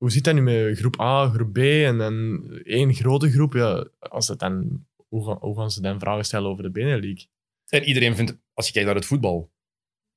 hoe 0.00 0.10
zit 0.10 0.24
dat 0.24 0.34
nu 0.34 0.40
met 0.40 0.78
groep 0.78 1.00
A, 1.00 1.28
groep 1.28 1.52
B 1.52 1.58
en 1.58 1.98
dan 1.98 2.44
één 2.62 2.94
grote 2.94 3.30
groep? 3.30 3.52
Ja, 3.52 3.88
als 3.98 4.28
het 4.28 4.38
dan, 4.38 4.86
hoe, 5.08 5.26
gaan, 5.26 5.36
hoe 5.40 5.56
gaan 5.56 5.70
ze 5.70 5.80
dan 5.80 6.00
vragen 6.00 6.24
stellen 6.24 6.50
over 6.50 6.62
de 6.62 6.70
Benelux? 6.70 7.28
En 7.66 7.84
iedereen 7.84 8.16
vindt, 8.16 8.36
als 8.54 8.66
je 8.66 8.72
kijkt 8.72 8.88
naar 8.88 8.96
het 8.96 9.06
voetbal, 9.06 9.52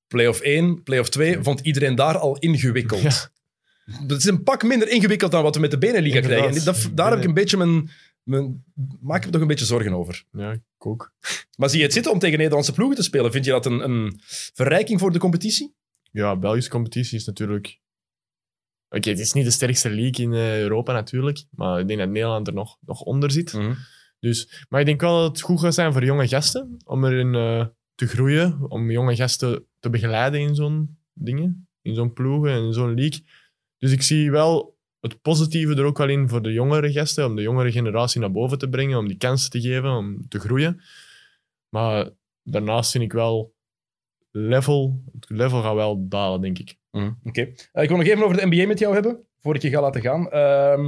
play-off 0.08 0.40
1, 0.40 0.84
play-off 0.84 1.10
2, 1.10 1.38
vond 1.42 1.60
iedereen 1.60 1.96
daar 1.96 2.18
al 2.18 2.38
ingewikkeld. 2.38 3.02
Ja. 3.02 3.32
Dat 4.08 4.18
is 4.18 4.26
een 4.26 4.44
pak 4.44 4.64
minder 4.64 4.90
ingewikkeld 4.90 5.32
dan 5.32 5.44
wat 5.44 5.56
we 5.56 5.62
met 5.62 5.72
de 5.72 5.78
Beneliga 5.78 6.20
krijgen. 6.20 6.58
En 6.58 6.64
dat, 6.64 6.90
daar 6.94 7.10
heb 7.10 7.20
ik 7.20 7.26
een 7.26 7.34
beetje 7.34 7.58
mijn, 7.58 7.90
mijn... 8.24 8.64
Maak 9.02 9.20
ik 9.20 9.26
me 9.26 9.32
toch 9.32 9.42
een 9.42 9.48
beetje 9.48 9.66
zorgen 9.66 9.94
over. 9.94 10.24
Ja, 10.32 10.52
ik 10.52 10.62
ook. 10.78 11.14
Maar 11.58 11.70
zie 11.70 11.78
je 11.78 11.84
het 11.84 11.94
zitten 11.94 12.12
om 12.12 12.20
tegen 12.20 12.38
Nederlandse 12.38 12.74
ploegen 12.74 12.96
te 12.96 13.04
spelen? 13.04 13.32
Vind 13.32 13.46
je 13.46 13.52
dat 13.52 13.66
een, 13.66 13.84
een 13.84 14.20
verrijking 14.54 15.00
voor 15.00 15.12
de 15.12 15.20
competitie? 15.20 15.76
Ja, 16.12 16.36
Belgische 16.36 16.70
competitie 16.70 17.18
is 17.18 17.26
natuurlijk. 17.26 17.82
Oké, 18.94 19.10
het 19.10 19.20
is 19.20 19.34
niet 19.34 19.46
de 19.46 19.52
sterkste 19.52 19.90
league 19.90 20.26
in 20.26 20.34
eh, 20.34 20.60
Europa 20.62 20.94
natuurlijk, 20.94 21.44
maar 21.50 21.80
ik 21.80 21.88
denk 21.88 22.00
dat 22.00 22.10
Nederland 22.10 22.48
er 22.48 22.54
nog, 22.54 22.78
nog 22.80 23.02
onder 23.02 23.32
zit. 23.32 23.52
Dus, 24.20 24.66
maar 24.70 24.80
ik 24.80 24.86
denk 24.86 25.02
wel 25.02 25.22
dat 25.22 25.32
het 25.32 25.42
goed 25.42 25.60
gaat 25.60 25.74
zijn 25.74 25.94
voor 25.94 26.04
jonge 26.04 26.28
gasten 26.28 26.78
om 26.86 27.06
erin 27.06 27.36
eh, 27.36 27.66
te 27.96 28.08
groeien, 28.08 28.72
om 28.72 28.92
jonge 28.92 29.16
gasten 29.16 29.66
te 29.80 29.90
begeleiden 29.90 30.40
in 30.40 30.56
zo'n 30.56 30.98
dingen, 31.14 31.68
in 31.82 31.96
zo'n 31.96 32.14
ploegen 32.14 32.52
en 32.52 32.64
in 32.64 32.74
zo'n 32.74 32.96
league. 32.96 33.26
Dus 33.78 33.92
ik 33.92 34.02
zie 34.02 34.32
wel 34.32 34.78
het 35.00 35.22
positieve 35.22 35.76
er 35.76 35.86
ook 35.86 35.98
wel 35.98 36.10
in 36.10 36.30
voor 36.30 36.42
de 36.42 36.54
jongere 36.54 36.92
gasten, 36.92 37.26
om 37.26 37.36
de 37.36 37.42
jongere 37.42 37.72
generatie 37.72 38.20
naar 38.20 38.32
boven 38.32 38.58
te 38.58 38.70
brengen, 38.70 38.98
om 38.98 39.08
die 39.08 39.18
kansen 39.18 39.52
te 39.52 39.62
geven, 39.62 39.90
om 39.90 40.28
te 40.28 40.40
groeien. 40.40 40.82
Maar 41.70 42.10
daarnaast 42.44 42.92
vind 42.92 43.04
ik 43.04 43.14
wel 43.14 43.53
level, 44.36 45.04
het 45.20 45.30
level 45.30 45.62
gaat 45.62 45.74
wel 45.76 46.08
dalen, 46.08 46.42
denk 46.42 46.60
ik. 46.60 46.76
Oké. 47.24 47.42
Eh, 47.72 47.84
ik 47.84 47.90
wil 47.90 47.98
nog 47.98 48.08
even 48.08 48.24
over 48.24 48.38
de 48.38 48.46
NBA 48.46 48.68
met 48.68 48.80
jou 48.80 48.94
hebben, 48.94 49.28
voor 49.40 49.56
ik 49.56 49.62
je 49.62 49.70
ga 49.70 49.82
laten 49.82 50.02
gaan. 50.02 50.30
Ehm, 50.32 50.86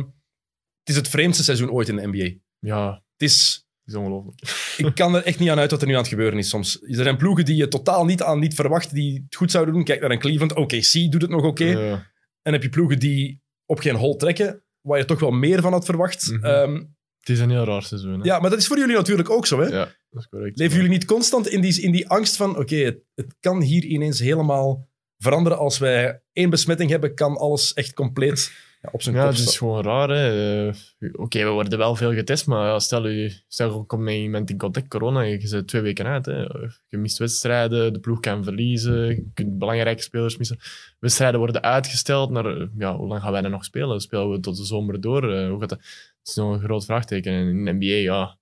het 0.80 0.90
is 0.90 0.96
het 0.96 1.08
vreemdste 1.08 1.44
seizoen 1.44 1.72
ooit 1.72 1.88
in 1.90 1.96
de 1.96 2.08
NBA. 2.08 2.38
Ja, 2.60 2.94
Het 2.94 3.22
is... 3.30 3.66
het 3.84 3.94
is 3.94 4.00
ongelooflijk. 4.00 4.42
Ik 4.88 4.96
kan 4.96 5.16
er 5.16 5.24
echt 5.24 5.40
niet 5.40 5.50
aan 5.50 5.60
uit 5.60 5.72
wat 5.72 5.82
er 5.82 5.88
nu 5.88 5.94
aan 5.94 6.00
het 6.00 6.08
gebeuren 6.08 6.40
is 6.40 6.50
soms. 6.50 6.82
Er 6.82 6.94
zijn 7.04 7.18
ploegen 7.18 7.46
die 7.46 7.56
je 7.56 7.68
totaal 7.68 8.06
niet 8.06 8.22
aan 8.22 8.40
niet 8.40 8.54
verwacht, 8.54 8.94
die 8.94 9.24
het 9.26 9.36
goed 9.36 9.52
zouden 9.52 9.74
doen. 9.74 9.84
Kijk 9.84 10.02
naar 10.02 10.12
een 10.12 10.20
Cleveland. 10.20 10.54
OKC 10.54 11.12
doet 11.12 11.22
het 11.22 11.32
nog 11.32 11.44
oké. 11.44 11.66
Ja. 11.66 12.12
En 12.42 12.54
heb 12.54 12.64
je 12.64 12.70
ploegen 12.70 13.00
die 13.00 13.42
op 13.66 13.80
geen 13.80 13.96
hol 13.96 14.16
trekken, 14.16 14.64
waar 14.82 14.98
je 14.98 15.06
toch 15.06 15.20
wel 15.20 15.32
meer 15.32 15.62
van 15.62 15.72
had 15.72 15.86
verwacht. 15.86 16.32
Mhm. 16.32 16.46
Ehm, 16.46 16.74
het 17.20 17.30
is 17.30 17.40
een 17.40 17.50
heel 17.50 17.64
raar 17.64 17.84
seizoen. 17.84 18.20
Hè? 18.20 18.26
ja, 18.26 18.40
maar 18.40 18.50
dat 18.50 18.60
is 18.60 18.68
voor 18.68 18.78
jullie 18.78 18.96
natuurlijk 18.96 19.30
ook 19.30 19.48
zo, 19.48 19.60
hè? 19.60 19.68
Ja, 19.68 19.88
dat 20.16 20.24
is 20.24 20.30
correct. 20.30 20.58
Leven 20.60 20.76
jullie 20.76 20.92
niet 20.92 21.06
constant 21.06 21.48
in 21.48 21.62
die, 21.62 21.82
in 21.82 21.92
die 21.92 22.10
angst 22.10 22.36
van, 22.36 22.58
oké, 22.58 22.76
het, 22.76 22.98
het 23.16 23.36
kan 23.40 23.62
hier 23.62 23.84
ineens 23.84 24.20
helemaal 24.20 24.88
veranderen. 25.18 25.58
Als 25.58 25.78
wij 25.78 26.22
één 26.34 26.50
besmetting 26.50 26.90
hebben, 26.90 27.16
kan 27.16 27.38
alles 27.38 27.74
echt 27.74 27.94
compleet 27.94 28.52
ja, 28.82 28.90
op 28.92 29.02
zijn 29.02 29.16
Ja, 29.16 29.26
kop 29.26 29.32
het 29.32 29.48
is 29.48 29.58
gewoon 29.58 29.84
raar. 29.84 30.10
hè. 30.10 30.68
Eh, 30.68 30.74
Oké, 31.14 31.44
we 31.44 31.50
worden 31.50 31.78
wel 31.78 31.96
veel 31.96 32.14
getest, 32.14 32.48
maar 32.48 32.68
ja, 32.68 32.80
stel 32.80 33.08
je, 33.08 33.42
stel 33.48 33.80
je 33.80 33.86
komt 33.86 34.02
met 34.02 34.14
iemand 34.14 34.50
in 34.50 34.58
contact, 34.58 34.88
corona, 34.88 35.22
je 35.22 35.48
zit 35.48 35.68
twee 35.68 35.82
weken 35.82 36.06
uit. 36.06 36.26
Hè. 36.26 36.40
Je 36.88 36.98
mist 36.98 37.18
wedstrijden, 37.18 37.94
de 37.94 38.00
ploeg 38.00 38.20
kan 38.20 38.44
verliezen, 38.44 39.06
je 39.08 39.30
kunt 39.34 39.58
belangrijke 39.58 40.02
spelers 40.02 40.38
missen. 40.38 40.58
Wedstrijden 41.00 41.40
worden 41.40 41.62
uitgesteld 41.62 42.30
naar, 42.30 42.46
eh, 42.46 42.68
ja, 42.78 42.98
hoe 42.98 43.08
lang 43.08 43.22
gaan 43.22 43.32
wij 43.32 43.42
dan 43.42 43.52
nog 43.52 43.66
spelen? 43.66 44.02
Spelen 44.02 44.32
we 44.32 44.40
tot 44.40 44.58
de 44.58 44.66
zomer 44.66 45.02
door? 45.02 45.34
Eh, 45.34 45.50
hoe 45.50 45.60
gaat 45.60 45.70
dat? 45.70 45.80
Het 45.80 46.28
is 46.28 46.36
nog 46.36 46.54
een 46.54 46.64
groot 46.64 46.86
vraagteken. 46.86 47.32
En 47.34 47.48
in 47.48 47.66
de 47.66 47.72
NBA, 47.74 47.86
ja, 48.14 48.38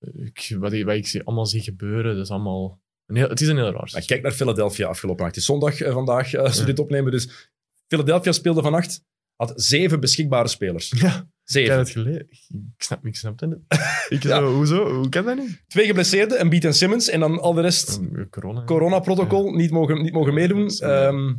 ik, 0.00 0.56
wat, 0.58 0.72
ik, 0.72 0.84
wat 0.84 0.94
ik 0.94 1.06
zie, 1.06 1.22
allemaal 1.22 1.46
zie 1.46 1.60
gebeuren, 1.62 2.14
dat 2.14 2.24
is 2.24 2.30
allemaal... 2.30 2.80
Een 3.06 3.16
heel, 3.16 3.28
het 3.28 3.40
is 3.40 3.48
een 3.48 3.56
heel 3.56 3.70
raar 3.70 3.88
Maar 3.92 4.04
kijk 4.04 4.22
naar 4.22 4.32
Philadelphia 4.32 4.86
afgelopen 4.88 5.22
nacht. 5.22 5.34
Het 5.34 5.44
is 5.44 5.50
zondag 5.50 5.80
eh, 5.80 5.92
vandaag, 5.92 6.32
eh, 6.32 6.40
als 6.42 6.58
we 6.60 6.64
dit 6.66 6.78
opnemen. 6.78 7.12
Dus 7.12 7.50
Philadelphia 7.86 8.32
speelde 8.32 8.62
vannacht, 8.62 9.02
had 9.36 9.52
zeven 9.56 10.00
beschikbare 10.00 10.48
spelers. 10.48 10.92
Ja, 11.00 11.16
ik 11.18 11.54
Zeven. 11.54 11.76
heb 11.76 11.86
het. 11.86 12.26
Ik 12.50 12.74
snap, 12.76 13.06
ik 13.06 13.16
snap 13.16 13.40
het 13.40 13.48
niet. 13.50 13.58
Ik 14.08 14.22
Ja. 14.22 14.38
zo, 14.38 14.52
hoezo? 14.54 14.94
Hoe 14.94 15.08
kan 15.08 15.24
dat 15.24 15.36
niet? 15.36 15.62
Twee 15.68 15.86
geblesseerden, 15.86 16.38
en 16.38 16.48
Beat 16.48 16.64
en 16.64 16.74
Simmons. 16.74 17.08
En 17.08 17.20
dan 17.20 17.40
al 17.40 17.52
de 17.52 17.60
rest 17.60 18.00
Corona. 18.30 18.64
coronaprotocol, 18.64 19.50
niet, 19.52 19.70
mogen, 19.70 20.02
niet 20.02 20.12
mogen 20.12 20.34
meedoen. 20.34 20.60
Dat 20.62 20.70
is, 20.70 20.80
eh, 20.80 21.04
Ehm, 21.06 21.26
Dat 21.26 21.36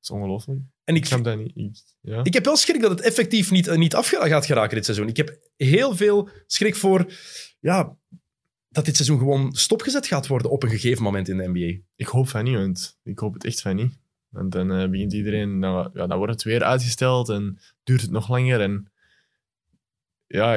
is 0.00 0.10
ongelooflijk. 0.10 0.60
en 0.84 0.94
Ik 0.94 1.00
ik, 1.00 1.06
snap 1.06 1.24
dat 1.24 1.36
niet. 1.38 1.52
Ik, 1.54 1.70
ja. 2.00 2.20
ik 2.24 2.32
heb 2.34 2.44
wel 2.44 2.56
schrik 2.56 2.80
dat 2.80 2.90
het 2.90 3.00
effectief 3.00 3.50
niet, 3.50 3.66
eh, 3.68 3.76
niet 3.76 3.94
af 3.94 4.08
gaat 4.08 4.46
geraken 4.46 4.74
dit 4.74 4.84
seizoen. 4.84 5.08
Ik 5.08 5.16
heb 5.16 5.38
heel 5.56 5.96
veel 5.96 6.28
schrik 6.46 6.76
voor 6.76 7.06
ja, 7.62 7.96
dat 8.68 8.84
dit 8.84 8.96
seizoen 8.96 9.18
gewoon 9.18 9.52
stopgezet 9.52 10.06
gaat 10.06 10.26
worden 10.26 10.50
op 10.50 10.62
een 10.62 10.70
gegeven 10.70 11.02
moment 11.02 11.28
in 11.28 11.36
de 11.36 11.48
NBA. 11.48 11.82
Ik 11.96 12.06
hoop 12.06 12.28
van 12.28 12.44
niet, 12.44 12.54
want 12.56 12.98
ik 13.02 13.18
hoop 13.18 13.34
het 13.34 13.44
echt 13.44 13.60
van 13.60 13.76
niet. 13.76 13.98
Want 14.28 14.52
dan 14.52 14.72
eh, 14.72 14.88
begint 14.90 15.12
iedereen, 15.12 15.60
dan, 15.60 15.90
ja, 15.94 16.06
dan 16.06 16.16
wordt 16.18 16.32
het 16.32 16.42
weer 16.42 16.62
uitgesteld 16.62 17.28
en 17.28 17.58
duurt 17.82 18.00
het 18.00 18.10
nog 18.10 18.28
langer. 18.28 18.60
En 18.60 18.92
ja, 20.26 20.52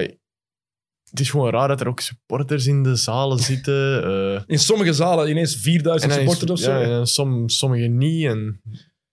het 1.09 1.19
is 1.19 1.29
gewoon 1.29 1.49
raar 1.51 1.67
dat 1.67 1.81
er 1.81 1.87
ook 1.87 1.99
supporters 1.99 2.65
in 2.65 2.83
de 2.83 2.95
zalen 2.95 3.39
zitten. 3.39 4.03
eh, 4.35 4.43
In 4.45 4.59
sommige 4.59 4.93
zalen 4.93 5.29
ineens 5.29 5.55
4000 5.55 6.11
en 6.11 6.17
dan 6.17 6.27
is- 6.27 6.31
supporters 6.31 6.59
of 6.61 6.65
zo. 6.73 6.79
Ja, 6.79 6.83
en 6.83 6.89
dan 6.89 7.07
som, 7.07 7.49
sommigen 7.49 7.97
niet. 7.97 8.25
En 8.25 8.61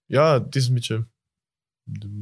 ja, 0.05 0.43
het 0.45 0.57
is 0.57 0.67
een 0.69 0.75
beetje. 0.75 1.07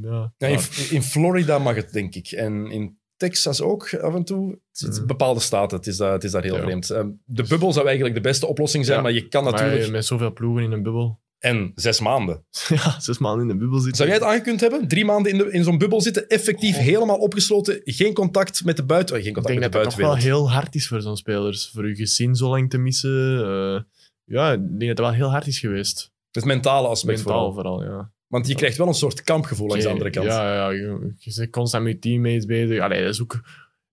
Ja, 0.01 0.33
Ja, 0.37 0.47
in, 0.47 0.59
in 0.89 1.03
Florida 1.03 1.59
mag 1.59 1.75
het, 1.75 1.91
denk 1.91 2.15
ik. 2.15 2.31
En 2.31 2.71
in 2.71 2.99
Texas 3.21 3.61
ook 3.61 3.93
af 3.95 4.13
en 4.15 4.23
toe. 4.23 4.59
Het 4.71 4.97
Mhm. 4.97 5.05
bepaalde 5.05 5.39
staten, 5.39 5.77
het 5.77 5.87
is 5.87 5.97
daar, 5.97 6.11
het 6.13 6.23
is 6.23 6.31
daar 6.31 6.43
heel 6.43 6.55
Ja. 6.55 6.61
vreemd. 6.61 6.89
Ehm, 6.89 7.09
de 7.25 7.43
bubbel 7.43 7.73
zou 7.73 7.85
eigenlijk 7.85 8.15
de 8.15 8.21
beste 8.21 8.47
oplossing 8.47 8.85
zijn, 8.85 8.97
Ja. 8.97 9.03
maar 9.03 9.11
je 9.11 9.27
kan 9.27 9.43
Maar 9.43 9.51
natuurlijk... 9.53 9.91
met 9.91 10.05
zoveel 10.05 10.33
ploegen 10.33 10.63
in 10.63 10.71
een 10.71 10.83
bubbel. 10.83 11.19
En 11.51 11.71
zes 11.75 11.99
maanden. 11.99 12.45
ja, 12.67 12.99
zes 12.99 13.17
maanden 13.17 13.45
in 13.45 13.51
een 13.51 13.57
bubbel 13.57 13.77
zitten. 13.79 13.95
Zou 13.97 14.09
jij 14.09 14.17
het 14.17 14.27
aangekund 14.27 14.61
hebben? 14.61 14.87
Drie 14.87 15.05
maanden 15.05 15.31
in, 15.31 15.37
de, 15.37 15.51
in 15.51 15.63
zo'n 15.63 15.77
bubbel 15.77 16.01
zitten, 16.01 16.27
effectief 16.27 16.75
Goh. 16.75 16.83
helemaal 16.83 17.17
opgesloten, 17.17 17.81
geen 17.83 18.13
contact 18.13 18.63
met 18.65 18.77
de 18.77 18.83
buiten... 18.85 19.15
eh, 19.15 19.21
Geen 19.21 19.29
Ik 19.29 19.35
contact 19.35 19.59
denk 19.59 19.71
met 19.71 19.73
dat 19.73 19.81
de 19.83 19.87
dat 19.89 19.97
toch 19.97 20.05
wel 20.07 20.09
buitenwereld. 20.11 20.47
heel 20.49 20.59
hard 20.59 20.75
is 20.75 20.87
voor 20.87 21.01
zo'n 21.01 21.17
spelers. 21.17 21.69
Voor 21.73 21.87
je 21.87 21.95
gezin 21.95 22.35
zo 22.35 22.49
lang 22.49 22.69
te 22.69 22.77
missen. 22.77 23.43
eh, 23.45 23.81
ja, 24.23 24.51
ik 24.51 24.59
denk 24.59 24.79
dat 24.79 24.87
het 24.89 24.99
wel 24.99 25.11
heel 25.11 25.29
hard 25.31 25.47
is 25.47 25.59
geweest. 25.59 26.11
Het 26.31 26.45
mentale 26.45 26.87
aspect 26.87 27.17
Mentaal 27.17 27.53
vooral. 27.53 27.77
vooral, 27.79 27.93
ja. 27.97 28.11
Want 28.31 28.47
je 28.47 28.55
krijgt 28.55 28.77
wel 28.77 28.87
een 28.87 28.93
soort 28.93 29.23
kampgevoel 29.23 29.67
langs 29.67 29.83
de 29.83 29.89
andere 29.89 30.09
kant. 30.09 30.25
Ja, 30.25 30.53
ja 30.53 30.69
je, 30.69 31.13
je 31.17 31.33
bent 31.35 31.49
constant 31.49 31.83
met 31.83 31.93
je 31.93 31.99
teammates 31.99 32.45
bezig. 32.45 32.79
Allee, 32.79 33.01
dat 33.03 33.13
is 33.13 33.21
ook, 33.21 33.41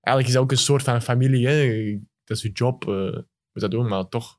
eigenlijk 0.01 0.26
is 0.26 0.32
dat 0.32 0.43
ook 0.43 0.51
een 0.51 0.57
soort 0.59 0.82
van 0.82 1.03
familie. 1.03 1.47
Hè. 1.47 1.91
Dat 2.24 2.36
is 2.36 2.43
je 2.43 2.51
job. 2.53 2.89
eh, 2.89 2.95
je 2.95 3.24
moet 3.53 3.62
dat 3.62 3.70
doen, 3.70 3.89
maar 3.89 4.09
toch, 4.09 4.39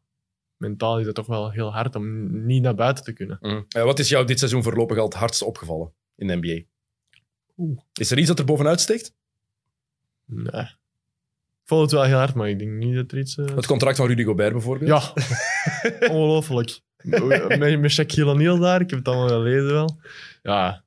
mentaal 0.57 0.99
is 0.99 1.05
dat 1.05 1.15
toch 1.15 1.25
wel 1.25 1.51
heel 1.51 1.71
hard 1.73 1.95
om 1.95 2.29
niet 2.45 2.61
naar 2.61 2.75
buiten 2.75 3.03
te 3.03 3.13
kunnen. 3.13 3.37
Mhm. 3.41 3.61
Eh, 3.69 3.83
wat 3.83 3.99
is 3.99 4.09
jou 4.09 4.25
dit 4.25 4.39
seizoen 4.39 4.63
voorlopig 4.63 4.97
al 4.97 5.05
het 5.05 5.13
hardste 5.13 5.45
opgevallen 5.45 5.91
in 6.15 6.27
de 6.27 6.35
NBA? 6.35 6.61
Oeh. 7.57 7.79
Is 7.93 8.11
er 8.11 8.17
iets 8.17 8.27
dat 8.27 8.39
er 8.39 8.45
bovenuit 8.45 8.79
steekt? 8.79 9.13
Nee. 10.25 10.61
Ik 10.61 11.75
vond 11.75 11.81
het 11.81 11.91
wel 11.91 12.03
heel 12.03 12.17
hard, 12.17 12.33
maar 12.33 12.49
ik 12.49 12.59
denk 12.59 12.71
niet 12.71 12.95
dat 12.95 13.11
er 13.11 13.17
iets... 13.17 13.37
eh, 13.37 13.45
Het 13.55 13.65
contract 13.67 13.97
van 13.97 14.07
Rudy 14.07 14.23
Gobert 14.23 14.51
bijvoorbeeld? 14.51 14.89
Ja, 14.89 15.13
ongelooflijk. 16.15 16.79
Met, 17.03 17.79
met 17.79 17.91
Shaquille 17.91 18.31
O'Neal 18.31 18.59
daar, 18.59 18.81
ik 18.81 18.89
heb 18.89 18.99
het 18.99 19.07
allemaal 19.07 19.27
gelezen 19.27 19.71
wel. 19.71 19.99
Ja, 20.41 20.83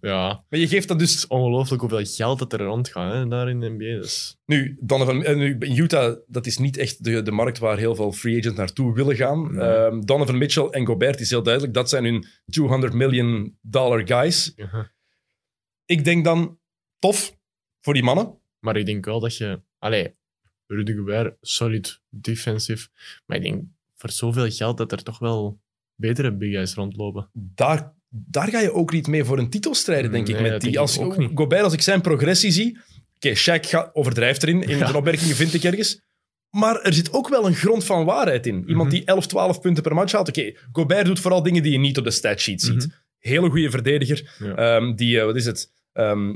ja. 0.00 0.44
Maar 0.48 0.60
je 0.60 0.68
geeft 0.68 0.88
dat 0.88 1.00
Het 1.00 1.08
dus 1.08 1.16
is 1.16 1.26
ongelooflijk 1.26 1.80
hoeveel 1.80 2.04
geld 2.04 2.38
dat 2.38 2.52
er 2.52 2.60
rondgaat 2.60 3.12
hè, 3.12 3.28
daar 3.28 3.48
in 3.48 3.60
de 3.60 3.68
NBA. 3.68 4.00
Dus, 4.00 4.36
Nu, 4.46 4.76
Donovan, 4.80 5.24
en 5.24 5.38
nu, 5.38 5.58
Utah, 5.58 6.16
dat 6.26 6.46
is 6.46 6.58
niet 6.58 6.76
echt 6.76 7.04
de, 7.04 7.22
de 7.22 7.30
markt 7.30 7.58
waar 7.58 7.78
heel 7.78 7.94
veel 7.94 8.12
free 8.12 8.38
agents 8.38 8.58
naartoe 8.58 8.94
willen 8.94 9.16
gaan. 9.16 9.52
Nee. 9.52 9.68
Ehm, 9.68 10.00
Donovan 10.00 10.38
Mitchell 10.38 10.66
en 10.66 10.86
Gobert 10.86 11.20
is 11.20 11.30
heel 11.30 11.42
duidelijk. 11.42 11.74
Dat 11.74 11.88
zijn 11.88 12.04
hun 12.04 12.26
200 12.46 12.92
million 12.92 13.58
dollar 13.60 14.06
guys. 14.06 14.54
Ik 15.84 16.04
denk 16.04 16.24
dan, 16.24 16.58
tof 16.98 17.36
voor 17.80 17.94
die 17.94 18.02
mannen. 18.02 18.38
Maar 18.58 18.76
ik 18.76 18.86
denk 18.86 19.04
wel 19.04 19.20
dat 19.20 19.36
je... 19.36 19.60
Allee, 19.78 20.14
Rudy 20.66 20.94
Gobert, 20.94 21.36
solid 21.40 22.00
defensive. 22.08 22.88
Maar 23.26 23.36
ik 23.36 23.42
denk 23.42 23.64
voor 24.02 24.10
zoveel 24.10 24.50
geld 24.50 24.76
dat 24.76 24.92
er 24.92 25.02
toch 25.02 25.18
wel 25.18 25.60
betere 25.94 26.36
big 26.36 26.52
guys 26.52 26.74
rondlopen. 26.74 27.30
Daar, 27.32 27.92
daar 28.08 28.48
ga 28.48 28.60
je 28.60 28.72
ook 28.72 28.92
niet 28.92 29.06
mee 29.06 29.24
voor 29.24 29.38
een 29.38 29.50
titel 29.50 29.74
strijden, 29.74 30.10
denk 30.12 30.28
ik. 30.28 30.40
Met 30.40 30.60
die, 30.60 30.78
als, 30.78 30.98
ik. 30.98 31.30
Gobert, 31.34 31.62
als 31.62 31.72
ik 31.72 31.80
zijn 31.82 32.00
progressie 32.00 32.50
zie... 32.50 32.78
Oké, 33.16 33.36
Shaq 33.36 33.60
gaat, 33.68 33.94
overdrijft 33.94 34.42
erin. 34.42 34.62
In 34.62 34.68
Ja. 34.68 34.78
zijn 34.78 34.94
opmerkingen 34.94 35.36
vind 35.36 35.54
ik 35.54 35.62
ergens. 35.62 36.00
Maar 36.50 36.80
er 36.80 36.92
zit 36.94 37.12
ook 37.12 37.28
wel 37.28 37.46
een 37.46 37.54
grond 37.54 37.84
van 37.84 38.04
waarheid 38.04 38.46
in. 38.46 38.64
Iemand 38.68 38.88
Mhm. 38.88 38.96
die 38.98 39.04
11, 39.04 39.26
12 39.26 39.60
punten 39.60 39.82
per 39.82 39.94
match 39.94 40.12
haalt. 40.12 40.28
Oké, 40.28 40.52
Gobert 40.72 41.06
doet 41.06 41.20
vooral 41.20 41.42
dingen 41.42 41.62
die 41.62 41.72
je 41.72 41.78
niet 41.78 41.98
op 41.98 42.04
de 42.04 42.10
statsheet 42.10 42.62
ziet. 42.62 42.74
Mhm. 42.86 42.88
Hele 43.18 43.50
goede 43.50 43.70
verdediger. 43.70 44.34
Ja. 44.38 44.54
Ehm, 44.54 44.94
die, 44.94 45.18
eh, 45.18 45.24
wat 45.24 45.36
is 45.36 45.44
het? 45.46 45.72
Ehm, 45.92 46.34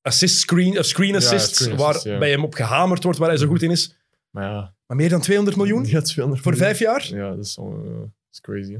assist 0.00 0.38
screen, 0.38 0.78
of 0.78 0.84
screen 0.86 1.08
Ja, 1.10 1.16
assists, 1.16 1.66
waar 1.68 2.02
bij 2.18 2.30
hem 2.30 2.44
op 2.44 2.54
gehamerd 2.54 3.02
wordt, 3.04 3.18
waar 3.18 3.28
hij 3.28 3.38
zo 3.38 3.46
goed 3.46 3.62
in 3.62 3.70
is. 3.70 3.96
Maar 4.34 4.44
ja, 4.50 4.74
Maar 4.86 4.96
meer 4.96 5.08
dan 5.08 5.20
200 5.20 5.56
miljoen 5.56 5.82
die 5.82 5.94
had 5.94 6.04
200 6.04 6.42
voor 6.44 6.52
miljoen. 6.52 6.68
vijf 6.76 6.80
jaar? 6.88 7.18
Ja, 7.18 7.30
dat 7.36 7.44
is, 7.44 7.56
eh, 7.56 7.64
dat 7.64 8.08
is 8.32 8.40
crazy. 8.40 8.72
hè. 8.72 8.78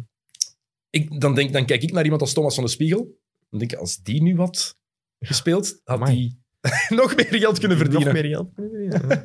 Ik, 0.91 1.21
dan, 1.21 1.35
denk, 1.35 1.53
dan 1.53 1.67
kijk 1.67 1.83
ik 1.83 1.93
naar 1.93 2.03
iemand 2.05 2.21
als 2.21 2.33
Thomas 2.33 2.55
van 2.55 2.65
de 2.65 2.71
Spiegel. 2.71 3.19
Dan 3.51 3.59
denk 3.59 3.73
ik, 3.73 3.79
als 3.79 4.03
die 4.03 4.23
nu 4.23 4.37
had 4.37 4.79
gespeeld, 5.21 5.81
had 5.85 5.97
Amai. 6.01 6.15
die 6.15 6.43
nog 6.99 7.17
meer 7.17 7.27
geld 7.39 7.59
kunnen 7.59 7.79
verdienen. 7.79 8.05
Nog 8.15 8.23
meer 8.23 8.31
geld 8.31 8.51
kunnen 8.55 8.73
verdienen. 8.73 9.23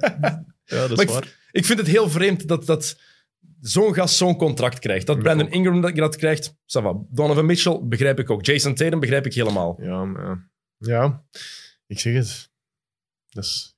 ja, 0.65 0.87
dat 0.87 0.91
is 0.91 0.99
ik- 0.99 1.09
waar. 1.09 1.37
Ik 1.51 1.65
vind 1.65 1.79
het 1.79 1.87
heel 1.87 2.09
vreemd 2.09 2.47
dat, 2.47 2.65
dat 2.65 2.99
zo'n 3.61 3.93
gast 3.93 4.15
zo'n 4.15 4.37
contract 4.37 4.79
krijgt. 4.79 5.07
Dat 5.07 5.19
Brandon. 5.19 5.51
Ingram 5.51 5.81
dat, 5.81 5.95
dat 5.95 6.15
krijgt, 6.15 6.53
ça 6.53 6.55
va. 6.81 6.97
Donovan 7.09 7.45
Mitchell 7.45 7.79
begrijp 7.83 8.19
ik 8.19 8.29
ook. 8.29 8.45
Jason 8.45 8.73
Tatum 8.73 8.99
begrijp 8.99 9.25
ik 9.25 9.33
helemaal. 9.33 9.77
Ja, 9.81 10.05
maar 10.05 10.23
ja. 10.25 10.47
ja, 10.77 11.23
ik 11.87 11.99
zeg 11.99 12.13
het. 12.13 12.49
Dat 13.29 13.43
is, 13.43 13.75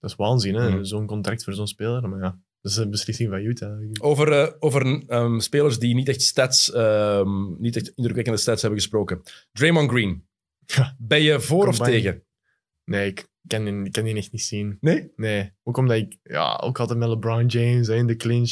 dat 0.00 0.10
is 0.10 0.16
waanzin, 0.16 0.54
hè? 0.54 0.70
Mhm. 0.70 0.84
Zo'n 0.84 1.06
contract 1.06 1.44
voor 1.44 1.54
zo'n 1.54 1.66
speler. 1.66 2.08
Maar 2.08 2.20
ja, 2.20 2.40
dat 2.60 2.72
is 2.72 2.78
een 2.78 2.90
beslissing 2.90 3.30
van 3.30 3.40
Utah. 3.40 3.80
Over, 4.00 4.32
eh, 4.32 4.52
over 4.58 5.04
ehm, 5.06 5.38
spelers 5.38 5.78
die 5.78 5.94
niet 5.94 6.08
echt 6.08 6.22
stats, 6.22 6.72
ehm, 6.72 7.60
niet 7.60 7.76
echt 7.76 7.92
indrukwekkende 7.94 8.40
stats 8.40 8.62
hebben 8.62 8.80
gesproken. 8.80 9.22
Draymond 9.52 9.90
Green. 9.90 10.22
Ja. 10.76 10.96
Ben 10.98 11.22
je 11.22 11.40
voor 11.40 11.66
of 11.68 11.78
tegen? 11.78 12.22
Nee, 12.84 13.06
ik 13.06 13.28
kan, 13.46 13.64
die, 13.64 13.84
ik 13.84 13.92
kan 13.92 14.04
die 14.04 14.16
echt 14.16 14.32
niet 14.32 14.42
zien. 14.42 14.76
Nee? 14.80 15.12
Nee, 15.16 15.52
ook 15.62 15.76
omdat 15.76 15.96
ik 15.96 16.18
ja, 16.22 16.56
ook 16.56 16.78
altijd 16.78 16.98
met 16.98 17.08
LeBron 17.08 17.46
James 17.46 17.86
hè, 17.86 17.94
in 17.94 18.06
de 18.06 18.16
clinch. 18.16 18.50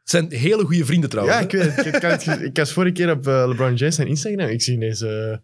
Het 0.00 0.10
zijn 0.10 0.32
hele 0.32 0.64
goede 0.64 0.84
vrienden 0.84 1.10
trouwens. 1.10 1.38
Ja, 1.38 1.44
ik 1.44 1.52
weet 1.52 1.76
het. 1.76 1.86
Ik, 2.26 2.40
ik, 2.50 2.56
was 2.56 2.72
vorige 2.72 2.92
keer 2.92 3.10
op 3.10 3.26
eh, 3.26 3.44
LeBron 3.48 3.74
James 3.74 3.94
zijn 3.94 4.08
Instagram. 4.08 4.48
Ik 4.48 4.62
zie 4.62 4.86
eh, 4.86 5.36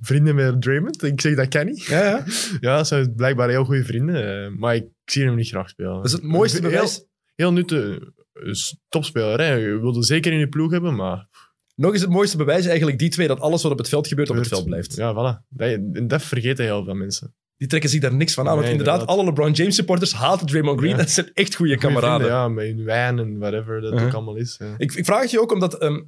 vrienden 0.00 0.34
met 0.34 0.62
Draymond. 0.62 1.02
Ik 1.02 1.20
zeg, 1.20 1.34
dat 1.36 1.48
kan 1.48 1.66
niet. 1.66 1.82
ja, 1.84 2.04
ja. 2.04 2.24
Ja, 2.60 2.78
ze 2.78 2.94
zijn 2.94 3.14
blijkbaar 3.14 3.48
heel 3.48 3.64
goede 3.64 3.84
vrienden. 3.84 4.44
eh, 4.44 4.50
maar 4.58 4.74
ik 4.74 4.84
zie 5.04 5.24
hem 5.24 5.34
niet 5.34 5.48
graag 5.48 5.68
spelen. 5.68 5.94
Dat 5.94 6.04
is 6.04 6.12
het 6.12 6.22
mooiste 6.22 6.60
Heel- 6.60 6.70
bewijs. 6.70 7.04
Heel 7.34 7.52
nutte 7.52 8.12
eh, 8.32 8.52
topspeler. 8.88 9.38
Hè. 9.40 9.52
Je 9.54 9.80
wilde 9.80 10.02
zeker 10.04 10.32
in 10.32 10.38
je 10.38 10.48
ploeg 10.48 10.70
hebben, 10.70 10.94
maar... 10.94 11.28
Nog 11.74 11.92
eens 11.92 12.00
het 12.00 12.10
mooiste 12.10 12.36
bewijs 12.36 12.66
eigenlijk 12.66 12.98
die 12.98 13.08
twee, 13.08 13.28
dat 13.28 13.40
alles 13.40 13.62
wat 13.62 13.72
op 13.72 13.78
het 13.78 13.88
veld 13.88 14.06
gebeurt, 14.08 14.30
op 14.30 14.36
het 14.36 14.48
veld 14.48 14.64
blijft. 14.64 14.96
Ja, 14.96 15.12
voilà. 15.12 15.46
Dat, 15.48 15.80
dat 16.08 16.22
vergeten 16.22 16.64
heel 16.64 16.84
veel 16.84 16.94
mensen. 16.94 17.34
Die 17.56 17.68
trekken 17.68 17.90
zich 17.90 18.00
daar 18.00 18.14
niks 18.14 18.34
van 18.34 18.48
aan. 18.48 18.54
want 18.56 18.68
inderdaad, 18.68 18.92
inderdaad. 19.00 19.16
alle 19.18 19.28
LeBron 19.28 19.52
James 19.52 19.74
supporters 19.74 20.12
haten 20.12 20.46
Draymond 20.46 20.78
Green. 20.78 20.90
Ja. 20.92 20.96
Dat 20.96 21.10
zijn 21.10 21.30
echt 21.32 21.54
goede 21.54 21.76
kameraden. 21.78 22.26
ja, 22.26 22.48
met 22.48 22.66
hun 22.66 22.84
wijn 22.84 23.18
en 23.18 23.38
whatever 23.38 23.80
dat 23.80 23.92
Uh-huh. 23.92 24.06
ook 24.08 24.14
allemaal 24.14 24.36
is. 24.36 24.56
ja. 24.58 24.74
Ik, 24.78 24.92
ik 24.94 25.04
vraag 25.04 25.20
het 25.20 25.30
je 25.30 25.40
ook 25.40 25.52
omdat 25.52 25.78
ehm, 25.78 26.02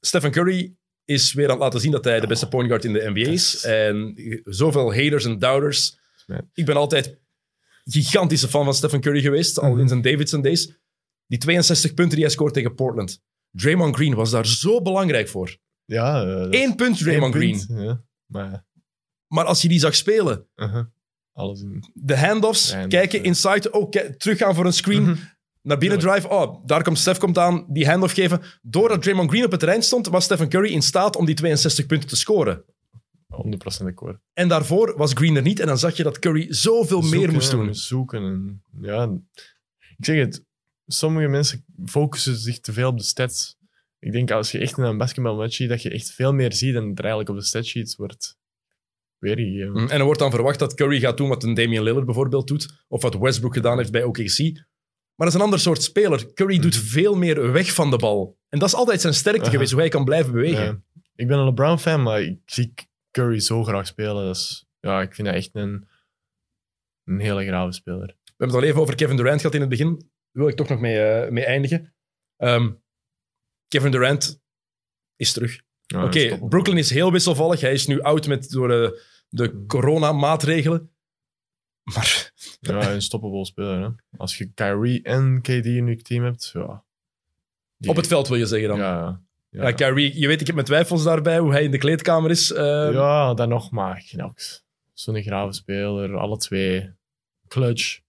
Stephen 0.00 0.30
Curry 0.30 0.74
is 1.04 1.32
weer 1.32 1.44
aan 1.44 1.50
het 1.50 1.60
laten 1.60 1.80
zien 1.80 1.90
dat 1.90 2.04
hij 2.04 2.20
de 2.20 2.26
beste 2.26 2.48
point 2.48 2.68
guard 2.68 2.84
in 2.84 2.92
de 2.92 3.10
NBA 3.14 3.30
is. 3.30 3.62
En 3.64 4.14
zoveel 4.44 4.94
haters 4.94 5.24
en 5.24 5.38
doubters. 5.38 5.98
Ik 6.54 6.64
ben 6.66 6.76
altijd 6.76 7.18
gigantische 7.84 8.48
fan 8.48 8.64
van 8.64 8.74
Stephen 8.74 9.00
Curry 9.00 9.20
geweest, 9.20 9.58
al 9.58 9.70
Mhm. 9.70 9.80
in 9.80 9.88
zijn 9.88 10.02
Davidson 10.02 10.42
days. 10.42 10.72
Die 11.26 11.38
62 11.38 11.94
punten 11.94 12.14
die 12.14 12.24
hij 12.24 12.34
scoort 12.34 12.54
tegen 12.54 12.74
Portland. 12.74 13.22
Draymond 13.50 13.94
Green 13.96 14.14
was 14.14 14.30
daar 14.30 14.46
zo 14.46 14.82
belangrijk 14.82 15.28
voor. 15.28 15.56
Ja, 15.84 16.22
eh, 16.24 16.60
Eén 16.62 16.74
punt 16.74 16.98
Draymond 16.98 17.34
Green. 17.34 17.66
punt, 17.66 17.80
Ja, 17.80 18.02
maar 18.26 18.64
Maar 19.26 19.44
als 19.44 19.62
je 19.62 19.68
die 19.68 19.78
zag 19.78 19.94
spelen, 19.94 20.46
uh-huh. 20.56 20.84
alles 21.32 21.60
in... 21.60 21.84
de 21.94 22.16
handoffs, 22.16 22.76
kijken, 22.88 23.22
inside, 23.24 23.70
oh, 23.70 23.90
ki- 23.90 24.16
teruggaan 24.16 24.54
voor 24.54 24.66
een 24.66 24.72
screen, 24.72 25.02
Mhm. 25.02 25.14
Naar 25.64 25.78
binnen 25.78 25.98
drive, 25.98 26.28
oh, 26.28 26.66
daar 26.66 26.82
komt 26.82 26.98
Steph 26.98 27.18
komt 27.18 27.38
aan, 27.38 27.66
die 27.68 27.86
handoff 27.86 28.14
geven. 28.14 28.42
Doordat 28.62 29.02
Draymond 29.02 29.30
Green 29.30 29.44
op 29.44 29.50
het 29.50 29.60
terrein 29.60 29.82
stond, 29.82 30.08
was 30.08 30.24
Stephen 30.24 30.48
Curry 30.48 30.72
in 30.72 30.82
staat 30.82 31.16
om 31.16 31.24
die 31.24 31.34
62 31.34 31.86
punten 31.86 32.08
te 32.08 32.16
scoren. 32.16 32.64
100% 33.82 33.86
akkoord. 33.86 34.18
En 34.32 34.48
daarvoor 34.48 34.94
was 34.96 35.12
Green 35.12 35.36
er 35.36 35.42
niet 35.42 35.60
en 35.60 35.66
dan 35.66 35.78
zag 35.78 35.96
je 35.96 36.02
dat 36.02 36.18
Curry 36.18 36.46
zoveel 36.48 37.00
meer 37.00 37.32
moest 37.32 37.50
doen. 37.50 37.74
Zoeken 37.74 38.22
en, 38.22 38.62
ja, 38.80 39.18
ik 39.96 40.04
zeg 40.04 40.16
het, 40.16 40.44
sommige 40.86 41.28
mensen 41.28 41.64
focussen 41.86 42.36
zich 42.36 42.60
te 42.60 42.72
veel 42.72 42.88
op 42.88 42.98
de 42.98 43.04
stats. 43.04 43.56
Ik 43.98 44.12
denk 44.12 44.30
als 44.30 44.52
je 44.52 44.58
echt 44.58 44.76
naar 44.76 44.88
een 44.88 44.98
basketbalmatch 44.98 45.54
ziet, 45.54 45.68
dat 45.68 45.82
je 45.82 45.90
echt 45.90 46.10
veel 46.10 46.32
meer 46.32 46.52
ziet 46.52 46.74
dan 46.74 46.84
er 46.84 46.98
eigenlijk 46.98 47.28
op 47.28 47.36
de 47.36 47.42
statsheets 47.42 47.96
wordt 47.96 48.36
weergegeven. 49.18 49.70
Mm, 49.70 49.88
En 49.88 49.98
er 49.98 50.04
wordt 50.04 50.20
dan 50.20 50.30
verwacht 50.30 50.58
dat 50.58 50.74
Curry 50.74 51.00
gaat 51.00 51.16
doen 51.16 51.28
wat 51.28 51.42
een 51.42 51.54
Damian 51.54 51.84
Lillard 51.84 52.04
bijvoorbeeld 52.06 52.46
doet, 52.46 52.84
of 52.88 53.02
wat 53.02 53.18
Westbrook 53.18 53.54
gedaan 53.54 53.78
heeft 53.78 53.92
bij 53.92 54.02
OKC. 54.02 54.64
Maar 55.16 55.26
dat 55.26 55.28
is 55.28 55.34
een 55.34 55.40
ander 55.44 55.58
soort 55.60 55.82
speler. 55.82 56.32
Curry 56.32 56.58
doet 56.58 56.74
Mhm. 56.76 56.84
veel 56.84 57.14
meer 57.14 57.52
weg 57.52 57.72
van 57.74 57.90
de 57.90 57.96
bal. 57.96 58.38
En 58.48 58.58
dat 58.58 58.68
is 58.68 58.74
altijd 58.74 59.00
zijn 59.00 59.14
sterkte 59.14 59.50
geweest, 59.50 59.70
hoe 59.72 59.80
hij 59.80 59.88
kan 59.88 60.04
blijven 60.04 60.32
bewegen. 60.32 60.64
Ja. 60.64 60.80
Ik 61.14 61.26
ben 61.28 61.38
een 61.38 61.44
LeBron-fan, 61.44 62.02
maar 62.02 62.22
ik 62.22 62.38
zie 62.46 62.74
Curry 63.10 63.40
zo 63.40 63.64
graag 63.64 63.86
spelen. 63.86 64.28
Is, 64.30 64.66
ja, 64.80 65.02
ik 65.02 65.14
vind 65.14 65.26
dat 65.28 65.36
echt 65.36 65.50
een, 65.52 65.88
een 67.04 67.20
hele 67.20 67.44
grave 67.46 67.72
speler. 67.72 68.06
We 68.06 68.30
hebben 68.36 68.46
het 68.56 68.56
al 68.56 68.62
even 68.62 68.80
over 68.80 68.94
Kevin 68.94 69.16
Durant 69.16 69.40
gehad 69.40 69.54
in 69.54 69.60
het 69.60 69.70
begin. 69.70 69.94
Daar 69.94 70.08
wil 70.42 70.48
ik 70.48 70.56
toch 70.56 70.68
nog 70.68 70.80
mee, 70.80 71.00
eh, 71.00 71.30
mee 71.30 71.44
eindigen. 71.44 71.94
Ehm, 72.36 72.72
Kevin 73.68 73.90
Durant 73.90 74.40
is 75.16 75.32
terug. 75.32 75.60
Ja, 75.86 76.04
Oké. 76.04 76.38
Brooklyn 76.48 76.76
is 76.78 76.90
heel 76.90 77.12
wisselvallig. 77.12 77.60
Hij 77.60 77.72
is 77.72 77.86
nu 77.86 78.00
oud 78.00 78.26
met, 78.26 78.50
door 78.50 78.68
de, 78.68 79.02
de 79.28 79.64
coronamaatregelen. 79.66 80.93
Maar 81.84 82.32
Ja, 82.60 82.90
een 82.90 83.02
stoppable 83.02 83.44
speler. 83.44 83.80
Hè. 83.80 83.88
Als 84.16 84.38
je 84.38 84.50
Kyrie 84.54 85.02
en 85.02 85.40
KD 85.42 85.48
in 85.48 85.86
je 85.86 85.96
team 86.02 86.24
hebt, 86.24 86.50
ja. 86.52 86.84
Die- 87.76 87.90
op 87.90 87.96
het 87.96 88.06
veld 88.06 88.28
wil 88.28 88.36
je 88.38 88.46
zeggen 88.46 88.68
dan. 88.68 88.78
Ja. 88.78 89.22
Ja, 89.48 89.62
ja. 89.68 89.72
Kyrie, 89.72 90.18
je 90.20 90.26
weet, 90.26 90.40
ik 90.40 90.46
heb 90.46 90.54
mijn 90.54 90.66
twijfels 90.66 91.02
daarbij 91.04 91.38
hoe 91.38 91.52
hij 91.52 91.62
in 91.64 91.70
de 91.70 91.78
kleedkamer 91.78 92.30
is. 92.30 92.52
Ehm, 92.52 92.92
ja, 92.92 93.34
dan 93.34 93.48
nog, 93.48 93.70
maar 93.70 94.04
ook 94.22 94.38
zo'n 94.92 95.22
grave 95.22 95.52
speler. 95.52 96.16
Alle 96.16 96.36
twee 96.36 96.90
clutch. 97.48 98.00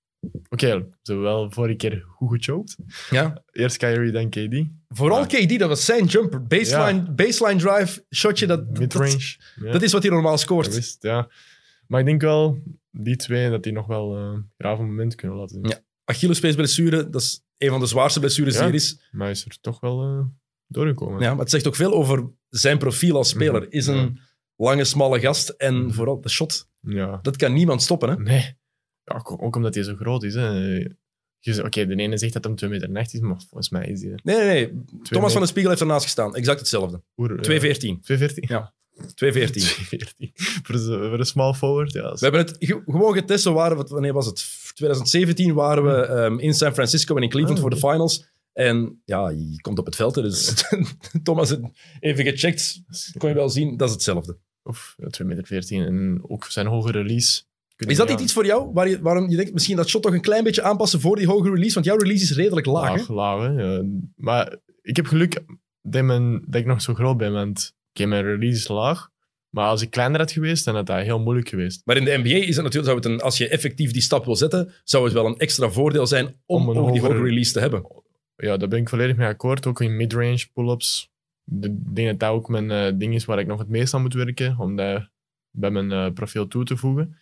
Oké, 0.49 0.67
ze 0.67 0.87
hebben 1.03 1.23
wel 1.23 1.51
vorige 1.51 1.75
keer 1.75 2.03
goed 2.07 2.29
gechoked. 2.43 2.75
ja. 3.09 3.43
Eerst 3.51 3.77
Kyrie, 3.77 4.11
dan 4.11 4.29
KD. 4.29 4.63
Vooral 4.87 5.19
Ja. 5.19 5.25
KD, 5.25 5.59
dat 5.59 5.69
was 5.69 5.85
zijn 5.85 6.05
jumper. 6.05 6.43
Baseline, 6.47 7.11
baseline 7.11 7.59
drive, 7.59 8.05
shotje, 8.15 8.45
dat, 8.47 8.67
dat, 8.69 8.79
Midrange. 8.79 9.35
Ja. 9.55 9.71
dat 9.71 9.81
is 9.81 9.91
wat 9.91 10.03
hij 10.03 10.11
normaal 10.11 10.37
scoort. 10.37 10.73
wist, 10.75 11.03
ja. 11.03 11.27
Maar 11.87 11.99
ik 11.99 12.05
denk 12.05 12.21
wel, 12.21 12.59
die 13.01 13.15
twee, 13.15 13.49
dat 13.49 13.63
die 13.63 13.73
nog 13.73 13.87
wel 13.87 14.15
eh 14.17 14.37
grave 14.57 14.81
momenten 14.83 15.17
kunnen 15.17 15.37
laten 15.37 15.55
zien. 15.55 15.67
Ja. 15.69 15.79
Achillespeesblessure, 16.03 17.09
dat 17.09 17.21
is 17.21 17.41
een 17.57 17.69
van 17.69 17.79
de 17.79 17.85
zwaarste 17.85 18.19
blessures 18.19 18.53
Ja. 18.53 18.59
die 18.59 18.69
er 18.69 18.75
is. 18.75 18.99
Maar 19.11 19.21
hij 19.21 19.31
is 19.31 19.45
er 19.45 19.57
toch 19.61 19.79
wel 19.79 20.01
eh, 20.03 20.25
doorgekomen. 20.67 21.21
Ja, 21.21 21.29
maar 21.29 21.39
het 21.39 21.49
zegt 21.49 21.67
ook 21.67 21.75
veel 21.75 21.93
over 21.93 22.29
zijn 22.49 22.77
profiel 22.77 23.15
als 23.15 23.29
speler. 23.29 23.61
Mhm. 23.61 23.69
Is 23.71 23.87
een 23.87 24.19
lange, 24.55 24.83
smalle 24.83 25.19
gast 25.19 25.49
en 25.49 25.75
Mhm. 25.83 25.91
vooral 25.91 26.21
de 26.21 26.29
shot. 26.29 26.69
Ja. 26.79 27.19
Dat 27.21 27.35
kan 27.35 27.53
niemand 27.53 27.81
stoppen. 27.81 28.09
Hè? 28.09 28.15
Nee. 28.17 28.57
Ja, 29.03 29.15
ook, 29.23 29.55
omdat 29.55 29.73
hij 29.75 29.83
zo 29.83 29.95
groot 29.95 30.23
is. 30.23 30.33
hè. 30.33 30.79
Oké, 31.63 31.85
de 31.85 31.95
ene 31.95 32.17
zegt 32.17 32.33
dat 32.33 32.43
hem 32.43 32.55
2 32.55 32.69
meter 32.69 33.13
is, 33.13 33.19
maar 33.19 33.37
volgens 33.39 33.69
mij 33.69 33.87
is 33.87 34.01
hij 34.01 34.19
Nee, 34.23 34.35
nee, 34.37 34.45
nee. 34.45 34.83
Thomas 35.03 35.31
van 35.33 35.41
de 35.41 35.47
Spiegel 35.47 35.69
heeft 35.69 35.81
ernaast 35.81 36.03
gestaan. 36.03 36.35
Exact 36.35 36.59
hetzelfde. 36.59 37.01
2-14. 37.41 38.01
214. 38.01 38.43
Ja. 38.47 38.73
2-14. 39.01 39.13
214. 39.15 40.31
voor, 40.63 40.75
een- 40.75 41.09
voor 41.09 41.19
een 41.19 41.25
small 41.25 41.53
forward, 41.53 41.91
ja. 41.93 42.11
We 42.13 42.17
hebben 42.19 42.39
het 42.41 42.55
ge- 42.59 42.81
gewoon 42.85 43.13
getest. 43.13 43.43
We 43.43 43.49
waren, 43.51 43.77
wat- 43.77 43.89
wanneer 43.89 44.13
was 44.13 44.25
het? 44.25 44.45
2017 44.75 45.53
waren 45.53 45.83
we 45.83 45.91
ehm, 46.05 46.39
in 46.39 46.53
San 46.53 46.73
Francisco 46.73 47.15
en 47.15 47.23
in 47.23 47.29
Cleveland 47.29 47.57
Ah, 47.57 47.61
voor 47.63 47.73
de 47.73 47.77
finals. 47.77 48.25
En 48.53 49.01
ja, 49.05 49.29
je 49.29 49.61
komt 49.61 49.79
op 49.79 49.85
het 49.85 49.95
veld. 49.95 50.15
hè, 50.15 50.21
Dus 50.21 50.53
Thomas, 51.23 51.49
heeft 51.49 51.61
even 51.99 52.25
gecheckt. 52.25 52.81
Kon 53.17 53.29
je 53.29 53.35
wel 53.35 53.49
zien, 53.49 53.77
dat 53.77 53.87
is 53.87 53.93
hetzelfde. 53.93 54.37
Of 54.63 54.93
ja, 54.97 55.07
2 55.07 55.27
meter 55.27 55.45
14. 55.45 55.81
En 55.83 56.19
ook 56.27 56.45
zijn 56.45 56.67
hoge 56.67 56.91
release. 56.91 57.41
Kun 57.75 57.85
je- 57.87 57.91
Is 57.93 57.97
dat 57.99 58.09
niet 58.09 58.19
iets 58.19 58.33
voor 58.33 58.45
jou? 58.45 58.71
Waar 58.73 58.89
je, 58.89 59.01
waarom 59.01 59.29
je 59.29 59.35
denkt, 59.35 59.53
misschien 59.53 59.75
dat 59.75 59.87
shot 59.89 60.01
toch 60.01 60.13
een 60.13 60.21
klein 60.21 60.43
beetje 60.43 60.61
aanpassen 60.61 60.99
voor 61.01 61.15
die 61.15 61.27
hoge 61.27 61.49
release? 61.49 61.73
Want 61.73 61.85
jouw 61.85 61.97
release 61.97 62.23
is 62.23 62.31
redelijk 62.35 62.65
laag. 62.65 62.89
hè? 62.89 62.95
Laag, 62.95 63.09
laag, 63.09 63.39
hè, 63.55 63.61
ja. 63.63 63.83
Maar 64.15 64.55
ik 64.81 64.95
heb 64.95 65.05
geluk 65.05 65.43
dat, 65.81 66.03
mijn, 66.03 66.43
dat 66.47 66.61
ik 66.61 66.65
nog 66.65 66.81
zo 66.81 66.93
groot 66.93 67.17
ben, 67.17 67.33
want 67.33 67.73
oké, 67.95 68.05
mijn 68.05 68.23
release 68.23 68.57
is 68.57 68.67
laag. 68.67 69.09
Maar 69.49 69.67
als 69.67 69.81
ik 69.81 69.89
kleiner 69.89 70.19
had 70.19 70.31
geweest, 70.31 70.65
dan 70.65 70.75
had 70.75 70.85
dat 70.85 71.01
heel 71.01 71.19
moeilijk 71.19 71.49
geweest. 71.49 71.81
Maar 71.85 71.97
in 71.97 72.03
de 72.05 72.17
NBA 72.17 72.29
is 72.47 72.55
het 72.55 72.63
natuurlijk, 72.65 72.85
zou 72.85 72.95
het 72.95 73.05
een, 73.05 73.21
als 73.21 73.37
je 73.37 73.47
effectief 73.49 73.91
die 73.91 74.01
stap 74.01 74.25
wil 74.25 74.35
zetten, 74.35 74.73
zou 74.83 75.03
het 75.03 75.13
wel 75.13 75.25
een 75.25 75.37
extra 75.37 75.69
voordeel 75.69 76.07
zijn 76.07 76.25
om, 76.45 76.69
Om 76.69 76.77
ook 76.77 76.91
die 76.91 77.01
hogere- 77.01 77.13
hoge 77.13 77.25
release 77.27 77.51
te 77.51 77.59
hebben. 77.59 77.85
Ja, 78.35 78.57
daar 78.57 78.67
ben 78.67 78.79
ik 78.79 78.89
volledig 78.89 79.15
mee 79.15 79.27
akkoord. 79.27 79.65
Ook 79.65 79.81
in 79.81 79.95
midrange 79.95 80.47
pull-ups. 80.53 81.11
Ik 81.61 81.95
denk 81.95 82.07
dat 82.09 82.19
dat 82.19 82.29
ook 82.29 82.49
mijn 82.49 82.71
eh, 82.71 82.91
ding 82.95 83.13
is 83.13 83.25
waar 83.25 83.39
ik 83.39 83.47
nog 83.47 83.59
het 83.59 83.69
meest 83.69 83.93
aan 83.93 84.01
moet 84.01 84.13
werken, 84.13 84.55
om 84.59 84.75
dat 84.75 85.09
bij 85.51 85.71
mijn 85.71 85.91
eh, 85.91 86.13
profiel 86.13 86.47
toe 86.47 86.63
te 86.65 86.77
voegen. 86.77 87.17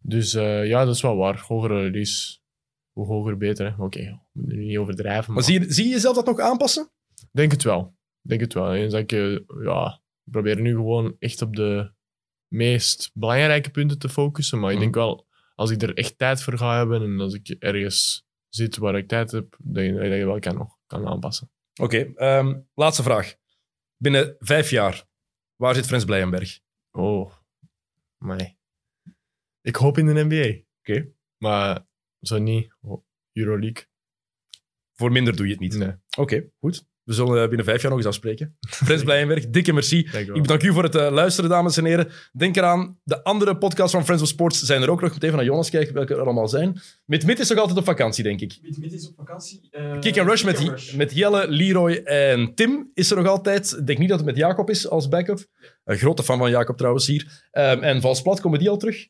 Dus 0.00 0.34
eh, 0.34 0.66
ja, 0.66 0.84
dat 0.84 0.94
is 0.94 1.02
wel 1.02 1.16
waar. 1.16 1.44
Hogere 1.46 1.80
release, 1.80 2.38
hoe 2.92 3.06
hoger 3.06 3.36
beter. 3.36 3.74
Oké, 3.78 4.20
nu 4.32 4.64
niet 4.64 4.78
overdrijven. 4.78 5.32
Maar 5.34 5.42
zie 5.42 5.60
je, 5.60 5.72
zie 5.72 5.84
je 5.84 5.90
jezelf 5.90 6.14
dat 6.16 6.26
nog 6.26 6.40
aanpassen? 6.40 6.88
Denk 7.32 7.50
het 7.52 7.62
wel. 7.62 7.94
Denk 8.26 8.40
het 8.40 8.54
wel. 8.54 8.74
Eens 8.74 8.92
dat 8.92 9.00
ik, 9.00 9.12
eh, 9.12 9.38
ja, 9.64 10.00
ik 10.24 10.32
probeer 10.32 10.60
nu 10.60 10.74
gewoon 10.74 11.16
echt 11.18 11.42
op 11.42 11.56
de 11.56 11.92
meest 12.48 13.10
belangrijke 13.14 13.70
punten 13.70 13.98
te 13.98 14.08
focussen. 14.08 14.58
Maar 14.60 14.68
ik 14.70 14.74
Mhm. 14.74 14.82
denk 14.84 14.94
wel, 14.94 15.26
als 15.54 15.70
ik 15.70 15.82
er 15.82 15.94
echt 15.94 16.18
tijd 16.18 16.42
voor 16.42 16.58
ga 16.58 16.76
hebben 16.76 17.02
en 17.02 17.20
als 17.20 17.34
ik 17.34 17.48
ergens 17.58 18.26
zit 18.48 18.76
waar 18.76 18.96
ik 18.96 19.08
tijd 19.08 19.30
heb, 19.30 19.56
dat 19.58 19.84
je, 19.84 19.92
dat 19.92 20.02
je 20.18 20.26
wel 20.26 20.38
kan, 20.38 20.56
nog 20.56 20.76
kan 20.86 21.06
aanpassen. 21.06 21.50
Oké, 21.80 22.12
ehm, 22.14 22.60
laatste 22.74 23.02
vraag. 23.02 23.34
Binnen 23.96 24.36
vijf 24.38 24.70
jaar, 24.70 25.04
waar 25.56 25.74
zit 25.74 25.86
Frans 25.86 26.04
Blijenberg? 26.04 26.60
Oh, 26.90 27.32
maar 28.18 28.54
ik 29.60 29.76
hoop 29.76 29.98
in 29.98 30.06
de 30.06 30.24
NBA. 30.24 30.62
Oké. 30.80 31.12
Maar 31.38 31.86
zo 32.20 32.38
niet. 32.38 32.74
Oh, 32.80 33.04
Euroleague. 33.32 33.86
Voor 34.92 35.12
minder 35.12 35.36
doe 35.36 35.46
je 35.46 35.52
het 35.52 35.60
niet. 35.60 35.74
Nee. 35.76 35.94
Oké, 36.18 36.50
goed. 36.58 36.86
We 37.04 37.12
zullen 37.12 37.42
eh, 37.42 37.48
binnen 37.48 37.64
vijf 37.66 37.80
jaar 37.80 37.90
nog 37.90 37.98
eens 38.00 38.08
afspreken. 38.08 38.56
Frans 38.84 39.02
Blijenberg, 39.02 39.48
dikke 39.50 39.72
merci. 39.72 39.98
Ik 40.18 40.32
bedank 40.32 40.62
u 40.62 40.72
voor 40.72 40.82
het 40.82 40.94
eh, 40.94 41.10
luisteren, 41.12 41.50
dames 41.50 41.76
en 41.76 41.84
heren. 41.84 42.08
Denk 42.32 42.56
eraan, 42.56 42.98
de 43.02 43.22
andere 43.24 43.56
podcasts 43.58 43.92
van 43.92 44.04
Friends 44.04 44.22
of 44.22 44.28
Sports 44.28 44.62
zijn 44.62 44.82
er 44.82 44.90
ook 44.90 45.00
nog. 45.00 45.12
Moet 45.12 45.22
even 45.22 45.36
naar 45.36 45.44
Jonas 45.44 45.70
kijken 45.70 45.94
welke 45.94 46.14
er 46.14 46.20
allemaal 46.20 46.48
zijn. 46.48 46.80
Mit 47.04 47.26
Mit 47.26 47.38
is 47.38 47.48
nog 47.48 47.58
altijd 47.58 47.78
op 47.78 47.84
vakantie, 47.84 48.24
denk 48.24 48.40
ik. 48.40 48.58
Mit, 48.62 48.78
Mit 48.78 48.92
is 48.92 49.08
op 49.08 49.14
vakantie. 49.16 49.68
eh, 49.70 49.98
Kick 50.00 50.18
and 50.18 50.28
Rush 50.28 50.42
met, 50.44 50.54
Kick 50.54 50.62
die- 50.64 50.70
and 50.74 50.80
Rush. 50.80 50.94
met 50.94 51.12
Jelle, 51.14 51.48
Leroy 51.48 51.92
en 51.94 52.54
Tim 52.54 52.90
is 52.94 53.10
er 53.10 53.16
nog 53.16 53.26
altijd. 53.26 53.76
Ik 53.78 53.86
denk 53.86 53.98
niet 53.98 54.08
dat 54.08 54.16
het 54.18 54.26
met 54.26 54.36
Jacob 54.36 54.70
is 54.70 54.88
als 54.88 55.08
backup. 55.08 55.38
Een 55.84 55.96
grote 55.96 56.22
fan 56.22 56.38
van 56.38 56.50
Jacob 56.50 56.76
trouwens 56.76 57.06
hier. 57.06 57.42
Ehm, 57.50 57.82
en 57.82 58.00
Valsplat, 58.00 58.40
komen 58.40 58.58
die 58.58 58.70
al 58.70 58.76
terug? 58.76 59.06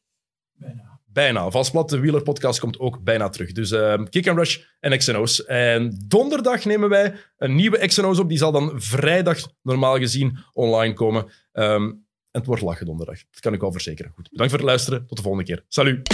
Bijna. 0.59 0.93
Bijna. 1.15 1.51
Vastplat, 1.51 1.89
de 1.89 1.99
wielerpodcast 1.99 2.61
komt 2.61 2.79
ook 2.79 3.03
bijna 3.03 3.29
terug. 3.29 3.53
Dus 3.53 3.71
ehm, 3.71 4.05
Kick 4.05 4.29
and 4.29 4.39
Rush 4.39 4.59
en 4.81 4.99
XNO's. 4.99 5.45
En 5.45 6.05
donderdag 6.07 6.65
nemen 6.65 6.89
wij 6.89 7.15
een 7.37 7.55
nieuwe 7.55 7.87
XNO's 7.87 8.19
op. 8.19 8.29
Die 8.29 8.39
zal 8.39 8.53
dan 8.53 8.73
vrijdag 8.77 9.39
normaal 9.62 9.99
gezien 9.99 10.39
online 10.53 10.95
komen. 10.95 11.27
Ehm, 11.53 11.83
en 11.83 12.05
het 12.31 12.47
wordt 12.47 12.62
lachen 12.62 12.87
donderdag. 12.87 13.19
Dat 13.31 13.41
kan 13.41 13.53
ik 13.53 13.61
wel 13.61 13.73
verzekeren. 13.73 14.12
Goed, 14.15 14.31
bedankt 14.31 14.53
voor 14.53 14.61
het 14.61 14.69
luisteren. 14.69 15.07
Tot 15.07 15.17
de 15.17 15.23
volgende 15.23 15.47
keer. 15.47 15.65
Salut. 15.69 16.12